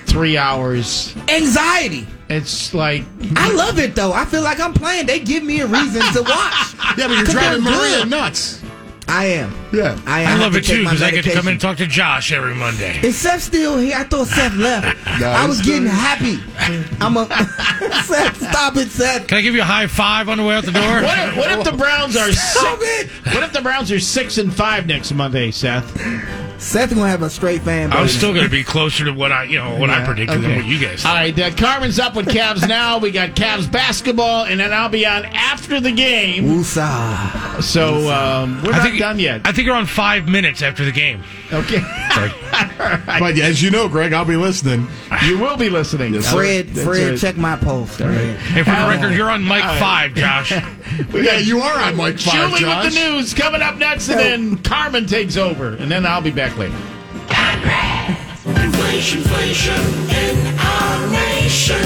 three 0.06 0.36
hours. 0.36 1.14
Anxiety. 1.28 2.06
It's 2.28 2.74
like 2.74 3.04
I 3.36 3.52
love 3.52 3.78
it 3.78 3.94
though. 3.94 4.12
I 4.12 4.24
feel 4.24 4.42
like 4.42 4.58
I'm 4.58 4.74
playing. 4.74 5.06
They 5.06 5.20
give 5.20 5.42
me 5.44 5.60
a 5.60 5.66
reason 5.66 6.02
to 6.12 6.22
watch. 6.22 6.54
Yeah, 6.96 7.08
but 7.08 7.16
you're 7.16 7.24
driving 7.26 7.62
Maria 7.62 8.06
nuts. 8.06 8.62
I 9.06 9.26
am. 9.26 9.52
Yeah. 9.76 10.00
I, 10.06 10.20
I, 10.20 10.22
have 10.22 10.40
love 10.40 10.56
it 10.56 10.64
too 10.64 10.84
because 10.84 11.02
I 11.02 11.10
get 11.10 11.24
to 11.24 11.34
come 11.34 11.48
in 11.48 11.52
and 11.52 11.60
talk 11.60 11.76
to 11.76 11.86
Josh 11.86 12.32
every 12.32 12.54
Monday. 12.54 12.98
Is 13.02 13.18
Seth 13.18 13.42
still 13.42 13.76
here? 13.76 13.96
I 13.98 14.04
thought 14.04 14.28
Seth 14.28 14.54
left. 14.56 15.06
I 15.06 15.46
was 15.46 15.60
getting 15.60 15.86
happy. 15.86 16.38
I'm 17.00 17.18
a 17.18 17.26
Seth. 18.04 18.38
Stop 18.38 18.76
it, 18.76 18.88
Seth. 18.88 19.26
Can 19.26 19.36
I 19.36 19.42
give 19.42 19.54
you 19.54 19.60
a 19.60 19.64
high 19.64 19.86
five 19.86 20.30
on 20.30 20.38
the 20.38 20.44
way 20.44 20.54
out 20.54 20.64
the 20.64 20.72
door? 20.72 21.02
what 21.02 21.18
if, 21.18 21.36
what 21.36 21.50
if 21.52 21.64
the 21.64 21.76
Browns 21.76 22.16
are 22.16 22.32
Stop 22.32 22.80
six, 22.80 23.10
What 23.26 23.42
if 23.42 23.52
the 23.52 23.60
Browns 23.60 23.92
are 23.92 24.00
six 24.00 24.38
and 24.38 24.52
five 24.52 24.86
next 24.86 25.12
Monday, 25.12 25.50
Seth? 25.50 25.86
Seth 26.58 26.94
gonna 26.94 27.08
have 27.08 27.22
a 27.22 27.30
straight 27.30 27.62
fan. 27.62 27.92
I'm 27.92 28.08
still 28.08 28.32
going 28.32 28.44
to 28.44 28.50
be 28.50 28.64
closer 28.64 29.04
to 29.04 29.12
what 29.12 29.30
I, 29.30 29.44
you 29.44 29.58
know, 29.58 29.78
what 29.78 29.90
I 29.90 29.98
Yeah, 29.98 30.06
predicted 30.06 30.42
than 30.42 30.56
what 30.56 30.64
you 30.64 30.78
guys. 30.78 31.04
All 31.04 31.14
right, 31.14 31.38
uh, 31.38 31.50
Carmen's 31.54 31.98
up 31.98 32.14
with 32.14 32.26
Cavs 32.26 32.66
now. 32.66 32.98
We 32.98 33.10
got 33.10 33.30
Cavs 33.30 33.70
basketball, 33.70 34.46
and 34.46 34.58
then 34.58 34.72
I'll 34.72 34.88
be 34.88 35.04
on 35.06 35.26
after 35.26 35.80
the 35.80 35.92
game. 35.92 36.44
Woosah. 36.44 37.62
So 37.62 38.10
um, 38.10 38.62
we're 38.62 38.72
I 38.72 38.78
not 38.78 38.82
think 38.86 38.98
done 38.98 39.18
yet. 39.18 39.42
I 39.44 39.52
think 39.52 39.65
you're 39.66 39.74
on 39.76 39.84
five 39.86 40.28
minutes 40.28 40.62
after 40.62 40.84
the 40.84 40.92
game. 40.92 41.22
Okay, 41.52 41.80
But 43.06 43.38
as 43.38 43.60
you 43.62 43.70
know, 43.70 43.88
Greg, 43.88 44.12
I'll 44.12 44.24
be 44.24 44.36
listening. 44.36 44.86
you 45.24 45.38
will 45.38 45.56
be 45.56 45.68
listening. 45.68 46.18
Fred, 46.22 46.68
That's 46.68 46.86
Fred, 46.86 47.10
right. 47.10 47.18
check 47.18 47.36
my 47.36 47.56
post. 47.56 48.00
All 48.00 48.08
right. 48.08 48.36
Hey, 48.36 48.62
for 48.62 48.70
the 48.70 48.88
record, 48.88 49.14
you're 49.14 49.30
on 49.30 49.42
mic 49.44 49.62
All 49.64 49.70
right. 49.70 49.78
five, 49.80 50.14
Josh. 50.14 50.52
Yeah, 51.12 51.38
you 51.38 51.60
are 51.60 51.78
on 51.80 51.96
Mike 51.96 52.18
Five, 52.18 52.48
Julie 52.48 52.60
Josh. 52.60 52.84
with 52.84 52.94
the 52.94 53.00
news 53.10 53.34
coming 53.34 53.60
up 53.60 53.76
next, 53.76 54.08
and 54.08 54.18
then 54.18 54.56
Carmen 54.62 55.06
takes 55.06 55.36
over, 55.36 55.74
and 55.74 55.90
then 55.90 56.06
I'll 56.06 56.22
be 56.22 56.30
back 56.30 56.56
later. 56.56 56.76
Inflation, 58.46 59.18
inflation 59.18 59.74
in 60.08 60.58
our 60.58 61.10
nation. 61.10 61.76